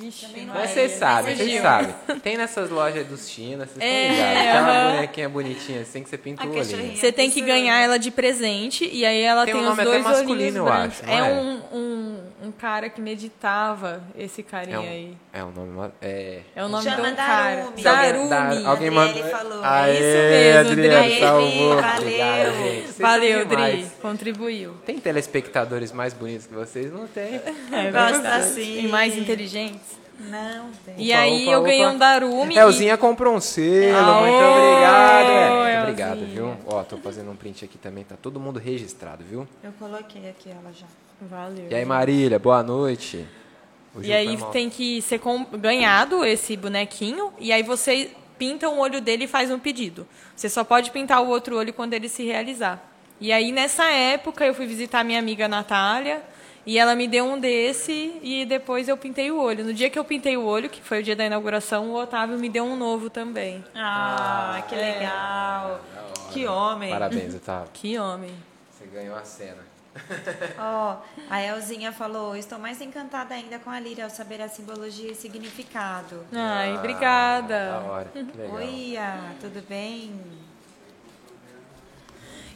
Vixe, 0.00 0.26
Mas 0.46 0.70
é 0.70 0.74
vocês 0.74 0.90
ele, 0.92 0.98
sabem, 1.00 1.36
vocês 1.36 1.58
sabem. 1.62 1.94
Tem 2.22 2.36
nessas 2.36 2.70
lojas 2.70 3.04
dos 3.06 3.28
China, 3.28 3.66
vocês 3.66 3.80
É, 3.80 4.02
estão 4.02 4.14
ligados. 4.14 4.38
Aquela 4.48 4.68
aham. 4.84 4.92
bonequinha 4.94 5.28
bonitinha 5.28 5.80
assim 5.82 6.02
que 6.04 6.08
você 6.08 6.16
pinta 6.18 6.44
o 6.44 6.48
olhinho. 6.48 6.64
cachorrinha. 6.64 6.96
Você 6.96 7.10
tem 7.12 7.30
que 7.30 7.40
Isso 7.40 7.48
ganhar 7.48 7.80
é. 7.80 7.84
ela 7.84 7.98
de 7.98 8.10
presente 8.12 8.88
e 8.92 9.04
aí 9.04 9.20
ela 9.22 9.44
Tem 9.44 9.54
tem, 9.54 9.60
um 9.62 9.64
os 9.64 9.70
nome 9.70 9.82
até 9.82 9.90
dois 9.90 10.04
masculino, 10.04 10.34
olhinhos 10.34 10.56
eu 10.56 10.68
acho, 10.68 11.04
é 11.04 11.18
é? 11.18 11.22
um, 11.24 11.60
um, 11.76 12.22
um 12.44 12.52
cara 12.52 12.88
que 12.88 13.00
meditava, 13.00 14.00
esse 14.16 14.40
carinha 14.44 14.76
É 14.78 14.88
aí. 14.88 15.16
É 15.38 15.44
um 15.44 15.50
nome. 15.50 15.90
É. 16.02 16.40
É 16.54 16.64
o 16.64 16.68
nome 16.68 16.84
Chama 16.84 16.96
de 17.06 17.12
um 17.12 17.16
cara. 17.16 17.56
Darumi. 17.56 17.82
Darumi. 17.82 18.28
Da- 18.28 18.68
alguém 18.70 18.90
mandou. 18.90 19.24
falou. 19.24 19.60
Aê, 19.64 19.90
É 19.90 19.94
isso 19.94 20.02
mesmo, 20.04 20.70
Adriele, 20.72 21.08
Dri. 21.08 21.20
salvou. 21.20 21.76
Valeu. 21.76 21.98
Obrigado, 21.98 22.98
Valeu, 22.98 23.46
Dri. 23.46 23.86
Contribuiu. 24.02 24.74
Tem 24.84 24.98
telespectadores 24.98 25.92
mais 25.92 26.12
bonitos 26.12 26.46
que 26.46 26.54
vocês? 26.54 26.92
Não 26.92 27.06
tem. 27.06 27.34
É, 27.72 27.90
Gosta 27.90 28.34
assim. 28.36 28.84
E 28.84 28.88
mais 28.88 29.16
inteligentes. 29.16 29.98
Não, 30.20 30.70
tem. 30.84 30.94
E 30.98 31.10
Opa, 31.12 31.20
aí 31.20 31.42
opa, 31.44 31.52
eu 31.52 31.62
ganhei 31.62 31.84
opa. 31.86 31.94
um 31.94 31.98
Darumi. 31.98 32.54
e- 32.54 32.58
Elzinha 32.58 32.96
comprou 32.96 33.34
um 33.36 33.40
selo, 33.40 33.96
Aô, 33.96 34.20
muito 34.22 34.34
obrigado. 34.44 35.30
é. 35.30 35.48
Muito 35.48 35.60
Elzinha. 35.60 35.80
obrigado, 35.82 36.26
viu? 36.26 36.56
Ó, 36.66 36.82
tô 36.82 36.96
fazendo 36.98 37.30
um 37.30 37.36
print 37.36 37.64
aqui 37.64 37.78
também, 37.78 38.02
tá 38.02 38.16
todo 38.20 38.40
mundo 38.40 38.58
registrado, 38.58 39.22
viu? 39.24 39.46
Eu 39.62 39.70
coloquei 39.78 40.28
aqui 40.28 40.50
ela 40.50 40.72
já. 40.72 40.86
Valeu. 41.20 41.66
E 41.70 41.74
aí, 41.74 41.84
Marília, 41.84 42.38
boa 42.38 42.62
noite. 42.64 43.24
E 44.06 44.12
aí 44.12 44.36
mal. 44.36 44.50
tem 44.50 44.68
que 44.70 45.00
ser 45.02 45.18
com- 45.18 45.44
ganhado 45.44 46.24
esse 46.24 46.56
bonequinho 46.56 47.32
e 47.38 47.52
aí 47.52 47.62
você 47.62 48.10
pinta 48.38 48.68
um 48.68 48.78
olho 48.78 49.00
dele 49.00 49.24
e 49.24 49.28
faz 49.28 49.50
um 49.50 49.58
pedido. 49.58 50.06
Você 50.36 50.48
só 50.48 50.62
pode 50.64 50.90
pintar 50.90 51.22
o 51.22 51.28
outro 51.28 51.56
olho 51.56 51.72
quando 51.72 51.94
ele 51.94 52.08
se 52.08 52.22
realizar. 52.24 52.82
E 53.20 53.32
aí 53.32 53.50
nessa 53.50 53.84
época 53.90 54.44
eu 54.46 54.54
fui 54.54 54.66
visitar 54.66 55.02
minha 55.04 55.18
amiga 55.18 55.48
Natália 55.48 56.22
e 56.64 56.78
ela 56.78 56.94
me 56.94 57.08
deu 57.08 57.24
um 57.24 57.38
desse 57.40 58.18
e 58.22 58.44
depois 58.44 58.88
eu 58.88 58.96
pintei 58.96 59.30
o 59.30 59.40
olho. 59.40 59.64
No 59.64 59.72
dia 59.74 59.88
que 59.90 59.98
eu 59.98 60.04
pintei 60.04 60.36
o 60.36 60.44
olho, 60.44 60.68
que 60.68 60.80
foi 60.82 61.00
o 61.00 61.02
dia 61.02 61.16
da 61.16 61.24
inauguração, 61.24 61.90
o 61.90 61.94
Otávio 61.96 62.38
me 62.38 62.48
deu 62.48 62.62
um 62.64 62.76
novo 62.76 63.08
também. 63.10 63.64
Ah, 63.74 64.62
que 64.68 64.74
legal. 64.76 65.80
Que 66.30 66.46
homem. 66.46 66.90
Parabéns, 66.90 67.34
Otávio. 67.34 67.70
Que 67.72 67.98
homem. 67.98 68.30
Você 68.70 68.84
ganhou 68.86 69.16
a 69.16 69.24
cena. 69.24 69.66
Ó, 70.58 70.96
a 71.30 71.42
Elzinha 71.42 71.92
falou: 71.92 72.36
Estou 72.36 72.58
mais 72.58 72.80
encantada 72.80 73.34
ainda 73.34 73.58
com 73.58 73.70
a 73.70 73.78
Líria 73.80 74.04
ao 74.04 74.10
saber 74.10 74.40
a 74.40 74.48
simbologia 74.48 75.10
e 75.12 75.14
significado. 75.14 76.24
Ai, 76.32 76.70
Ah, 76.72 76.78
obrigada. 76.78 77.70
Da 77.70 77.80
hora. 77.80 78.08
Que 78.12 78.22
legal. 78.22 78.56
Oi, 78.56 78.98
tudo 79.40 79.62
bem? 79.68 80.12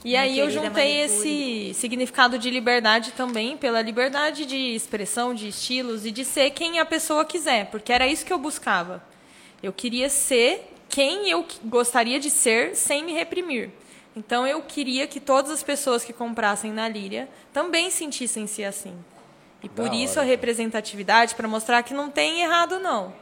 E 0.05 0.09
Minha 0.09 0.21
aí 0.23 0.39
eu 0.39 0.51
juntei 0.51 0.99
manicure. 0.99 1.01
esse 1.05 1.75
significado 1.75 2.37
de 2.37 2.51
liberdade 2.51 3.13
também 3.13 3.57
pela 3.57 3.81
liberdade 3.81 4.45
de 4.45 4.57
expressão, 4.75 5.33
de 5.33 5.49
estilos 5.49 6.05
e 6.05 6.11
de 6.11 6.25
ser 6.25 6.51
quem 6.51 6.81
a 6.81 6.85
pessoa 6.85 7.25
quiser, 7.25 7.67
porque 7.67 7.93
era 7.93 8.07
isso 8.07 8.25
que 8.27 8.33
eu 8.33 8.39
buscava. 8.39 9.01
Eu 9.63 9.73
queria 9.73 10.09
ser 10.09 10.73
quem 10.89 11.31
eu 11.31 11.47
gostaria 11.67 12.19
de 12.19 12.31
ser 12.31 12.75
sem 12.75 13.05
me 13.05 13.13
reprimir. 13.13 13.71
Então 14.15 14.47
eu 14.47 14.61
queria 14.63 15.07
que 15.07 15.19
todas 15.21 15.51
as 15.51 15.63
pessoas 15.63 16.05
que 16.05 16.13
comprassem 16.13 16.71
na 16.73 16.89
Líria 16.89 17.29
também 17.53 17.91
sentissem-se 17.91 18.65
assim. 18.65 18.95
E 19.63 19.69
por 19.69 19.89
Da 19.89 19.95
isso 19.95 20.19
a 20.19 20.23
hora. 20.23 20.31
representatividade 20.31 21.35
para 21.35 21.49
mostrar 21.49 21.83
que 21.83 21.95
não 21.95 22.11
tem 22.11 22.43
errado 22.43 22.79
não. 22.79 23.13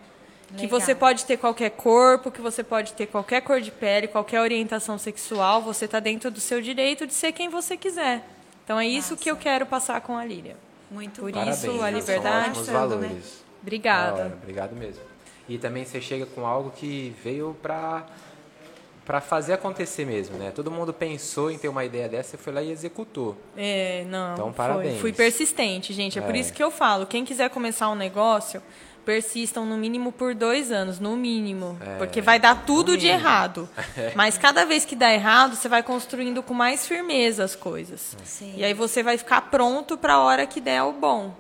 Que 0.57 0.62
Legal. 0.62 0.80
você 0.80 0.95
pode 0.97 1.24
ter 1.26 1.36
qualquer 1.36 1.70
corpo, 1.70 2.30
que 2.30 2.41
você 2.41 2.64
pode 2.64 2.93
ter 2.95 3.07
qualquer 3.07 3.41
cor 3.41 3.61
de 3.61 3.70
pele, 3.70 4.09
qualquer 4.09 4.41
orientação 4.41 4.99
sexual, 4.99 5.62
você 5.62 5.84
está 5.84 6.01
dentro 6.01 6.28
do 6.28 6.41
seu 6.41 6.61
direito 6.61 7.07
de 7.07 7.14
ser 7.14 7.30
quem 7.30 7.49
você 7.49 7.76
quiser. 7.76 8.26
Então 8.64 8.78
é 8.80 8.86
isso 8.86 9.16
que 9.16 9.30
eu 9.30 9.36
quero 9.36 9.64
passar 9.64 10.01
com 10.01 10.16
a 10.16 10.24
Líria. 10.24 10.57
Muito 10.91 11.20
Por 11.20 11.30
bom. 11.30 11.38
Parabéns, 11.38 11.59
isso, 11.62 11.70
a 11.70 11.78
são 11.78 11.91
liberdade, 11.91 12.49
mostrando, 12.59 12.97
né? 12.97 13.07
valores. 13.09 13.24
Da 13.24 13.62
Obrigada. 13.62 14.38
Obrigado 14.43 14.74
mesmo. 14.74 15.03
E 15.49 15.57
também 15.57 15.84
você 15.84 16.01
chega 16.01 16.26
com 16.26 16.45
algo 16.45 16.70
que 16.74 17.14
veio 17.22 17.57
pra 17.62 18.07
para 19.11 19.21
fazer 19.21 19.55
acontecer 19.55 20.05
mesmo, 20.05 20.39
né? 20.39 20.53
Todo 20.55 20.71
mundo 20.71 20.93
pensou 20.93 21.51
em 21.51 21.59
ter 21.59 21.67
uma 21.67 21.85
ideia 21.85 22.09
dessa, 22.09 22.31
você 22.31 22.37
foi 22.37 22.53
lá 22.53 22.63
e 22.63 22.71
executou. 22.71 23.37
É, 23.57 24.05
não. 24.09 24.35
Então, 24.35 24.45
foi. 24.47 24.55
parabéns. 24.55 25.01
Fui 25.01 25.13
persistente, 25.13 25.93
gente. 25.93 26.17
É, 26.17 26.23
por 26.23 26.33
É. 26.33 26.39
isso 26.39 26.53
que 26.53 26.63
eu 26.63 26.71
falo: 26.71 27.05
quem 27.07 27.25
quiser 27.25 27.51
começar 27.51 27.91
um 27.91 27.97
negócio, 27.97 28.63
persistam 29.05 29.67
no 29.67 29.77
mínimo 29.77 30.13
por 30.13 30.33
dois 30.33 30.71
anos, 30.71 31.01
no 31.01 31.17
mínimo. 31.17 31.77
É, 31.85 31.97
porque 31.99 32.21
vai 32.21 32.39
dar 32.39 32.65
tudo 32.65 32.97
de 32.97 33.09
errado. 33.09 33.69
Mas 34.15 34.39
cada 34.39 34.65
vez 34.65 34.85
que 34.85 34.95
dá 34.95 35.13
errado, 35.13 35.57
você 35.57 35.69
vai 35.69 35.83
construindo 35.83 36.41
com 36.41 36.55
mais 36.55 36.87
firmeza 36.87 37.43
as 37.43 37.57
coisas. 37.57 38.17
Sim. 38.23 38.55
E 38.57 38.65
aí 38.65 38.75
você 38.75 39.03
vai 39.03 39.19
ficar 39.19 39.41
pronto 39.51 39.99
para 39.99 40.15
a 40.15 40.21
hora 40.21 40.47
que 40.47 40.61
der 40.61 40.85
o 40.85 40.93
bom. 40.93 41.35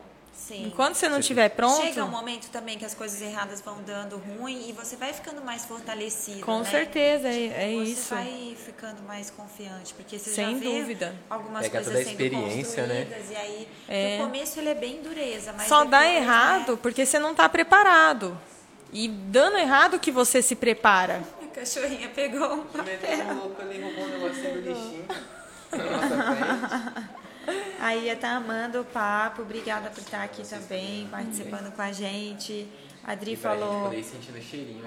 Sim. 0.46 0.66
Enquanto 0.66 0.94
você 0.94 1.08
não 1.08 1.18
estiver 1.20 1.50
pronto. 1.50 1.82
Chega 1.82 2.02
um 2.04 2.08
momento 2.08 2.48
também 2.50 2.78
que 2.78 2.84
as 2.84 2.94
coisas 2.94 3.20
erradas 3.20 3.60
vão 3.60 3.76
dando 3.82 4.16
ruim 4.16 4.68
e 4.68 4.72
você 4.72 4.96
vai 4.96 5.12
ficando 5.12 5.42
mais 5.44 5.64
fortalecido. 5.66 6.40
Com 6.40 6.60
né? 6.60 6.64
certeza, 6.64 7.28
é, 7.28 7.72
é 7.72 7.74
você 7.76 7.90
isso. 7.90 8.14
vai 8.14 8.56
ficando 8.64 9.02
mais 9.02 9.30
confiante, 9.30 9.92
porque 9.94 10.18
você 10.18 10.30
Sem 10.30 10.54
já 10.54 10.58
vê 10.58 10.80
dúvida. 10.80 11.14
algumas 11.28 11.60
Pega 11.62 11.72
coisas 11.84 11.92
toda 11.92 11.98
a 11.98 12.04
sendo 12.04 12.10
experiência, 12.12 12.86
né? 12.86 13.04
construídas, 13.04 13.30
E 13.30 13.36
aí, 13.36 13.68
É. 13.86 14.18
no 14.18 14.24
começo 14.24 14.58
ele 14.58 14.68
é 14.70 14.74
bem 14.74 15.02
dureza, 15.02 15.52
mas 15.52 15.68
Só 15.68 15.84
dá 15.84 16.00
depois, 16.00 16.16
errado 16.16 16.72
Né? 16.72 16.78
porque 16.82 17.04
você 17.04 17.18
não 17.18 17.32
está 17.32 17.48
preparado. 17.48 18.36
E 18.92 19.06
dando 19.08 19.58
errado 19.58 20.00
que 20.00 20.10
você 20.10 20.40
se 20.42 20.56
prepara. 20.56 21.22
A 21.40 21.46
cachorrinha 21.52 22.08
pegou 22.08 22.54
um 22.54 22.64
papel. 22.64 22.96
A 27.80 27.94
Ia 27.94 28.16
tá 28.16 28.36
amando 28.36 28.80
o 28.80 28.84
papo, 28.84 29.42
obrigada 29.42 29.90
por 29.90 30.00
estar 30.00 30.22
aqui 30.22 30.42
também, 30.46 31.06
participando 31.08 31.72
com 31.74 31.82
a 31.82 31.92
gente. 31.92 32.68
A 33.04 33.14
Dri 33.14 33.34
falou. 33.34 33.90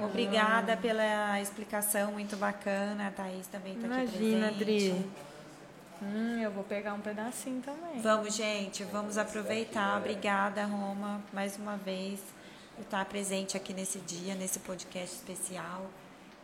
Obrigada 0.03 0.78
pela 0.78 1.41
explicação, 1.41 2.11
muito 2.11 2.38
bacana. 2.38 3.07
A 3.07 3.11
Thaís 3.11 3.47
também 3.47 3.74
está 3.74 3.88
aqui 3.88 4.16
Imagina, 4.18 4.47
presente. 4.51 4.64
Dri. 4.64 5.05
Hum, 6.01 6.39
eu 6.41 6.51
vou 6.51 6.64
pegar 6.64 6.93
um 6.93 6.99
pedacinho 6.99 7.61
também. 7.61 8.01
Vamos, 8.01 8.36
gente, 8.36 8.84
vamos 8.84 9.18
aproveitar. 9.18 9.97
Obrigada, 9.97 10.66
Roma, 10.66 11.22
mais 11.32 11.57
uma 11.57 11.78
vez, 11.78 12.20
por 12.76 12.84
estar 12.84 13.03
presente 13.05 13.55
aqui 13.57 13.74
nesse 13.74 13.99
dia, 13.99 14.36
nesse 14.36 14.59
podcast 14.59 15.16
especial. 15.16 15.86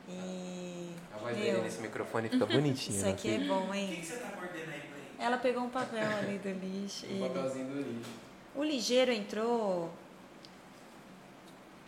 E. 0.08 0.90
A 1.14 1.18
voz 1.18 1.38
dele 1.38 1.62
nesse 1.62 1.82
microfone 1.82 2.30
fica 2.30 2.46
bonitinha. 2.48 2.96
isso 2.98 3.06
né, 3.06 3.12
aqui 3.12 3.36
é 3.36 3.40
bom, 3.40 3.68
O 3.68 3.72
que, 3.72 3.78
hein? 3.78 4.04
você 4.04 4.16
tá 4.18 4.30
mordendo 4.36 4.72
aí? 4.72 4.79
Ela 5.20 5.38
pegou 5.38 5.64
um 5.64 5.70
papel 5.70 6.08
ali 6.18 6.38
do 6.38 6.50
lixo. 6.50 7.06
Um 7.06 7.18
e- 7.18 7.28
papelzinho 7.28 7.66
do 7.66 7.78
lixo. 7.78 8.10
O 8.56 8.64
ligeiro 8.64 9.12
entrou. 9.12 9.92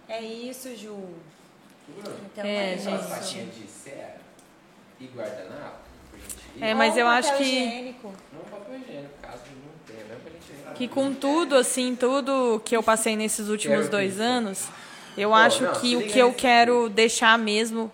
É 0.08 0.22
isso, 0.22 0.76
Ju. 0.76 0.98
Então 2.26 2.46
É, 2.46 2.74
é, 2.74 2.78
gente. 2.78 3.00
isso. 3.00 3.10
faixinha 3.10 3.46
de 3.46 3.68
cera 3.68 4.18
e 5.00 5.06
guardanapo. 5.08 5.82
É, 6.60 6.74
mas 6.74 6.98
eu 6.98 7.06
um 7.06 7.10
acho 7.10 7.36
que- 7.38 7.44
higiênico. 7.44 8.14
Não 8.34 8.42
papel 8.42 8.76
higiênico, 8.80 9.14
caso 9.22 9.42
não 9.48 9.72
tenha, 9.88 10.06
mesmo 10.06 10.22
pra 10.22 10.32
gente 10.32 10.52
ver. 10.68 10.74
Que 10.74 10.88
com 10.88 11.14
tudo, 11.14 11.56
assim, 11.56 11.96
tudo 11.96 12.62
que 12.66 12.76
eu 12.76 12.84
passei 12.84 13.16
nesses 13.16 13.48
últimos 13.48 13.78
Quero 13.80 13.90
dois 13.92 14.20
anos, 14.20 14.68
eu 15.18 15.30
Pô, 15.30 15.36
acho 15.36 15.64
não, 15.64 15.74
que 15.74 15.96
o 15.96 16.08
que 16.08 16.20
eu 16.20 16.34
quero 16.34 16.90
deixar 16.90 17.38
mesmo 17.40 17.92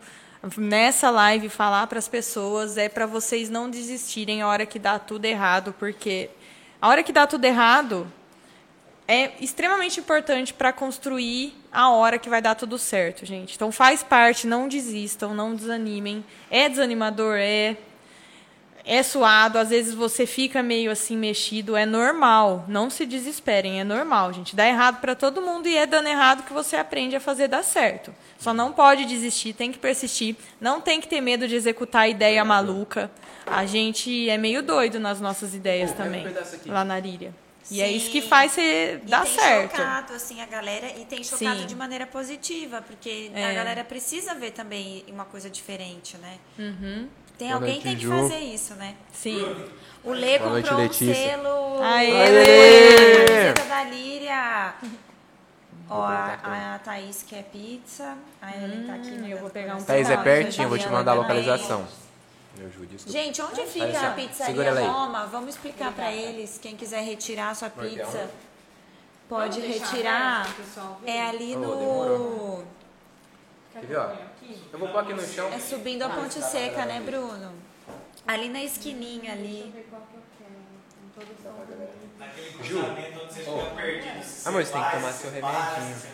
nessa 0.57 1.09
live 1.09 1.49
falar 1.49 1.87
para 1.87 1.99
as 1.99 2.07
pessoas 2.07 2.77
é 2.77 2.87
para 2.87 3.05
vocês 3.05 3.49
não 3.49 3.69
desistirem 3.69 4.41
a 4.41 4.47
hora 4.47 4.65
que 4.65 4.79
dá 4.79 4.97
tudo 4.99 5.25
errado, 5.25 5.75
porque 5.77 6.29
a 6.81 6.87
hora 6.87 7.03
que 7.03 7.11
dá 7.11 7.25
tudo 7.25 7.45
errado 7.45 8.07
é 9.07 9.31
extremamente 9.39 9.99
importante 9.99 10.53
para 10.53 10.73
construir 10.73 11.55
a 11.71 11.89
hora 11.89 12.19
que 12.19 12.29
vai 12.29 12.41
dar 12.41 12.55
tudo 12.55 12.77
certo, 12.77 13.25
gente. 13.25 13.55
Então 13.55 13.71
faz 13.71 14.03
parte, 14.03 14.45
não 14.45 14.67
desistam, 14.67 15.33
não 15.33 15.55
desanimem. 15.55 16.23
É 16.51 16.67
desanimador, 16.67 17.37
é 17.37 17.77
é 18.87 19.03
suado, 19.03 19.59
às 19.59 19.69
vezes 19.69 19.93
você 19.93 20.25
fica 20.25 20.63
meio 20.63 20.89
assim 20.89 21.17
mexido, 21.17 21.75
é 21.75 21.85
normal. 21.85 22.63
Não 22.69 22.89
se 22.89 23.05
desesperem, 23.05 23.79
é 23.79 23.83
normal, 23.83 24.31
gente. 24.31 24.55
Dá 24.55 24.65
errado 24.65 25.01
para 25.01 25.13
todo 25.13 25.41
mundo 25.41 25.67
e 25.67 25.77
é 25.77 25.85
dando 25.85 26.07
errado 26.07 26.43
que 26.43 26.53
você 26.53 26.77
aprende 26.77 27.15
a 27.15 27.19
fazer 27.19 27.47
dar 27.49 27.63
certo. 27.63 28.15
Só 28.39 28.53
não 28.53 28.71
pode 28.71 29.03
desistir, 29.05 29.51
tem 29.53 29.71
que 29.71 29.77
persistir, 29.77 30.35
não 30.61 30.79
tem 30.79 31.01
que 31.01 31.07
ter 31.07 31.19
medo 31.19 31.47
de 31.47 31.55
executar 31.55 32.03
a 32.03 32.07
ideia 32.07 32.45
maluca. 32.45 33.11
A 33.45 33.65
gente 33.65 34.29
é 34.29 34.37
meio 34.37 34.63
doido 34.63 34.99
nas 34.99 35.19
nossas 35.19 35.53
ideias 35.53 35.91
Pô, 35.91 36.01
um 36.01 36.05
também, 36.05 36.25
aqui. 36.27 36.69
lá 36.69 36.85
na 36.85 36.99
Líria. 36.99 37.33
E 37.69 37.81
é 37.81 37.87
Sim. 37.87 37.95
isso 37.97 38.09
que 38.11 38.21
faz 38.21 38.53
você 38.53 39.01
E 39.03 39.09
dar 39.09 39.23
tem 39.25 39.33
certo. 39.33 39.71
chocado 39.75 40.13
assim 40.13 40.41
a 40.41 40.45
galera 40.45 40.87
e 40.97 41.03
tem 41.03 41.21
chocado 41.21 41.59
Sim. 41.59 41.65
de 41.65 41.75
maneira 41.75 42.07
positiva, 42.07 42.81
porque 42.81 43.29
a 43.35 43.39
É. 43.39 43.53
galera 43.53 43.83
precisa 43.83 44.33
ver 44.33 44.51
também 44.51 45.03
uma 45.09 45.25
coisa 45.25 45.49
diferente, 45.49 46.15
né? 46.17 46.37
Uhum. 46.57 47.07
Tem 47.37 47.47
Boa 47.49 47.59
alguém 47.59 47.73
noite, 47.73 47.83
tem 47.83 47.95
que 47.95 48.01
Ju. 48.01 48.09
fazer 48.11 48.39
isso, 48.39 48.73
né? 48.75 48.95
Sim. 49.13 49.65
O 50.03 50.11
Lê 50.11 50.39
Boa 50.39 50.51
noite, 50.51 50.69
comprou 50.69 50.79
um 50.79 50.83
Letícia. 50.89 51.13
selo. 51.15 51.83
Aê! 51.83 53.25
Camiseta 53.25 53.63
da 53.69 53.83
Líria. 53.83 54.73
Ó, 55.89 56.03
a, 56.03 56.75
a 56.75 56.79
Thaís 56.79 57.23
quer 57.23 57.43
pizza. 57.43 58.17
A 58.41 58.55
Ellen 58.57 58.87
tá 58.87 58.95
aqui. 58.95 59.09
Hum, 59.11 59.27
eu 59.27 59.37
vou 59.37 59.49
pegar 59.49 59.75
um. 59.75 59.83
Thaís, 59.83 60.09
é 60.09 60.17
pertinho, 60.17 60.67
vou 60.69 60.77
te 60.77 60.89
mandar 60.89 61.11
a 61.11 61.15
localização. 61.15 61.87
Meu 62.57 62.71
Ju, 62.71 62.85
desculpa. 62.85 63.17
Gente, 63.19 63.41
onde 63.41 63.61
fica 63.67 64.07
a 64.07 64.11
pizzaria. 64.11 64.87
Roma? 64.87 65.27
Vamos 65.27 65.49
explicar 65.49 65.91
pra 65.93 66.11
eles. 66.11 66.59
Quem 66.61 66.75
quiser 66.75 67.03
retirar 67.03 67.51
a 67.51 67.55
sua 67.55 67.69
pizza, 67.69 68.29
pode 69.29 69.61
retirar. 69.61 70.47
É 71.05 71.21
ali 71.21 71.55
no. 71.55 72.63
Quer 73.73 73.79
Quer 73.79 73.81
que 73.81 73.93
ver, 73.93 73.99
ó? 73.99 74.09
Eu? 74.53 74.57
Eu 74.73 74.79
vou 74.79 74.89
pôr 74.89 74.99
aqui 74.99 75.13
no 75.13 75.21
chão. 75.21 75.51
É 75.53 75.59
subindo 75.59 76.03
a 76.03 76.09
Ponte 76.09 76.41
Seca, 76.41 76.85
né, 76.85 76.99
Bruno? 76.99 77.53
Ali 78.27 78.49
na 78.49 78.63
esquininha 78.63 79.33
ali. 79.33 79.73
Naquele 79.73 79.83
Ju. 79.83 81.37
cruzamento 81.37 81.73
onde 81.73 81.96
perdido. 82.35 83.27
se 83.31 84.47
Amor, 84.47 84.65
você 84.65 84.71
tem 84.73 84.83
que 84.83 84.91
tomar 84.91 85.11
se 85.11 85.21
seu 85.21 85.31
remedinho. 85.31 85.95
se 85.95 86.07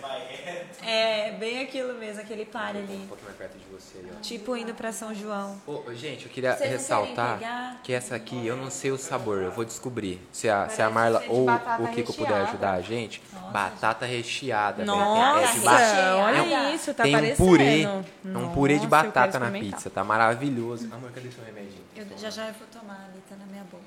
reto. 0.44 0.84
É, 0.86 1.32
bem 1.40 1.62
aquilo 1.62 1.94
mesmo, 1.94 2.22
aquele 2.22 2.46
par 2.46 2.76
Um 2.76 2.80
ali. 2.80 3.06
pouquinho 3.08 3.26
mais 3.26 3.38
perto 3.38 3.58
de 3.58 3.66
você 3.72 4.00
ó. 4.12 4.20
Tipo 4.22 4.58
indo 4.58 4.74
pra 4.74 4.92
São 4.92 5.14
João. 5.14 5.62
Ô, 5.66 5.82
gente, 5.94 6.26
eu 6.26 6.32
queria 6.32 6.56
Vocês 6.56 6.70
ressaltar 6.72 7.80
que 7.84 7.94
essa 7.94 8.16
aqui 8.16 8.46
eu 8.46 8.58
não 8.58 8.70
sei 8.70 8.92
o 8.92 8.98
sabor, 8.98 9.42
eu 9.42 9.52
vou 9.52 9.64
descobrir. 9.64 10.22
Se 10.32 10.50
a, 10.50 10.68
se 10.68 10.82
a 10.82 10.90
Marla 10.90 11.22
de 11.22 11.30
ou 11.30 11.46
o 11.50 11.88
Kiko 11.94 12.14
puder 12.14 12.28
recheada. 12.34 12.50
ajudar 12.50 12.72
a 12.74 12.82
gente, 12.82 13.22
batata 13.52 14.06
recheada. 14.06 14.78
velho. 14.78 14.88
Nossa, 14.88 15.42
É 15.42 15.46
recheada. 15.54 16.18
olha 16.18 16.76
isso, 16.76 16.94
tá 16.94 17.04
Tem 17.04 17.16
um 17.16 17.36
purê, 17.36 17.84
é 17.84 18.38
um 18.38 18.50
purê 18.54 18.74
de 18.76 18.80
Nossa, 18.88 18.90
batata 18.90 19.40
na 19.40 19.52
pizza, 19.52 19.90
tá 19.90 20.04
maravilhoso. 20.04 20.90
Amor, 20.94 21.12
cadê 21.12 21.30
seu 21.32 21.44
remedinho? 21.46 21.84
Eu 21.96 22.06
já 22.18 22.30
já 22.30 22.48
eu 22.48 22.54
vou 22.54 22.68
tomar 22.68 23.08
ali, 23.10 23.22
tá 23.30 23.36
na 23.38 23.46
minha 23.46 23.64
bolsa. 23.72 23.83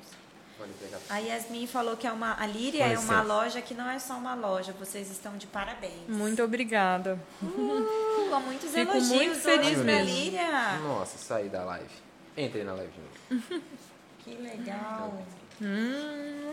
A 1.09 1.19
Yasmin 1.19 1.67
falou 1.67 1.97
que 1.97 2.07
é 2.07 2.13
uma. 2.13 2.41
A 2.41 2.47
Líria 2.47 2.85
é 2.87 2.99
uma 2.99 3.23
loja 3.23 3.61
que 3.61 3.75
não 3.75 3.89
é 3.89 3.99
só 3.99 4.15
uma 4.15 4.35
loja. 4.35 4.73
Vocês 4.79 5.11
estão 5.11 5.37
de 5.37 5.47
parabéns. 5.47 6.09
Muito 6.09 6.43
obrigada. 6.43 7.19
Uh, 7.43 8.29
com 8.31 8.41
muitos 8.41 8.71
Fico 8.71 8.93
elogios 8.93 9.09
muito 9.11 9.31
hoje 9.33 9.41
feliz 9.41 9.79
mesmo. 9.79 10.11
Líria. 10.11 10.79
Nossa, 10.83 11.19
saí 11.19 11.49
da 11.49 11.65
live. 11.65 11.91
Entrei 12.37 12.65
na 12.65 12.73
live 12.75 12.93
de 12.93 13.01
novo. 13.37 13.63
Que 14.27 14.35
legal. 14.35 15.23
Hum, 15.63 16.53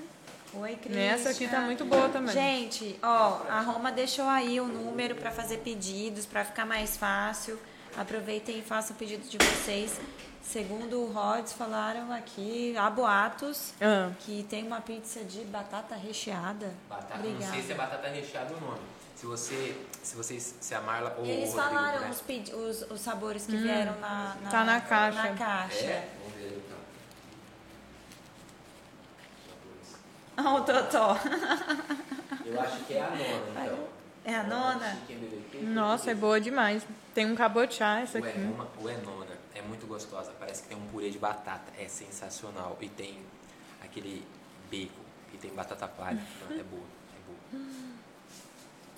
Oi, 0.53 0.75
Cris. 0.75 0.95
essa 0.95 1.29
aqui 1.31 1.47
tá 1.47 1.61
muito 1.61 1.83
boa 1.83 2.07
também. 2.09 2.31
Gente, 2.31 2.99
ó, 3.01 3.41
a 3.49 3.61
Roma 3.61 3.91
deixou 3.91 4.25
aí 4.25 4.61
o 4.61 4.67
número 4.67 5.15
para 5.15 5.31
fazer 5.31 5.57
pedidos, 5.57 6.27
para 6.27 6.45
ficar 6.45 6.67
mais 6.67 6.95
fácil. 6.95 7.57
aproveitem 7.97 8.59
e 8.59 8.61
façam 8.61 8.95
o 8.95 8.99
pedido 8.99 9.27
de 9.27 9.39
vocês. 9.39 9.99
Segundo 10.43 10.99
o 11.03 11.11
Rods, 11.11 11.53
falaram 11.53 12.11
aqui, 12.11 12.75
há 12.77 12.89
boatos, 12.89 13.73
Ah. 13.81 14.11
que 14.19 14.43
tem 14.49 14.67
uma 14.67 14.81
pizza 14.81 15.23
de 15.23 15.39
batata 15.45 15.95
recheada. 15.95 16.71
Batata, 16.89 17.15
Obrigada. 17.15 17.45
não 17.45 17.53
sei 17.53 17.61
se 17.63 17.71
é 17.71 17.75
batata 17.75 18.07
recheada 18.09 18.53
ou 18.53 18.61
não. 18.61 18.77
Se 19.15 19.25
você, 19.25 19.75
se 20.03 20.15
vocês, 20.17 20.55
se 20.59 20.75
a 20.75 20.81
Marla 20.81 21.15
ou 21.17 21.25
Eles 21.25 21.49
Rodrigo, 21.53 21.69
falaram 21.73 21.99
né? 22.01 22.11
os, 22.11 22.21
os, 22.81 22.91
os 22.91 22.99
sabores 23.01 23.45
que 23.45 23.55
vieram 23.55 23.97
na, 24.01 24.35
na, 24.43 24.49
tá 24.49 24.63
na 24.65 24.81
caixa. 24.81 25.23
na 25.23 25.33
caixa. 25.33 25.77
É, 25.85 26.09
vamos 26.19 26.33
ver 26.37 26.61
então. 26.65 26.77
Ah, 30.35 30.55
o 30.55 30.61
Totó. 30.61 31.17
Eu 32.45 32.59
acho 32.59 32.77
que 32.85 32.93
é 32.95 33.01
a 33.03 33.09
nona, 33.09 33.63
então. 33.65 33.87
É 34.25 34.35
a 34.35 34.43
nona? 34.43 34.97
Nossa, 35.61 36.11
é 36.11 36.15
boa 36.15 36.39
demais. 36.41 36.85
Tem 37.13 37.25
um 37.31 37.35
cabochá 37.35 37.99
essa 38.01 38.19
O 38.19 38.23
aqui. 38.25 38.39
Enona, 38.39 38.67
o 38.81 38.89
é 38.89 38.93
muito 39.63 39.87
gostosa. 39.87 40.31
Parece 40.39 40.63
que 40.63 40.69
tem 40.69 40.77
um 40.77 40.87
purê 40.87 41.09
de 41.09 41.17
batata. 41.19 41.71
É 41.77 41.87
sensacional. 41.87 42.77
E 42.81 42.89
tem 42.89 43.19
aquele 43.83 44.25
bacon. 44.69 45.01
E 45.33 45.37
tem 45.37 45.51
batata 45.51 45.87
palha. 45.87 46.21
Então, 46.45 46.57
é 46.59 46.63
boa. 46.63 46.83
É 47.15 47.57
boa. 47.57 47.71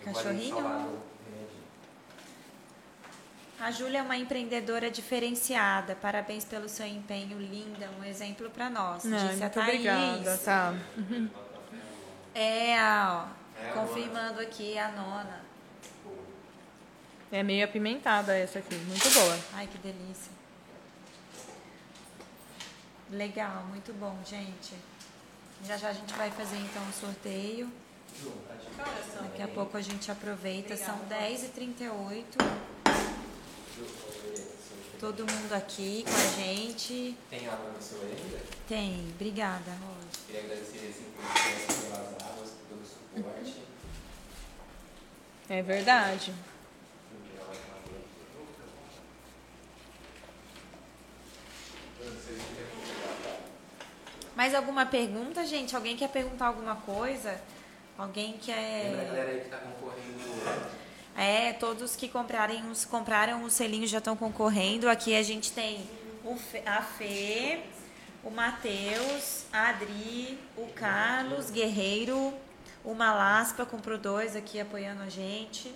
Eu 0.05 0.13
Cachorrinho? 0.13 1.15
A 3.59 3.71
Júlia 3.71 3.99
é 3.99 4.01
uma 4.01 4.17
empreendedora 4.17 4.91
diferenciada. 4.91 5.95
Parabéns 5.95 6.43
pelo 6.43 6.67
seu 6.67 6.85
empenho, 6.85 7.39
linda. 7.39 7.89
Um 7.99 8.03
exemplo 8.03 8.49
para 8.49 8.69
nós. 8.69 9.05
Não, 9.05 9.27
Disse 9.29 9.43
a 9.43 9.49
Thaís. 9.49 9.69
obrigada, 9.69 10.37
tá. 10.37 10.73
É, 12.37 12.75
ó. 12.81 13.27
É 13.57 13.69
a 13.69 13.73
confirmando 13.73 14.41
aqui 14.41 14.77
a 14.77 14.89
nona. 14.91 15.45
É 17.31 17.41
meio 17.41 17.63
apimentada 17.63 18.37
essa 18.37 18.59
aqui, 18.59 18.75
muito 18.75 19.09
boa. 19.09 19.39
Ai, 19.53 19.67
que 19.67 19.77
delícia. 19.77 20.34
Legal, 23.11 23.63
muito 23.65 23.93
bom, 23.93 24.17
gente. 24.25 24.73
Já 25.63 25.77
já 25.77 25.89
a 25.89 25.93
gente 25.93 26.13
vai 26.15 26.31
fazer 26.31 26.57
então 26.57 26.81
o 26.89 26.93
sorteio. 26.93 27.71
Daqui 29.21 29.41
a 29.41 29.47
pouco 29.47 29.77
a 29.77 29.81
gente 29.81 30.09
aproveita. 30.11 30.75
São 30.75 30.97
10h38. 31.07 32.23
Todo 34.99 35.19
mundo 35.19 35.53
aqui 35.53 36.03
com 36.03 36.15
a 36.15 36.41
gente. 36.43 37.15
Tem 37.29 37.47
água 37.47 37.71
no 37.71 37.81
seu 37.81 38.01
ainda? 38.01 38.41
Tem. 38.67 39.07
Obrigada, 39.13 39.71
Rosa. 39.71 40.07
Queria 40.25 40.41
agradecer 40.41 40.89
assim, 40.89 41.11
pelas 41.15 42.23
águas, 42.23 42.53
pelo 42.67 42.85
suporte. 42.85 43.61
É 45.47 45.61
verdade. 45.61 46.33
Mais 54.35 54.53
alguma 54.53 54.85
pergunta, 54.85 55.45
gente? 55.45 55.75
Alguém 55.75 55.95
quer 55.95 56.09
perguntar 56.09 56.47
alguma 56.47 56.75
coisa? 56.75 57.39
Alguém 57.97 58.31
Lembra 58.33 58.41
a 58.41 58.45
quer. 58.45 59.05
galera 59.07 59.31
aí 59.31 59.39
que 59.41 59.49
tá 59.49 59.57
concorrendo. 59.57 60.69
É, 61.17 61.53
todos 61.53 61.95
que 61.95 62.09
comprarem 62.09 62.69
os, 62.69 62.83
compraram 62.83 63.43
os 63.43 63.53
selinhos 63.53 63.89
já 63.89 63.99
estão 63.99 64.17
concorrendo. 64.17 64.89
Aqui 64.89 65.15
a 65.15 65.23
gente 65.23 65.53
tem 65.53 65.87
o 66.25 66.37
a 66.65 66.81
Fê, 66.81 67.61
o 68.23 68.29
Matheus, 68.29 69.45
a 69.53 69.69
Adri, 69.69 70.37
o 70.57 70.67
Carlos 70.73 71.49
Guerreiro, 71.49 72.33
o 72.83 72.93
Malaspa 72.93 73.65
comprou 73.65 73.97
dois 73.97 74.35
aqui 74.35 74.59
apoiando 74.59 75.03
a 75.03 75.09
gente, 75.09 75.73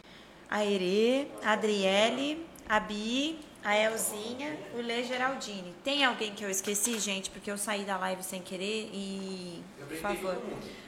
a 0.50 0.66
Erê, 0.66 1.28
a 1.42 1.54
Adriele, 1.54 2.46
a 2.68 2.80
Bi, 2.82 3.40
a 3.64 3.76
Elzinha, 3.76 4.58
o 4.74 4.78
Lê 4.78 5.04
Geraldine. 5.04 5.74
Tem 5.84 6.04
alguém 6.06 6.34
que 6.34 6.44
eu 6.44 6.50
esqueci, 6.50 6.98
gente, 7.00 7.30
porque 7.30 7.52
eu 7.52 7.58
saí 7.58 7.84
da 7.84 7.98
live 7.98 8.24
sem 8.24 8.42
querer 8.42 8.90
e, 8.94 9.64
por 9.78 9.98
favor. 9.98 10.42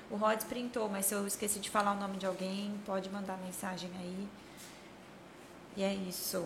O 0.10 0.16
Rods 0.16 0.46
printou, 0.46 0.90
mas 0.90 1.06
se 1.06 1.14
eu 1.14 1.26
esqueci 1.26 1.60
de 1.60 1.70
falar 1.70 1.94
o 1.94 2.00
nome 2.00 2.18
de 2.18 2.26
alguém, 2.26 2.74
pode 2.86 3.10
mandar 3.10 3.38
mensagem 3.38 3.90
aí. 4.00 4.28
E 5.78 5.84
é 5.84 5.94
isso. 5.94 6.46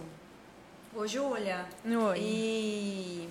Ô, 0.95 1.07
Júlia. 1.07 1.65
Oi. 1.83 2.19
E 2.19 3.29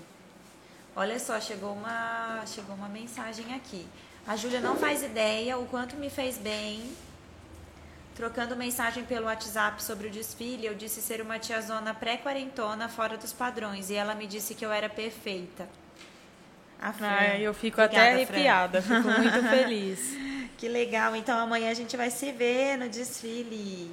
olha 0.94 1.18
só, 1.18 1.40
chegou 1.40 1.72
uma, 1.72 2.44
chegou 2.46 2.74
uma 2.74 2.88
mensagem 2.88 3.54
aqui. 3.54 3.86
A 4.26 4.36
Júlia 4.36 4.60
não 4.60 4.76
faz 4.76 5.02
ideia 5.02 5.56
o 5.58 5.66
quanto 5.66 5.96
me 5.96 6.10
fez 6.10 6.36
bem. 6.38 6.82
Trocando 8.14 8.54
mensagem 8.54 9.02
pelo 9.04 9.26
WhatsApp 9.26 9.82
sobre 9.82 10.06
o 10.06 10.10
desfile, 10.10 10.66
eu 10.66 10.74
disse 10.74 11.00
ser 11.02 11.20
uma 11.20 11.36
tiazona 11.38 11.92
pré-quarentona 11.92 12.88
fora 12.88 13.16
dos 13.16 13.32
padrões. 13.32 13.90
E 13.90 13.94
ela 13.94 14.14
me 14.14 14.26
disse 14.26 14.54
que 14.54 14.64
eu 14.64 14.70
era 14.72 14.88
perfeita. 14.88 15.68
A 16.80 16.92
Fran. 16.92 17.08
Ai, 17.08 17.42
eu 17.42 17.52
fico 17.52 17.80
Obrigada, 17.80 18.08
até 18.14 18.24
Fran. 18.26 18.34
arrepiada, 18.34 18.82
fico 18.82 19.08
muito 19.08 19.42
feliz. 19.50 20.16
Que 20.56 20.68
legal. 20.68 21.16
Então 21.16 21.36
amanhã 21.38 21.70
a 21.70 21.74
gente 21.74 21.96
vai 21.96 22.08
se 22.10 22.30
ver 22.30 22.76
no 22.78 22.88
desfile. 22.88 23.90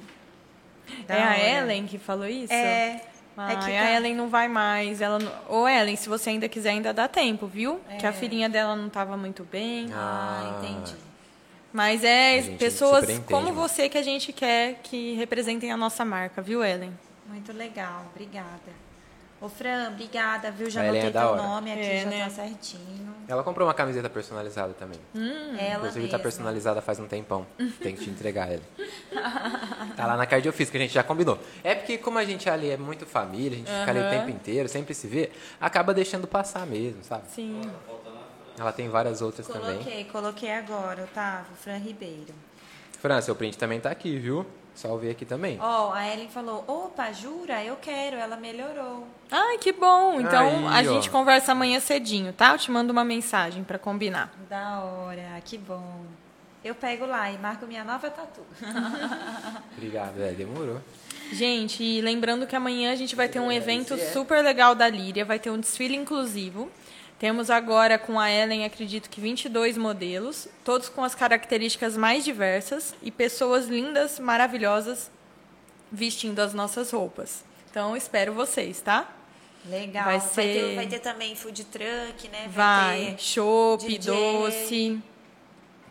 Da 1.08 1.14
É 1.16 1.22
a 1.22 1.26
hora. 1.30 1.38
Ellen 1.64 1.86
que 1.86 1.98
falou 1.98 2.26
isso? 2.26 2.52
É. 2.52 3.00
Ai, 3.36 3.54
é 3.54 3.56
que 3.58 3.76
a 3.76 3.82
tá- 3.82 3.90
Ellen 3.92 4.14
não 4.14 4.28
vai 4.28 4.46
mais. 4.46 5.00
Ela 5.00 5.18
não... 5.18 5.32
Ô, 5.48 5.66
Ellen, 5.66 5.96
se 5.96 6.08
você 6.08 6.30
ainda 6.30 6.48
quiser, 6.48 6.70
ainda 6.70 6.92
dá 6.92 7.08
tempo, 7.08 7.46
viu? 7.46 7.80
Que 7.98 8.04
É. 8.06 8.08
a 8.08 8.12
filhinha 8.12 8.48
dela 8.48 8.76
não 8.76 8.88
tava 8.88 9.16
muito 9.16 9.42
bem. 9.42 9.88
Ah, 9.92 10.58
entendi. 10.60 10.94
Mas 11.72 12.04
é 12.04 12.42
pessoas 12.58 13.06
como 13.26 13.46
mano. 13.48 13.54
você 13.54 13.88
que 13.88 13.96
a 13.96 14.02
gente 14.02 14.32
quer 14.32 14.74
que 14.82 15.14
representem 15.14 15.72
a 15.72 15.76
nossa 15.76 16.04
marca, 16.04 16.42
viu, 16.42 16.62
Ellen? 16.64 16.92
Muito 17.26 17.52
legal. 17.52 18.04
Obrigada. 18.14 18.82
Ô, 19.40 19.48
Fran, 19.48 19.88
obrigada, 19.88 20.52
viu? 20.52 20.70
Já 20.70 20.84
é 20.84 20.88
anotei 20.90 21.10
da 21.10 21.20
teu 21.22 21.30
hora. 21.30 21.42
nome 21.42 21.72
aqui, 21.72 21.80
É, 21.80 22.00
já 22.04 22.10
né? 22.10 22.24
tá 22.24 22.30
certinho. 22.30 23.12
Ela 23.26 23.42
comprou 23.42 23.66
uma 23.66 23.74
camiseta 23.74 24.08
personalizada 24.08 24.72
também. 24.74 25.00
Ela 25.58 25.78
Inclusive 25.78 26.00
mesma. 26.02 26.16
tá 26.16 26.22
personalizada 26.22 26.80
faz 26.80 27.00
um 27.00 27.08
tempão. 27.08 27.44
Tem 27.80 27.96
que 27.96 28.04
te 28.04 28.10
entregar 28.10 28.52
ela. 28.52 28.62
tá 29.96 30.06
lá 30.06 30.16
na 30.16 30.26
cardiofísica, 30.26 30.78
a 30.78 30.80
gente 30.80 30.94
já 30.94 31.02
combinou. 31.02 31.38
É 31.64 31.74
porque 31.74 31.98
como 31.98 32.18
a 32.18 32.24
gente 32.24 32.48
ali 32.48 32.70
é 32.70 32.76
muito 32.76 33.04
família, 33.04 33.52
a 33.52 33.56
gente 33.56 33.70
fica 33.70 33.90
ali 33.90 33.98
o 34.00 34.10
tempo 34.10 34.30
inteiro, 34.30 34.68
sempre 34.68 34.94
se 34.94 35.08
vê, 35.08 35.30
acaba 35.60 35.92
deixando 35.92 36.28
passar 36.28 36.64
mesmo, 36.64 37.02
sabe? 37.02 37.24
Sim. 37.34 37.62
Ela 38.58 38.72
tem 38.72 38.88
várias 38.88 39.22
outras 39.22 39.46
também. 39.46 39.78
Coloquei, 39.78 40.04
coloquei 40.04 40.52
agora, 40.52 41.04
Otávio, 41.04 41.54
Fran 41.56 41.78
Ribeiro. 41.78 42.34
Fran, 43.00 43.20
seu 43.20 43.34
print 43.34 43.58
também 43.58 43.80
tá 43.80 43.90
aqui, 43.90 44.18
viu? 44.18 44.46
Só 44.74 44.96
ver 44.96 45.10
aqui 45.10 45.24
também. 45.24 45.58
Ó, 45.60 45.92
a 45.92 46.08
Ellen 46.08 46.28
falou, 46.28 46.64
opa, 46.66 47.12
jura? 47.12 47.62
Eu 47.62 47.76
quero, 47.76 48.16
ela 48.16 48.36
melhorou. 48.36 49.06
Ai, 49.30 49.58
que 49.58 49.72
bom. 49.72 50.20
Então 50.20 50.68
Aí, 50.68 50.86
a 50.86 50.90
ó. 50.90 50.94
gente 50.94 51.10
conversa 51.10 51.52
amanhã 51.52 51.78
cedinho, 51.78 52.32
tá? 52.32 52.52
Eu 52.52 52.58
te 52.58 52.70
mando 52.70 52.92
uma 52.92 53.04
mensagem 53.04 53.64
pra 53.64 53.78
combinar. 53.78 54.32
Da 54.48 54.80
hora, 54.80 55.40
que 55.44 55.58
bom. 55.58 56.04
Eu 56.64 56.74
pego 56.74 57.04
lá 57.04 57.30
e 57.30 57.38
marco 57.38 57.66
minha 57.66 57.84
nova 57.84 58.08
tatu. 58.08 58.40
Obrigado, 59.76 60.22
é, 60.22 60.32
demorou. 60.32 60.80
Gente, 61.32 61.82
e 61.82 62.00
lembrando 62.00 62.46
que 62.46 62.54
amanhã 62.54 62.92
a 62.92 62.96
gente 62.96 63.16
vai 63.16 63.28
ter 63.28 63.40
um 63.40 63.50
evento 63.50 63.96
super 64.12 64.42
legal 64.42 64.74
da 64.74 64.88
Líria, 64.88 65.24
vai 65.24 65.38
ter 65.38 65.50
um 65.50 65.58
desfile 65.58 65.96
inclusivo. 65.96 66.70
Temos 67.22 67.50
agora 67.50 68.00
com 68.00 68.18
a 68.18 68.28
Ellen, 68.32 68.64
acredito 68.64 69.08
que 69.08 69.20
22 69.20 69.76
modelos, 69.78 70.48
todos 70.64 70.88
com 70.88 71.04
as 71.04 71.14
características 71.14 71.96
mais 71.96 72.24
diversas 72.24 72.96
e 73.00 73.12
pessoas 73.12 73.68
lindas, 73.68 74.18
maravilhosas, 74.18 75.08
vestindo 75.90 76.40
as 76.40 76.52
nossas 76.52 76.90
roupas. 76.90 77.44
Então, 77.70 77.96
espero 77.96 78.32
vocês, 78.34 78.80
tá? 78.80 79.08
Legal. 79.66 80.02
Vai 80.04 80.18
Vai, 80.18 80.28
ser- 80.28 80.42
ter, 80.42 80.74
vai 80.74 80.86
ter 80.88 80.98
também 80.98 81.36
food 81.36 81.62
truck, 81.66 82.28
né? 82.28 82.48
Vai, 82.50 83.14
chopp, 83.20 83.86
DJ. 83.86 84.12
doce, 84.12 85.00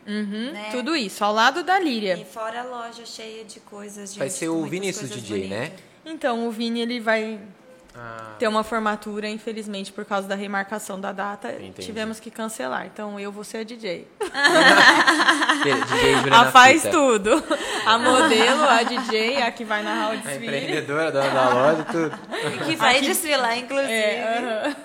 uhum, 0.05 0.51
Né? 0.51 0.67
tudo 0.71 0.97
isso, 0.97 1.23
ao 1.23 1.31
lado 1.33 1.63
da 1.63 1.79
E 1.79 1.83
Líria. 1.85 2.25
fora 2.25 2.59
a 2.59 2.63
loja 2.65 3.05
cheia 3.05 3.45
de 3.45 3.61
coisas. 3.61 4.13
Vai 4.17 4.27
gente, 4.27 4.37
ser 4.37 4.49
o 4.49 4.65
Vinícius 4.65 5.07
coisas 5.11 5.25
DJ, 5.25 5.47
né? 5.47 5.57
bonitas. 5.67 5.79
Então, 6.05 6.45
o 6.45 6.51
Vini, 6.51 6.81
ele 6.81 6.99
vai 6.99 7.39
Ah, 7.95 8.35
ter 8.39 8.47
uma 8.47 8.63
formatura, 8.63 9.27
infelizmente, 9.27 9.91
por 9.91 10.05
causa 10.05 10.25
da 10.27 10.35
remarcação 10.35 10.99
da 10.99 11.11
data, 11.11 11.51
Entendi. 11.51 11.81
tivemos 11.85 12.19
que 12.21 12.31
cancelar. 12.31 12.85
Então, 12.85 13.19
eu 13.19 13.31
vou 13.31 13.43
ser 13.43 13.57
a 13.57 13.63
DJ. 13.63 14.07
DJ 15.63 16.15
Juliana 16.15 16.41
A 16.47 16.51
faz 16.51 16.81
Fita. 16.83 16.91
tudo. 16.93 17.43
A 17.85 17.97
modelo, 17.99 18.63
a 18.63 18.83
DJ, 18.83 19.41
a 19.41 19.51
que 19.51 19.63
vai 19.65 19.83
narrar 19.83 20.09
o 20.09 20.11
A 20.13 20.15
desfile. 20.15 20.45
empreendedora, 20.47 21.11
dona 21.11 21.29
da 21.29 21.49
loja, 21.53 21.83
tudo. 21.91 22.65
Que 22.65 22.75
vai 22.75 23.01
desfilar, 23.01 23.57
inclusive. 23.57 23.91
É, 23.91 24.37
aham. 24.65 24.75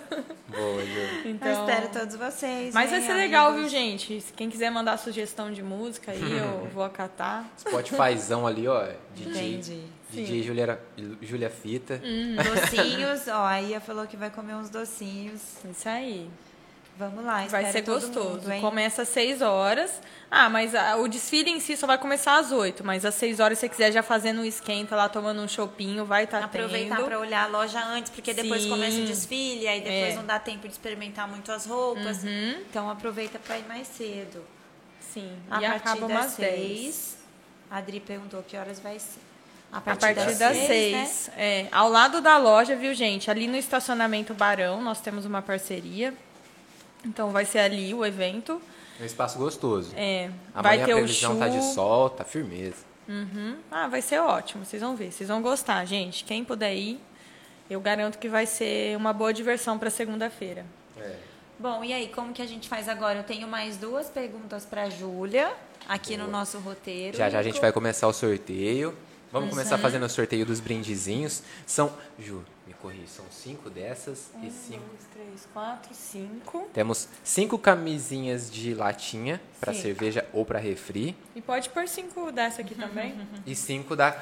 Boa, 0.48 0.82
Ju. 0.86 1.00
Eu 1.24 1.30
Então, 1.32 1.52
espero 1.66 1.88
todos 1.88 2.16
vocês. 2.16 2.72
mas 2.74 2.90
vai 2.90 3.00
ser 3.02 3.12
legal, 3.14 3.48
amigos? 3.48 3.70
viu, 3.72 3.80
gente? 3.80 4.20
Se 4.20 4.32
Quem 4.32 4.48
quiser 4.48 4.70
mandar 4.70 4.96
sugestão 4.96 5.52
de 5.52 5.62
música 5.62 6.12
aí, 6.12 6.20
eu 6.38 6.68
vou 6.72 6.82
acatar. 6.82 7.44
Spotifyzão 7.58 8.46
ali, 8.46 8.66
ó. 8.66 8.84
DJ, 9.14 9.54
Entendi. 9.54 9.82
DJ 10.24 10.42
Julia, 10.42 10.80
Julia 11.22 11.50
Fita. 11.50 12.00
Docinhos, 12.44 13.28
ó, 13.28 13.44
a 13.46 13.60
Ia 13.60 13.80
falou 13.80 14.06
que 14.06 14.16
vai 14.16 14.30
comer 14.30 14.54
uns 14.54 14.70
docinhos. 14.70 15.40
Isso 15.70 15.88
aí. 15.88 16.28
Vamos 16.98 17.22
lá, 17.26 17.44
Vai 17.48 17.70
ser 17.70 17.82
todo 17.82 18.00
gostoso. 18.00 18.28
mundo, 18.30 18.50
hein? 18.50 18.60
Começa 18.62 19.02
às 19.02 19.08
6 19.10 19.42
horas. 19.42 20.00
Ah, 20.30 20.48
mas 20.48 20.74
a- 20.74 20.96
o 20.96 21.06
desfile 21.06 21.50
em 21.50 21.60
si 21.60 21.76
só 21.76 21.86
vai 21.86 21.98
começar 21.98 22.38
às 22.38 22.52
8. 22.52 22.82
Mas 22.82 23.04
às 23.04 23.14
6 23.16 23.38
horas, 23.38 23.58
se 23.58 23.66
você 23.66 23.68
quiser 23.68 23.92
já 23.92 24.02
fazendo 24.02 24.40
um 24.40 24.44
esquenta 24.46 24.96
lá, 24.96 25.06
tomando 25.06 25.42
um 25.42 25.46
chopinho, 25.46 26.06
vai 26.06 26.24
estar 26.24 26.42
Aproveitar 26.42 26.96
tendo. 26.96 27.04
para 27.06 27.18
olhar 27.20 27.44
a 27.44 27.48
loja 27.48 27.84
antes, 27.84 28.10
porque 28.10 28.32
depois 28.32 28.62
Sim. 28.62 28.70
começa 28.70 28.96
o 28.98 29.04
desfile, 29.04 29.68
aí 29.68 29.80
depois 29.82 30.14
É. 30.14 30.16
não 30.16 30.24
dá 30.24 30.38
tempo 30.38 30.66
de 30.66 30.72
experimentar 30.72 31.28
muito 31.28 31.52
as 31.52 31.66
roupas. 31.66 32.22
Uhum. 32.24 32.60
Então 32.70 32.88
aproveita 32.88 33.38
para 33.38 33.58
ir 33.58 33.66
mais 33.68 33.88
cedo. 33.88 34.42
Sim. 34.98 35.30
A 35.50 35.58
e 35.58 35.66
partir 35.66 35.76
acaba 35.76 36.08
das 36.08 36.10
umas 36.16 36.36
10. 36.36 36.56
seis. 36.58 37.16
A 37.70 37.76
Adri 37.76 38.00
perguntou 38.00 38.42
que 38.42 38.56
horas 38.56 38.80
vai 38.80 38.98
ser. 38.98 39.20
A 39.72 39.78
A 39.78 39.80
partir 39.80 40.14
das 40.14 40.36
seis, 40.56 41.08
6. 41.08 41.26
né? 41.28 41.32
É, 41.36 41.66
ao 41.72 41.88
lado 41.88 42.20
da 42.20 42.38
loja, 42.38 42.74
viu, 42.76 42.94
gente? 42.94 43.30
Ali 43.30 43.46
no 43.46 43.56
estacionamento 43.56 44.32
Barão, 44.32 44.80
nós 44.80 45.00
temos 45.00 45.24
uma 45.26 45.42
parceria. 45.42 46.14
Então 47.04 47.30
vai 47.30 47.44
ser 47.44 47.58
ali 47.60 47.92
o 47.92 48.04
evento. 48.04 48.60
É 48.98 49.02
um 49.02 49.06
espaço 49.06 49.38
gostoso. 49.38 49.92
É, 49.96 50.30
Amanhã 50.54 50.62
vai 50.62 50.78
ter 50.84 50.92
a 50.92 50.94
o 50.96 50.98
previsão 50.98 51.32
chu. 51.34 51.38
tá 51.38 51.48
de 51.48 51.62
sol, 51.74 52.10
tá 52.10 52.24
firmeza. 52.24 52.84
Uhum. 53.08 53.56
Ah, 53.70 53.86
vai 53.86 54.00
ser 54.02 54.18
ótimo, 54.20 54.64
vocês 54.64 54.82
vão 54.82 54.96
ver, 54.96 55.12
vocês 55.12 55.28
vão 55.28 55.40
gostar, 55.42 55.84
gente. 55.84 56.24
Quem 56.24 56.42
puder 56.44 56.74
ir, 56.74 56.98
eu 57.70 57.80
garanto 57.80 58.18
que 58.18 58.28
vai 58.28 58.46
ser 58.46 58.96
uma 58.96 59.12
boa 59.12 59.32
diversão 59.32 59.78
para 59.78 59.90
segunda-feira. 59.90 60.64
É. 60.98 61.14
Bom, 61.58 61.84
e 61.84 61.92
aí, 61.92 62.08
como 62.08 62.32
que 62.32 62.42
a 62.42 62.46
gente 62.46 62.68
faz 62.68 62.88
agora? 62.88 63.18
Eu 63.20 63.24
tenho 63.24 63.46
mais 63.46 63.76
duas 63.76 64.08
perguntas 64.08 64.64
para 64.64 64.82
a 64.84 64.90
Júlia, 64.90 65.52
aqui 65.88 66.16
no 66.16 66.24
Boa. 66.24 66.38
nosso 66.38 66.58
roteiro. 66.58 67.16
Já 67.16 67.30
já 67.30 67.38
a 67.38 67.42
gente 67.42 67.60
vai 67.60 67.70
começar 67.72 68.08
o 68.08 68.12
sorteio. 68.12 68.94
Vamos 69.32 69.50
começar 69.50 69.76
fazendo 69.78 70.04
o 70.06 70.08
sorteio 70.08 70.46
dos 70.46 70.60
brindezinhos. 70.60 71.42
São, 71.66 71.92
Ju, 72.18 72.42
me 72.66 72.72
corri, 72.74 73.04
são 73.06 73.24
cinco 73.30 73.68
dessas 73.68 74.30
Um, 74.34 74.46
e 74.46 74.50
cinco. 74.50 74.84
dois, 74.86 75.04
três, 75.12 75.48
quatro, 75.52 75.90
cinco. 75.94 76.68
Temos 76.72 77.08
cinco 77.24 77.58
camisinhas 77.58 78.50
de 78.50 78.72
latinha 78.74 79.40
para 79.60 79.74
cerveja 79.74 80.24
ou 80.32 80.44
para 80.46 80.58
refri 80.58 81.16
E 81.34 81.42
pode 81.42 81.68
pôr 81.70 81.86
cinco 81.88 82.30
dessa 82.32 82.62
aqui 82.62 82.74
também, 82.74 83.14
e 83.44 83.54
cinco 83.54 83.94
da 83.96 84.12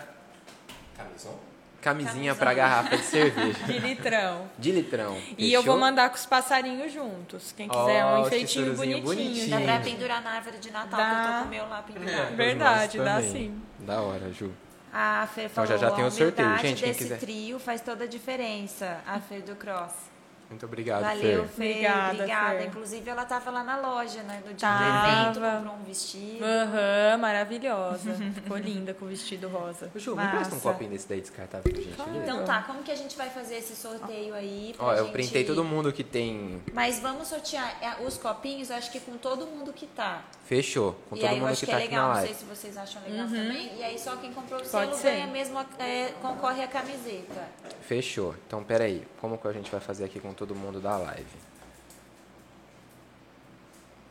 camisinha, 0.97 1.35
camisinha 1.82 2.12
Camisão. 2.35 2.36
para 2.36 2.55
garrafa 2.55 2.97
de 2.97 3.05
cerveja 3.05 3.59
de 3.66 3.78
litrão. 3.78 4.51
de 4.59 4.72
litrão. 4.72 5.16
E 5.36 5.52
eu 5.52 5.62
vou 5.62 5.74
Fechou? 5.74 5.81
mandar 5.81 6.09
com 6.09 6.16
os 6.16 6.24
passarinhos 6.26 6.93
juntos. 6.93 7.52
Quem 7.56 7.68
quiser 7.68 8.05
Ó, 8.05 8.16
um 8.22 8.26
enfeitinho 8.26 8.70
tesourozinho 8.70 9.02
bonitinho. 9.02 9.51
Dá 9.51 9.56
bonitinho. 9.56 9.64
pra 9.64 9.81
pendurar 9.81 10.22
na 10.22 10.31
árvore 10.31 10.59
de 10.59 10.70
Natal, 10.70 10.89
que 10.89 10.94
eu 10.97 10.98
Dá. 10.98 11.32
tô 11.36 11.39
com 11.43 11.44
o 11.44 11.51
meu 11.51 11.68
lá 11.68 11.82
pendurado. 11.82 12.36
Verdade, 12.36 12.98
Nós 12.98 13.06
dá 13.06 13.22
sim. 13.22 13.60
Da 13.81 14.01
hora, 14.01 14.32
Ju. 14.32 14.51
A 14.97 15.27
Então, 15.51 15.66
falou, 15.66 15.69
já 15.71 15.77
já 15.77 15.91
tem 15.91 16.05
a 16.05 16.11
sorteio. 16.11 16.47
humildade 16.49 16.69
Gente, 16.69 16.85
desse 16.87 16.99
quiser. 16.99 17.19
trio 17.19 17.59
faz 17.59 17.81
toda 17.81 18.05
a 18.05 18.07
diferença. 18.07 19.01
A 19.05 19.19
Fer 19.19 19.43
do 19.43 19.57
Cross. 19.57 20.14
Muito 20.51 20.66
obrigado, 20.66 21.03
Valeu, 21.03 21.45
Fer. 21.45 21.49
Fer. 21.49 21.71
Obrigada, 21.71 22.12
Obrigada. 22.15 22.59
Fer. 22.59 22.66
Inclusive, 22.69 23.11
ela 23.11 23.25
tava 23.25 23.51
lá 23.51 23.65
na 23.65 23.77
loja, 23.77 24.23
né? 24.23 24.37
No 24.47 24.53
dia 24.55 24.69
do 24.69 24.79
Tava. 24.79 25.23
evento, 25.23 25.41
comprou 25.57 25.75
um 25.75 25.83
vestido. 25.85 26.45
Aham, 26.45 27.19
maravilhosa. 27.19 28.15
Ficou 28.35 28.57
linda 28.57 28.95
com 28.95 29.05
o 29.05 29.09
vestido 29.09 29.49
rosa. 29.49 29.91
Ju, 29.97 30.15
me 30.16 30.27
presta 30.29 30.55
um 30.55 30.61
copinho 30.61 30.91
desse 30.91 31.09
daí 31.09 31.21
descartável, 31.21 31.73
por 31.73 31.81
gentileza. 31.83 32.16
Então 32.23 32.45
tá, 32.45 32.62
como 32.62 32.83
que 32.83 32.91
a 32.93 32.97
gente 32.97 33.16
vai 33.16 33.31
fazer 33.31 33.57
esse 33.57 33.75
sorteio 33.75 34.35
aí? 34.35 34.75
pra 34.77 34.87
Ó, 34.87 34.93
eu 34.95 35.05
gente- 35.05 35.12
printei 35.12 35.45
todo 35.45 35.65
mundo 35.65 35.93
que 35.93 36.05
tem. 36.05 36.62
Mas 36.73 37.01
vamos 37.01 37.29
sortear 37.29 37.77
é, 37.83 38.05
os 38.05 38.16
copinhos, 38.16 38.71
acho 38.71 38.91
que 38.93 39.01
com 39.01 39.16
todo 39.16 39.47
mundo 39.47 39.73
que 39.73 39.87
tá. 39.87 40.23
Fechou. 40.45 40.95
Com 41.09 41.16
e 41.16 41.21
todo 41.21 41.29
aí 41.31 41.37
eu 41.37 41.41
mundo 41.41 41.51
acho 41.53 41.61
que 41.61 41.66
que 41.66 41.73
tá 41.73 41.81
é 41.81 41.85
aqui 41.85 41.95
na 41.95 42.03
legal, 42.03 42.16
não 42.21 42.27
sei 42.27 42.35
se 42.35 42.45
vocês 42.45 42.77
acham 42.77 43.03
legal 43.03 43.27
também. 43.27 43.77
E 43.79 43.83
aí 43.83 43.99
só 43.99 44.16
quem 44.16 44.33
comprou 44.33 44.61
o 44.61 44.62
Uhum. 44.62 44.69
Pode 44.71 44.87
selo 44.91 44.97
ser. 44.97 45.11
ganha 45.12 45.27
mesmo, 45.27 45.59
a- 45.59 45.66
é, 45.83 46.12
concorre 46.21 46.62
a 46.62 46.69
camiseta. 46.69 47.49
Fechou. 47.81 48.35
Então, 48.47 48.62
peraí. 48.62 49.03
Como 49.21 49.39
que 49.39 49.49
a 49.49 49.53
gente 49.53 49.71
vai 49.71 49.81
fazer 49.81 50.05
aqui 50.05 50.21
com 50.21 50.34
todo 50.35 50.55
mundo 50.55 50.81
da 50.81 50.97
live? 50.97 51.24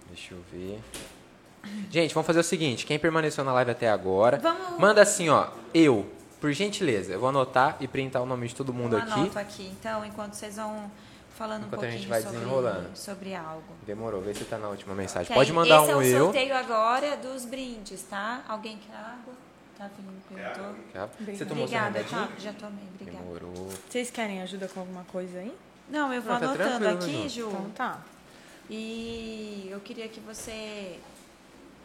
Deixa 0.08 0.34
eu 0.34 0.42
ver. 0.52 0.80
Gente, 1.90 2.14
vamos 2.14 2.28
fazer 2.28 2.40
o 2.40 2.44
seguinte. 2.44 2.86
Quem 2.86 3.00
permaneceu 3.00 3.44
na 3.44 3.54
live 3.54 3.72
até 3.72 3.90
agora, 3.90 4.38
Vamos- 4.38 4.80
manda 4.80 5.02
assim, 5.02 5.30
ó. 5.30 5.48
Eu, 5.74 6.06
por 6.42 6.52
gentileza. 6.52 7.14
Eu 7.14 7.20
vou 7.20 7.30
anotar 7.30 7.78
e 7.80 7.88
printar 7.88 8.22
o 8.22 8.26
nome 8.26 8.48
de 8.48 8.54
todo 8.56 8.74
mundo 8.74 8.96
Eu 8.98 9.02
aqui. 9.02 9.12
anoto 9.14 9.40
aqui, 9.40 9.68
então, 9.68 10.04
enquanto 10.06 10.34
vocês 10.34 10.58
vão 10.58 10.92
falando 11.38 11.66
Enquanto 11.66 11.74
um 11.74 11.76
a 11.76 11.80
pouquinho 11.80 11.98
gente 12.00 12.10
vai 12.10 12.22
sobre, 12.22 12.38
desenrolando. 12.40 12.90
sobre 12.96 13.34
algo. 13.34 13.64
Demorou. 13.88 14.22
Vê 14.22 14.34
se 14.34 14.44
tá 14.46 14.58
na 14.58 14.68
última 14.70 14.94
mensagem. 14.94 15.28
Que 15.28 15.34
Pode 15.34 15.50
aí, 15.52 15.56
mandar 15.56 15.84
esse 15.84 15.88
um 15.88 15.92
é 15.94 15.96
o 15.96 16.02
eu. 16.04 16.26
sorteio 16.26 16.56
agora 16.56 17.18
dos 17.18 17.46
brindes, 17.46 18.04
tá? 18.04 18.44
Alguém 18.48 18.78
quer 18.78 18.96
água? 18.96 19.34
Tá 19.78 19.90
vindo, 19.98 20.22
perguntou. 20.30 21.36
Você 21.36 21.46
tomou 21.46 21.68
seu 21.68 21.78
Obrigada, 21.80 22.04
tá? 22.04 22.30
Já 22.38 22.54
tomei, 22.54 22.84
obrigada. 22.94 23.24
Demorou. 23.24 23.70
Vocês 23.90 24.12
querem 24.12 24.42
ajuda 24.44 24.68
com 24.68 24.82
alguma 24.82 25.04
coisa 25.06 25.40
aí? 25.40 25.54
Não, 25.90 26.14
eu 26.14 26.22
vou 26.22 26.34
Não, 26.34 26.40
tá 26.40 26.46
anotando 26.48 26.80
tranquilo, 26.80 27.20
aqui, 27.24 27.30
Ju. 27.30 27.42
Ju. 27.42 27.48
Então 27.50 27.70
tá. 27.72 28.02
E 28.70 29.68
eu 29.70 29.80
queria 29.82 30.08
que 30.08 30.20
você 30.20 30.98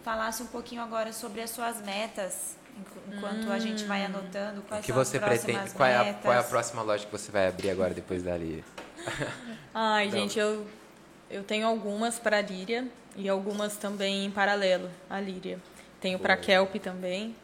falasse 0.04 0.42
um 0.42 0.46
pouquinho 0.46 0.80
agora 0.82 1.12
sobre 1.12 1.40
as 1.42 1.50
suas 1.50 1.82
metas, 1.82 2.56
enqu- 2.78 3.16
enquanto 3.16 3.50
a 3.50 3.58
gente 3.58 3.84
vai 3.84 4.04
anotando 4.04 4.62
quais 4.62 4.82
O 4.82 4.86
que 4.86 4.92
são 4.92 5.04
você 5.04 5.16
as 5.16 5.22
próximas 5.24 5.44
pretende? 5.56 5.74
Qual 5.76 5.88
é, 5.88 5.96
a, 6.10 6.14
qual 6.14 6.34
é 6.34 6.38
a 6.38 6.42
próxima 6.44 6.82
loja 6.82 7.04
que 7.04 7.12
você 7.12 7.30
vai 7.32 7.48
abrir 7.48 7.70
agora 7.70 7.92
depois 7.92 8.22
dali? 8.22 8.64
Ai, 9.74 10.06
Não. 10.06 10.12
gente, 10.12 10.38
eu, 10.38 10.66
eu 11.28 11.42
tenho 11.44 11.66
algumas 11.66 12.18
para 12.18 12.38
a 12.38 12.40
Líria 12.42 12.86
e 13.16 13.28
algumas 13.28 13.76
também 13.76 14.24
em 14.24 14.30
paralelo 14.30 14.88
à 15.10 15.20
Líria. 15.20 15.58
Tenho 16.00 16.18
para. 16.18 16.36
Kelp 16.36 16.76
também. 16.76 17.34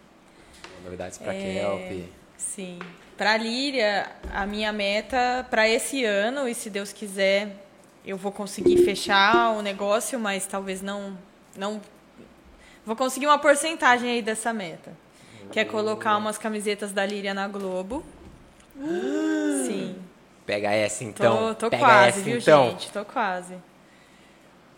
Novidades 0.85 1.19
pra 1.19 1.35
É, 1.35 1.43
Kelp. 1.43 2.09
Sim. 2.55 2.79
Para 3.16 3.33
a 3.33 3.37
Líria, 3.37 4.11
a 4.33 4.45
minha 4.47 4.73
meta 4.73 5.47
para 5.51 5.69
esse 5.69 6.05
ano, 6.05 6.49
e 6.49 6.55
se 6.55 6.69
Deus 6.69 6.93
quiser, 6.93 7.57
eu 8.05 8.16
vou 8.16 8.33
conseguir 8.33 8.85
fechar 8.85 9.53
o 9.57 9.62
negócio, 9.62 10.19
mas 10.19 10.47
talvez 10.47 10.83
não. 10.83 11.16
não 11.57 11.81
vou 12.85 12.97
conseguir 12.97 13.27
uma 13.27 13.39
porcentagem 13.39 14.11
aí 14.11 14.23
dessa 14.23 14.53
meta. 14.53 14.93
Que 15.53 15.61
é 15.61 15.65
colocar 15.65 16.16
umas 16.16 16.39
camisetas 16.39 16.91
da 16.93 17.05
Líria 17.07 17.33
na 17.35 17.47
Globo. 17.47 18.05
Sim. 19.66 19.97
Pega 20.47 20.71
essa 20.73 21.05
então. 21.05 21.49
Tô, 21.49 21.55
tô 21.55 21.71
Pega 21.71 21.85
quase, 21.85 22.09
essa 22.09 22.21
viu, 22.21 22.39
então. 22.39 22.71
gente? 22.71 22.91
Tô 22.91 23.05
quase. 23.05 23.55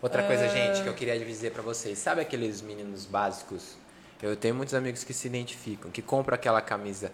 Outra 0.01 0.21
Ah. 0.23 0.27
coisa, 0.27 0.47
gente, 0.49 0.83
que 0.83 0.87
eu 0.87 0.93
queria 0.93 1.17
dizer 1.19 1.51
pra 1.51 1.61
vocês. 1.63 1.97
Sabe 1.97 2.21
aqueles 2.21 2.61
meninos 2.61 3.05
básicos? 3.05 3.75
Eu 4.21 4.35
tenho 4.35 4.55
muitos 4.55 4.73
amigos 4.75 5.03
que 5.03 5.13
se 5.13 5.27
identificam, 5.27 5.89
que 5.91 6.01
compram 6.01 6.35
aquela 6.35 6.61
camisa. 6.61 7.11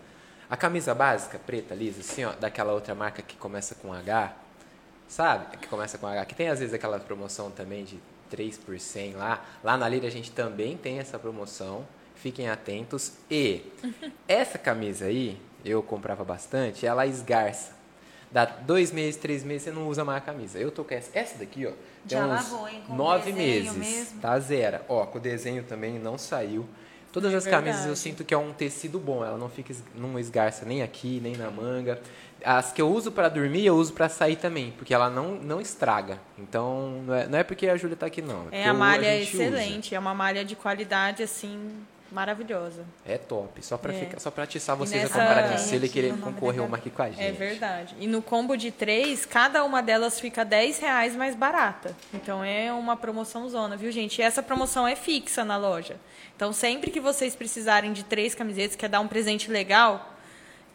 A 0.53 0.55
camisa 0.55 0.93
básica, 0.93 1.39
preta, 1.39 1.73
lisa, 1.73 2.01
assim, 2.01 2.23
ó, 2.25 2.33
daquela 2.33 2.73
outra 2.73 2.93
marca 2.93 3.23
que 3.23 3.35
começa 3.35 3.73
com 3.73 3.91
H. 3.91 4.35
Sabe? 5.07 5.57
Que 5.57 5.67
começa 5.67 5.97
com 5.97 6.05
H. 6.05 6.25
Que 6.25 6.35
tem 6.35 6.47
às 6.47 6.59
vezes 6.59 6.75
aquela 6.75 6.99
promoção 6.99 7.49
também 7.49 7.83
de 7.83 7.99
3 8.29 8.59
por 8.59 8.79
100 8.79 9.13
lá. 9.13 9.43
Lá 9.63 9.75
na 9.75 9.89
Lira 9.89 10.05
a 10.05 10.11
gente 10.11 10.29
também 10.29 10.77
tem 10.77 10.99
essa 10.99 11.17
promoção. 11.17 11.87
Fiquem 12.13 12.49
atentos. 12.49 13.13
E 13.31 13.63
essa 14.27 14.59
camisa 14.59 15.05
aí, 15.05 15.41
eu 15.65 15.81
comprava 15.81 16.23
bastante, 16.23 16.85
ela 16.85 17.07
esgarça. 17.07 17.71
Dá 18.31 18.45
dois 18.45 18.91
meses, 18.91 19.19
três 19.19 19.43
meses, 19.43 19.63
você 19.63 19.71
não 19.71 19.87
usa 19.87 20.05
mais 20.05 20.19
a 20.19 20.21
camisa. 20.21 20.59
Eu 20.59 20.69
tô 20.69 20.83
com 20.83 20.93
essa. 20.93 21.09
Essa 21.17 21.39
daqui, 21.39 21.65
ó. 21.65 21.71
Já 22.07 22.27
uns 22.27 22.29
lavou, 22.29 22.67
hein? 22.67 22.83
Com 22.85 22.95
nove 22.95 23.33
meses. 23.33 23.73
mesmo. 23.75 24.21
Tá 24.21 24.39
zero. 24.39 24.81
Ó, 24.87 25.03
com 25.07 25.17
o 25.17 25.21
desenho 25.21 25.63
também 25.63 25.97
não 25.97 26.15
saiu. 26.15 26.63
Todas 27.13 27.31
É 27.33 27.37
as 27.37 27.45
camisas 27.45 27.75
eu 27.77 27.81
verdade. 27.83 27.99
sinto 27.99 28.25
que 28.25 28.33
é 28.33 28.37
um 28.37 28.51
tecido 28.51 28.99
bom. 28.99 29.23
Ela 29.23 29.37
não 29.37 29.47
fica, 29.47 29.73
não 29.95 30.17
esgarça 30.19 30.65
nem 30.65 30.81
aqui, 30.83 31.19
nem 31.23 31.37
na 31.37 31.49
manga. 31.51 32.01
As 32.43 32.73
que 32.73 32.81
eu 32.81 32.89
uso 32.91 33.11
pra 33.11 33.29
dormir, 33.29 33.65
eu 33.65 33.75
uso 33.75 33.93
pra 33.93 34.09
sair 34.09 34.35
também, 34.35 34.71
porque 34.77 34.93
ela 34.93 35.09
não, 35.09 35.35
não 35.35 35.61
estraga. 35.61 36.17
Então, 36.37 37.01
não 37.05 37.13
é, 37.13 37.27
não 37.27 37.37
é 37.37 37.43
porque 37.43 37.69
a 37.69 37.77
Júlia 37.77 37.95
tá 37.95 38.07
aqui, 38.07 38.21
não. 38.21 38.41
É 38.41 38.57
porque 38.57 38.57
a 38.69 38.73
malha 38.73 39.05
é 39.05 39.21
usa. 39.21 39.23
excelente, 39.43 39.95
é 39.95 39.99
uma 39.99 40.13
malha 40.13 40.43
de 40.43 40.55
qualidade 40.55 41.23
assim 41.23 41.71
maravilhosa. 42.11 42.85
É 43.05 43.17
top. 43.17 43.63
Só 43.65 43.77
pra, 43.77 43.91
É. 43.93 43.99
ficar, 43.99 44.19
só 44.19 44.29
pra 44.29 44.43
atiçar 44.43 44.75
vocês 44.75 45.01
nessa- 45.03 45.17
a 45.21 45.25
comprar 45.25 45.41
de 45.43 45.49
Tem 45.49 45.57
selo 45.59 45.83
e 45.83 45.85
aqui 45.85 45.93
querer 45.93 46.17
concorrer 46.19 46.61
uma 46.63 46.77
aqui 46.77 46.89
com 46.89 47.01
a 47.01 47.09
gente. 47.09 47.21
É 47.23 47.31
verdade. 47.31 47.95
E 47.99 48.05
no 48.07 48.21
combo 48.21 48.55
de 48.55 48.71
três, 48.71 49.25
cada 49.25 49.63
uma 49.63 49.81
delas 49.81 50.19
fica 50.19 50.43
10 50.45 50.77
reais 50.79 51.15
mais 51.15 51.35
barata. 51.35 51.95
Então 52.13 52.43
é 52.43 52.71
uma 52.71 52.95
promoção 52.95 53.47
zona, 53.49 53.75
viu, 53.75 53.91
gente? 53.91 54.19
E 54.19 54.21
essa 54.21 54.43
promoção 54.43 54.87
é 54.87 54.95
fixa 54.95 55.43
na 55.43 55.57
loja. 55.57 55.95
Então 56.35 56.51
sempre 56.51 56.91
que 56.91 56.99
vocês 56.99 57.35
precisarem 57.35 57.93
de 57.93 58.03
três 58.03 58.33
camisetas, 58.33 58.75
quer 58.75 58.89
dar 58.89 58.99
um 58.99 59.07
presente 59.07 59.49
legal, 59.51 60.13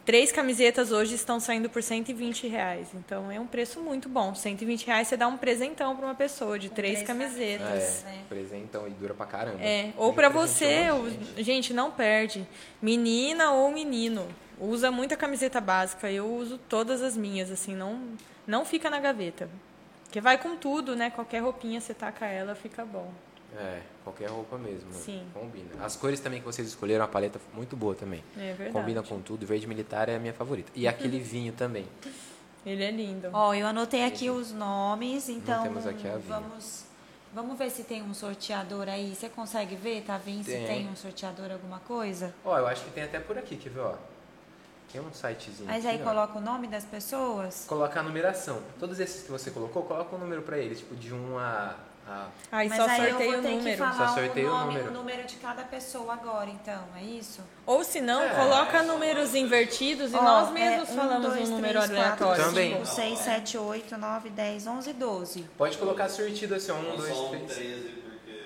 três 0.05 0.31
camisetas 0.31 0.91
hoje 0.91 1.13
estão 1.15 1.39
saindo 1.39 1.69
por 1.69 1.83
120 1.83 2.47
reais. 2.47 2.87
Então 2.93 3.31
é 3.31 3.39
um 3.39 3.45
preço 3.45 3.79
muito 3.79 4.09
bom. 4.09 4.33
120 4.33 4.87
reais 4.87 5.07
você 5.07 5.17
dá 5.17 5.27
um 5.27 5.37
presentão 5.37 5.95
para 5.95 6.05
uma 6.05 6.15
pessoa 6.15 6.57
de 6.57 6.69
três 6.69 6.95
três 6.95 7.07
camisetas. 7.07 7.67
camisetas. 7.67 8.03
É, 8.03 8.07
né? 8.07 8.23
presentão 8.27 8.87
e 8.87 8.91
dura 8.91 9.13
pra 9.13 9.25
caramba. 9.25 9.61
É, 9.61 9.91
ou 9.97 10.13
pra 10.13 10.29
presenteou 10.31 11.03
você, 11.03 11.11
gente. 11.11 11.43
gente, 11.43 11.73
não 11.73 11.91
perde. 11.91 12.47
Menina 12.81 13.51
ou 13.51 13.71
menino, 13.71 14.27
usa 14.59 14.89
muita 14.89 15.15
camiseta 15.15 15.61
básica. 15.61 16.09
Eu 16.09 16.25
uso 16.25 16.57
todas 16.57 17.03
as 17.03 17.15
minhas, 17.15 17.51
assim, 17.51 17.75
não 17.75 18.17
não 18.47 18.65
fica 18.65 18.89
na 18.89 18.99
gaveta. 18.99 19.47
Porque 20.05 20.19
vai 20.19 20.39
com 20.39 20.55
tudo, 20.55 20.95
né? 20.95 21.11
Qualquer 21.11 21.43
roupinha 21.43 21.79
você 21.79 21.93
taca 21.93 22.25
ela, 22.25 22.55
fica 22.55 22.83
bom. 22.83 23.13
É, 23.55 23.79
qualquer 24.09 24.29
roupa 24.29 24.57
mesmo. 24.57 24.91
Sim. 24.93 25.23
Combina. 25.33 25.69
As 25.83 25.95
cores 25.95 26.19
também 26.19 26.39
que 26.39 26.45
vocês 26.45 26.67
escolheram, 26.67 27.05
a 27.05 27.07
paleta 27.07 27.39
muito 27.53 27.75
boa 27.75 27.95
também. 27.95 28.23
É 28.37 28.53
verdade. 28.53 28.71
Combina 28.71 29.03
com 29.03 29.21
tudo. 29.21 29.45
Verde 29.45 29.67
militar 29.67 30.09
é 30.09 30.15
a 30.15 30.19
minha 30.19 30.33
favorita. 30.33 30.71
E 30.75 30.87
aquele 30.87 31.19
vinho 31.21 31.53
também. 31.53 31.85
Ele 32.65 32.83
é 32.83 32.91
lindo. 32.91 33.29
Ó, 33.31 33.53
eu 33.53 33.67
anotei 33.67 34.03
aqui 34.03 34.29
os 34.29 34.51
nomes, 34.51 35.29
então 35.29 35.63
temos 35.63 35.87
aqui 35.87 36.07
a 36.07 36.17
Vina. 36.17 36.39
vamos 36.39 36.85
vamos 37.33 37.57
ver 37.57 37.69
se 37.69 37.83
tem 37.83 38.01
um 38.03 38.13
sorteador 38.13 38.89
aí. 38.89 39.15
Você 39.15 39.29
consegue 39.29 39.75
ver, 39.75 40.01
Tavinho, 40.01 40.43
se 40.43 40.51
Tem. 40.51 40.65
tem 40.65 40.89
um 40.89 40.95
sorteador 40.95 41.51
alguma 41.51 41.79
coisa? 41.79 42.33
Ó, 42.43 42.57
eu 42.57 42.67
acho 42.67 42.83
que 42.83 42.91
tem 42.91 43.03
até 43.03 43.19
por 43.19 43.37
aqui, 43.37 43.55
quer 43.55 43.69
ver, 43.69 43.79
ó. 43.79 43.95
Tem 44.91 44.99
um 44.99 45.13
sitezinho 45.13 45.67
Mas 45.67 45.85
aqui, 45.85 45.97
aí 45.97 46.01
ó. 46.01 46.05
coloca 46.05 46.37
o 46.37 46.41
nome 46.41 46.67
das 46.67 46.83
pessoas? 46.83 47.65
Coloca 47.67 47.99
a 47.99 48.03
numeração. 48.03 48.59
Todos 48.79 48.99
esses 48.99 49.21
que 49.23 49.31
você 49.31 49.51
colocou, 49.51 49.83
coloca 49.83 50.15
um 50.15 50.19
número 50.19 50.41
pra 50.41 50.57
eles, 50.57 50.79
tipo 50.79 50.95
de 50.95 51.13
1 51.13 51.37
a... 51.37 51.75
a... 52.09 52.27
Aí 52.51 52.67
Mas 52.69 52.77
só 52.77 52.87
aí 52.89 53.09
eu 53.09 53.17
vou 53.17 53.27
o 53.29 53.41
ter 53.41 53.47
que 53.49 53.55
número. 53.55 53.77
falar 53.77 54.07
Só 54.07 54.15
sorteia 54.15 54.45
o 54.47 54.49
o 54.49 54.53
nome, 54.57 54.73
número. 54.73 54.89
o 54.89 54.93
número 54.93 55.23
de 55.27 55.35
cada 55.35 55.63
pessoa 55.63 56.13
agora, 56.13 56.49
então, 56.49 56.83
é 56.99 57.03
isso? 57.03 57.41
Ou 57.65 57.83
se 57.83 58.01
não, 58.01 58.21
É. 58.23 58.29
coloca 58.29 58.81
números 58.83 59.35
invertidos 59.35 60.11
e 60.11 60.15
Ó, 60.15 60.21
nós 60.21 60.49
mesmos 60.51 60.89
é, 60.89 60.93
falamos 60.93 61.33
dois, 61.33 61.49
um 61.49 61.51
número 61.55 61.81
três, 61.81 61.99
quatro, 62.03 62.25
aleatório. 62.25 62.43
Também. 62.45 62.73
cinco, 62.73 62.85
seis, 62.87 63.19
sete, 63.19 63.57
oito, 63.57 63.97
nove, 63.97 64.29
dez, 64.31 64.65
onze, 64.67 64.91
doze. 64.93 65.45
Pode 65.57 65.77
colocar 65.77 66.09
sortido 66.09 66.55
assim, 66.55 66.71
ó. 66.71 66.75
1, 66.75 66.81
Não 66.81 66.97
2, 66.97 67.15
são 67.15 67.29
3. 67.29 67.45
13 67.53 67.89
porque. 67.89 68.39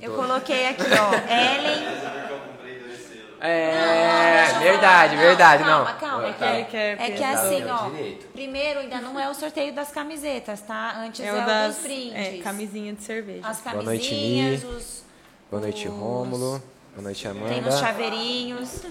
Eu 0.00 0.14
coloquei 0.14 0.68
aqui, 0.68 0.82
ó, 0.82 1.14
Ellen... 1.32 1.84
13 1.86 2.06
porque 2.06 2.32
eu 2.32 2.38
comprei 2.40 2.78
dois 2.80 2.98
selos. 2.98 3.35
É, 3.46 4.42
Deixa 4.44 4.56
eu 4.56 4.60
verdade. 4.72 5.14
Não, 5.16 5.22
verdade, 5.22 5.64
calma, 5.64 5.90
não. 5.92 5.98
calma, 5.98 6.28
É 6.28 6.32
que 6.32 6.44
ele 6.44 6.64
quer 6.64 6.92
É 6.92 6.96
que 7.10 7.12
pesar. 7.12 7.32
assim, 7.34 7.62
Tá, 7.62 7.86
ó, 7.86 7.90
primeiro 8.32 8.80
ainda 8.80 9.00
não 9.00 9.18
é 9.18 9.28
o 9.28 9.34
sorteio 9.34 9.72
das 9.72 9.90
camisetas, 9.90 10.60
tá? 10.62 10.94
Antes 10.98 11.20
é, 11.20 11.26
É 11.28 11.32
o 11.32 11.46
das 11.46 11.74
dos 11.76 11.84
brindes. 11.84 12.14
é, 12.14 12.38
camisinha 12.42 12.92
de 12.92 13.02
cerveja. 13.02 13.46
As 13.46 13.60
Boa 13.60 13.82
noite, 13.82 14.08
camisinhas, 14.08 14.64
Mi. 14.64 14.70
os... 14.70 15.04
Boa 15.50 15.62
noite, 15.62 15.88
Rômulo. 15.88 16.62
Boa 16.94 17.02
noite, 17.02 17.22
Tem 17.22 17.30
Amanda. 17.30 17.68
os 17.68 17.78
chaveirinhos. 17.78 18.82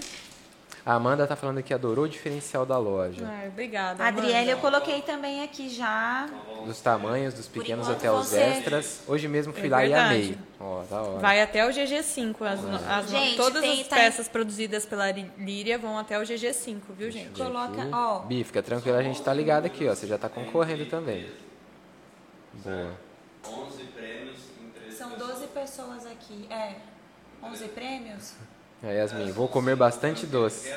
A 0.86 0.94
Amanda 0.94 1.26
tá 1.26 1.34
falando 1.34 1.60
que 1.64 1.74
adorou 1.74 2.04
o 2.04 2.08
diferencial 2.08 2.64
da 2.64 2.78
loja. 2.78 3.26
Ai, 3.26 3.48
obrigada. 3.48 4.04
A 4.04 4.06
Adriele 4.06 4.50
eu 4.50 4.56
Amanda. 4.56 4.60
coloquei 4.60 5.02
também 5.02 5.42
aqui 5.42 5.68
já. 5.68 6.28
Dos 6.64 6.80
tamanhos, 6.80 7.34
dos 7.34 7.48
pequenos 7.48 7.86
enquanto 7.88 7.98
até 7.98 8.12
os 8.12 8.28
você- 8.28 8.38
extras. 8.40 9.02
Hoje 9.08 9.26
mesmo 9.26 9.52
fui 9.52 9.66
É 9.66 9.70
lá 9.70 9.78
verdade. 9.80 10.14
e 10.14 10.16
amei. 10.28 10.38
Ó, 10.60 10.84
da 10.84 11.02
hora. 11.02 11.18
Vai 11.18 11.42
até 11.42 11.66
o 11.66 11.70
GG5. 11.72 12.44
As, 12.44 12.60
no- 12.60 12.76
as 12.76 13.10
Gente, 13.10 13.36
todas 13.36 13.62
tem- 13.62 13.80
as 13.80 13.88
tá- 13.88 13.96
peças 13.96 14.28
produzidas 14.28 14.86
pela 14.86 15.10
Lí- 15.10 15.28
Líria 15.36 15.76
vão 15.76 15.98
até 15.98 16.20
o 16.20 16.22
GG5, 16.22 16.92
viu, 16.96 17.10
gente? 17.10 17.30
Coloca, 17.36 17.88
ó. 17.92 18.20
Bi, 18.20 18.44
fica 18.44 18.62
tranquilo, 18.62 18.96
a 18.96 19.02
gente 19.02 19.20
tá 19.20 19.34
ligado 19.34 19.66
aqui, 19.66 19.88
ó. 19.88 19.94
Você 19.94 20.06
já 20.06 20.16
tá 20.16 20.28
concorrendo 20.28 20.86
também. 20.86 21.26
Boa. 22.54 22.92
11 23.44 23.82
prêmios 23.86 24.36
em 24.62 24.70
13 24.70 24.96
São 24.96 25.10
pessoas. 25.10 25.30
12 25.32 25.46
pessoas 25.48 26.06
aqui. 26.06 26.46
É. 26.48 26.74
11 27.42 27.66
prêmios? 27.68 28.34
É, 28.82 28.96
Yasmin, 28.98 29.32
vou 29.32 29.48
comer 29.48 29.74
bastante 29.76 30.26
doce. 30.26 30.68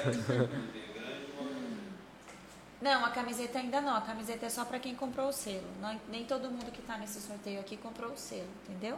Não, 2.82 3.04
a 3.06 3.10
camiseta 3.10 3.60
ainda 3.60 3.82
não. 3.82 3.96
A 3.96 4.02
camiseta 4.02 4.46
é 4.46 4.50
só 4.50 4.64
pra 4.64 4.80
quem 4.80 4.96
comprou 4.96 5.28
o 5.30 5.34
selo. 5.34 5.64
Não- 5.82 6.00
nem 6.10 6.24
todo 6.24 6.50
mundo 6.50 6.72
que 6.72 6.82
tá 6.82 6.98
nesse 6.98 7.20
sorteio 7.20 7.60
aqui 7.60 7.76
comprou 7.76 8.12
o 8.12 8.18
selo, 8.18 8.48
entendeu? 8.68 8.98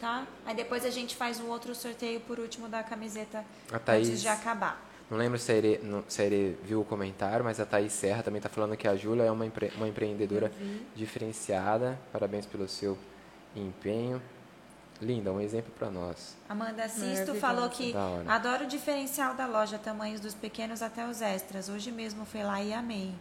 Tá? 0.00 0.26
Aí 0.44 0.54
depois 0.54 0.84
a 0.84 0.90
gente 0.90 1.14
faz 1.14 1.38
um 1.38 1.48
outro 1.48 1.74
sorteio 1.76 2.18
por 2.20 2.40
último 2.40 2.68
da 2.68 2.82
camiseta 2.82 3.44
A 3.72 3.78
Thaís- 3.78 4.08
antes 4.08 4.20
de 4.22 4.28
acabar. 4.28 4.90
Não 5.08 5.16
lembro 5.16 5.38
se 5.38 5.52
a, 5.52 5.54
Ere, 5.54 5.78
não- 5.82 6.02
se 6.08 6.20
a 6.22 6.24
Ere 6.24 6.58
viu 6.64 6.80
o 6.80 6.84
comentário, 6.84 7.44
mas 7.44 7.60
a 7.60 7.66
Thaís 7.66 7.92
Serra 7.92 8.22
também 8.22 8.40
tá 8.40 8.48
falando 8.48 8.76
que 8.76 8.88
a 8.88 8.96
Júlia 8.96 9.22
é 9.24 9.30
uma, 9.30 9.46
empre- 9.46 9.70
uma 9.76 9.86
empreendedora 9.86 10.50
diferenciada. 10.96 11.96
Parabéns 12.12 12.46
pelo 12.46 12.66
seu 12.66 12.98
empenho. 13.54 14.20
Linda, 15.02 15.32
um 15.32 15.40
exemplo 15.40 15.72
para 15.78 15.90
nós. 15.90 16.36
Amanda 16.48 16.88
Sisto 16.88 17.34
falou 17.34 17.68
que 17.68 17.94
adora 18.26 18.64
o 18.64 18.66
diferencial 18.66 19.34
da 19.34 19.46
loja, 19.46 19.78
tamanhos 19.78 20.20
dos 20.20 20.34
pequenos 20.34 20.82
até 20.82 21.06
os 21.06 21.20
extras. 21.20 21.68
Hoje 21.68 21.90
mesmo 21.90 22.24
fui 22.24 22.42
lá 22.42 22.62
e 22.62 22.72
amei. 22.72 23.12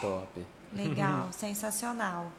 Top. 0.00 0.44
Legal, 0.72 1.28
sensacional. 1.32 2.30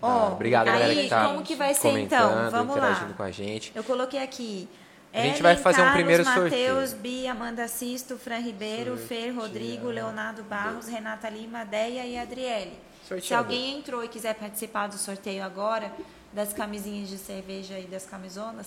Da 0.00 0.08
hora. 0.08 0.32
Obrigado, 0.32 0.68
aí, 0.68 0.72
galera 0.72 0.94
que 0.94 1.08
tá 1.08 1.26
como 1.26 1.42
que 1.42 1.54
vai 1.54 1.74
ser 1.74 1.98
então? 1.98 2.50
Vamos 2.50 2.76
lá. 2.76 3.12
com 3.16 3.22
a 3.22 3.30
gente. 3.30 3.72
Eu 3.74 3.84
coloquei 3.84 4.22
aqui. 4.22 4.68
A 5.12 5.22
gente 5.22 5.40
Ellen, 5.40 5.42
vai 5.42 5.56
fazer 5.56 5.80
um 5.80 5.84
Carlos, 5.84 5.96
primeiro 5.96 6.24
Matheus, 6.24 6.90
sorteio. 6.90 7.02
Bi, 7.02 7.26
Amanda 7.26 7.66
Sisto, 7.66 8.16
Fran 8.16 8.38
Ribeiro, 8.38 8.96
Fer, 8.96 9.34
Rodrigo, 9.34 9.88
Leonardo 9.88 10.42
Barros, 10.44 10.86
Renata 10.86 11.28
Lima, 11.28 11.64
Deia 11.64 12.06
e 12.06 12.16
Adriele. 12.16 12.78
Se 13.02 13.08
Sorteador. 13.08 13.38
alguém 13.44 13.78
entrou 13.78 14.04
e 14.04 14.08
quiser 14.08 14.34
participar 14.34 14.86
do 14.86 14.96
sorteio 14.96 15.42
agora, 15.42 15.92
das 16.32 16.52
camisinhas 16.52 17.08
de 17.08 17.18
cerveja 17.18 17.78
e 17.78 17.86
das 17.86 18.06
camisonas, 18.06 18.66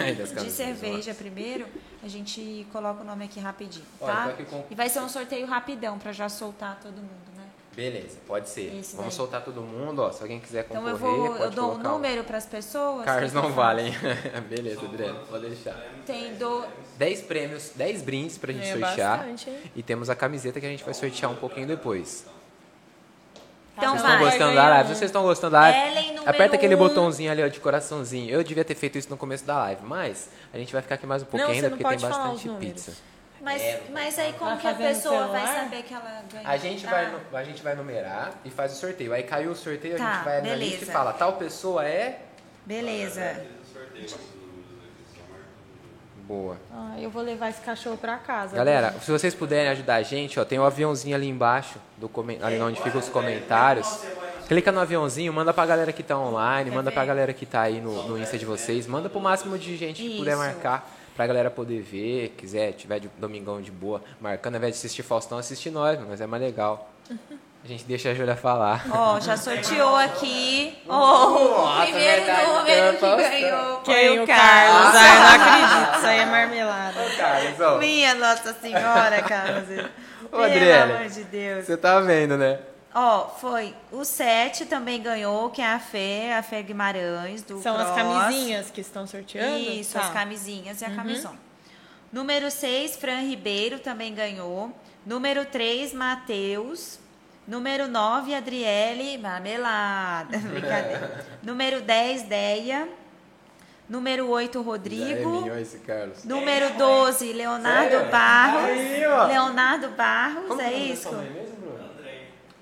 Aí, 0.00 0.14
das 0.16 0.32
de 0.32 0.50
cerveja 0.50 1.12
primeiro, 1.14 1.66
a 2.02 2.08
gente 2.08 2.66
coloca 2.72 3.02
o 3.02 3.04
nome 3.04 3.24
aqui 3.24 3.40
rapidinho, 3.40 3.84
Olha, 4.00 4.12
tá? 4.12 4.32
com- 4.48 4.64
E 4.70 4.74
vai 4.74 4.88
ser 4.88 5.00
um 5.00 5.08
sorteio 5.08 5.46
rapidão 5.46 5.98
pra 5.98 6.12
já 6.12 6.28
soltar 6.28 6.78
todo 6.80 6.94
mundo, 6.96 7.36
né? 7.36 7.42
Beleza, 7.74 8.18
pode 8.26 8.48
ser. 8.48 8.72
Esse 8.74 8.94
Vamos 8.96 9.10
daí. 9.12 9.16
soltar 9.16 9.44
todo 9.44 9.60
mundo, 9.60 9.98
ó. 10.00 10.10
Se 10.10 10.22
alguém 10.22 10.40
quiser 10.40 10.64
Então 10.70 10.82
concorrer, 10.82 10.94
eu 10.94 10.98
vou, 11.26 11.28
pode 11.32 11.42
eu 11.42 11.50
dou 11.50 11.74
um 11.74 11.78
número 11.78 12.24
para 12.24 12.38
as 12.38 12.46
pessoas. 12.46 13.04
Eu 13.06 13.42
não 13.42 13.52
valem. 13.52 13.92
Beleza, 14.48 14.80
Adriano, 14.86 15.20
pode 15.28 15.46
deixar. 15.46 15.74
Tem 16.06 16.34
do 16.36 16.64
10 16.96 17.22
prêmios, 17.22 17.72
10 17.74 18.00
brindes 18.02 18.38
pra 18.38 18.50
gente 18.52 18.68
É 18.68 18.72
sortear. 18.78 19.18
bastante, 19.18 19.50
hein? 19.50 19.58
E 19.74 19.82
temos 19.82 20.08
a 20.08 20.14
camiseta 20.14 20.58
que 20.58 20.64
a 20.66 20.70
gente 20.70 20.84
vai 20.84 20.94
sortear 20.94 21.30
um 21.30 21.36
pouquinho 21.36 21.66
depois. 21.66 22.24
Então 23.76 23.90
Vocês 23.96 24.02
estão 24.04 24.18
gostando 24.18 24.54
da 24.54 24.68
live? 24.70 24.88
Se 24.88 24.94
vocês 24.96 25.08
estão 25.10 25.22
gostando 25.22 25.52
da 25.52 25.60
live, 25.60 26.18
aperta 26.24 26.56
aquele 26.56 26.74
um. 26.74 26.78
botãozinho 26.78 27.30
ali 27.30 27.42
ó, 27.42 27.48
de 27.48 27.60
coraçãozinho. 27.60 28.30
Eu 28.30 28.42
devia 28.42 28.64
ter 28.64 28.74
feito 28.74 28.96
isso 28.96 29.10
no 29.10 29.16
começo 29.16 29.44
da 29.44 29.58
live, 29.58 29.82
mas 29.84 30.30
a 30.52 30.56
gente 30.58 30.72
vai 30.72 30.80
ficar 30.80 30.94
aqui 30.94 31.06
mais 31.06 31.22
um 31.22 31.26
pouquinho 31.26 31.48
Não, 31.48 31.54
ainda, 31.54 31.68
porque 31.70 31.84
tem 31.84 31.98
bastante 31.98 32.48
pizza. 32.58 32.92
Mas, 33.40 33.62
É, 33.62 33.82
mas 33.92 34.18
aí 34.18 34.32
como 34.32 34.56
que 34.58 34.66
a 34.66 34.74
pessoa 34.74 35.26
vai 35.28 35.46
saber 35.46 35.82
que 35.82 35.92
ela 35.94 36.22
ganhou? 36.32 36.48
A 36.48 36.56
gente, 36.56 36.84
Tá. 36.84 36.90
vai, 36.90 37.42
a 37.42 37.44
gente 37.44 37.62
vai 37.62 37.74
numerar 37.76 38.32
e 38.44 38.50
faz 38.50 38.72
o 38.72 38.76
sorteio. 38.76 39.12
Aí 39.12 39.22
caiu 39.22 39.50
o 39.50 39.54
sorteio, 39.54 39.94
a 39.94 39.98
Tá, 39.98 40.14
gente 40.14 40.24
vai 40.24 40.40
na 40.40 40.54
lista 40.54 40.84
e 40.84 40.88
fala, 40.88 41.12
tal 41.12 41.34
pessoa 41.34 41.84
é... 41.84 42.20
Beleza. 42.64 43.44
Boa. 46.26 46.56
Ah, 46.72 46.96
eu 46.98 47.08
vou 47.08 47.22
levar 47.22 47.50
esse 47.50 47.60
cachorro 47.60 47.96
pra 47.96 48.16
casa. 48.16 48.56
Galera, 48.56 48.92
se 49.00 49.10
vocês 49.10 49.32
puderem 49.32 49.68
ajudar 49.68 49.94
a 49.96 50.02
gente, 50.02 50.40
ó, 50.40 50.44
tem 50.44 50.58
um 50.58 50.64
aviãozinho 50.64 51.14
ali 51.14 51.28
embaixo, 51.28 51.78
do 51.96 52.08
comen- 52.08 52.38
ali 52.42 52.60
onde 52.60 52.82
ficam 52.82 52.98
os 53.00 53.08
comentários. 53.08 54.04
Clica 54.48 54.72
no 54.72 54.80
aviãozinho, 54.80 55.32
manda 55.32 55.54
pra 55.54 55.64
galera 55.66 55.92
que 55.92 56.02
tá 56.02 56.18
online, 56.18 56.70
manda 56.70 56.90
pra 56.90 57.04
galera 57.04 57.32
que 57.32 57.46
tá 57.46 57.62
aí 57.62 57.80
no, 57.80 58.08
no 58.08 58.18
Insta 58.18 58.36
de 58.36 58.44
vocês, 58.44 58.86
manda 58.88 59.08
pro 59.08 59.20
máximo 59.20 59.56
de 59.56 59.76
gente 59.76 60.02
que 60.02 60.16
puder 60.18 60.32
Isso. 60.32 60.38
marcar, 60.40 60.90
pra 61.16 61.26
galera 61.28 61.50
poder 61.50 61.80
ver, 61.80 62.34
quiser, 62.36 62.72
tiver 62.72 62.98
de 63.00 63.08
domingão 63.18 63.60
de 63.62 63.70
boa, 63.70 64.02
marcando, 64.20 64.54
ao 64.54 64.58
invés 64.58 64.74
de 64.74 64.78
assistir 64.78 65.02
Faustão, 65.04 65.38
assistir 65.38 65.70
nós, 65.70 65.98
mas 66.08 66.20
é 66.20 66.26
mais 66.26 66.42
legal. 66.42 66.90
A 67.66 67.68
gente 67.68 67.82
deixa 67.82 68.10
a 68.10 68.14
Júlia 68.14 68.36
falar. 68.36 68.86
Ó, 68.92 69.18
já 69.18 69.36
sorteou 69.36 69.96
aqui. 69.96 70.78
Ó, 70.88 71.26
o 71.30 71.48
Nossa, 71.64 71.82
primeiro 71.82 72.24
verdade, 72.24 72.46
número 72.46 72.92
que 72.92 73.40
ganhou 73.40 73.80
foi 73.84 73.94
Quem? 73.94 74.20
o 74.20 74.22
O 74.22 74.26
Carlos. 74.26 74.92
Carlos. 74.92 74.94
Ah, 74.94 75.14
eu 75.14 75.20
não 75.20 75.46
acredito. 75.74 75.96
Isso 75.98 76.06
aí 76.06 76.18
é 76.20 76.26
marmelada. 76.26 77.00
Carlos, 77.16 77.60
ó, 77.60 77.78
Minha 77.78 78.14
Nossa 78.14 78.54
Senhora, 78.54 79.20
Carlos. 79.22 79.64
Pelo 80.30 80.42
Adriele. 80.44 80.92
amor 80.92 81.08
de 81.08 81.24
Deus. 81.24 81.66
você 81.66 81.76
tá 81.76 81.98
vendo, 81.98 82.36
né? 82.38 82.60
Ó, 82.94 83.26
foi 83.30 83.74
o 83.90 84.04
7 84.04 84.66
também 84.66 85.02
ganhou, 85.02 85.50
que 85.50 85.60
é 85.60 85.66
a 85.72 85.80
Fê, 85.80 86.30
a 86.38 86.44
Fê 86.44 86.62
Guimarães, 86.62 87.42
do 87.42 87.60
São 87.60 87.76
as 87.76 87.90
Cross. 87.90 87.96
camisinhas 87.96 88.70
que 88.70 88.80
estão 88.80 89.08
sorteando? 89.08 89.58
Isso, 89.58 89.94
Tá. 89.94 90.02
as 90.02 90.10
camisinhas 90.12 90.80
e 90.82 90.84
a 90.84 90.90
camisona. 90.90 91.36
Número 92.12 92.48
6, 92.48 92.96
Fran 92.96 93.22
Ribeiro 93.22 93.80
também 93.80 94.14
ganhou. 94.14 94.70
Número 95.04 95.44
3, 95.44 95.92
Matheus. 95.92 97.00
Número 97.46 97.86
9, 97.88 98.34
Adriele. 98.34 99.18
Marmelada. 99.18 100.38
Brincadeira. 100.38 101.24
Número 101.42 101.80
10, 101.80 102.22
Deia. 102.24 102.88
Número 103.88 104.28
8, 104.28 104.52
Já 104.54 104.60
é 104.60 104.64
Rodrigo. 104.64 105.30
minha, 105.42 105.60
esse 105.60 105.78
Carlos. 105.78 106.24
Número 106.24 106.76
12, 106.76 107.32
Leonardo 107.32 107.90
Sério? 107.90 108.10
Barros. 108.10 108.64
Aí, 108.64 109.06
ó. 109.06 109.26
Leonardo 109.26 109.88
Barros, 109.90 110.48
Como 110.48 110.60
é 110.60 110.72
é 110.72 110.76
isso? 110.76 111.08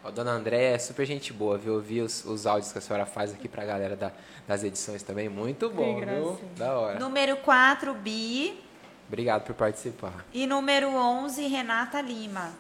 Ó, 0.07 0.11
dona 0.11 0.33
André 0.33 0.75
é 0.75 0.79
super 0.79 1.07
gente 1.07 1.33
boa, 1.33 1.57
viu? 1.57 1.77
Eu 1.77 1.81
vi 1.81 2.03
os, 2.03 2.27
os 2.27 2.47
áudios 2.47 2.71
que 2.73 2.77
a 2.77 2.81
senhora 2.83 3.07
faz 3.07 3.33
aqui 3.33 3.49
pra 3.49 3.65
galera 3.65 3.97
da- 3.97 4.13
das 4.47 4.63
edições 4.63 5.03
também. 5.03 5.31
Muito 5.31 5.71
bom, 5.71 5.99
viu? 5.99 6.39
Da 6.59 6.79
hora. 6.79 6.99
Número 6.99 7.39
4, 7.39 7.95
Bi. 7.95 8.63
Obrigado 9.09 9.45
por 9.45 9.55
participar. 9.55 10.27
E 10.33 10.47
número 10.47 10.89
11, 10.95 11.47
Renata 11.47 12.03
Lima. 12.03 12.51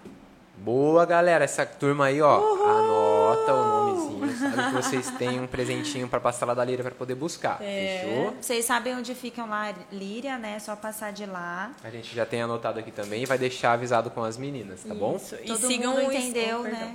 Boa, 0.57 1.05
galera. 1.05 1.45
Essa 1.45 1.67
turma 1.67 2.07
aí, 2.07 2.23
ó, 2.23 2.37
anota 2.37 3.53
o 3.53 3.65
nomezinho. 3.65 4.39
Sabe 4.39 4.65
que 4.65 4.73
vocês 4.83 5.11
têm 5.13 5.41
um 5.41 5.47
presentinho 5.47 6.09
pra 6.09 6.21
passar 6.21 6.47
lá 6.47 6.55
da 6.55 6.65
Lira 6.65 6.83
pra 6.83 6.93
poder 6.93 7.15
buscar. 7.15 7.61
É. 7.61 8.03
Fechou? 8.05 8.37
Vocês 8.41 8.65
sabem 8.65 8.95
onde 8.97 9.15
ficam 9.15 9.49
lá, 9.49 9.75
Líria, 9.93 10.39
né? 10.39 10.59
Só 10.59 10.75
passar 10.77 11.13
de 11.13 11.27
lá. 11.27 11.73
A 11.83 11.91
gente 11.91 12.15
já 12.15 12.25
tem 12.25 12.43
anotado 12.43 12.79
aqui 12.79 12.91
também 12.91 13.23
e 13.23 13.27
vai 13.27 13.39
deixar 13.39 13.73
avisado 13.73 14.11
com 14.11 14.23
as 14.23 14.37
meninas, 14.37 14.83
tá 14.83 14.95
bom? 14.95 15.17
Isso. 15.17 15.35
E 15.43 15.47
Todo 15.47 15.67
sigam 15.67 15.93
mundo 15.93 16.09
o 16.09 16.13
entendeu, 16.13 16.61
oh, 16.61 16.63
perdão. 16.63 16.95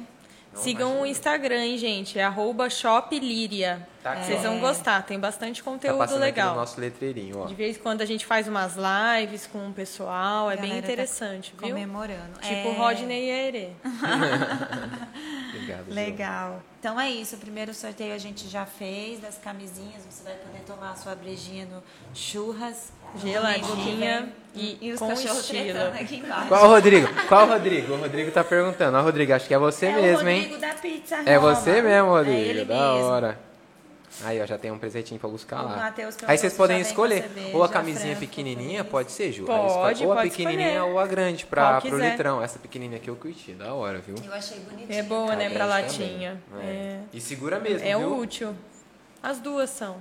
Não, 0.54 0.62
Sigam 0.62 0.88
o 0.90 0.92
imagina. 0.94 1.08
Instagram, 1.10 1.64
hein, 1.66 1.78
gente. 1.78 2.18
É 2.20 2.24
arroba 2.24 2.70
shoplíria. 2.70 3.88
Tá 4.02 4.14
aqui, 4.14 4.26
Vocês 4.28 4.40
ó. 4.40 4.50
vão 4.50 4.60
gostar, 4.60 5.04
tem 5.04 5.20
bastante 5.20 5.62
Tá 5.62 5.70
conteúdo 5.70 6.02
aqui 6.02 6.14
legal. 6.16 6.52
no 6.52 6.60
nosso 6.62 6.80
letreirinho, 6.80 7.40
ó. 7.40 7.46
De 7.46 7.54
vez 7.54 7.76
em 7.78 7.80
quando 7.80 8.02
a 8.02 8.06
gente 8.06 8.26
faz 8.26 8.48
umas 8.48 8.76
lives 8.76 9.46
com 9.46 9.68
o 9.68 9.74
pessoal, 9.74 10.50
é 10.50 10.56
bem 10.58 10.72
tá 10.72 10.78
interessante, 10.78 11.54
viu? 11.60 11.68
Comemorando. 11.70 12.40
Tipo 12.42 12.70
É, 12.70 12.74
Rodney 12.78 13.26
e 13.26 13.30
Erê. 13.30 13.70
Obrigado. 15.50 15.86
Legal. 15.94 16.62
Então 16.80 17.00
é 17.00 17.10
isso. 17.10 17.36
O 17.36 17.40
primeiro 17.40 17.74
sorteio 17.74 18.14
a 18.14 18.18
gente 18.18 18.48
já 18.48 18.66
fez 18.66 19.20
das 19.20 19.38
camisinhas. 19.38 20.04
Você 20.10 20.24
vai 20.24 20.36
poder 20.36 20.60
tomar 20.66 20.92
a 20.92 20.96
sua 20.96 21.16
brejinha 21.16 21.66
no 21.66 21.82
churras. 22.14 22.92
Geladinha 23.18 24.32
e, 24.54 24.78
E 24.80 24.92
os 24.92 25.00
com 25.00 25.08
cachorros 25.10 25.48
tretando 25.48 25.98
aqui 26.00 26.18
embaixo. 26.18 26.48
Qual 26.48 26.66
o 26.66 26.68
Rodrigo? 26.68 27.08
Qual 27.28 27.48
o 27.48 27.50
Rodrigo? 27.50 27.94
O 27.94 27.98
Rodrigo 27.98 28.32
tá 28.32 28.44
perguntando. 28.44 28.98
Ó, 28.98 29.02
Rodrigo, 29.02 29.34
acho 29.34 29.48
que 29.48 29.54
é 29.54 29.58
você 29.58 29.88
é 29.88 29.94
mesmo, 30.02 30.26
o 30.26 30.30
hein? 30.30 30.42
Rodrigo 30.44 30.62
da 30.62 30.74
Pizza 30.76 31.16
É 31.26 31.36
Roma. 31.36 31.56
você 31.56 31.82
mesmo, 31.82 32.10
Rodrigo. 32.10 32.38
É 32.38 32.42
ele 32.42 32.66
da 32.66 32.76
mesmo. 32.94 33.08
hora. 33.08 33.40
Aí, 34.24 34.42
ó, 34.42 34.46
já 34.46 34.58
tem 34.58 34.70
um 34.72 34.78
presentinho 34.78 35.20
pra 35.20 35.30
buscar 35.30 35.62
O 35.62 35.66
lá. 35.70 35.76
Matheus 35.78 36.16
pelo 36.16 36.30
Aí 36.32 36.38
vocês 36.38 36.54
podem 36.54 36.80
escolher. 36.82 37.22
cerveja, 37.24 37.56
ou 37.58 37.64
a 37.64 37.70
camisinha 37.70 38.16
frango, 38.16 38.20
pequenininha, 38.20 38.84
pode 38.84 39.12
ser, 39.12 39.32
Ju. 39.32 39.44
Aí 39.44 39.48
Pode, 39.48 40.06
ou 40.06 40.14
a 40.14 40.22
pequenininha 40.24 40.70
escolher. 40.76 40.92
ou 40.92 41.00
a 41.00 41.08
grande 41.08 41.46
pra, 41.46 41.80
pro 41.82 41.98
litrão. 41.98 42.42
Essa 42.42 42.60
pequenininha 42.60 43.00
aqui 43.00 43.10
eu 43.10 43.16
curti, 43.16 43.54
da 43.54 43.74
hora, 43.74 44.00
viu? 44.00 44.16
Eu 44.26 44.34
achei 44.34 44.60
bonitinho. 44.60 45.00
É 45.00 45.04
boa, 45.04 45.36
né, 45.36 45.50
pra 45.50 45.66
latinha. 45.66 46.42
É. 46.62 46.66
É, 46.66 47.00
E 47.14 47.22
segura 47.22 47.60
mesmo, 47.60 47.88
é 47.88 47.98
viu? 47.98 48.18
útil. 48.18 48.56
As 49.24 49.40
duas 49.40 49.70
são. 49.70 49.98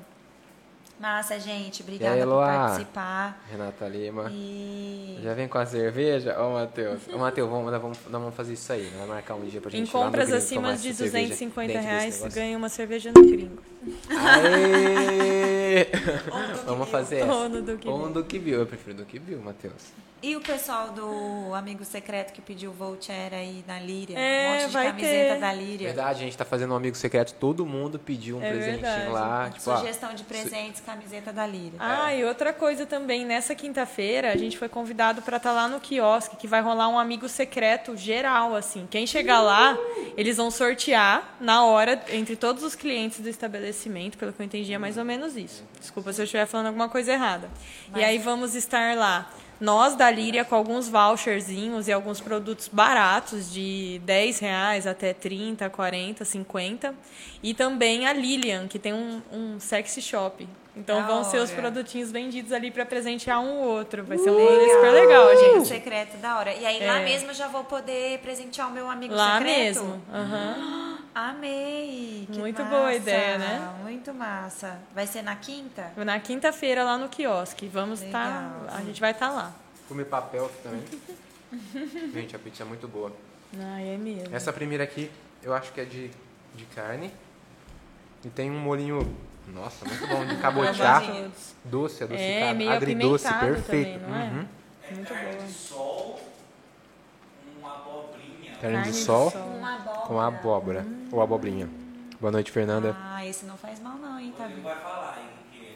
Massa, 0.99 1.39
gente. 1.39 1.83
Obrigada 1.83 2.15
aí, 2.17 2.23
por 2.25 2.45
participar. 2.45 3.45
Renata 3.51 3.87
Lima. 3.87 4.31
E 4.33 5.21
Já 5.23 5.33
vem 5.33 5.47
com 5.47 5.59
a 5.59 5.65
cerveja? 5.65 6.35
Ó, 6.39 6.55
Matheus. 6.55 7.01
Ô, 7.13 7.19
Matheus, 7.19 7.49
vamos, 7.49 7.71
nós 7.71 7.81
vamos, 7.81 7.99
vamos 8.09 8.35
fazer 8.35 8.55
isso 8.55 8.73
aí. 8.73 8.83
Nós 8.83 8.93
vamos 8.95 9.09
marcar 9.09 9.35
um 9.35 9.45
dia 9.45 9.61
pra 9.61 9.71
gente 9.71 9.89
Em 9.89 9.93
compras 9.93 10.27
gringo 10.27 10.39
acima 10.39 10.77
de 10.77 10.89
essa 10.89 11.05
cerveja 11.05 11.29
250 11.29 11.73
dentro 11.73 11.83
desse 11.83 12.21
reais, 12.21 12.35
ganha 12.35 12.59
uma 12.59 12.69
cerveja 12.69 13.13
no 13.15 13.23
gringo. 13.23 13.63
Aê! 14.11 15.87
Vamos 16.67 16.89
fazer 16.89 17.21
essa. 17.21 17.33
Ou 17.33 17.49
no 17.49 17.63
no 18.09 18.13
Duque 18.13 18.39
Bill. 18.39 18.59
Eu 18.61 18.67
prefiro 18.67 18.97
Duque 18.97 19.19
Bill, 19.19 19.41
Matheus. 19.41 19.93
E 20.21 20.35
o 20.35 20.41
pessoal 20.41 20.91
do 20.91 21.55
Amigo 21.55 21.85
Secreto 21.85 22.33
que 22.33 22.41
pediu 22.43 22.73
voucher 22.73 23.33
aí 23.33 23.65
na 23.69 23.79
Líria? 23.79 24.19
É, 24.19 24.49
um 24.49 24.53
monte 24.53 24.67
de 24.67 24.73
vai 24.73 24.87
camiseta 24.89 25.35
ter. 25.35 25.41
da 25.41 25.53
Líria. 25.53 25.87
Verdade, 25.87 26.21
a 26.21 26.25
gente 26.25 26.37
tá 26.37 26.45
fazendo 26.45 26.73
um 26.73 26.77
amigo 26.77 26.97
secreto. 26.97 27.35
Todo 27.35 27.65
mundo 27.65 28.01
pediu 28.01 28.37
um 28.37 28.43
É 28.43 28.51
presentinho 28.51 28.81
verdade. 28.83 29.13
lá. 29.13 29.49
Tipo, 29.51 29.61
Sugestão 29.77 30.13
de 30.15 30.25
presentes, 30.25 30.81
camiseta 30.81 31.33
da 31.33 31.47
Líria. 31.47 31.79
Ah, 31.79 32.13
e 32.13 32.25
outra 32.25 32.53
coisa 32.53 32.85
também, 32.85 33.25
nessa 33.25 33.55
quinta-feira 33.55 34.33
a 34.33 34.37
gente 34.37 34.59
foi 34.59 34.69
convidado 34.69 35.23
para 35.23 35.37
estar 35.37 35.53
lá 35.53 35.69
no 35.69 35.79
quiosque, 35.79 36.35
que 36.35 36.49
vai 36.49 36.61
rolar 36.63 36.89
um 36.89 36.99
amigo 36.99 37.29
secreto 37.29 37.97
geral, 37.97 38.57
assim. 38.57 38.89
Quem 38.91 39.07
chegar 39.07 39.41
lá, 39.41 39.79
eles 40.17 40.37
vão 40.37 40.51
sortear 40.51 41.37
na 41.41 41.65
hora 41.65 42.03
entre 42.11 42.35
todos 42.35 42.65
os 42.65 42.75
clientes 42.75 43.21
do 43.21 43.29
estabelecimento, 43.29 44.19
pelo 44.19 44.33
que 44.33 44.43
eu 44.43 44.47
entendi, 44.47 44.75
é 44.75 44.79
mais 44.79 44.99
ou 44.99 45.05
menos 45.05 45.37
isso. 45.37 45.63
Desculpa 45.79 46.13
se 46.13 46.21
eu 46.21 46.25
estiver 46.25 46.45
falando 46.47 46.67
alguma 46.67 46.89
coisa 46.89 47.13
errada. 47.13 47.49
E 47.95 48.03
aí 48.03 48.19
vamos 48.19 48.57
estar 48.57 48.97
lá. 48.97 49.31
Nós 49.61 49.97
da 49.97 50.09
Líria 50.09 50.45
com 50.45 50.55
alguns 50.55 50.89
voucherzinhos 50.89 51.89
e 51.89 51.93
alguns 51.93 52.21
produtos 52.21 52.69
baratos 52.69 53.53
de 53.53 54.01
10 54.05 54.39
reais 54.39 54.87
até 54.87 55.13
30, 55.13 55.69
40, 55.69 56.25
50. 56.25 56.95
E 57.43 57.53
também 57.55 58.07
a 58.07 58.13
Lilian, 58.13 58.69
que 58.69 58.79
tem 58.79 58.93
um, 58.93 59.21
um 59.33 59.59
sexy 59.59 60.01
shop. 60.01 60.47
Então 60.79 61.01
Da 61.01 61.07
vão 61.07 61.25
ser 61.25 61.39
os 61.39 61.51
hora. 61.51 61.61
produtinhos 61.61 62.11
vendidos 62.13 62.53
ali 62.53 62.71
para 62.71 62.87
presentear 62.87 63.41
um 63.41 63.59
ou 63.63 63.65
outro. 63.69 64.05
Vai 64.05 64.17
ser 64.19 64.31
um 64.31 64.35
rolê 64.35 64.69
super 64.75 64.91
legal, 64.93 65.29
Amigo 65.29 65.55
gente. 65.57 65.69
secreto 65.69 66.17
da 66.19 66.39
hora. 66.39 66.55
E 66.55 66.65
aí 66.65 66.87
lá 66.87 67.01
É. 67.01 67.05
mesmo 67.05 67.31
eu 67.31 67.35
já 67.35 67.49
vou 67.49 67.65
poder 67.65 68.19
presentear 68.21 68.69
o 68.69 68.73
meu 68.73 68.89
amigo 68.89 69.13
Lá 69.15 69.39
secreto? 69.39 69.59
mesmo. 69.59 70.03
Aham. 70.13 70.99
Amei! 71.15 72.29
que 72.31 72.39
Muito 72.39 72.63
massa. 72.63 72.77
boa 72.77 72.95
ideia, 72.95 73.39
né? 73.39 73.75
Muito 73.83 74.15
massa. 74.15 74.79
Vai 74.95 75.05
ser 75.07 75.23
na 75.23 75.35
quinta? 75.35 75.93
Na 75.97 76.21
quinta-feira 76.21 76.85
lá 76.85 76.97
no 76.97 77.09
quiosque. 77.09 77.67
Vamos 77.67 78.03
estar. 78.03 78.61
Legal. 78.63 78.77
a 78.79 78.83
gente 78.85 79.01
vai 79.01 79.11
estar 79.11 79.31
lá. 79.31 79.53
comer 79.89 80.05
papel 80.05 80.45
aqui 80.47 80.63
também. 80.63 80.83
gente, 82.13 82.37
a 82.37 82.39
pizza 82.39 82.63
é 82.63 82.67
muito 82.67 82.87
boa. 82.87 83.11
Ah, 83.59 83.81
é 83.81 83.97
mesmo. 83.97 84.35
Essa 84.37 84.53
primeira 84.53 84.85
aqui, 84.85 85.11
eu 85.43 85.53
acho 85.55 85.73
que 85.73 85.81
é 85.81 85.85
de, 85.85 86.11
de 86.55 86.65
carne. 86.67 87.11
E 88.25 88.29
tem 88.29 88.51
um 88.51 88.59
molinho, 88.61 89.17
nossa, 89.55 89.85
muito 89.85 90.07
bom, 90.07 90.25
de 90.25 90.37
cabotiá. 90.37 91.01
Doce, 91.65 92.05
adocicado. 92.05 92.15
É, 92.15 92.55
meio 92.55 92.71
agridoce, 92.73 93.29
perfeito. 93.35 94.01
também, 94.01 94.09
não 94.09 94.17
é? 94.17 94.25
Uhum. 94.25 94.47
Muito 94.97 95.09
Carne 95.13 95.33
boa. 95.37 95.45
de 95.47 95.53
sol, 95.53 96.21
uma 97.59 97.75
abobrinha. 97.75 98.53
Carne, 98.61 98.77
Carne 98.77 98.91
de 98.93 98.97
sol 98.97 99.31
sol. 99.31 99.43
Uma 99.43 99.75
abóbora. 99.77 100.07
com 100.07 100.21
abóbora. 100.21 100.87
Ou 101.13 101.23
abobrinha. 101.23 101.69
Boa 102.21 102.31
noite, 102.33 102.51
Fernanda. 102.51 102.97
Ah, 102.99 103.25
esse 103.25 103.45
não 103.47 103.57
faz 103.57 103.81
mal 103.81 103.97
não, 103.99 104.19
hein, 104.19 104.33
tá 104.37 104.47
vendo? 104.47 104.63
vai 104.63 104.77
falar, 104.77 105.19
hein? 105.21 105.29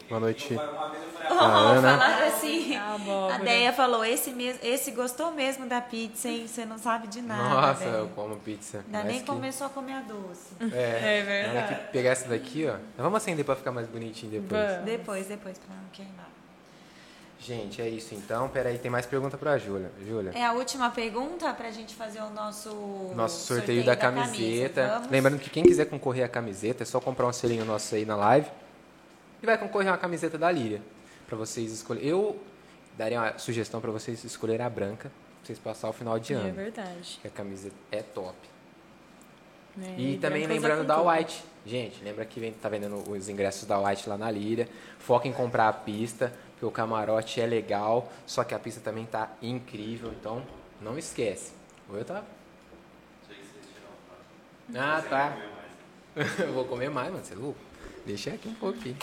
Boa 0.09 0.21
noite. 0.21 0.55
Uma 0.55 0.89
vez 0.89 1.03
eu 1.05 1.11
falei, 1.11 1.29
Oh, 1.31 1.45
A 1.45 1.47
Ana. 1.73 2.22
Assim. 2.47 2.77
A. 2.77 3.39
Deia 3.39 3.73
falou, 3.73 4.05
esse, 4.05 4.31
mesmo, 4.31 4.61
esse 4.63 4.91
gostou 4.91 5.33
mesmo 5.33 5.67
da 5.67 5.81
pizza, 5.81 6.29
hein? 6.29 6.47
Você 6.47 6.65
não 6.65 6.79
sabe 6.79 7.07
de 7.09 7.21
nada, 7.23 7.43
Nossa, 7.49 7.85
Deia. 7.85 7.95
eu 7.97 8.09
como 8.15 8.37
pizza. 8.37 8.85
Ainda 8.87 9.05
nem 9.05 9.21
que- 9.21 9.27
começou 9.27 9.67
a 9.67 9.71
comer 9.71 9.95
a 9.95 10.01
doce. 10.01 10.51
É, 10.75 11.19
É 11.19 11.23
verdade. 11.23 11.75
Que 11.87 11.93
pegar 11.93 12.11
essa 12.11 12.29
daqui, 12.29 12.67
ó. 12.69 12.77
Vamos 12.97 13.17
acender 13.17 13.45
pra 13.45 13.57
ficar 13.57 13.73
mais 13.73 13.87
bonitinho 13.87 14.33
depois. 14.33 14.61
Vamos. 14.71 14.85
Depois, 14.85 15.27
depois, 15.27 15.59
pra 15.59 15.75
não 15.75 15.89
queimar. 15.93 16.29
Gente, 17.41 17.83
é 17.83 17.89
isso 17.89 18.15
então. 18.15 18.49
Peraí, 18.49 18.79
tem 18.79 18.89
mais 18.89 19.05
pergunta 19.05 19.37
pra 19.37 19.59
Júlia. 19.59 19.91
Júlia. 20.07 20.31
É 20.33 20.45
a 20.45 20.53
última 20.53 20.91
pergunta 20.91 21.53
pra 21.53 21.73
gente 21.73 21.93
fazer 21.93 22.21
o 22.21 22.31
nosso... 22.31 22.71
Nosso 23.17 23.45
sorteio, 23.47 23.85
da, 23.85 23.97
camisa. 23.97 24.27
camiseta. 24.27 24.87
Vamos? 24.95 25.11
Lembrando 25.11 25.39
que 25.41 25.51
quem 25.51 25.65
quiser 25.65 25.87
concorrer 25.87 26.25
à 26.25 26.29
camiseta, 26.29 26.85
é 26.85 26.87
só 26.87 27.01
comprar 27.01 27.27
um 27.27 27.33
selinho 27.33 27.65
nosso 27.65 27.97
aí 27.97 28.05
na 28.05 28.15
live. 28.15 28.47
E 29.43 29.47
vai 29.47 29.59
concorrer 29.59 29.89
a 29.89 29.93
uma 29.93 29.99
camiseta 29.99 30.39
da 30.39 30.53
Líria. 30.53 30.81
Pra 31.33 31.39
vocês 31.39 31.73
escolherem. 31.73 32.11
Eu 32.11 32.39
daria 32.95 33.19
uma 33.19 33.39
sugestão 33.39 33.81
pra 33.81 33.91
vocês 33.91 34.23
escolherem 34.23 34.67
a 34.67 34.69
branca. 34.69 35.09
Pra 35.09 35.47
vocês 35.47 35.59
passar 35.59 35.89
o 35.89 35.93
final 35.95 36.19
de 36.19 36.35
É 36.35 36.37
ano. 36.37 36.53
verdade. 36.53 37.19
Que 37.23 37.27
a 37.27 37.31
camiseta 37.31 37.75
é 37.91 38.03
top. 38.03 38.37
É, 39.81 39.99
E 39.99 40.19
também 40.19 40.43
branca 40.43 40.53
usa 40.59 40.69
lembrando 40.69 40.87
da. 40.87 41.01
White. 41.01 41.43
Gente, 41.65 42.05
lembra 42.05 42.27
que 42.27 42.39
vem, 42.39 42.53
tá 42.53 42.69
vendendo 42.69 42.97
os 43.11 43.31
ingressos 43.31 43.65
da 43.67 43.81
White 43.81 44.11
lá 44.11 44.19
na 44.19 44.31
Líria. 44.31 44.69
Foca 44.99 45.27
em 45.27 45.33
comprar 45.33 45.71
a 45.71 45.73
pista, 45.73 46.31
porque 46.51 46.67
o 46.67 46.71
camarote 46.71 47.41
é 47.41 47.47
legal, 47.47 48.13
só 48.27 48.45
que 48.45 48.55
a 48.55 48.59
pista 48.59 48.83
também 48.83 49.07
tá 49.07 49.33
incrível, 49.41 50.13
então 50.13 50.43
não 50.83 50.99
esquece. 50.99 51.53
Eu 51.91 52.05
tava. 52.05 52.27
Ah, 54.75 55.03
tá. 55.09 55.39
eu 56.45 56.53
vou 56.53 56.67
comer 56.67 56.91
mais, 56.91 57.11
mano. 57.11 57.25
Você 57.25 57.33
é 57.33 57.37
louco? 57.39 57.59
Deixa 58.05 58.35
aqui 58.35 58.51
um 58.51 58.55
pouquinho. 58.55 58.99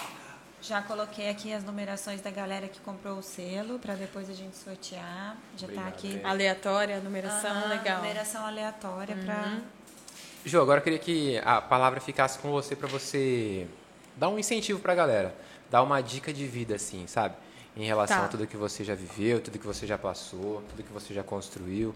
Já 0.61 0.81
coloquei 0.81 1.29
aqui 1.29 1.53
as 1.53 1.63
numerações 1.63 2.19
da 2.21 2.29
galera 2.29 2.67
que 2.67 2.79
comprou 2.81 3.17
o 3.17 3.23
selo, 3.23 3.79
pra 3.79 3.93
depois 3.95 4.29
a 4.29 4.33
gente 4.33 4.57
sortear. 4.57 5.37
Já 5.57 5.65
Obrigado, 5.65 5.83
tá 5.85 5.89
aqui. 5.89 6.21
Aleatória, 6.23 6.99
numeração, 6.99 7.49
Aham, 7.51 7.69
legal. 7.69 7.97
Numeração 8.01 8.45
aleatória 8.45 9.15
pra... 9.23 9.59
Jô, 10.45 10.61
agora 10.61 10.79
eu 10.79 10.83
queria 10.83 10.99
que 10.99 11.37
a 11.45 11.61
palavra 11.61 11.99
ficasse 12.01 12.39
com 12.39 12.49
você 12.51 12.75
pra 12.75 12.87
você 12.87 13.67
dar 14.17 14.29
um 14.29 14.37
incentivo 14.37 14.79
pra 14.79 14.93
galera. 14.93 15.33
Dar 15.71 15.81
uma 15.81 16.01
dica 16.01 16.33
de 16.33 16.45
vida, 16.45 16.75
assim, 16.75 17.07
sabe? 17.07 17.35
Em 17.77 17.85
relação 17.85 18.19
Tá. 18.19 18.25
a 18.25 18.27
tudo 18.27 18.47
que 18.47 18.57
você 18.57 18.83
já 18.83 18.95
viveu, 18.95 19.39
tudo 19.39 19.57
que 19.59 19.67
você 19.67 19.87
já 19.87 19.97
passou, 19.97 20.61
tudo 20.69 20.83
que 20.83 20.91
você 20.91 21.13
já 21.13 21.23
construiu. 21.23 21.93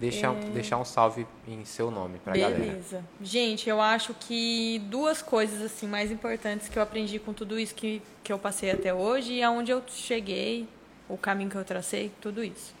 Deixar, 0.00 0.30
um- 0.30 0.50
deixar 0.52 0.78
um 0.78 0.84
salve 0.84 1.26
em 1.46 1.62
seu 1.66 1.90
nome 1.90 2.18
pra 2.20 2.32
galera. 2.34 2.58
Beleza. 2.58 3.04
Gente, 3.22 3.68
eu 3.68 3.80
acho 3.80 4.14
que 4.14 4.78
duas 4.86 5.20
coisas 5.20 5.60
assim 5.60 5.86
mais 5.86 6.10
importantes 6.10 6.68
que 6.70 6.78
eu 6.78 6.82
aprendi 6.82 7.18
com 7.18 7.34
tudo 7.34 7.58
isso 7.60 7.74
que, 7.74 8.00
que 8.24 8.32
eu 8.32 8.38
passei 8.38 8.70
até 8.70 8.94
hoje 8.94 9.34
e 9.34 9.42
aonde 9.42 9.70
eu 9.70 9.82
cheguei, 9.88 10.66
o 11.06 11.18
caminho 11.18 11.50
que 11.50 11.56
eu 11.56 11.64
tracei, 11.64 12.10
tudo 12.20 12.42
isso. 12.42 12.74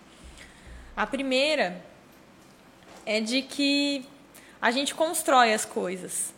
A 0.96 1.06
primeira 1.06 1.84
é 3.04 3.20
de 3.20 3.42
que 3.42 4.04
a 4.60 4.70
gente 4.70 4.94
constrói 4.94 5.52
as 5.52 5.64
coisas 5.66 6.32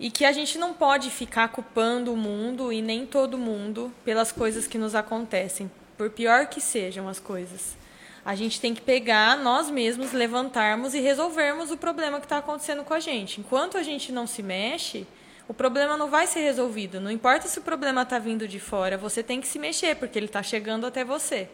e 0.00 0.10
que 0.10 0.24
a 0.24 0.32
gente 0.32 0.56
não 0.58 0.72
pode 0.72 1.10
ficar 1.10 1.48
culpando 1.48 2.12
o 2.12 2.16
mundo 2.16 2.72
e 2.72 2.80
nem 2.80 3.04
todo 3.04 3.36
mundo 3.36 3.92
pelas 4.04 4.32
coisas 4.32 4.66
que 4.66 4.78
nos 4.78 4.94
acontecem, 4.94 5.70
por 5.98 6.08
pior 6.10 6.46
que 6.46 6.60
sejam 6.62 7.08
as 7.08 7.20
coisas. 7.20 7.76
A 8.24 8.34
gente 8.34 8.58
tem 8.60 8.74
que 8.74 8.80
pegar 8.80 9.36
nós 9.36 9.68
mesmos, 9.68 10.12
levantarmos 10.12 10.94
e 10.94 11.00
resolvermos 11.00 11.70
o 11.70 11.76
problema 11.76 12.18
que 12.18 12.24
está 12.24 12.38
acontecendo 12.38 12.82
com 12.82 12.94
a 12.94 13.00
gente. 13.00 13.40
Enquanto 13.40 13.76
a 13.76 13.82
gente 13.82 14.10
não 14.10 14.26
se 14.26 14.42
mexe, 14.42 15.06
o 15.46 15.52
problema 15.52 15.96
não 15.96 16.08
vai 16.08 16.26
ser 16.26 16.40
resolvido. 16.40 17.00
Não 17.00 17.10
importa 17.10 17.46
se 17.48 17.58
o 17.58 17.62
problema 17.62 18.00
está 18.02 18.18
vindo 18.18 18.48
de 18.48 18.58
fora, 18.58 18.96
você 18.96 19.22
tem 19.22 19.42
que 19.42 19.46
se 19.46 19.58
mexer, 19.58 19.96
porque 19.96 20.18
ele 20.18 20.26
está 20.26 20.42
chegando 20.42 20.86
até 20.86 21.04
você. 21.04 21.48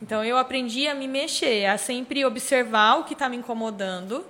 Então 0.00 0.24
eu 0.24 0.38
aprendi 0.38 0.86
a 0.86 0.94
me 0.94 1.06
mexer, 1.06 1.66
a 1.66 1.76
sempre 1.76 2.24
observar 2.24 3.00
o 3.00 3.04
que 3.04 3.12
está 3.12 3.28
me 3.28 3.36
incomodando 3.36 4.24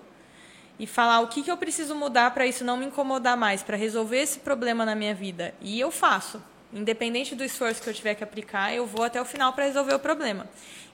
e 0.79 0.87
falar 0.87 1.21
o 1.21 1.29
que, 1.29 1.43
que 1.43 1.51
eu 1.51 1.57
preciso 1.57 1.95
mudar 1.95 2.33
para 2.33 2.47
isso 2.47 2.65
não 2.65 2.77
me 2.77 2.87
incomodar 2.87 3.37
mais, 3.37 3.63
para 3.63 3.77
resolver 3.77 4.19
esse 4.19 4.41
problema 4.41 4.85
na 4.85 4.95
minha 4.95 5.15
vida. 5.15 5.55
E 5.61 5.79
eu 5.79 5.91
faço. 5.91 6.43
Independente 6.73 7.35
do 7.35 7.43
esforço 7.43 7.81
que 7.81 7.89
eu 7.89 7.95
tiver 7.95 8.15
que 8.15 8.23
aplicar, 8.23 8.75
eu 8.75 8.87
vou 8.87 9.05
até 9.05 9.21
o 9.21 9.25
final 9.25 9.53
para 9.55 9.65
resolver 9.65 9.95
o 9.95 9.99
problema. 9.99 10.47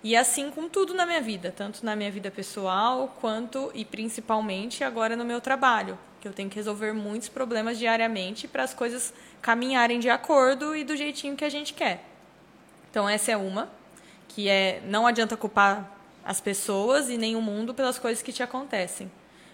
E 0.05 0.15
assim 0.15 0.51
com 0.51 0.69
tudo 0.69 0.95
na 0.95 1.05
minha 1.05 1.21
vida, 1.21 1.53
tanto 1.57 1.85
na 1.85 1.97
minha 1.97 2.13
vida 2.13 2.31
pessoal, 2.31 3.17
quanto 3.21 3.73
e 3.75 3.85
principalmente 3.85 4.85
agora 4.85 5.17
no 5.17 5.25
meu 5.25 5.41
trabalho, 5.41 5.99
que 6.21 6.29
eu 6.29 6.33
tenho 6.33 6.49
que 6.49 6.57
resolver 6.57 6.93
muitos 6.93 7.29
problemas 7.29 7.79
diariamente 7.79 8.47
para 8.47 8.63
as 8.63 8.73
coisas 8.73 9.13
caminharem 9.43 9.99
de 9.99 10.09
acordo 10.09 10.77
e 10.77 10.85
do 10.85 10.97
jeitinho 10.97 11.35
que 11.35 11.45
a 11.45 11.49
gente 11.49 11.75
quer. 11.75 12.05
Então 12.91 13.09
essa 13.09 13.33
é 13.33 13.37
uma, 13.37 13.69
que 14.29 14.49
é 14.49 14.81
não 14.87 15.07
adianta 15.07 15.37
culpar 15.37 15.91
as 16.25 16.41
pessoas 16.41 17.11
e 17.11 17.19
nem 17.19 17.35
o 17.35 17.43
mundo 17.43 17.75
pelas 17.75 17.99
coisas 17.99 18.23
que 18.23 18.33
te 18.33 18.43
acontecem. 18.43 19.11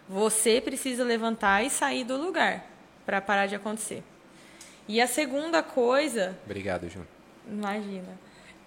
Você 0.08 0.60
precisa 0.60 1.02
levantar 1.02 1.64
e 1.64 1.70
sair 1.70 2.04
do 2.04 2.16
lugar 2.16 2.66
para 3.06 3.20
parar 3.20 3.46
de 3.46 3.54
acontecer. 3.54 4.02
E 4.90 5.00
a 5.00 5.06
segunda 5.06 5.62
coisa. 5.62 6.36
Obrigado, 6.44 6.90
Ju. 6.90 7.06
Imagina. 7.48 8.18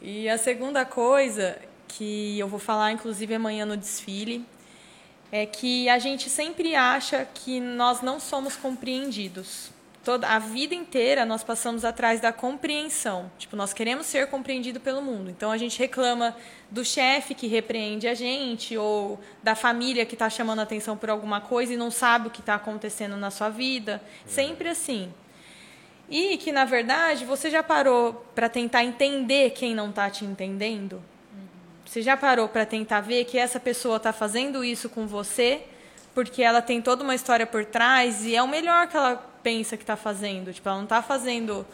E 0.01 0.29
a 0.29 0.37
segunda 0.37 0.85
coisa 0.85 1.59
que 1.85 2.39
eu 2.39 2.47
vou 2.47 2.59
falar, 2.59 2.93
inclusive, 2.93 3.35
amanhã 3.35 3.65
no 3.65 3.75
desfile, 3.75 4.45
é 5.29 5.45
que 5.45 5.89
a 5.89 5.99
gente 5.99 6.29
sempre 6.29 6.75
acha 6.75 7.27
que 7.33 7.59
nós 7.59 8.01
não 8.01 8.21
somos 8.21 8.55
compreendidos. 8.55 9.69
Toda 10.01 10.29
a 10.29 10.39
vida 10.39 10.73
inteira 10.73 11.25
nós 11.25 11.43
passamos 11.43 11.83
atrás 11.83 12.21
da 12.21 12.31
compreensão. 12.31 13.29
Tipo, 13.37 13.57
nós 13.57 13.73
queremos 13.73 14.05
ser 14.05 14.27
compreendido 14.27 14.79
pelo 14.79 15.01
mundo. 15.01 15.29
Então 15.29 15.51
a 15.51 15.57
gente 15.57 15.77
reclama 15.77 16.33
do 16.71 16.85
chefe 16.85 17.35
que 17.35 17.47
repreende 17.47 18.07
a 18.07 18.13
gente 18.13 18.77
ou 18.77 19.19
da 19.43 19.55
família 19.55 20.05
que 20.05 20.15
está 20.15 20.29
chamando 20.29 20.59
atenção 20.59 20.95
por 20.95 21.09
alguma 21.09 21.41
coisa 21.41 21.73
e 21.73 21.77
não 21.77 21.91
sabe 21.91 22.29
o 22.29 22.31
que 22.31 22.39
está 22.39 22.55
acontecendo 22.55 23.17
na 23.17 23.29
sua 23.29 23.49
vida. 23.49 24.01
Sempre 24.25 24.69
assim. 24.69 25.11
E 26.15 26.37
que, 26.37 26.51
na 26.51 26.63
verdade, 26.63 27.25
você 27.25 27.49
já 27.49 27.63
parou 27.63 28.23
para 28.35 28.47
tentar 28.47 28.83
entender 28.83 29.49
quem 29.49 29.73
não 29.73 29.89
está 29.89 30.11
te 30.11 30.23
entendendo? 30.23 31.01
Você 31.83 32.03
já 32.03 32.15
parou 32.15 32.47
para 32.47 32.67
tentar 32.67 33.01
ver 33.01 33.25
que 33.25 33.35
essa 33.35 33.59
pessoa 33.59 33.97
está 33.97 34.13
fazendo 34.13 34.63
isso 34.63 34.89
com 34.89 35.07
você 35.07 35.63
porque 36.13 36.43
ela 36.43 36.61
tem 36.61 36.79
toda 36.83 37.03
uma 37.03 37.15
história 37.15 37.47
por 37.47 37.65
trás 37.65 38.23
e 38.23 38.35
é 38.35 38.43
o 38.43 38.47
melhor 38.47 38.85
que 38.85 38.95
ela 38.95 39.15
pensa 39.41 39.75
que 39.75 39.81
está 39.81 39.95
fazendo? 39.95 40.53
Tipo, 40.53 40.69
ela 40.69 40.77
não 40.77 40.83
está 40.83 41.01
fazendo 41.01 41.65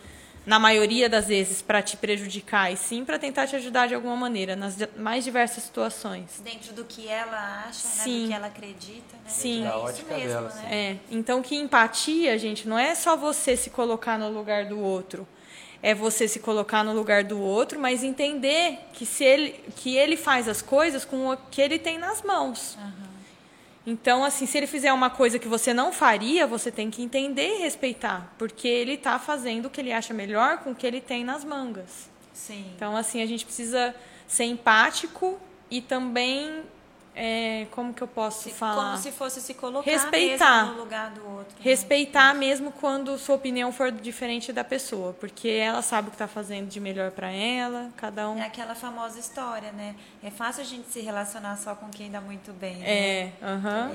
na 0.50 0.58
maioria 0.58 1.08
das 1.08 1.28
vezes, 1.28 1.62
para 1.62 1.80
te 1.80 1.96
prejudicar, 1.96 2.74
e 2.74 2.76
sim 2.76 3.06
para 3.06 3.20
tentar 3.20 3.46
te 3.46 3.56
ajudar 3.56 3.88
de 3.88 3.94
alguma 3.94 4.16
maneira, 4.16 4.56
nas 4.56 4.76
mais 4.98 5.24
diversas 5.24 5.64
situações. 5.64 6.42
Dentro 6.44 6.74
do 6.74 6.84
que 6.86 7.08
ela 7.08 7.66
acha, 7.68 7.74
sim. 7.74 8.22
Né, 8.22 8.24
do 8.24 8.28
que 8.30 8.34
ela 8.34 8.48
acredita, 8.48 9.16
né? 9.18 9.30
Sim. 9.30 9.64
Da 9.64 9.78
ótica 9.78 10.12
mesmo, 10.16 10.28
dela, 10.28 10.50
né? 10.56 10.76
É. 10.76 10.98
Então, 11.12 11.44
que 11.44 11.56
empatia, 11.56 12.36
gente, 12.40 12.68
não 12.68 12.80
é 12.80 12.96
só 12.96 13.16
você 13.16 13.56
se 13.56 13.70
colocar 13.70 14.18
no 14.18 14.28
lugar 14.28 14.66
do 14.66 14.80
outro. 14.80 15.28
É 15.84 15.94
você 15.94 16.28
se 16.28 16.40
colocar 16.40 16.84
no 16.84 16.94
lugar 16.94 17.24
do 17.24 17.40
outro, 17.40 17.80
mas 17.80 18.04
entender 18.04 18.80
que, 18.92 19.06
se 19.06 19.24
ele, 19.24 19.52
que 19.76 19.96
ele 19.96 20.18
faz 20.18 20.48
as 20.50 20.64
coisas 20.64 21.06
com 21.06 21.30
o 21.30 21.38
que 21.38 21.62
ele 21.62 21.78
tem 21.78 22.00
nas 22.00 22.24
mãos. 22.24 22.76
Uhum. 22.76 23.09
Então, 23.86 24.24
assim, 24.24 24.46
se 24.46 24.58
ele 24.58 24.68
fizer 24.68 24.92
uma 24.94 25.10
coisa 25.10 25.40
que 25.40 25.48
você 25.48 25.74
não 25.74 25.92
faria, 25.92 26.46
você 26.46 26.72
tem 26.72 26.92
que 26.92 27.02
entender 27.02 27.58
e 27.58 27.62
respeitar, 27.62 28.34
porque 28.38 28.68
ele 28.68 28.94
está 28.94 29.18
fazendo 29.18 29.66
o 29.66 29.70
que 29.70 29.82
ele 29.82 29.92
acha 29.92 30.14
melhor 30.14 30.60
com 30.60 30.72
o 30.72 30.76
que 30.76 30.86
ele 30.86 31.02
tem 31.02 31.24
nas 31.24 31.44
mangas. 31.44 32.10
Sim. 32.34 32.72
Então, 32.76 32.96
assim, 32.96 33.22
a 33.22 33.26
gente 33.26 33.46
precisa 33.46 33.96
ser 34.28 34.46
empático 34.46 35.40
e 35.72 35.82
também 35.82 36.64
é, 37.22 37.68
como 37.72 37.94
que 37.94 38.02
eu 38.02 38.08
posso 38.08 38.44
se, 38.44 38.52
falar? 38.52 38.92
Como 38.92 38.98
se 38.98 39.12
fosse 39.12 39.42
se 39.42 39.54
colocar 39.54 39.92
respeitar, 39.92 40.68
no 40.68 40.80
lugar 40.80 41.12
do 41.12 41.22
outro. 41.30 41.54
Né? 41.58 41.62
Respeitar 41.62 42.34
né? 42.34 42.40
mesmo 42.40 42.72
quando 42.72 43.18
sua 43.18 43.36
opinião 43.36 43.74
for 43.74 43.92
diferente 43.92 44.54
da 44.54 44.64
pessoa, 44.64 45.12
porque 45.12 45.50
ela 45.50 45.82
sabe 45.82 46.08
o 46.08 46.12
que 46.12 46.16
está 46.16 46.30
fazendo 46.30 46.70
de 46.70 46.80
melhor 46.80 47.12
para 47.12 47.30
ela, 47.30 47.92
cada 47.98 48.30
um. 48.30 48.40
É 48.40 48.46
aquela 48.46 48.74
famosa 48.74 49.20
história, 49.20 49.74
né? 49.74 49.98
É 50.24 50.32
fácil 50.32 50.62
a 50.62 50.66
gente 50.66 50.90
se 50.90 51.02
relacionar 51.02 51.58
só 51.58 51.76
com 51.76 51.90
quem 51.90 52.10
dá 52.10 52.22
muito 52.22 52.54
bem. 52.54 52.78
Né? 52.78 52.90
É. 52.90 53.34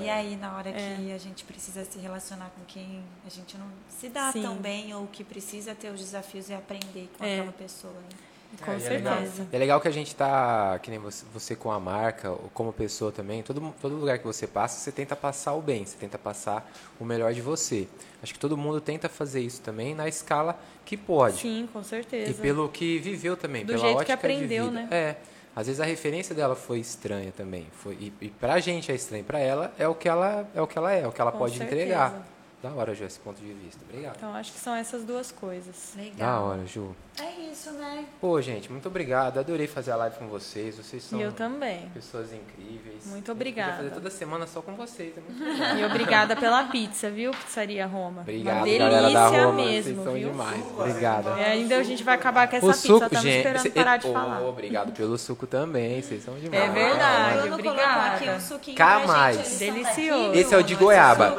E 0.01 0.09
aí 0.09 0.35
na 0.35 0.55
hora 0.55 0.69
é. 0.69 0.73
que 0.73 1.11
a 1.11 1.17
gente 1.17 1.43
precisa 1.45 1.83
se 1.83 1.97
relacionar 1.97 2.51
com 2.55 2.63
quem 2.67 3.03
a 3.25 3.29
gente 3.29 3.57
não 3.57 3.65
se 3.89 4.07
dá 4.07 4.31
Sim. 4.31 4.43
tão 4.43 4.55
bem 4.55 4.93
ou 4.93 5.07
que 5.07 5.23
precisa 5.23 5.73
ter 5.73 5.89
os 5.89 5.99
desafios 5.99 6.49
e 6.49 6.53
aprender 6.53 7.09
com 7.17 7.25
é. 7.25 7.39
aquela 7.39 7.51
pessoa. 7.51 7.93
Né? 7.93 8.34
Com 8.63 8.71
é, 8.71 8.79
certeza. 8.79 9.01
É 9.01 9.17
legal. 9.19 9.47
é 9.51 9.57
legal 9.57 9.81
que 9.81 9.87
a 9.87 9.91
gente 9.91 10.15
tá, 10.15 10.79
que 10.81 10.89
nem 10.89 10.99
você, 10.99 11.25
você 11.33 11.55
com 11.55 11.71
a 11.71 11.79
marca, 11.79 12.29
ou 12.31 12.49
como 12.53 12.71
pessoa 12.71 13.11
também, 13.11 13.43
todo, 13.43 13.73
todo 13.81 13.95
lugar 13.95 14.19
que 14.19 14.25
você 14.25 14.47
passa, 14.47 14.79
você 14.79 14.91
tenta 14.91 15.15
passar 15.15 15.53
o 15.53 15.61
bem, 15.61 15.85
você 15.85 15.97
tenta 15.97 16.17
passar 16.17 16.69
o 16.99 17.05
melhor 17.05 17.33
de 17.33 17.41
você. 17.41 17.87
Acho 18.21 18.33
que 18.33 18.39
todo 18.39 18.57
mundo 18.57 18.79
tenta 18.81 19.09
fazer 19.09 19.41
isso 19.41 19.61
também 19.61 19.93
na 19.93 20.07
escala 20.07 20.57
que 20.85 20.95
pode. 20.95 21.37
Sim, 21.41 21.67
com 21.71 21.83
certeza. 21.83 22.31
E 22.31 22.33
pelo 22.33 22.69
que 22.69 22.99
viveu 22.99 23.35
também, 23.35 23.63
Do 23.63 23.73
pela 23.73 23.79
jeito 23.79 23.97
ótica 23.97 24.05
que 24.05 24.11
aprendeu, 24.11 24.65
de 24.65 24.69
vida. 24.69 24.81
né? 24.83 24.87
É. 24.91 25.15
Às 25.55 25.67
vezes 25.67 25.79
a 25.79 25.85
referência 25.85 26.35
dela 26.35 26.55
foi 26.55 26.79
estranha 26.79 27.31
também. 27.31 27.65
Foi, 27.71 27.93
e, 27.93 28.13
e 28.19 28.29
pra 28.29 28.59
gente 28.59 28.91
é 28.91 28.95
estranho, 28.95 29.23
pra 29.23 29.39
ela 29.39 29.73
é 29.79 29.87
o 29.87 29.95
que 29.95 30.09
ela 30.09 30.45
é, 30.53 30.61
o 30.61 30.67
que 30.67 30.77
ela 30.77 30.91
é, 30.91 31.07
o 31.07 31.11
que 31.11 31.21
ela 31.21 31.31
com 31.31 31.37
pode 31.37 31.57
certeza. 31.57 31.81
entregar. 31.81 32.27
Da 32.65 32.71
hora, 32.73 32.95
Ju, 32.95 33.03
esse 33.05 33.19
ponto 33.19 33.39
de 33.39 33.53
vista. 33.53 33.79
Obrigado. 33.87 34.15
Então, 34.17 34.33
acho 34.33 34.51
que 34.51 34.57
são 34.59 34.73
essas 34.73 35.03
duas 35.03 35.31
coisas. 35.31 35.93
Legal. 35.95 36.15
Da 36.17 36.39
hora, 36.39 36.65
Ju. 36.65 36.95
É 37.21 37.51
isso, 37.51 37.71
né? 37.73 38.05
Pô, 38.19 38.41
gente, 38.41 38.71
muito 38.71 38.87
obrigado. 38.87 39.37
Adorei 39.37 39.67
fazer 39.67 39.91
a 39.91 39.95
live 39.97 40.15
com 40.17 40.27
vocês. 40.27 40.75
Vocês 40.75 41.03
são 41.03 41.21
eu 41.21 41.31
também. 41.31 41.87
pessoas 41.93 42.33
incríveis. 42.33 43.05
Muito 43.05 43.31
obrigada. 43.31 43.77
fazer 43.77 43.91
toda 43.91 44.09
semana 44.09 44.47
só 44.47 44.63
com 44.63 44.73
vocês. 44.75 45.13
É. 45.15 45.75
E 45.79 45.85
obrigada 45.85 46.35
pela 46.35 46.63
pizza, 46.63 47.09
viu, 47.11 47.29
Pizzaria 47.31 47.85
Roma? 47.85 48.21
Obrigado, 48.21 48.55
Uma 48.57 48.65
delícia 48.65 49.11
da 49.13 49.27
Roma. 49.27 49.53
mesmo, 49.53 49.83
vocês 49.93 50.03
são 50.03 50.13
viu? 50.13 50.29
demais. 50.31 50.65
Obrigado. 50.75 51.37
E 51.37 51.43
ainda 51.43 51.77
a 51.77 51.83
gente 51.83 52.03
vai 52.03 52.15
acabar 52.15 52.47
com 52.49 52.55
essa 52.55 52.65
O 52.65 52.69
pizza. 52.69 52.81
suco, 52.87 53.05
Estamos 53.05 53.21
gente. 53.23 53.37
esperando 53.37 53.71
parar 53.73 53.97
de 53.97 54.07
Ô, 54.07 54.13
falar. 54.13 54.41
Obrigado 54.41 54.91
pelo 54.91 55.17
suco 55.19 55.45
também. 55.45 56.01
Vocês 56.01 56.23
são 56.23 56.33
demais. 56.33 56.63
É 56.63 56.69
verdade. 56.73 57.49
Obrigada. 57.51 58.15
aqui 58.15 58.29
um 58.29 58.39
suquinho 58.39 58.75
Cá 58.77 58.85
pra 58.87 58.97
gente, 59.01 59.07
mais. 59.07 59.47
são 59.47 59.59
Delicioso. 59.59 60.33
Esse 60.33 60.53
é 60.55 60.57
o 60.57 60.63
de 60.63 60.73
goiaba. 60.73 61.37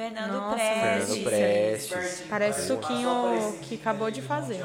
Fernando 0.00 0.32
Nossa, 0.32 0.54
Prestes. 0.56 1.14
Fernando 1.14 1.24
Prestes. 1.24 2.26
Parece 2.30 2.66
suquinho 2.68 3.58
que 3.60 3.74
acabou 3.74 4.10
de 4.10 4.22
fazer. 4.22 4.64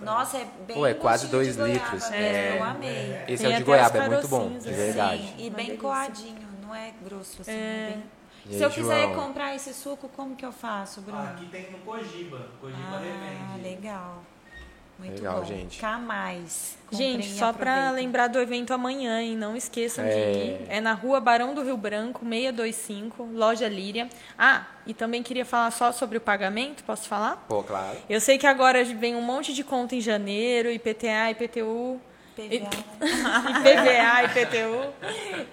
Nossa, 0.00 0.36
é 0.38 0.46
bem 0.66 0.76
Pô, 0.76 0.86
é 0.86 0.94
quase 0.94 1.26
dois 1.28 1.56
goiaba 1.56 1.72
litros. 1.72 2.10
É. 2.12 2.58
Eu 2.58 2.64
amei. 2.64 3.18
Esse 3.26 3.42
Tem 3.42 3.52
é 3.52 3.56
o 3.56 3.58
de 3.58 3.64
goiaba, 3.64 3.98
é 3.98 4.08
muito 4.08 4.28
bom, 4.28 4.50
de 4.50 4.56
assim. 4.58 4.72
verdade. 4.72 5.22
Sim, 5.22 5.34
e 5.38 5.50
bem 5.50 5.66
delícia. 5.66 5.76
coadinho, 5.78 6.48
não 6.62 6.74
é 6.74 6.92
grosso 7.04 7.42
assim. 7.42 7.50
É. 7.50 7.90
bem- 7.94 8.04
E 8.46 8.48
Se 8.50 8.54
aí, 8.56 8.62
eu 8.62 8.70
quiser 8.70 9.02
João? 9.04 9.14
comprar 9.14 9.54
esse 9.56 9.72
suco, 9.72 10.06
como 10.14 10.36
que 10.36 10.44
eu 10.44 10.52
faço, 10.52 11.00
Bruno? 11.00 11.18
Ah, 11.18 11.30
aqui 11.30 11.46
tem 11.46 11.70
no 11.72 11.78
Cogiba. 11.78 12.46
Cogiba 12.60 12.78
Ah, 12.92 13.00
revende. 13.56 13.62
legal. 13.68 14.22
Muito 14.98 15.16
Legal, 15.16 15.40
bom. 15.40 15.44
gente. 15.44 15.78
Cá 15.80 15.98
mais. 15.98 16.76
Comprem 16.88 17.12
Gente, 17.22 17.28
só 17.38 17.52
para 17.52 17.90
lembrar 17.90 18.28
do 18.28 18.38
evento 18.38 18.72
amanhã, 18.72 19.20
hein? 19.20 19.36
Não 19.36 19.56
esqueçam 19.56 20.04
de 20.04 20.10
É. 20.10 20.32
ir. 20.62 20.66
É 20.68 20.80
na 20.80 20.92
rua 20.92 21.18
Barão 21.18 21.52
do 21.52 21.62
Rio 21.62 21.76
Branco, 21.76 22.24
625, 22.24 23.28
loja 23.32 23.68
Líria. 23.68 24.08
Ah, 24.38 24.64
e 24.86 24.94
também 24.94 25.22
queria 25.22 25.44
falar 25.44 25.70
só 25.72 25.90
sobre 25.90 26.18
o 26.18 26.20
pagamento, 26.20 26.84
posso 26.84 27.08
falar? 27.08 27.44
Pô, 27.48 27.62
claro. 27.64 27.96
Eu 28.08 28.20
sei 28.20 28.38
que 28.38 28.46
agora 28.46 28.84
vem 28.84 29.16
um 29.16 29.22
monte 29.22 29.52
de 29.52 29.64
conta 29.64 29.96
em 29.96 30.00
janeiro, 30.00 30.70
IPTA, 30.70 31.30
IPTU, 31.32 32.00
PVA. 32.34 32.68
IPVA, 33.60 34.24
IPTU. 34.24 34.94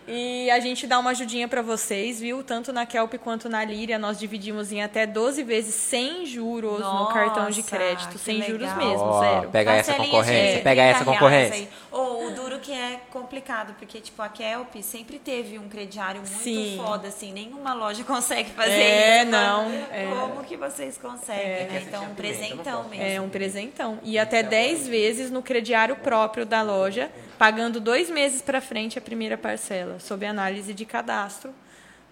E 0.07 0.49
a 0.49 0.59
gente 0.59 0.87
dá 0.87 0.99
uma 0.99 1.11
ajudinha 1.11 1.47
para 1.47 1.61
vocês, 1.61 2.19
viu? 2.19 2.43
Tanto 2.43 2.73
na 2.73 2.85
Kelp 2.85 3.13
quanto 3.15 3.47
na 3.47 3.63
Líria, 3.63 3.99
nós 3.99 4.19
dividimos 4.19 4.71
em 4.71 4.81
até 4.81 5.05
12 5.05 5.43
vezes 5.43 5.75
sem 5.75 6.25
juros 6.25 6.79
no 6.79 6.79
Nossa, 6.79 7.13
cartão 7.13 7.49
de 7.49 7.63
crédito. 7.63 8.17
Sem 8.17 8.41
juros 8.41 8.61
legal. 8.61 8.77
mesmo, 8.77 9.03
Ó, 9.05 9.19
zero. 9.19 9.49
Pega 9.49 9.73
essa 9.73 9.93
concorrência. 9.93 10.61
Pega 10.61 10.81
essa 10.81 11.03
30 11.05 11.11
reais 11.11 11.19
concorrência. 11.19 11.69
Ou 11.91 12.27
o 12.27 12.31
duro 12.31 12.59
que 12.59 12.71
é 12.71 13.01
complicado, 13.11 13.75
porque, 13.77 13.99
tipo, 13.99 14.21
a 14.21 14.29
Kelp 14.29 14.75
sempre 14.81 15.19
teve 15.19 15.59
um 15.59 15.67
crediário 15.67 16.21
muito 16.21 16.41
Sim. 16.41 16.79
foda, 16.83 17.09
assim. 17.09 17.31
Nenhuma 17.33 17.73
loja 17.73 18.03
consegue 18.05 18.49
fazer 18.51 18.71
É, 18.71 19.21
isso. 19.21 19.31
não, 19.31 19.63
Como, 19.63 19.75
é. 19.91 20.05
como 20.29 20.43
que 20.43 20.57
vocês 20.57 20.97
conseguem, 20.97 21.67
né? 21.67 21.83
Então, 21.87 22.03
um 22.05 22.15
presentão 22.15 22.83
mesmo. 22.89 23.05
É 23.05 23.21
um 23.21 23.29
presentão. 23.29 23.99
E 24.03 24.17
até 24.17 24.41
10 24.41 24.87
vezes 24.87 25.29
no 25.31 25.41
crediário 25.41 25.95
próprio 25.97 26.45
da 26.45 26.61
loja, 26.61 26.70
pagando 27.38 27.80
dois 27.80 28.10
meses 28.10 28.41
para 28.41 28.61
frente 28.61 28.98
a 28.98 29.02
primeira 29.02 29.38
parcela, 29.38 29.99
sob 29.99 30.26
análise 30.26 30.73
de 30.73 30.85
cadastro. 30.85 31.53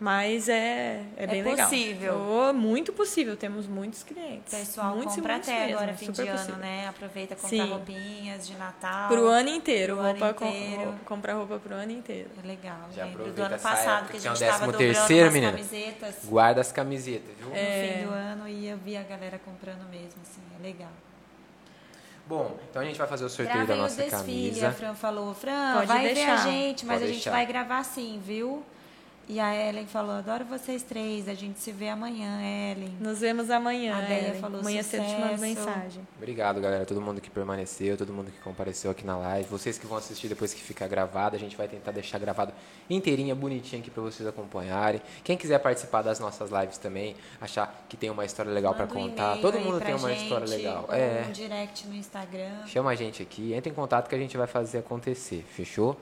Mas 0.02 0.48
é, 0.48 1.02
é 1.18 1.28
bem 1.28 1.44
legal. 1.44 1.68
possível. 1.68 2.14
Oh, 2.50 2.54
muito 2.54 2.94
possível. 2.94 3.36
Temos 3.36 3.68
muitos 3.68 4.02
clientes. 4.02 4.58
Pessoal 4.58 4.96
muitos 4.96 5.14
compra 5.16 5.34
muitos 5.34 5.50
até 5.50 5.60
mesmo, 5.66 5.78
agora, 5.78 5.94
fim 5.94 6.10
de 6.12 6.16
super 6.16 6.30
ano, 6.30 6.38
possível. 6.40 6.60
né? 6.62 6.88
Aproveita 6.88 7.36
comprar 7.36 7.50
Sim. 7.50 7.70
roupinhas 7.70 8.48
de 8.48 8.56
Natal. 8.56 9.10
Pro 9.10 9.28
ano 9.28 9.50
inteiro. 9.50 9.96
Pro 9.98 10.06
ano 10.06 10.20
roupa 10.20 10.34
com- 10.36 10.46
inteiro. 10.48 10.84
roupa- 10.86 11.00
comprar 11.04 11.34
roupa 11.34 11.60
pro 11.60 11.76
ano 11.76 11.92
inteiro. 11.92 12.30
É 12.42 12.48
legal. 12.48 12.88
Já 12.96 13.04
Lembro 13.04 13.30
do 13.30 13.44
ano 13.44 13.56
essa 13.56 13.70
passado 13.70 14.04
época 14.06 14.10
que 14.12 14.16
a 14.16 14.32
é 14.32 14.36
gente 14.36 14.40
tava 14.40 14.72
décimo 14.72 14.72
dobrando 14.72 15.34
menina. 15.34 15.52
camisetas. 15.52 16.16
Guarda 16.24 16.62
as 16.62 16.72
camisetas, 16.72 17.36
viu? 17.38 17.50
No 17.50 17.56
fim 17.56 18.08
do 18.08 18.14
ano 18.14 18.48
e 18.48 18.70
eu 18.70 18.78
vi 18.78 18.96
a 18.96 19.04
galera 19.04 19.38
comprando 19.44 19.86
mesmo, 19.90 20.22
assim, 20.22 20.42
é 20.58 20.64
legal. 20.66 20.92
Bom, 22.30 22.56
então 22.70 22.80
a 22.84 22.86
gente 22.86 22.96
vai 23.00 23.08
fazer 23.08 23.26
o 23.26 23.30
sorteio 23.30 23.58
Gravei 23.58 23.76
da 23.76 23.82
o 23.82 23.84
nossa 23.84 23.96
desfile, 24.04 24.50
camisa. 24.52 24.68
a 24.68 24.72
Fran 24.72 24.94
falou, 24.94 25.34
Fran, 25.34 25.74
Pode 25.74 25.88
vai 25.88 26.08
ver 26.10 26.14
deixar. 26.14 26.34
a 26.36 26.38
gente, 26.38 26.86
mas 26.86 26.94
Pode 27.00 27.04
a 27.04 27.08
gente 27.08 27.16
deixar. 27.16 27.32
vai 27.32 27.46
gravar 27.48 27.84
sim, 27.84 28.22
viu? 28.24 28.64
E 29.32 29.40
a 29.40 29.56
Ellen 29.56 29.86
falou, 29.86 30.14
adoro 30.16 30.44
vocês 30.44 30.82
três, 30.82 31.30
a 31.30 31.36
gente 31.36 31.60
se 31.60 31.72
vê 31.72 31.88
amanhã, 31.88 32.42
Ellen. 32.42 32.98
Nos 33.00 33.20
vemos 33.20 33.52
amanhã. 33.52 33.96
A 33.96 34.02
Deia 34.02 34.30
Ellen. 34.30 34.42
falou 34.42 34.60
amanhã 34.60 34.82
cedo 34.82 35.06
te 35.06 35.12
mando 35.12 35.24
sucesso. 35.38 35.42
mensagem. 35.44 36.08
Obrigado, 36.18 36.60
galera. 36.60 36.84
Todo 36.84 37.00
mundo 37.00 37.22
que 37.22 37.30
permaneceu, 37.30 37.96
todo 37.96 38.12
mundo 38.12 38.32
que 38.32 38.40
compareceu 38.40 38.90
aqui 38.90 39.06
na 39.06 39.16
live. 39.18 39.48
Vocês 39.48 39.78
que 39.78 39.86
vão 39.86 40.00
assistir 40.00 40.30
depois 40.30 40.52
que 40.52 40.60
ficar 40.60 40.88
gravado, 40.88 41.36
a 41.36 41.40
gente 41.40 41.56
vai 41.56 41.68
tentar 41.68 41.92
deixar 41.92 42.18
gravado 42.18 42.52
inteirinha, 42.90 43.36
bonitinha 43.36 43.80
aqui 43.80 43.92
para 43.92 44.02
vocês 44.02 44.28
acompanharem. 44.28 45.00
Quem 45.24 45.38
quiser 45.38 45.60
participar 45.60 46.02
das 46.02 46.20
nossas 46.20 46.50
lives 46.50 46.80
também, 46.80 47.16
achar 47.40 47.86
que 47.88 47.96
tem 47.96 48.10
uma 48.10 48.26
história 48.26 48.52
legal 48.52 48.74
para 48.74 48.86
um 48.86 48.88
contar. 48.88 49.34
e-mail 49.34 49.42
Todo 49.44 49.58
aí 49.60 49.64
mundo 49.64 49.78
pra 49.78 49.86
tem 49.86 49.96
uma 49.96 50.10
gente, 50.10 50.24
história 50.24 50.48
legal. 50.48 50.88
É. 50.90 51.26
Um 51.30 51.32
direct 51.32 51.88
no 51.88 51.94
Instagram. 51.94 52.66
Chama 52.66 52.90
a 52.90 52.96
gente 52.96 53.22
aqui, 53.22 53.54
entra 53.54 53.72
em 53.72 53.76
contato 53.76 54.10
que 54.10 54.16
a 54.16 54.20
gente 54.20 54.36
vai 54.36 54.48
fazer 54.48 54.80
acontecer. 54.80 55.46
Fechou? 55.52 55.96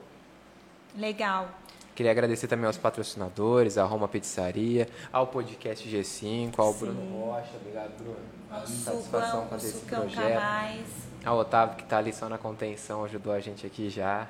Legal. 0.96 1.50
Queria 1.98 2.12
agradecer 2.12 2.48
também 2.48 2.68
aos 2.68 2.78
patrocinadores, 2.78 3.76
a 3.76 3.84
Roma 3.84 4.08
Pizzaria, 4.08 4.88
ao 5.12 5.26
podcast 5.26 5.90
G5, 5.90 6.54
ao 6.56 6.72
Bruno 6.72 7.26
Rocha. 7.26 7.50
Obrigado, 7.60 7.98
Bruno. 7.98 8.20
O 8.52 8.68
Satisfação 8.68 9.02
Sucão, 9.42 9.48
fazer 9.48 9.68
esse 9.70 9.80
projeto. 9.84 10.44
Ao 11.26 11.40
Otávio 11.40 11.76
que 11.76 11.86
tá 11.86 11.98
ali 11.98 12.14
só 12.14 12.30
na 12.30 12.38
contenção, 12.38 13.04
ajudou 13.06 13.34
a 13.34 13.40
gente 13.40 13.66
aqui 13.66 13.90
já. 13.90 14.28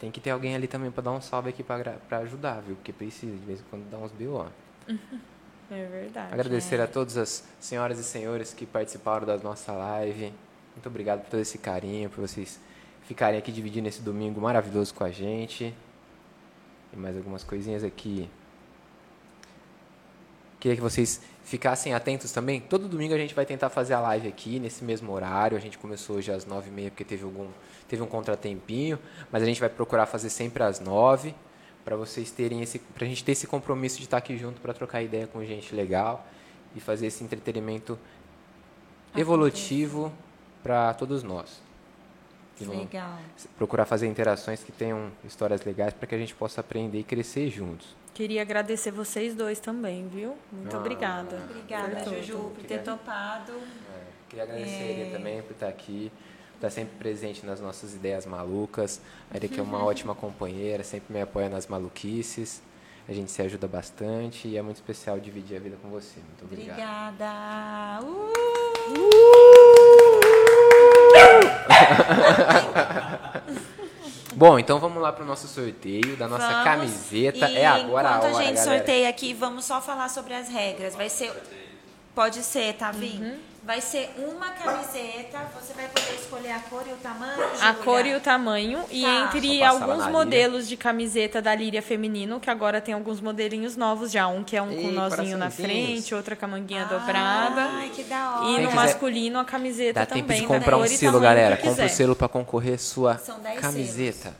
Tem 0.00 0.10
que 0.10 0.18
ter 0.18 0.30
alguém 0.30 0.54
ali 0.54 0.66
também 0.66 0.90
pra 0.90 1.02
dar 1.02 1.10
um 1.10 1.20
salve 1.20 1.50
aqui 1.50 1.62
pra 1.62 2.18
ajudar, 2.20 2.62
viu? 2.62 2.74
Porque 2.76 2.90
precisa, 2.90 3.36
de 3.36 3.44
vez 3.44 3.60
em 3.60 3.64
quando 3.68 3.90
dá 3.90 3.98
uns 3.98 4.12
BO. 4.12 4.46
É 5.70 5.84
verdade. 5.84 6.32
Agradecer 6.32 6.80
a 6.80 6.86
todas 6.86 7.18
as 7.18 7.44
senhoras 7.60 7.98
e 7.98 8.02
senhores 8.02 8.54
que 8.54 8.64
participaram 8.64 9.26
da 9.26 9.36
nossa 9.36 9.70
live. 9.72 10.32
Muito 10.74 10.86
obrigado 10.86 11.20
por 11.20 11.32
todo 11.32 11.40
esse 11.40 11.58
carinho, 11.58 12.08
por 12.08 12.26
vocês 12.26 12.58
ficarem 13.02 13.38
aqui 13.38 13.52
dividindo 13.52 13.86
esse 13.86 14.00
domingo 14.00 14.40
maravilhoso 14.40 14.94
com 14.94 15.04
a 15.04 15.10
gente. 15.10 15.74
E 16.92 16.96
mais 16.96 17.16
algumas 17.16 17.44
coisinhas 17.44 17.84
aqui. 17.84 18.28
Queria 20.60 20.76
que 20.76 20.82
vocês 20.82 21.20
ficassem 21.44 21.94
atentos 21.94 22.32
também. 22.32 22.60
Todo 22.60 22.88
domingo 22.88 23.14
a 23.14 23.18
gente 23.18 23.34
vai 23.34 23.46
tentar 23.46 23.70
fazer 23.70 23.94
a 23.94 24.00
live 24.00 24.26
aqui, 24.28 24.58
nesse 24.58 24.84
mesmo 24.84 25.12
horário. 25.12 25.56
A 25.56 25.60
gente 25.60 25.78
começou 25.78 26.16
hoje 26.16 26.32
às 26.32 26.44
nove 26.44 26.68
e 26.68 26.72
meia 26.72 26.90
porque 26.90 27.04
teve, 27.04 27.24
algum, 27.24 27.48
teve 27.86 28.02
um 28.02 28.06
contratempinho. 28.06 28.98
Mas 29.30 29.42
a 29.42 29.46
gente 29.46 29.60
vai 29.60 29.68
procurar 29.68 30.06
fazer 30.06 30.30
sempre 30.30 30.62
às 30.62 30.80
nove 30.80 31.34
para 31.84 31.96
vocês 31.96 32.30
terem 32.30 32.60
esse, 32.60 32.78
pra 32.78 33.06
gente 33.06 33.24
ter 33.24 33.32
esse 33.32 33.46
compromisso 33.46 33.98
de 33.98 34.04
estar 34.04 34.18
aqui 34.18 34.36
junto 34.36 34.60
para 34.60 34.74
trocar 34.74 35.00
ideia 35.02 35.26
com 35.26 35.42
gente 35.44 35.74
legal 35.74 36.26
e 36.76 36.80
fazer 36.80 37.06
esse 37.06 37.24
entretenimento 37.24 37.98
evolutivo 39.16 40.12
para 40.62 40.92
todos 40.94 41.22
nós. 41.22 41.67
E 42.60 42.64
vamos 42.64 42.82
Legal. 42.82 43.18
procurar 43.56 43.84
fazer 43.84 44.06
interações 44.06 44.62
que 44.64 44.72
tenham 44.72 45.10
histórias 45.24 45.64
legais 45.64 45.94
para 45.94 46.06
que 46.06 46.14
a 46.14 46.18
gente 46.18 46.34
possa 46.34 46.60
aprender 46.60 46.98
e 46.98 47.04
crescer 47.04 47.48
juntos. 47.50 47.94
Queria 48.14 48.42
agradecer 48.42 48.90
vocês 48.90 49.34
dois 49.34 49.60
também, 49.60 50.08
viu? 50.08 50.36
Muito 50.50 50.74
Ah, 50.76 50.80
obrigada. 50.80 51.40
Obrigada, 51.48 51.96
Por 51.96 52.04
tudo. 52.04 52.16
Juju, 52.16 52.52
por 52.54 52.64
ter 52.64 52.82
topado. 52.82 53.52
Queria 54.28 54.42
agradecer 54.44 54.82
ele 54.82 55.10
também 55.16 55.40
por 55.42 55.52
estar 55.52 55.68
aqui, 55.68 56.10
por 56.50 56.56
estar 56.56 56.70
sempre 56.70 56.96
presente 56.98 57.46
nas 57.46 57.60
nossas 57.60 57.94
ideias 57.94 58.26
malucas. 58.26 59.00
A 59.30 59.36
Erika 59.36 59.60
é 59.60 59.62
uma 59.62 59.78
ótima 59.84 60.14
companheira, 60.14 60.82
sempre 60.82 61.12
me 61.14 61.20
apoia 61.20 61.48
nas 61.48 61.66
maluquices. 61.68 62.60
A 63.08 63.12
gente 63.12 63.30
se 63.30 63.40
ajuda 63.40 63.66
bastante 63.66 64.48
e 64.48 64.56
é 64.58 64.62
muito 64.62 64.76
especial 64.76 65.18
dividir 65.18 65.56
a 65.56 65.60
vida 65.60 65.76
com 65.80 65.88
você. 65.88 66.18
Muito 66.20 66.44
obrigado. 66.44 66.76
Obrigada. 67.14 68.04
Uh! 68.04 69.57
Bom, 74.34 74.58
então 74.58 74.78
vamos 74.78 75.02
lá 75.02 75.12
para 75.12 75.24
o 75.24 75.26
nosso 75.26 75.48
sorteio 75.48 76.16
da 76.16 76.28
nossa 76.28 76.46
Vamos. 76.46 76.64
camiseta. 76.64 77.50
E 77.50 77.56
é 77.56 77.66
agora 77.66 78.08
a 78.08 78.16
enquanto 78.18 78.34
hora, 78.34 78.38
a 78.38 78.46
gente 78.46 78.54
galera. 78.54 78.78
sorteia 78.78 79.08
aqui, 79.08 79.34
vamos 79.34 79.64
só 79.64 79.80
falar 79.80 80.08
sobre 80.08 80.32
as 80.32 80.48
regras. 80.48 80.94
Vai 80.94 81.08
ser. 81.08 81.32
Pode 82.14 82.44
ser, 82.44 82.74
tá 82.74 82.92
vindo? 82.92 83.24
Uhum. 83.24 83.38
Vai 83.62 83.82
ser 83.82 84.08
uma 84.16 84.48
camiseta. 84.50 85.38
Você 85.60 85.74
vai 85.74 85.86
poder 85.88 86.14
escolher 86.14 86.52
a 86.52 86.58
cor 86.60 86.82
e 86.88 86.92
o 86.92 86.96
tamanho. 86.96 87.42
A 87.60 87.74
cor 87.74 88.06
e 88.06 88.14
o 88.14 88.20
tamanho. 88.20 88.82
E 88.90 89.02
Tá. 89.02 89.08
entre 89.36 89.58
passa 89.58 89.72
lá 89.84 89.92
alguns 89.92 90.06
modelos 90.10 90.66
de 90.66 90.74
camiseta 90.76 91.42
da 91.42 91.54
Líria 91.54 91.82
Feminino, 91.82 92.40
que 92.40 92.48
agora 92.48 92.80
tem 92.80 92.94
alguns 92.94 93.20
modelinhos 93.20 93.76
novos 93.76 94.10
já. 94.10 94.26
Um 94.26 94.42
que 94.42 94.56
é 94.56 94.62
um 94.62 94.74
com 94.74 94.90
nozinho 94.92 95.36
na 95.36 95.50
frente, 95.50 96.14
outra 96.14 96.34
com 96.34 96.46
a 96.46 96.48
manguinha 96.48 96.86
dobrada. 96.86 97.62
Ai, 97.72 97.90
que 97.94 98.04
da 98.04 98.36
hora. 98.40 98.44
E 98.50 98.54
Quem 98.54 98.64
no 98.64 98.70
quiser- 98.70 98.74
masculino 98.82 99.38
a 99.38 99.44
camiseta 99.44 100.00
Dá 100.00 100.06
também. 100.06 100.24
tempo 100.24 100.40
de 100.40 100.46
comprar 100.46 100.76
um 100.78 100.84
e 100.84 100.88
selo, 100.88 101.20
galera. 101.20 101.56
que 101.58 101.64
Compra 101.68 101.84
o 101.84 101.88
selo 101.90 102.16
para 102.16 102.28
concorrer 102.28 102.78
sua 102.80 103.18
São 103.18 103.38
dez 103.40 103.60
camiseta. 103.60 104.34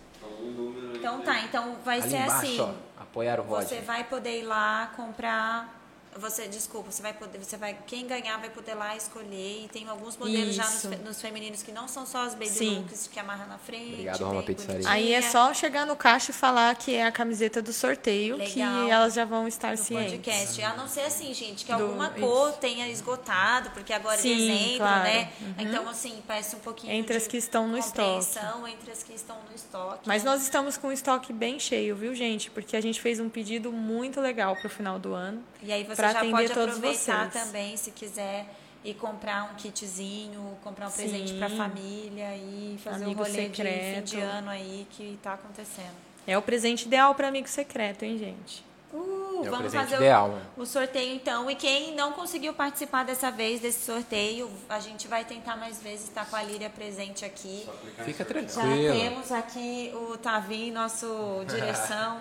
Então 0.95 1.21
tá, 1.21 1.39
então 1.41 1.77
vai 1.85 2.01
Ali 2.01 2.11
ser 2.11 2.17
embaixo, 2.17 2.35
assim. 2.47 2.61
ó, 2.61 2.71
apoiar 3.03 3.41
o 3.41 3.43
Roger. 3.43 3.69
Você 3.69 3.81
vai 3.83 4.05
poder 4.05 4.41
ir 4.41 4.45
lá 4.45 4.91
comprar. 4.97 5.78
Você, 6.19 6.49
desculpa, 6.49 6.91
você 6.91 7.03
vai 7.03 7.13
poder, 7.15 7.39
você 7.39 7.57
vai, 7.57 7.77
quem 7.87 8.07
ganhar 8.07 8.37
vai 8.39 8.51
poder 8.51 8.75
lá 8.75 8.97
escolher. 8.97 9.65
E 9.65 9.69
tem 9.73 9.89
alguns 9.89 10.17
modelos 10.17 10.55
já 10.55 10.65
nos, 10.65 10.85
Isso. 10.85 10.89
nos 11.05 11.21
femininos 11.21 11.63
que 11.63 11.73
não 11.73 11.87
são 11.89 12.05
só 12.07 12.25
as 12.25 12.33
baby 12.35 12.49
Sim. 12.51 12.79
looks 12.81 13.09
que 13.13 13.19
amarra 13.21 13.47
na 13.47 13.59
frente. 13.59 13.93
Obrigado, 13.93 14.25
Roma 14.25 14.43
Pizzaria. 14.43 14.89
Aí 14.89 15.13
é 15.13 15.23
só 15.23 15.53
chegar 15.55 15.87
no 15.87 15.97
caixa 15.97 16.31
e 16.31 16.35
falar 16.35 16.75
que 16.77 16.95
é 16.95 17.07
a 17.07 17.13
camiseta 17.13 17.63
do 17.63 17.73
sorteio, 17.73 18.37
que 18.39 18.59
Legal. 18.61 18.89
elas 18.89 19.15
já 19.15 19.25
vão 19.25 19.47
estar 19.49 19.73
no 19.73 19.77
cientes. 19.77 20.13
podcast. 20.13 20.63
A 20.63 20.77
não 20.77 20.89
ser 20.89 21.03
assim, 21.03 21.33
gente, 21.33 21.65
que 21.65 21.73
Do- 21.75 21.83
alguma 21.85 22.11
cor 22.11 22.53
tenha 22.53 22.89
esgotado, 22.89 23.71
porque 23.71 23.93
agora 23.93 24.19
Sim, 24.19 24.33
é 24.33 24.37
dezembro, 24.37 24.79
claro. 24.79 25.03
né? 25.05 25.33
Uhum. 25.41 25.55
Então, 25.59 25.89
assim, 25.89 26.23
peço 26.27 26.57
um 26.57 26.61
pouquinho 26.61 26.93
Entre 26.93 27.13
de 27.17 27.23
as 27.23 27.27
que 27.27 27.37
estão 27.37 27.67
no 27.69 27.79
estoque. 27.79 28.27
entre 28.71 28.91
as 28.91 29.03
que 29.03 29.13
estão 29.15 29.37
no 29.49 29.55
estoque. 29.55 30.07
Mas 30.07 30.25
né? 30.25 30.31
nós 30.31 30.43
estamos 30.43 30.77
com 30.77 30.89
o 30.89 30.93
estoque 30.93 31.33
bem 31.33 31.59
cheio, 31.59 31.95
viu, 31.97 32.15
gente? 32.15 32.51
Porque 32.51 32.77
a 32.77 32.81
gente 32.81 33.01
fez 33.01 33.21
um 33.21 33.29
pedido 33.29 33.71
muito 33.73 34.21
legal 34.21 34.57
pro 34.57 34.69
final 34.69 34.99
do 34.99 35.15
ano. 35.15 35.43
E 35.63 35.73
aí 35.73 35.85
você 35.85 35.97
já 36.13 36.19
atender 36.19 36.33
pode 36.33 36.55
todos 36.55 36.77
aproveitar 36.77 37.31
vocês. 37.31 37.45
também, 37.45 37.77
se 37.77 37.91
quiser, 37.91 38.47
e 38.85 38.95
comprar 38.95 39.51
um 39.51 39.55
kitzinho, 39.55 40.57
comprar 40.63 40.89
um 40.89 40.91
presente 40.91 41.31
Sim. 41.31 41.39
pra 41.39 41.51
família 41.51 42.37
e 42.37 42.79
fazer 42.83 43.05
Amigo 43.05 43.21
um 43.21 43.25
rolê 43.25 43.33
de 43.33 43.39
fim 43.49 43.55
secreto. 43.55 44.05
de 44.07 44.21
ano 44.21 44.51
aí 44.51 44.87
que 44.91 45.19
tá 45.23 45.35
acontecendo. 45.35 45.95
É 46.27 46.37
o 46.37 46.43
presente 46.43 46.87
ideal 46.87 47.15
para 47.15 47.29
amigo 47.29 47.49
secreto, 47.49 48.05
hein, 48.05 48.19
gente? 48.19 48.65
Uh, 48.91 49.43
É 49.45 49.51
vamos 49.51 49.73
fazer 49.73 49.97
ideal, 49.97 50.31
o, 50.31 50.33
né? 50.37 50.43
o 50.57 50.65
sorteio 50.67 51.15
então. 51.15 51.51
E 51.51 51.55
quem 51.55 51.95
não 51.95 52.13
conseguiu 52.13 52.55
participar 52.55 53.05
dessa 53.05 53.31
vez 53.31 53.61
desse 53.61 53.85
sorteio, 53.85 54.51
a 54.69 54.81
gente 54.81 55.07
vai 55.07 55.25
tentar 55.27 55.57
mais 55.57 55.83
vezes 55.83 56.09
estar 56.09 56.25
com 56.25 56.35
a 56.35 56.43
Líria 56.43 56.71
presente 56.71 57.25
aqui. 57.25 57.69
Fica 58.05 58.25
Já 58.25 58.25
tranquilo. 58.25 58.99
temos 58.99 59.31
aqui 59.31 59.93
o 59.95 60.17
Tavim, 60.17 60.71
nosso 60.71 61.07
direção. 61.47 62.19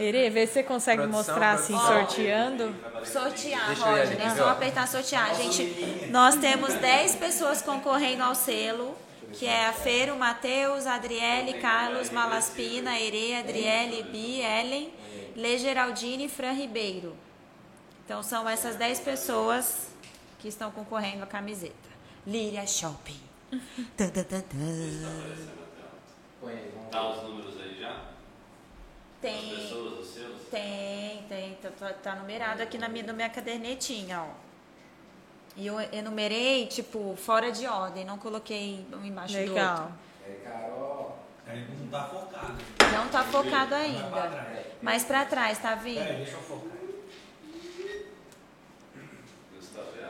Erê, 0.00 0.30
vê 0.30 0.46
se 0.46 0.54
você 0.54 0.62
consegue 0.62 1.02
Produção, 1.02 1.34
mostrar 1.34 1.52
assim, 1.52 1.74
produção. 1.74 2.06
sorteando. 2.06 2.74
Sortear, 3.04 3.78
Roger. 3.78 4.20
É 4.20 4.32
ó. 4.32 4.36
só 4.36 4.48
apertar 4.48 4.88
sortear. 4.88 5.34
Gente, 5.34 6.06
nós 6.10 6.36
temos 6.36 6.72
10 6.72 7.16
pessoas 7.16 7.60
concorrendo 7.60 8.22
ao 8.22 8.34
selo, 8.34 8.96
que 9.34 9.46
é 9.46 9.66
a 9.66 9.72
Feiro, 9.74 10.16
Matheus, 10.16 10.86
Adriele, 10.86 11.54
Carlos, 11.60 12.08
Malaspina, 12.10 12.98
Ere, 12.98 13.34
Adriele, 13.34 14.02
Bi, 14.04 14.40
Ellen, 14.40 14.90
Lê 15.36 15.58
Geraldine 15.58 16.24
e 16.24 16.28
Fran 16.28 16.52
Ribeiro. 16.52 17.14
Então 18.04 18.22
são 18.22 18.48
essas 18.48 18.76
10 18.76 19.00
pessoas 19.00 19.88
que 20.38 20.48
estão 20.48 20.70
concorrendo 20.70 21.22
à 21.24 21.26
camiseta. 21.26 21.74
Líria 22.26 22.66
Shopping. 22.66 23.20
Tan, 23.96 24.08
tan, 24.08 24.24
tan, 24.24 24.40
tan. 24.40 25.56
Tá 26.90 27.08
os 27.10 27.22
números 27.22 27.60
aí 27.60 27.78
já? 27.80 27.90
As 27.90 28.00
Tem. 29.20 29.50
pessoas, 29.56 30.00
os 30.00 30.06
seus? 30.14 30.48
Tem, 30.50 31.22
tem, 31.28 31.54
tá, 31.56 31.70
tá- 31.78 31.92
tá 31.92 32.14
numerado 32.16 32.62
aqui 32.62 32.78
na 32.78 32.88
minha, 32.88 33.04
na 33.04 33.12
minha 33.12 33.28
cadernetinha, 33.28 34.22
ó. 34.22 34.28
E 35.56 35.66
eu 35.66 35.80
enumerei, 35.92 36.66
tipo, 36.66 37.16
fora 37.16 37.50
de 37.50 37.66
ordem, 37.66 38.04
não 38.04 38.18
coloquei 38.18 38.86
um 38.92 39.04
embaixo 39.04 39.34
Legal. 39.34 39.92
Aí 41.46 41.66
não 41.80 41.88
tá 41.88 42.04
focado. 42.08 42.46
do 42.46 42.52
outro. 42.52 42.92
Não 42.92 43.08
tá 43.08 43.24
focado 43.24 43.74
ainda. 43.74 44.65
Mais 44.82 45.04
pra 45.04 45.24
trás, 45.24 45.58
tá 45.58 45.76
Peraí, 45.76 45.94
vendo? 45.94 46.16
deixa 46.18 46.32
eu 46.36 46.40
focar. 46.42 46.76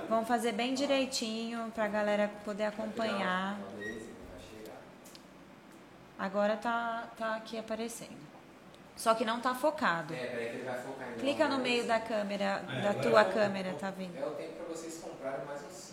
Vamos 0.08 0.28
fazer 0.28 0.52
bem 0.52 0.74
direitinho 0.74 1.70
pra 1.74 1.88
galera 1.88 2.30
poder 2.44 2.64
acompanhar. 2.64 3.58
Agora 6.18 6.56
tá, 6.56 7.08
tá 7.18 7.36
aqui 7.36 7.58
aparecendo. 7.58 8.16
Só 8.96 9.14
que 9.14 9.24
não 9.24 9.40
tá 9.40 9.54
focado. 9.54 10.14
É, 10.14 10.16
peraí 10.26 10.48
que 10.50 10.56
ele 10.56 10.64
vai 10.64 10.80
focar 10.80 11.10
em 11.10 11.14
Clica 11.18 11.48
no 11.48 11.58
meio 11.58 11.86
da 11.86 12.00
câmera, 12.00 12.64
É, 12.68 12.80
da 12.80 12.94
tua 12.94 13.24
foca, 13.24 13.34
câmera, 13.34 13.74
tá 13.74 13.90
vendo? 13.90 14.16
É 14.16 14.24
o 14.26 14.30
tempo 14.30 14.52
para 14.54 14.64
vocês 14.74 14.98
comprarem 15.02 15.44
mais 15.44 15.60
um 15.62 15.70
selo. 15.70 15.85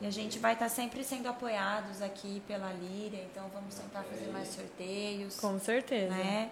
E 0.00 0.06
a 0.06 0.10
gente 0.10 0.38
vai 0.38 0.52
estar 0.52 0.68
sempre 0.68 1.02
sendo 1.02 1.28
apoiados 1.28 2.00
aqui 2.02 2.40
pela 2.46 2.72
Líria, 2.72 3.24
então 3.24 3.48
vamos 3.52 3.74
tentar 3.74 4.02
fazer 4.04 4.28
mais 4.30 4.48
sorteios, 4.48 5.40
Com 5.40 5.58
certeza. 5.58 6.14
né? 6.14 6.50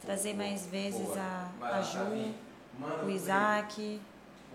Trazer 0.00 0.34
mais 0.34 0.66
vezes 0.66 1.08
a, 1.16 1.50
a 1.60 1.82
Ju, 1.82 2.34
o 3.04 3.10
Isaac, 3.10 4.00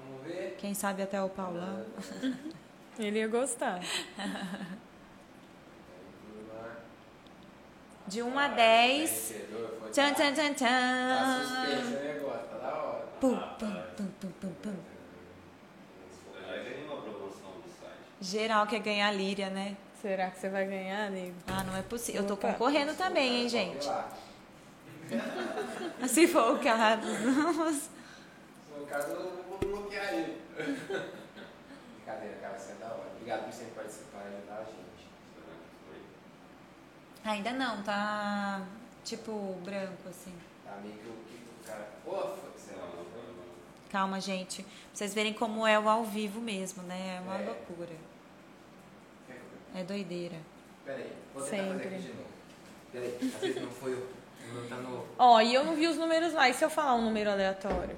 Vamos 0.04 0.24
ver. 0.26 0.56
quem 0.58 0.74
sabe 0.74 1.04
até 1.04 1.22
o 1.22 1.30
Paulão. 1.30 1.86
Ele 2.98 3.20
ia 3.20 3.28
gostar. 3.28 3.80
De 8.08 8.22
1 8.24 8.40
a 8.40 8.48
10. 8.48 9.10
Vencedor 9.10 9.76
foi- 9.80 9.90
Tchan, 9.92 10.14
tchan, 10.14 10.34
tchan, 10.34 10.54
Tá 10.54 10.56
tchan. 10.56 10.70
tá 12.50 12.58
da 12.58 12.74
hora. 12.76 13.06
Pum, 13.20 13.38
pum, 13.60 13.84
pum, 13.98 14.08
pum, 14.22 14.32
pum, 14.40 14.54
pum. 14.64 14.76
Aí 16.50 16.64
tem 16.64 16.86
uma 16.86 17.02
promoção 17.02 17.52
do 17.60 17.70
site. 17.70 18.08
Geral 18.32 18.68
quer 18.68 18.80
ganhar 18.80 19.10
líria, 19.12 19.50
né? 19.50 19.78
Será 20.02 20.30
que 20.30 20.38
você 20.40 20.50
vai 20.50 20.66
ganhar, 20.66 21.08
amigo? 21.08 21.34
Ah, 21.48 21.64
não 21.64 21.76
é 21.78 21.82
possível. 21.82 22.22
Eu 22.22 22.28
tô 22.28 22.34
Opa. 22.34 22.50
concorrendo 22.52 22.94
também, 22.96 23.44
hein, 23.44 23.50
gente? 23.50 23.88
Se 26.10 26.28
for 26.28 26.56
o 26.56 26.60
caso. 26.60 27.04
Se 27.72 27.90
for 28.70 28.82
o 28.82 28.86
caso, 28.86 29.08
eu 29.12 29.44
vou 29.50 29.58
bloquear 29.60 30.14
ele. 30.14 30.42
Brincadeira, 30.58 32.36
cara, 32.42 32.60
você 32.60 32.74
é 32.74 32.76
da 32.76 32.88
hora. 32.88 33.08
Obrigado 33.16 33.46
por 33.46 33.54
sempre 33.54 33.72
participar 33.76 34.24
e 34.26 34.36
ajudar 34.36 34.56
a 34.56 34.64
gente. 34.66 35.08
Ainda 37.24 37.52
não, 37.54 37.82
tá 37.84 38.62
tipo 39.06 39.32
branco 39.64 40.10
assim. 40.10 40.34
Tá 40.66 40.78
meio 40.84 40.96
que 40.96 41.08
o 41.08 41.14
que 41.14 41.36
o 41.62 41.66
cara. 41.66 41.88
Ufa, 42.06 42.38
sei 42.58 42.76
lá. 42.76 42.88
Calma, 43.90 44.20
gente. 44.20 44.64
Pra 44.64 44.72
vocês 44.94 45.14
verem 45.14 45.34
como 45.34 45.66
é 45.66 45.80
o 45.80 45.88
ao 45.88 46.04
vivo 46.04 46.42
mesmo, 46.42 46.84
né? 46.84 47.18
É 47.18 47.22
uma 47.22 47.40
É. 47.42 47.46
loucura. 47.46 47.96
É 49.78 49.84
doideira. 49.84 50.36
Peraí, 50.86 51.12
vou 51.34 51.44
tentar 51.44 51.58
fazer 51.58 51.72
Sempre. 51.72 51.88
aqui 51.88 51.98
de 52.02 52.08
novo. 52.10 52.28
Peraí, 52.92 53.18
às 53.22 53.42
vezes 53.42 53.62
não 53.62 53.70
foi 53.72 53.94
o. 53.94 54.08
Não 54.54 54.68
tá 54.68 54.76
no. 54.78 55.06
Ó, 55.20 55.42
e 55.42 55.54
eu 55.54 55.64
não 55.64 55.76
vi 55.76 55.88
os 55.88 55.98
números 55.98 56.34
lá. 56.34 56.50
E 56.50 56.54
se 56.54 56.64
eu 56.64 56.70
falar 56.70 56.96
um 56.96 57.02
número 57.04 57.30
aleatório? 57.30 57.96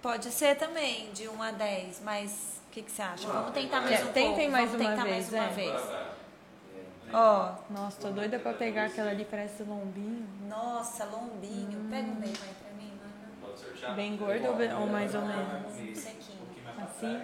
Pode 0.00 0.30
ser 0.30 0.56
também, 0.56 1.10
de 1.12 1.28
1 1.28 1.42
a 1.42 1.50
10, 1.50 2.00
mas 2.04 2.60
o 2.68 2.70
que, 2.70 2.82
que 2.82 2.90
você 2.90 3.02
acha? 3.02 3.26
Não, 3.26 3.34
Vamos 3.34 3.50
tentar 3.50 3.78
é, 3.78 3.80
mais 3.80 4.00
um 4.02 4.12
tentem 4.12 4.34
pouco. 4.36 4.50
mais 4.52 4.70
Vamos 4.70 4.86
uma 4.86 4.90
tentar 4.90 5.04
vez, 5.04 5.30
mais 5.30 5.32
uma 5.32 5.50
é. 5.50 5.54
vez. 5.54 5.90
É. 5.90 7.16
Ó, 7.16 7.54
Nossa, 7.70 8.00
tô 8.00 8.10
doida 8.10 8.38
pra 8.38 8.52
pegar 8.52 8.84
aquela 8.84 9.10
ali, 9.10 9.24
parece 9.24 9.62
lombinho. 9.64 10.26
nossa, 10.48 11.04
lombinho. 11.06 11.88
Pega 11.90 12.06
um 12.08 12.14
bem 12.14 12.30
aí 12.30 12.54
pra 12.62 12.72
mim, 12.74 12.92
mana. 13.00 13.32
Pode 13.40 13.58
sortear? 13.58 13.94
Bem 13.96 14.16
gordo 14.16 14.46
ou, 14.46 14.80
ou 14.82 14.86
mais 14.86 15.14
ou 15.14 15.22
menos? 15.22 15.72
Sequinho. 15.98 16.38
pouquinho 16.38 16.64
mais 16.64 16.76
pra 16.76 16.84
Assim? 16.84 17.16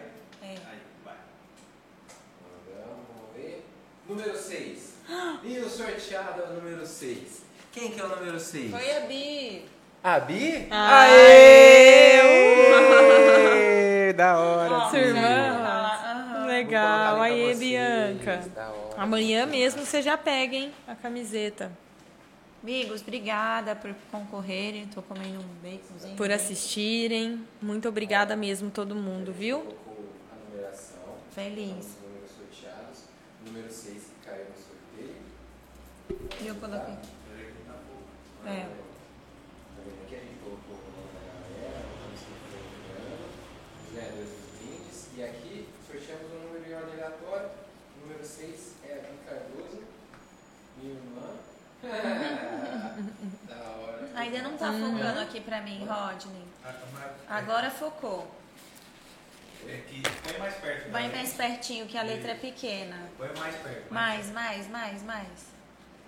É. 0.42 0.46
Aí, 0.48 0.58
vai. 1.04 1.16
Mandamos, 2.42 3.06
vamos 3.14 3.36
ver. 3.36 3.64
Número 4.08 4.36
6. 4.36 4.94
E 5.42 5.58
o 5.60 5.68
sorteado 5.68 6.42
é 6.42 6.44
o 6.44 6.54
número 6.54 6.86
6. 6.86 7.42
Quem 7.72 7.90
que 7.90 8.00
é 8.00 8.04
o 8.04 8.08
número 8.08 8.38
6? 8.38 8.70
Foi 8.70 8.96
a 8.96 9.00
Bi. 9.00 9.64
A 10.02 10.20
Bi? 10.20 10.68
Aê! 10.70 12.20
Aê! 12.20 14.12
Da 14.12 14.38
hora. 14.38 14.90
Sua 14.90 14.98
irmã? 14.98 15.20
Aham. 15.20 16.46
Legal. 16.46 17.18
Vocês. 17.18 17.58
Bianca. 17.58 18.44
Amanhã 18.96 19.46
mesmo 19.46 19.84
você 19.84 20.00
já 20.02 20.16
pega, 20.16 20.54
hein? 20.54 20.72
A 20.86 20.94
camiseta. 20.94 21.72
Amigos, 22.62 23.02
obrigada 23.02 23.74
por 23.74 23.94
concorrerem. 24.10 24.86
Tô 24.86 25.02
comendo 25.02 25.40
um 25.40 25.54
baconzinho. 25.62 26.16
Por 26.16 26.30
assistirem. 26.30 27.44
Muito 27.60 27.88
obrigada 27.88 28.36
mesmo, 28.36 28.70
todo 28.70 28.94
mundo, 28.94 29.32
viu? 29.32 29.58
Colocou 29.60 30.04
a 30.30 30.50
numeração. 30.50 31.02
Feliz. 31.34 32.03
Número 33.54 33.72
6 33.72 34.02
que 34.02 34.26
caiu 34.28 34.46
no 34.46 34.56
sorteio. 34.58 35.22
E 36.42 36.46
eu 36.48 36.56
coloquei. 36.56 36.94
É. 38.46 38.66
Tá 38.66 38.74
vendo 39.78 40.02
aqui? 40.02 40.16
A 40.16 40.18
gente 40.18 40.38
colocou 40.42 40.74
o 40.74 40.90
nome 40.90 41.06
da 41.14 41.22
galera, 41.22 41.86
vamos 42.02 42.18
escrevendo, 42.18 43.30
os 43.78 43.94
ganhadores 43.94 44.28
dos 44.28 44.50
brindes. 44.58 44.98
E 45.16 45.22
aqui 45.22 45.68
sorteamos 45.86 46.32
um 46.32 46.38
número 46.48 46.68
em 46.68 46.74
ordem 46.74 46.94
aleatória. 46.94 47.50
O 47.96 48.00
número 48.00 48.24
6 48.26 48.74
é 48.88 48.92
a 48.92 48.96
Bi 48.96 49.18
Cardoso, 49.24 49.84
minha 50.82 50.94
irmã. 50.94 51.30
da 53.46 53.70
hora. 53.70 54.10
Ainda 54.16 54.42
não 54.42 54.58
tá 54.58 54.72
focando 54.72 55.20
aqui 55.20 55.40
pra 55.40 55.60
mim, 55.60 55.86
Rodney. 55.86 56.44
Tá 56.60 56.74
Agora 57.28 57.70
focou. 57.70 58.28
É 59.68 59.82
que 59.88 60.02
põe 60.02 60.38
mais 60.38 60.54
perto. 60.56 60.90
Vai 60.90 61.08
né? 61.08 61.14
mais 61.16 61.32
pertinho, 61.32 61.86
que 61.86 61.96
a 61.96 62.02
letra 62.02 62.32
é 62.32 62.34
pequena. 62.34 63.10
Põe 63.16 63.28
mais 63.38 63.56
perto. 63.56 63.92
Mais, 63.92 64.30
mais, 64.30 64.68
mais, 64.68 65.02
mais. 65.02 65.28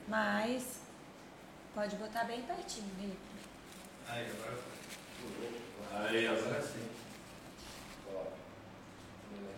Mais. 0.08 0.80
Pode 1.74 1.96
botar 1.96 2.24
bem 2.24 2.42
pertinho, 2.42 2.90
Rico. 3.00 3.16
Aí, 4.08 4.26
agora 4.26 4.56
foi. 4.56 6.06
Aí, 6.08 6.26
agora 6.26 6.62
sim. 6.62 6.88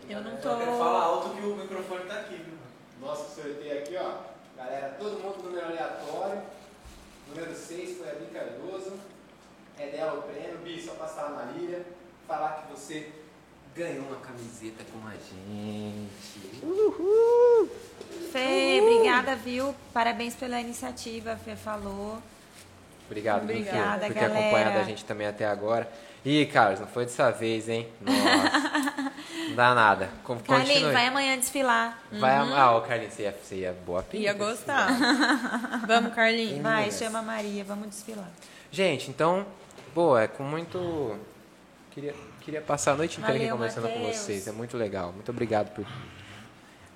Eu 0.08 0.22
não 0.22 0.36
tô. 0.38 0.48
falar 0.48 1.04
alto 1.04 1.36
que 1.36 1.42
o 1.42 1.56
microfone 1.56 2.06
tá 2.06 2.20
aqui, 2.20 2.36
viu? 2.36 2.54
Nosso 3.00 3.34
sorteio 3.34 3.78
aqui, 3.78 3.96
ó. 3.96 4.22
Galera, 4.56 4.96
todo 4.98 5.20
mundo 5.20 5.44
número 5.44 5.66
aleatório. 5.66 6.42
Número 7.28 7.54
6 7.54 7.98
foi 7.98 8.10
a 8.10 8.14
Bi 8.14 8.26
Cardoso. 8.32 8.98
É 9.78 9.86
dela 9.88 10.18
o 10.18 10.22
prêmio. 10.22 10.58
Bi, 10.58 10.80
só 10.82 10.94
passar 10.94 11.30
na 11.30 11.52
Líria. 11.52 11.84
Falar 12.26 12.62
que 12.62 12.72
você 12.72 13.12
ganhou 13.78 14.04
uma 14.06 14.16
camiseta 14.16 14.84
com 14.92 15.06
a 15.06 15.12
gente. 15.12 16.08
Fê, 18.32 18.80
obrigada, 18.82 19.36
viu? 19.36 19.74
Parabéns 19.92 20.34
pela 20.34 20.60
iniciativa, 20.60 21.32
a 21.32 21.36
Fê 21.36 21.54
falou. 21.56 22.18
Obrigado, 23.06 23.42
Obrigada, 23.44 24.00
por, 24.00 24.06
por 24.08 24.14
ter 24.14 24.20
galera. 24.20 24.38
acompanhado 24.40 24.78
a 24.80 24.82
gente 24.82 25.04
também 25.04 25.26
até 25.26 25.46
agora. 25.46 25.90
Ih, 26.24 26.44
Carlos, 26.46 26.80
não 26.80 26.86
foi 26.88 27.04
dessa 27.06 27.30
vez, 27.30 27.68
hein? 27.68 27.88
Nossa. 28.02 29.10
não 29.48 29.54
dá 29.56 29.74
nada. 29.74 30.10
Com- 30.24 30.38
Carlinhos, 30.40 30.72
Continue. 30.74 30.92
vai 30.92 31.06
amanhã 31.06 31.38
desfilar. 31.38 32.02
Vai 32.12 32.36
am- 32.36 32.52
Ah, 32.52 32.76
o 32.76 32.82
Carlinhos, 32.82 33.14
você 33.14 33.22
ia, 33.22 33.32
você 33.42 33.54
ia 33.54 33.72
boa 33.86 34.02
pinta. 34.02 34.24
Ia 34.24 34.32
gostar. 34.34 34.88
Vamos, 35.86 36.12
Carlinhos. 36.14 36.60
Vai, 36.60 36.90
chama 36.90 37.20
a 37.20 37.22
Maria, 37.22 37.64
vamos 37.64 37.88
desfilar. 37.88 38.28
Gente, 38.70 39.08
então, 39.08 39.46
boa, 39.94 40.22
é 40.24 40.26
com 40.28 40.42
muito. 40.42 41.16
Queria, 41.92 42.14
queria 42.48 42.62
passar 42.62 42.92
a 42.92 42.94
noite 42.94 43.20
inteira 43.20 43.34
aqui 43.36 43.44
Valeu, 43.44 43.56
conversando 43.56 43.88
com 43.88 43.98
Matheus. 43.98 44.16
vocês. 44.16 44.48
É 44.48 44.52
muito 44.52 44.74
legal. 44.76 45.12
Muito 45.12 45.30
obrigado 45.30 45.70
por 45.74 45.86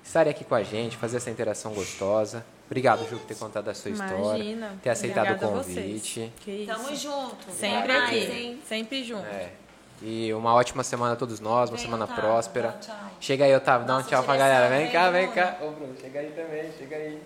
estarem 0.03 0.31
aqui 0.31 0.43
com 0.43 0.55
a 0.55 0.63
gente, 0.63 0.97
fazer 0.97 1.17
essa 1.17 1.29
interação 1.29 1.73
gostosa. 1.73 2.43
Obrigado, 2.65 3.07
Ju, 3.07 3.19
por 3.19 3.27
ter 3.27 3.35
contado 3.35 3.69
a 3.69 3.73
sua 3.75 3.91
história. 3.91 4.15
Imagina. 4.17 4.79
Ter 4.81 4.89
aceitado 4.89 5.27
Obrigada 5.27 5.53
o 5.53 5.57
convite. 5.63 6.33
Que 6.39 6.51
isso. 6.51 6.73
Tamo 6.73 6.95
junto. 6.95 7.51
Sempre 7.51 7.91
aqui. 7.91 8.61
Sempre 8.67 9.03
junto. 9.03 9.27
É. 9.27 9.51
E 10.01 10.33
uma 10.33 10.55
ótima 10.55 10.83
semana 10.83 11.13
a 11.13 11.15
todos 11.15 11.39
nós, 11.39 11.69
uma 11.69 11.77
Vem, 11.77 11.85
semana 11.85 12.05
Otávio, 12.05 12.23
próspera. 12.23 12.69
dá 12.69 12.75
um 12.75 12.79
tchau. 12.79 13.11
Chega 13.21 13.45
aí, 13.45 13.55
Otávio, 13.55 13.87
dá 13.87 13.97
um 13.97 14.03
tchau 14.03 14.23
pra 14.23 14.35
galera. 14.35 14.69
Vem 14.69 14.83
vem, 14.85 14.91
cá, 14.91 15.11
vem 15.11 15.27
Bruno. 15.27 15.35
cá. 15.35 15.57
Ô, 15.61 15.71
Bruno, 15.71 15.95
chega 16.01 16.19
aí 16.19 16.31
também, 16.31 16.71
chega 16.77 16.95
aí. 16.95 17.21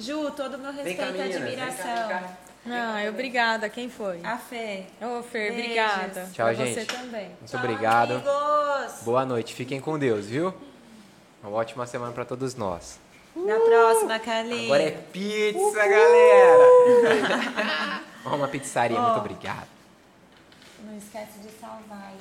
Ju, 0.00 0.30
todo 0.32 0.54
o 0.54 0.58
meu 0.58 0.72
respeito 0.72 1.00
e 1.00 1.12
meninas. 1.12 1.28
Vem 1.28 1.56
cá, 1.56 1.64
admiração. 1.64 2.08
vem 2.08 2.08
cá. 2.08 2.43
Ah, 2.66 3.04
obrigada. 3.08 3.68
Quem 3.68 3.90
foi? 3.90 4.20
A 4.24 4.38
Fê. 4.38 4.84
Ô, 5.00 5.22
Fer, 5.22 5.52
Beijos. 5.52 5.58
obrigada. 5.64 6.30
Tchau, 6.32 6.46
pra 6.46 6.54
gente. 6.54 6.74
você 6.74 6.84
também. 6.86 7.26
Muito 7.26 7.46
Tchau, 7.50 7.60
obrigado. 7.60 8.12
amigos. 8.12 9.02
Boa 9.02 9.26
noite. 9.26 9.54
Fiquem 9.54 9.80
com 9.80 9.98
Deus, 9.98 10.26
viu? 10.26 10.54
Uma 11.42 11.52
ótima 11.52 11.86
semana 11.86 12.12
pra 12.12 12.24
todos 12.24 12.54
nós. 12.54 12.98
Na 13.36 13.58
próxima, 13.60 14.18
Carlinhos. 14.18 14.64
Agora 14.66 14.82
é 14.84 14.90
pizza, 14.92 15.86
galera! 15.88 18.02
Uma 18.24 18.48
pizzaria, 18.48 18.98
Ó. 18.98 19.02
muito 19.02 19.18
obrigado. 19.18 19.68
Não 20.82 20.96
esquece 20.96 21.38
de 21.40 21.50
salvar. 21.60 22.14